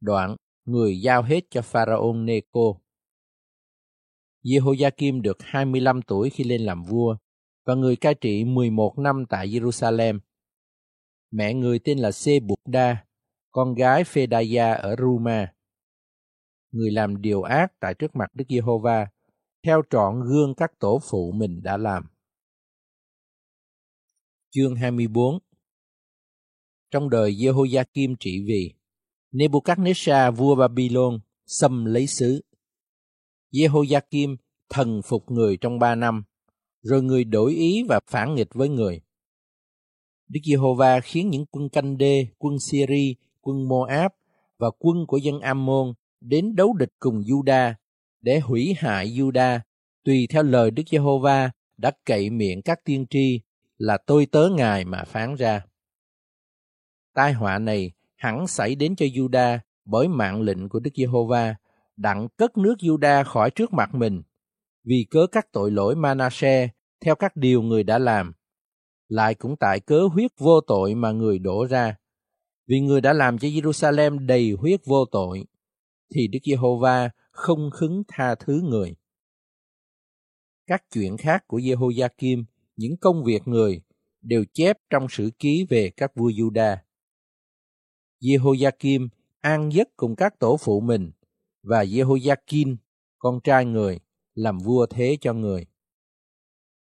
Đoạn, 0.00 0.36
người 0.64 1.00
giao 1.00 1.22
hết 1.22 1.40
cho 1.50 1.62
Pharaoh 1.62 2.16
Neco. 2.16 2.74
Jehoiakim 4.42 5.22
được 5.22 5.36
25 5.40 6.02
tuổi 6.02 6.30
khi 6.30 6.44
lên 6.44 6.60
làm 6.60 6.82
vua, 6.84 7.16
và 7.66 7.74
người 7.74 7.96
cai 7.96 8.14
trị 8.14 8.44
11 8.44 8.98
năm 8.98 9.24
tại 9.28 9.48
Jerusalem. 9.48 10.18
Mẹ 11.30 11.54
người 11.54 11.78
tên 11.78 11.98
là 11.98 12.12
Sebukda, 12.12 13.04
con 13.50 13.74
gái 13.74 14.04
Phedaya 14.04 14.72
ở 14.72 14.96
Ruma. 14.98 15.54
Người 16.70 16.90
làm 16.90 17.22
điều 17.22 17.42
ác 17.42 17.72
tại 17.80 17.94
trước 17.94 18.16
mặt 18.16 18.30
Đức 18.34 18.44
Giê-hô-va, 18.48 19.06
theo 19.62 19.82
trọn 19.90 20.20
gương 20.24 20.54
các 20.54 20.78
tổ 20.78 20.98
phụ 21.10 21.32
mình 21.32 21.62
đã 21.62 21.76
làm. 21.76 22.06
Chương 24.50 24.76
24 24.76 25.38
trong 26.94 27.10
đời 27.10 27.34
Jehoiakim 27.34 28.14
trị 28.20 28.42
vì, 28.46 28.74
Nebuchadnezzar 29.32 30.32
vua 30.32 30.54
Babylon 30.54 31.20
xâm 31.46 31.84
lấy 31.84 32.06
xứ. 32.06 32.40
Jehoiakim 33.52 34.36
thần 34.68 35.02
phục 35.02 35.30
người 35.30 35.56
trong 35.56 35.78
ba 35.78 35.94
năm, 35.94 36.24
rồi 36.82 37.02
người 37.02 37.24
đổi 37.24 37.54
ý 37.54 37.82
và 37.88 38.00
phản 38.10 38.34
nghịch 38.34 38.54
với 38.54 38.68
người. 38.68 39.00
Đức 40.28 40.40
Giê-hô-va 40.44 41.00
khiến 41.00 41.30
những 41.30 41.46
quân 41.46 41.68
canh 41.68 41.98
đê, 41.98 42.26
quân 42.38 42.58
Syria, 42.58 43.14
quân 43.40 43.68
Moab 43.68 44.12
và 44.58 44.70
quân 44.78 45.06
của 45.06 45.16
dân 45.16 45.40
Ammon 45.40 45.92
đến 46.20 46.56
đấu 46.56 46.72
địch 46.72 46.92
cùng 46.98 47.20
Juda 47.20 47.74
để 48.20 48.40
hủy 48.40 48.74
hại 48.78 49.08
Juda 49.08 49.60
tùy 50.04 50.26
theo 50.30 50.42
lời 50.42 50.70
Đức 50.70 50.82
Giê-hô-va 50.90 51.50
đã 51.76 51.92
cậy 52.04 52.30
miệng 52.30 52.62
các 52.62 52.84
tiên 52.84 53.06
tri 53.10 53.40
là 53.78 53.98
tôi 54.06 54.26
tớ 54.26 54.48
ngài 54.56 54.84
mà 54.84 55.04
phán 55.04 55.34
ra. 55.34 55.62
Tai 57.14 57.32
họa 57.32 57.58
này 57.58 57.92
hẳn 58.16 58.46
xảy 58.46 58.74
đến 58.74 58.96
cho 58.96 59.06
Juda 59.06 59.58
bởi 59.84 60.08
mạng 60.08 60.42
lệnh 60.42 60.68
của 60.68 60.80
Đức 60.80 60.90
Giê-hô-va 60.94 61.54
đặng 61.96 62.28
cất 62.36 62.56
nước 62.58 62.74
Juda 62.78 63.24
khỏi 63.24 63.50
trước 63.50 63.72
mặt 63.72 63.94
mình 63.94 64.22
vì 64.84 65.06
cớ 65.10 65.26
các 65.32 65.52
tội 65.52 65.70
lỗi 65.70 65.96
Manasseh 65.96 66.70
theo 67.00 67.14
các 67.14 67.36
điều 67.36 67.62
người 67.62 67.82
đã 67.82 67.98
làm 67.98 68.32
lại 69.08 69.34
cũng 69.34 69.56
tại 69.60 69.80
cớ 69.80 70.00
huyết 70.12 70.30
vô 70.38 70.60
tội 70.60 70.94
mà 70.94 71.10
người 71.12 71.38
đổ 71.38 71.66
ra 71.66 71.96
vì 72.66 72.80
người 72.80 73.00
đã 73.00 73.12
làm 73.12 73.38
cho 73.38 73.48
Jerusalem 73.48 74.26
đầy 74.26 74.52
huyết 74.52 74.80
vô 74.84 75.04
tội 75.04 75.44
thì 76.14 76.28
Đức 76.28 76.38
Giê-hô-va 76.44 77.10
không 77.30 77.70
khứng 77.70 78.02
tha 78.08 78.34
thứ 78.34 78.60
người. 78.64 78.94
Các 80.66 80.84
chuyện 80.94 81.16
khác 81.16 81.44
của 81.46 81.58
Jehoiakim, 81.58 82.44
những 82.76 82.96
công 82.96 83.24
việc 83.24 83.48
người, 83.48 83.82
đều 84.22 84.44
chép 84.52 84.78
trong 84.90 85.06
sử 85.10 85.30
ký 85.38 85.66
về 85.68 85.90
các 85.96 86.14
vua 86.14 86.30
Juda. 86.30 86.76
Jehoiakim 88.24 89.08
an 89.40 89.72
giấc 89.72 89.88
cùng 89.96 90.16
các 90.16 90.38
tổ 90.38 90.56
phụ 90.56 90.80
mình 90.80 91.10
và 91.62 91.84
Jehoiakim, 91.84 92.76
con 93.18 93.40
trai 93.40 93.64
người, 93.64 94.00
làm 94.34 94.58
vua 94.58 94.86
thế 94.86 95.16
cho 95.20 95.32
người. 95.32 95.66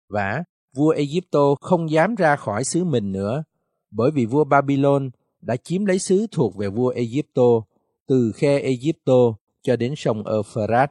Và 0.08 0.44
vua 0.76 0.90
Egypto 0.90 1.56
không 1.62 1.92
dám 1.92 2.16
ra 2.16 2.36
khỏi 2.36 2.64
xứ 2.64 2.84
mình 2.84 3.12
nữa, 3.12 3.44
bởi 3.92 4.12
vì 4.12 4.26
vua 4.26 4.44
Babylon 4.44 5.10
đã 5.42 5.56
chiếm 5.56 5.86
lấy 5.86 6.00
xứ 6.00 6.28
thuộc 6.32 6.56
về 6.56 6.70
vua 6.70 6.90
Egypto, 6.90 7.62
từ 8.08 8.32
khe 8.36 8.60
Egypto 8.60 9.36
cho 9.62 9.76
đến 9.76 9.94
sông 9.98 10.24
Euphrates. 10.26 10.90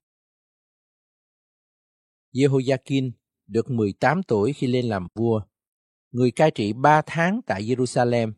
Jehoiakim 2.32 3.10
được 3.46 3.70
18 3.70 4.22
tuổi 4.22 4.52
khi 4.52 4.66
lên 4.66 4.86
làm 4.86 5.06
vua. 5.14 5.40
Người 6.10 6.30
cai 6.30 6.50
trị 6.50 6.72
3 6.72 7.02
tháng 7.06 7.40
tại 7.46 7.62
Jerusalem. 7.62 8.32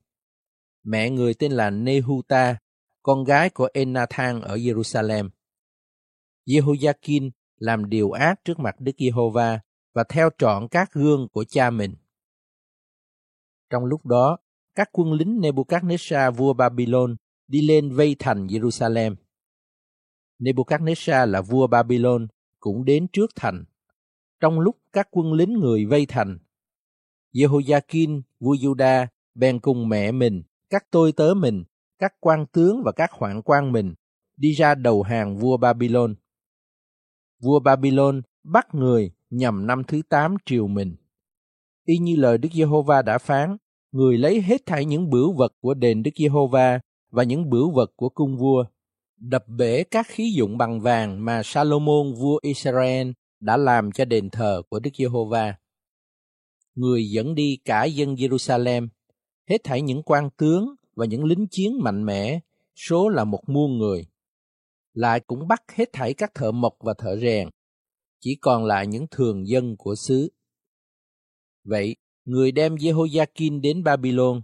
Mẹ 0.83 1.10
người 1.10 1.34
tên 1.34 1.52
là 1.52 1.70
Nehuta, 1.70 2.59
con 3.02 3.25
gái 3.25 3.50
của 3.50 3.68
Enathan 3.75 4.41
ở 4.41 4.57
Jerusalem. 4.57 5.31
Jehoiakim 6.47 7.31
làm 7.57 7.91
điều 7.91 8.10
ác 8.10 8.44
trước 8.44 8.59
mặt 8.59 8.81
Đức 8.81 8.92
Giê-hô-va 8.99 9.60
và 9.94 10.05
theo 10.09 10.31
trọn 10.39 10.68
các 10.70 10.92
gương 10.92 11.28
của 11.33 11.44
cha 11.44 11.70
mình. 11.70 11.94
Trong 13.70 13.84
lúc 13.84 14.07
đó, 14.07 14.39
các 14.75 14.89
quân 14.92 15.12
lính 15.12 15.41
Nebuchadnezzar 15.41 16.33
vua 16.33 16.52
Babylon 16.52 17.17
đi 17.49 17.62
lên 17.62 17.94
vây 17.94 18.17
thành 18.18 18.47
Jerusalem. 18.47 19.15
Nebuchadnezzar 20.39 21.26
là 21.26 21.41
vua 21.41 21.67
Babylon 21.67 22.26
cũng 22.60 22.84
đến 22.84 23.07
trước 23.12 23.31
thành. 23.34 23.65
Trong 24.41 24.60
lúc 24.60 24.76
các 24.92 25.09
quân 25.10 25.33
lính 25.33 25.52
người 25.52 25.86
vây 25.86 26.07
thành, 26.07 26.39
Jehoiakim 27.33 28.23
vua 28.41 28.55
Juda 28.55 29.07
bèn 29.34 29.60
cùng 29.60 29.89
mẹ 29.89 30.12
mình, 30.12 30.42
các 30.70 30.84
tôi 30.90 31.12
tớ 31.12 31.34
mình, 31.36 31.65
các 31.99 32.15
quan 32.20 32.47
tướng 32.47 32.82
và 32.84 32.92
các 32.92 33.12
hoạn 33.12 33.42
quan 33.42 33.73
mình 33.73 33.94
đi 34.36 34.52
ra 34.52 34.74
đầu 34.74 35.02
hàng 35.02 35.36
vua 35.36 35.57
Babylon. 35.57 36.15
Vua 37.42 37.60
Babylon 37.60 38.23
bắt 38.44 38.74
người 38.74 39.12
nhằm 39.31 39.66
năm 39.66 39.82
thứ 39.84 40.02
tám 40.08 40.36
triều 40.47 40.66
mình. 40.66 40.97
Y 41.84 41.99
như 41.99 42.16
lời 42.16 42.39
Đức 42.39 42.49
Giê-hô-va 42.52 43.02
đã 43.02 43.18
phán, 43.18 43.57
người 43.92 44.18
lấy 44.18 44.42
hết 44.42 44.66
thảy 44.66 44.84
những 44.84 45.10
bửu 45.10 45.32
vật 45.32 45.52
của 45.60 45.74
đền 45.74 46.02
Đức 46.02 46.10
Giê-hô-va 46.16 46.81
và 47.10 47.23
những 47.23 47.50
bửu 47.50 47.70
vật 47.70 47.92
của 47.97 48.08
cung 48.08 48.36
vua, 48.36 48.65
đập 49.16 49.44
bể 49.49 49.84
các 49.84 50.07
khí 50.08 50.32
dụng 50.36 50.58
bằng 50.58 50.81
vàng 50.81 51.24
mà 51.24 51.42
Salomon 51.44 52.15
vua 52.15 52.39
Israel 52.42 53.10
đã 53.40 53.57
làm 53.57 53.92
cho 53.92 54.05
đền 54.05 54.31
thờ 54.31 54.62
của 54.68 54.81
Đức 54.81 54.90
Giê-hô-va. 54.99 55.55
Người 56.74 57.10
dẫn 57.10 57.34
đi 57.34 57.58
cả 57.65 57.84
dân 57.84 58.15
Jerusalem, 58.15 58.89
hết 59.51 59.65
thảy 59.65 59.83
những 59.83 60.03
quan 60.03 60.31
tướng 60.31 60.75
và 60.97 61.07
những 61.07 61.25
lính 61.25 61.47
chiến 61.51 61.79
mạnh 61.83 62.05
mẽ, 62.05 62.41
số 62.77 63.09
là 63.09 63.25
một 63.25 63.49
muôn 63.49 63.79
người. 63.79 64.07
Lại 64.95 65.20
cũng 65.20 65.49
bắt 65.49 65.62
hết 65.75 65.93
thảy 65.93 66.15
các 66.15 66.35
thợ 66.35 66.53
mộc 66.53 66.77
và 66.81 66.95
thợ 66.99 67.17
rèn, 67.17 67.49
chỉ 68.20 68.35
còn 68.41 68.65
lại 68.65 68.87
những 68.87 69.07
thường 69.11 69.49
dân 69.49 69.77
của 69.77 69.95
xứ. 69.95 70.33
Vậy, 71.65 71.97
người 72.25 72.53
đem 72.53 72.75
Jehoiakim 72.75 73.61
đến 73.61 73.85
Babylon, 73.85 74.43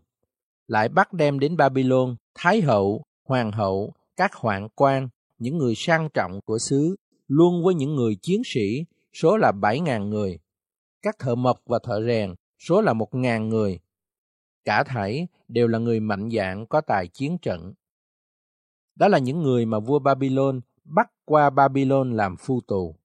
lại 0.67 0.89
bắt 0.89 1.13
đem 1.13 1.39
đến 1.39 1.57
Babylon 1.57 2.17
thái 2.35 2.61
hậu, 2.61 3.05
hoàng 3.25 3.53
hậu, 3.53 3.95
các 4.17 4.35
hoạn 4.35 4.69
quan, 4.75 5.09
những 5.39 5.59
người 5.59 5.75
sang 5.77 6.09
trọng 6.15 6.41
của 6.45 6.59
xứ, 6.59 6.97
luôn 7.29 7.65
với 7.65 7.75
những 7.75 7.95
người 7.95 8.17
chiến 8.23 8.43
sĩ, 8.45 8.85
số 9.13 9.37
là 9.37 9.53
bảy 9.53 9.81
ngàn 9.81 10.11
người. 10.11 10.39
Các 11.03 11.19
thợ 11.19 11.35
mộc 11.35 11.61
và 11.67 11.79
thợ 11.83 12.03
rèn, 12.07 12.35
số 12.59 12.81
là 12.81 12.93
một 12.93 13.15
ngàn 13.15 13.49
người. 13.49 13.81
Cả 14.67 14.85
thảy 14.85 15.29
đều 15.49 15.69
là 15.69 15.79
người 15.79 16.01
mạnh 16.01 16.31
dạn 16.31 16.67
có 16.67 16.81
tài 16.81 17.09
chiến 17.09 17.39
trận. 17.43 17.75
Đó 18.95 19.09
là 19.09 19.19
những 19.19 19.43
người 19.43 19.67
mà 19.67 19.79
vua 19.79 19.99
Babylon 19.99 20.61
bắt 20.85 21.11
qua 21.25 21.51
Babylon 21.51 22.17
làm 22.17 22.37
phu 22.37 22.61
tù. 22.61 22.97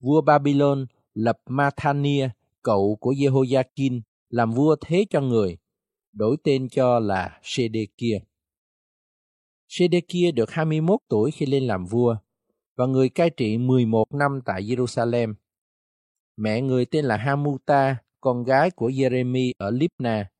Vua 0.00 0.20
Babylon 0.20 0.86
lập 1.14 1.40
Mathania, 1.46 2.28
cậu 2.62 2.96
của 3.00 3.12
Jehoiakim, 3.12 4.00
làm 4.28 4.50
vua 4.50 4.76
thế 4.80 5.04
cho 5.10 5.20
người, 5.20 5.58
đổi 6.12 6.36
tên 6.44 6.68
cho 6.68 6.98
là 6.98 7.40
Sedekia. 7.42 8.18
Sedekia 9.68 10.30
được 10.30 10.50
21 10.50 11.00
tuổi 11.08 11.30
khi 11.30 11.46
lên 11.46 11.62
làm 11.62 11.86
vua 11.86 12.16
và 12.76 12.86
người 12.86 13.08
cai 13.08 13.30
trị 13.30 13.58
11 13.58 14.14
năm 14.14 14.40
tại 14.44 14.62
Jerusalem. 14.62 15.34
Mẹ 16.36 16.60
người 16.60 16.84
tên 16.84 17.04
là 17.04 17.16
Hamuta, 17.16 17.96
con 18.20 18.44
gái 18.44 18.70
của 18.70 18.88
Jeremy 18.88 19.52
ở 19.58 19.70
Libna. 19.70 20.30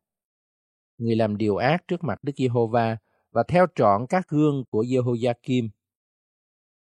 Người 1.00 1.16
làm 1.16 1.36
điều 1.36 1.56
ác 1.56 1.88
trước 1.88 2.04
mặt 2.04 2.18
Đức 2.22 2.32
Giê-hô-va 2.36 2.96
và 3.30 3.42
theo 3.48 3.66
trọn 3.74 4.06
các 4.08 4.28
gương 4.28 4.64
của 4.70 4.84
Giê-hô-za-kim. 4.84 5.68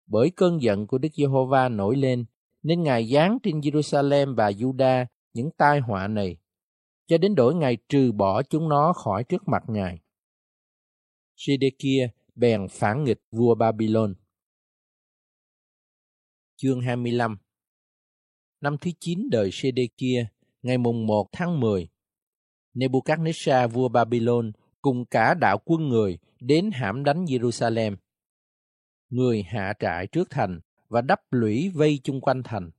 Bởi 0.07 0.31
cơn 0.37 0.63
giận 0.63 0.87
của 0.87 0.99
Đức 0.99 1.09
Giê-hô-va 1.13 1.69
nổi 1.69 1.97
lên, 1.97 2.25
nên 2.63 2.83
Ngài 2.83 3.09
giáng 3.13 3.39
trên 3.43 3.61
Jerusalem 3.61 4.35
và 4.35 4.51
Juda 4.51 5.07
những 5.33 5.51
tai 5.57 5.81
họa 5.81 6.09
này 6.09 6.37
cho 7.07 7.19
đến 7.19 7.35
đổi 7.35 7.55
ngày 7.55 7.77
trừ 7.89 8.13
bỏ 8.13 8.43
chúng 8.43 8.69
nó 8.69 8.93
khỏi 8.93 9.25
trước 9.25 9.49
mặt 9.49 9.63
Ngài. 9.69 10.01
Sedekia 11.37 12.09
bèn 12.35 12.67
phản 12.71 13.05
nghịch 13.05 13.21
vua 13.31 13.55
Babylon. 13.55 14.15
Chương 16.57 16.81
25 16.81 17.37
Năm 18.61 18.77
thứ 18.81 18.91
9 19.01 19.29
đời 19.31 19.51
Sê-đê-kia, 19.53 20.27
ngày 20.63 20.79
mùng 20.79 21.07
1 21.07 21.29
tháng 21.33 21.61
10, 21.61 21.89
Nebuchadnezzar 22.75 23.69
vua 23.69 23.89
Babylon 23.89 24.53
cùng 24.83 25.05
cả 25.05 25.35
đạo 25.35 25.59
quân 25.65 25.89
người 25.89 26.19
đến 26.41 26.71
hãm 26.73 27.05
đánh 27.05 27.25
Jerusalem. 27.25 27.97
Người 29.09 29.43
hạ 29.43 29.73
trại 29.79 30.07
trước 30.07 30.31
thành 30.31 30.61
và 30.89 31.01
đắp 31.01 31.21
lũy 31.31 31.71
vây 31.75 32.01
chung 32.05 32.21
quanh 32.21 32.43
thành. 32.43 32.71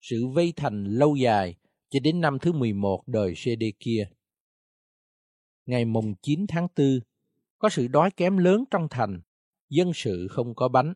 Sự 0.00 0.26
vây 0.26 0.52
thành 0.56 0.84
lâu 0.84 1.16
dài 1.16 1.56
cho 1.90 2.00
đến 2.00 2.20
năm 2.20 2.38
thứ 2.38 2.52
11 2.52 3.02
đời 3.06 3.34
Sê-đê-kia. 3.36 4.08
Ngày 5.66 5.84
mùng 5.84 6.14
9 6.22 6.46
tháng 6.48 6.68
4, 6.76 7.00
có 7.58 7.68
sự 7.68 7.88
đói 7.88 8.10
kém 8.10 8.36
lớn 8.36 8.64
trong 8.70 8.88
thành, 8.90 9.20
dân 9.68 9.90
sự 9.94 10.28
không 10.30 10.54
có 10.54 10.68
bánh. 10.68 10.94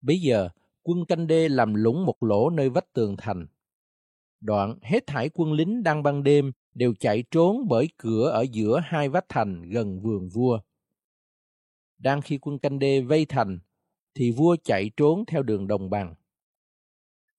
Bây 0.00 0.18
giờ, 0.20 0.48
quân 0.82 1.04
canh 1.08 1.26
đê 1.26 1.48
làm 1.48 1.74
lũng 1.74 2.06
một 2.06 2.22
lỗ 2.22 2.50
nơi 2.50 2.70
vách 2.70 2.92
tường 2.92 3.16
thành. 3.18 3.46
Đoạn 4.40 4.78
hết 4.82 5.06
thải 5.06 5.28
quân 5.28 5.52
lính 5.52 5.82
đang 5.82 6.02
ban 6.02 6.22
đêm 6.22 6.52
đều 6.74 6.94
chạy 7.00 7.24
trốn 7.30 7.68
bởi 7.68 7.88
cửa 7.96 8.30
ở 8.30 8.42
giữa 8.42 8.80
hai 8.84 9.08
vách 9.08 9.26
thành 9.28 9.70
gần 9.70 10.00
vườn 10.00 10.28
vua. 10.28 10.60
Đang 11.98 12.20
khi 12.20 12.38
quân 12.38 12.58
canh 12.58 12.78
đê 12.78 13.00
vây 13.00 13.24
thành, 13.24 13.58
thì 14.14 14.30
vua 14.30 14.56
chạy 14.64 14.90
trốn 14.96 15.24
theo 15.26 15.42
đường 15.42 15.66
đồng 15.66 15.90
bằng. 15.90 16.14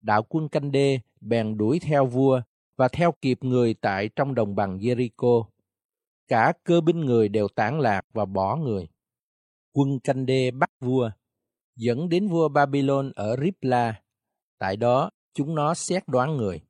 Đạo 0.00 0.22
quân 0.22 0.48
canh 0.48 0.72
đê 0.72 1.00
bèn 1.20 1.56
đuổi 1.56 1.78
theo 1.78 2.06
vua 2.06 2.40
và 2.76 2.88
theo 2.88 3.12
kịp 3.12 3.38
người 3.44 3.74
tại 3.74 4.08
trong 4.16 4.34
đồng 4.34 4.54
bằng 4.54 4.78
Jericho. 4.78 5.44
Cả 6.28 6.52
cơ 6.64 6.80
binh 6.80 7.00
người 7.00 7.28
đều 7.28 7.48
tản 7.48 7.80
lạc 7.80 8.06
và 8.12 8.24
bỏ 8.24 8.56
người. 8.56 8.88
Quân 9.72 10.00
canh 10.00 10.26
đê 10.26 10.50
bắt 10.50 10.70
vua, 10.80 11.10
dẫn 11.76 12.08
đến 12.08 12.28
vua 12.28 12.48
Babylon 12.48 13.12
ở 13.14 13.36
Ripla. 13.36 14.02
Tại 14.58 14.76
đó, 14.76 15.10
chúng 15.34 15.54
nó 15.54 15.74
xét 15.74 16.08
đoán 16.08 16.36
người. 16.36 16.60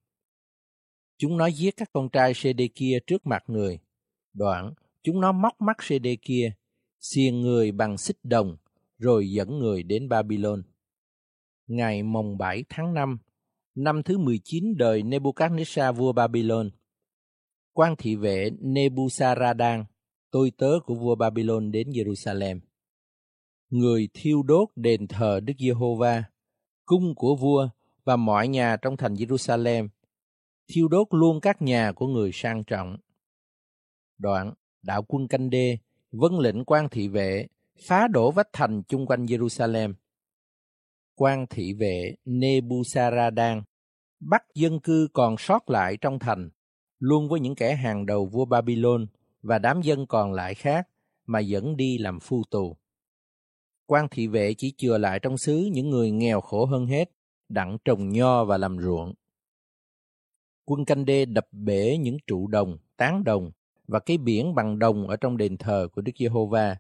Chúng 1.21 1.37
nó 1.37 1.47
giết 1.47 1.77
các 1.77 1.91
con 1.93 2.09
trai 2.09 2.35
Sê-đê 2.35 2.69
kia 2.75 2.99
trước 3.07 3.27
mặt 3.27 3.43
người. 3.47 3.79
Đoạn, 4.33 4.75
chúng 5.03 5.21
nó 5.21 5.33
móc 5.33 5.61
mắt 5.61 5.77
Sê-đê 5.83 6.17
kia, 6.23 6.53
xiên 7.01 7.41
người 7.41 7.73
bằng 7.73 7.99
xích 7.99 8.17
đồng, 8.23 8.57
rồi 8.99 9.31
dẫn 9.31 9.59
người 9.59 9.83
đến 9.83 10.09
Babylon. 10.09 10.63
Ngày 11.67 12.03
mồng 12.03 12.39
7 12.39 12.65
tháng 12.69 12.95
5, 12.95 13.19
năm 13.75 14.03
thứ 14.03 14.19
19 14.19 14.77
đời 14.77 15.03
Nebuchadnezzar 15.03 15.93
vua 15.93 16.13
Babylon, 16.13 16.71
quan 17.73 17.95
thị 17.99 18.17
vệ 18.17 18.51
Nebuzaradan, 18.61 19.85
tôi 20.31 20.53
tớ 20.57 20.71
của 20.87 20.95
vua 20.95 21.15
Babylon 21.15 21.73
đến 21.73 21.91
Jerusalem. 21.91 22.61
Người 23.71 24.09
thiêu 24.15 24.43
đốt 24.43 24.69
đền 24.77 25.07
thờ 25.09 25.41
Đức 25.41 25.55
Giê-hô-va, 25.59 26.25
cung 26.85 27.15
của 27.15 27.35
vua 27.35 27.69
và 28.05 28.17
mọi 28.17 28.49
nhà 28.49 28.77
trong 28.83 28.97
thành 28.97 29.15
Jerusalem 29.15 29.89
thiêu 30.73 30.89
đốt 30.89 31.07
luôn 31.11 31.41
các 31.41 31.63
nhà 31.63 31.93
của 31.93 32.07
người 32.07 32.31
sang 32.33 32.65
trọng. 32.65 32.97
Đoạn, 34.19 34.53
đạo 34.83 35.03
quân 35.03 35.29
canh 35.29 35.51
đê 35.51 35.79
vân 36.13 36.33
lệnh 36.39 36.65
quan 36.65 36.89
thị 36.89 37.09
vệ 37.09 37.47
phá 37.87 38.09
đổ 38.09 38.31
vách 38.31 38.49
thành 38.53 38.83
chung 38.83 39.07
quanh 39.07 39.27
Jerusalem. 39.27 39.95
Quan 41.15 41.47
thị 41.51 41.73
vệ 41.73 42.15
Nebuzaradan 42.25 43.63
bắt 44.21 44.43
dân 44.55 44.81
cư 44.81 45.09
còn 45.13 45.37
sót 45.39 45.71
lại 45.71 45.97
trong 46.01 46.19
thành, 46.19 46.51
luôn 46.99 47.29
với 47.29 47.41
những 47.41 47.55
kẻ 47.55 47.75
hàng 47.75 48.07
đầu 48.07 48.27
vua 48.27 48.45
Babylon 48.45 49.07
và 49.43 49.59
đám 49.59 49.83
dân 49.83 50.07
còn 50.07 50.33
lại 50.33 50.55
khác 50.55 50.89
mà 51.27 51.41
dẫn 51.41 51.77
đi 51.77 51.99
làm 51.99 52.21
phu 52.21 52.43
tù. 52.51 52.77
Quan 53.87 54.09
thị 54.11 54.27
vệ 54.27 54.55
chỉ 54.55 54.75
chừa 54.77 54.99
lại 54.99 55.19
trong 55.19 55.39
xứ 55.39 55.69
những 55.73 55.91
người 55.91 56.11
nghèo 56.11 56.41
khổ 56.41 56.67
hơn 56.67 56.87
hết, 56.87 57.11
đặng 57.49 57.79
trồng 57.85 58.09
nho 58.09 58.45
và 58.45 58.59
làm 58.59 58.79
ruộng 58.79 59.15
quân 60.65 60.85
canh 60.85 61.05
đê 61.05 61.25
đập 61.25 61.47
bể 61.53 61.97
những 62.01 62.17
trụ 62.27 62.47
đồng, 62.47 62.79
tán 62.97 63.25
đồng 63.25 63.51
và 63.89 63.99
cái 63.99 64.19
biển 64.19 64.55
bằng 64.55 64.79
đồng 64.79 65.09
ở 65.09 65.17
trong 65.17 65.37
đền 65.37 65.57
thờ 65.57 65.89
của 65.93 66.03
Đức 66.03 66.13
Giê-hô-va, 66.19 66.77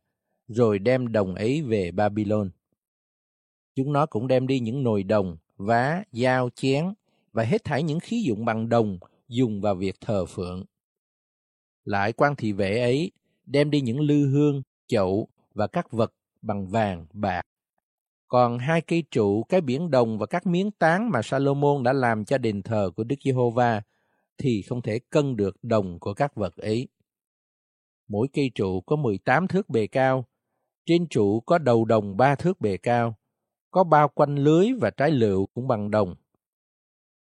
rồi 0.48 0.78
đem 0.78 1.12
đồng 1.12 1.34
ấy 1.34 1.62
về 1.62 1.90
Babylon. 1.90 2.50
Chúng 3.74 3.92
nó 3.92 4.06
cũng 4.06 4.28
đem 4.28 4.46
đi 4.46 4.60
những 4.60 4.82
nồi 4.82 5.02
đồng, 5.02 5.36
vá, 5.56 6.04
dao, 6.12 6.50
chén 6.54 6.84
và 7.32 7.44
hết 7.44 7.64
thảy 7.64 7.82
những 7.82 8.00
khí 8.00 8.22
dụng 8.22 8.44
bằng 8.44 8.68
đồng 8.68 8.98
dùng 9.28 9.60
vào 9.60 9.74
việc 9.74 10.00
thờ 10.00 10.26
phượng. 10.26 10.64
Lại 11.84 12.12
quan 12.12 12.36
thị 12.36 12.52
vệ 12.52 12.80
ấy 12.80 13.10
đem 13.46 13.70
đi 13.70 13.80
những 13.80 14.00
lư 14.00 14.26
hương, 14.26 14.62
chậu 14.86 15.28
và 15.54 15.66
các 15.66 15.90
vật 15.92 16.12
bằng 16.42 16.68
vàng, 16.68 17.06
bạc. 17.12 17.42
Còn 18.30 18.58
hai 18.58 18.80
cây 18.80 19.04
trụ, 19.10 19.44
cái 19.48 19.60
biển 19.60 19.90
đồng 19.90 20.18
và 20.18 20.26
các 20.26 20.46
miếng 20.46 20.70
tán 20.70 21.10
mà 21.10 21.22
Salomon 21.22 21.82
đã 21.82 21.92
làm 21.92 22.24
cho 22.24 22.38
đền 22.38 22.62
thờ 22.62 22.90
của 22.96 23.04
Đức 23.04 23.16
Giê-hô-va 23.24 23.82
thì 24.38 24.62
không 24.62 24.82
thể 24.82 24.98
cân 25.10 25.36
được 25.36 25.56
đồng 25.62 25.98
của 25.98 26.14
các 26.14 26.34
vật 26.34 26.56
ấy. 26.56 26.88
Mỗi 28.08 28.28
cây 28.32 28.50
trụ 28.54 28.80
có 28.80 28.96
18 28.96 29.48
thước 29.48 29.68
bề 29.68 29.86
cao, 29.86 30.24
trên 30.86 31.08
trụ 31.08 31.40
có 31.40 31.58
đầu 31.58 31.84
đồng 31.84 32.16
ba 32.16 32.34
thước 32.34 32.60
bề 32.60 32.76
cao, 32.76 33.14
có 33.70 33.84
bao 33.84 34.08
quanh 34.08 34.36
lưới 34.36 34.68
và 34.80 34.90
trái 34.90 35.10
lựu 35.10 35.46
cũng 35.46 35.68
bằng 35.68 35.90
đồng. 35.90 36.14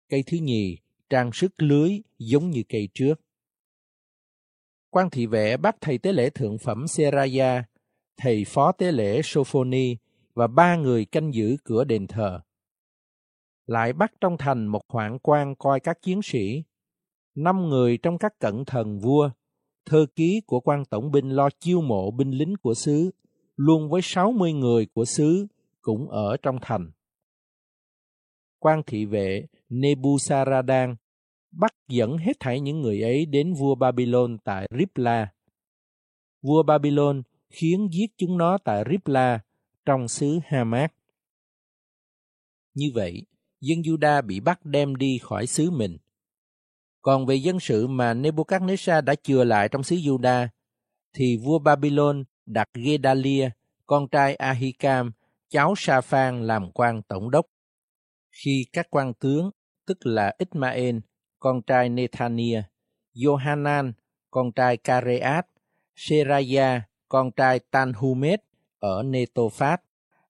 Cây 0.09 0.23
thứ 0.27 0.37
nhì 0.37 0.77
trang 1.09 1.31
sức 1.33 1.53
lưới 1.57 1.91
giống 2.17 2.49
như 2.49 2.63
cây 2.69 2.89
trước. 2.93 3.21
Quan 4.89 5.09
thị 5.09 5.25
vệ 5.25 5.57
bắt 5.57 5.75
thầy 5.81 5.97
tế 5.97 6.11
lễ 6.11 6.29
thượng 6.29 6.57
phẩm 6.57 6.87
Seraya, 6.87 7.63
thầy 8.17 8.43
phó 8.47 8.71
tế 8.71 8.91
lễ 8.91 9.21
Sophoni 9.23 9.95
và 10.39 10.47
ba 10.47 10.75
người 10.75 11.05
canh 11.05 11.33
giữ 11.33 11.57
cửa 11.63 11.83
đền 11.83 12.07
thờ. 12.07 12.39
Lại 13.65 13.93
bắt 13.93 14.11
trong 14.21 14.37
thành 14.37 14.67
một 14.67 14.81
hoạn 14.89 15.19
quan 15.19 15.55
coi 15.55 15.79
các 15.79 16.01
chiến 16.01 16.21
sĩ, 16.23 16.63
năm 17.35 17.69
người 17.69 17.97
trong 17.97 18.17
các 18.17 18.39
cận 18.39 18.65
thần 18.65 18.99
vua, 18.99 19.29
thơ 19.85 20.05
ký 20.15 20.41
của 20.47 20.59
quan 20.59 20.85
tổng 20.85 21.11
binh 21.11 21.29
lo 21.29 21.49
chiêu 21.59 21.81
mộ 21.81 22.11
binh 22.11 22.31
lính 22.31 22.53
của 22.61 22.73
xứ, 22.73 23.11
luôn 23.55 23.89
với 23.89 24.01
sáu 24.03 24.31
mươi 24.31 24.53
người 24.53 24.85
của 24.85 25.05
xứ 25.05 25.47
cũng 25.81 26.09
ở 26.09 26.37
trong 26.37 26.57
thành. 26.61 26.91
Quan 28.59 28.81
thị 28.87 29.05
vệ 29.05 29.45
Nebuzaradan 29.69 30.95
bắt 31.51 31.71
dẫn 31.87 32.17
hết 32.17 32.39
thảy 32.39 32.59
những 32.59 32.81
người 32.81 33.01
ấy 33.01 33.25
đến 33.25 33.53
vua 33.53 33.75
Babylon 33.75 34.37
tại 34.43 34.67
Ripla. 34.79 35.33
Vua 36.41 36.63
Babylon 36.63 37.21
khiến 37.49 37.89
giết 37.91 38.07
chúng 38.17 38.37
nó 38.37 38.57
tại 38.63 38.83
Ripla 38.89 39.39
trong 39.85 40.07
xứ 40.07 40.39
Hamat. 40.45 40.93
Như 42.73 42.91
vậy, 42.93 43.25
dân 43.61 43.79
Juda 43.79 44.25
bị 44.25 44.39
bắt 44.39 44.65
đem 44.65 44.95
đi 44.95 45.19
khỏi 45.21 45.47
xứ 45.47 45.71
mình. 45.71 45.97
Còn 47.01 47.25
về 47.25 47.35
dân 47.35 47.59
sự 47.59 47.87
mà 47.87 48.13
Nebuchadnezzar 48.13 49.01
đã 49.01 49.15
chừa 49.15 49.43
lại 49.43 49.69
trong 49.69 49.83
xứ 49.83 49.95
Juda, 49.95 50.47
thì 51.13 51.37
vua 51.37 51.59
Babylon 51.59 52.23
đặt 52.45 52.69
Gedalia, 52.73 53.49
con 53.85 54.07
trai 54.07 54.35
Ahikam, 54.35 55.11
cháu 55.49 55.73
Sa-phan 55.77 56.47
làm 56.47 56.71
quan 56.71 57.01
tổng 57.01 57.31
đốc. 57.31 57.45
Khi 58.31 58.65
các 58.73 58.87
quan 58.89 59.13
tướng, 59.13 59.51
tức 59.87 59.97
là 60.05 60.35
Ismael, 60.37 60.97
con 61.39 61.61
trai 61.61 61.89
Nethania, 61.89 62.63
Johanan, 63.15 63.91
con 64.29 64.51
trai 64.51 64.77
Kareat, 64.77 65.47
Seraya, 65.95 66.81
con 67.07 67.31
trai 67.31 67.59
Tanhumet 67.59 68.48
ở 68.79 69.03
Netophat 69.03 69.81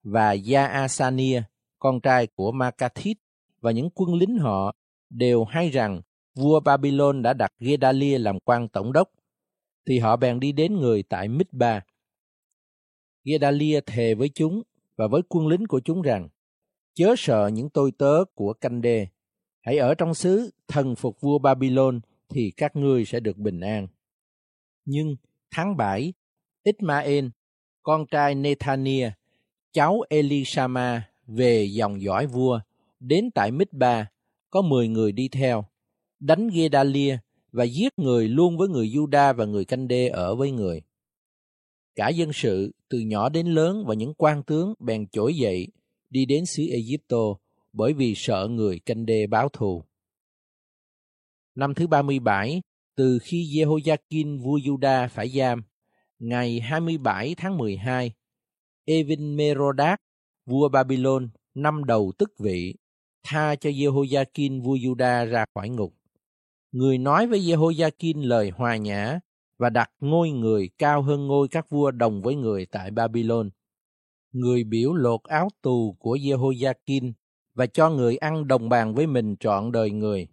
và 0.02 0.36
Yaasania, 0.52 1.42
con 1.78 2.00
trai 2.00 2.26
của 2.26 2.52
Makathit 2.52 3.18
và 3.60 3.70
những 3.70 3.90
quân 3.90 4.14
lính 4.14 4.38
họ 4.38 4.74
đều 5.10 5.44
hay 5.44 5.70
rằng 5.70 6.00
vua 6.34 6.60
Babylon 6.60 7.22
đã 7.22 7.32
đặt 7.32 7.52
Gedalia 7.58 8.18
làm 8.18 8.40
quan 8.40 8.68
tổng 8.68 8.92
đốc, 8.92 9.10
thì 9.86 9.98
họ 9.98 10.16
bèn 10.16 10.40
đi 10.40 10.52
đến 10.52 10.76
người 10.76 11.02
tại 11.02 11.28
Mizba. 11.28 11.80
Gedalia 13.24 13.80
thề 13.80 14.14
với 14.14 14.28
chúng 14.34 14.62
và 14.96 15.06
với 15.06 15.22
quân 15.28 15.46
lính 15.46 15.66
của 15.66 15.80
chúng 15.80 16.02
rằng, 16.02 16.28
chớ 16.94 17.14
sợ 17.18 17.50
những 17.52 17.70
tôi 17.70 17.92
tớ 17.98 18.24
của 18.34 18.52
canh 18.52 18.80
đê, 18.80 19.06
hãy 19.60 19.78
ở 19.78 19.94
trong 19.94 20.14
xứ 20.14 20.50
thần 20.68 20.94
phục 20.94 21.20
vua 21.20 21.38
Babylon 21.38 22.00
thì 22.28 22.52
các 22.56 22.76
ngươi 22.76 23.04
sẽ 23.04 23.20
được 23.20 23.36
bình 23.36 23.60
an. 23.60 23.86
Nhưng 24.84 25.16
tháng 25.50 25.76
7, 25.76 26.12
Ismael, 26.62 27.26
con 27.90 28.06
trai 28.06 28.34
Nethania, 28.34 29.10
cháu 29.72 30.00
Elishama 30.08 31.02
về 31.26 31.64
dòng 31.64 32.02
dõi 32.02 32.26
vua, 32.26 32.60
đến 33.00 33.30
tại 33.30 33.50
Mizba, 33.50 34.04
có 34.50 34.62
10 34.62 34.88
người 34.88 35.12
đi 35.12 35.28
theo, 35.28 35.64
đánh 36.20 36.48
Gedalia 36.48 37.18
và 37.52 37.64
giết 37.64 37.98
người 37.98 38.28
luôn 38.28 38.58
với 38.58 38.68
người 38.68 38.88
Juda 38.88 39.34
và 39.34 39.44
người 39.44 39.64
canh 39.64 39.88
đê 39.88 40.08
ở 40.08 40.34
với 40.34 40.50
người. 40.50 40.82
Cả 41.94 42.08
dân 42.08 42.32
sự, 42.32 42.72
từ 42.88 42.98
nhỏ 42.98 43.28
đến 43.28 43.46
lớn 43.46 43.84
và 43.86 43.94
những 43.94 44.14
quan 44.14 44.42
tướng 44.42 44.74
bèn 44.78 45.06
trỗi 45.06 45.34
dậy, 45.34 45.68
đi 46.10 46.26
đến 46.26 46.46
xứ 46.46 46.66
Egypto 46.70 47.34
bởi 47.72 47.92
vì 47.92 48.14
sợ 48.16 48.48
người 48.50 48.78
canh 48.78 49.06
đê 49.06 49.26
báo 49.26 49.48
thù. 49.48 49.84
Năm 51.54 51.74
thứ 51.74 51.86
37, 51.86 52.62
từ 52.94 53.18
khi 53.22 53.44
Jehoiakim 53.44 54.42
vua 54.42 54.58
Juda 54.58 55.08
phải 55.08 55.28
giam, 55.28 55.62
ngày 56.20 56.60
27 56.60 57.34
tháng 57.34 57.58
12, 57.58 58.12
Evin 58.84 59.36
Merodach, 59.36 60.00
vua 60.46 60.68
Babylon, 60.68 61.28
năm 61.54 61.84
đầu 61.84 62.12
tức 62.18 62.32
vị, 62.38 62.74
tha 63.22 63.54
cho 63.56 63.70
Jehoiakim 63.70 64.62
vua 64.62 64.76
Juda 64.76 65.26
ra 65.26 65.44
khỏi 65.54 65.68
ngục. 65.68 65.94
Người 66.72 66.98
nói 66.98 67.26
với 67.26 67.40
Jehoiakim 67.40 68.26
lời 68.26 68.50
hòa 68.50 68.76
nhã 68.76 69.20
và 69.58 69.70
đặt 69.70 69.90
ngôi 70.00 70.30
người 70.30 70.70
cao 70.78 71.02
hơn 71.02 71.26
ngôi 71.26 71.48
các 71.48 71.70
vua 71.70 71.90
đồng 71.90 72.22
với 72.22 72.34
người 72.34 72.66
tại 72.66 72.90
Babylon. 72.90 73.50
Người 74.32 74.64
biểu 74.64 74.94
lột 74.94 75.22
áo 75.22 75.48
tù 75.62 75.96
của 75.98 76.16
Jehoiakim 76.16 77.12
và 77.54 77.66
cho 77.66 77.90
người 77.90 78.16
ăn 78.16 78.48
đồng 78.48 78.68
bàn 78.68 78.94
với 78.94 79.06
mình 79.06 79.36
trọn 79.36 79.72
đời 79.72 79.90
người. 79.90 80.28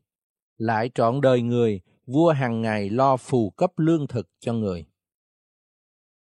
Lại 0.58 0.90
trọn 0.96 1.22
đời 1.22 1.42
người, 1.42 1.82
vua 2.06 2.32
hàng 2.32 2.62
ngày 2.62 2.90
lo 2.90 3.18
phù 3.18 3.50
cấp 3.50 3.72
lương 3.78 4.08
thực 4.08 4.30
cho 4.40 4.54
người. 4.54 4.86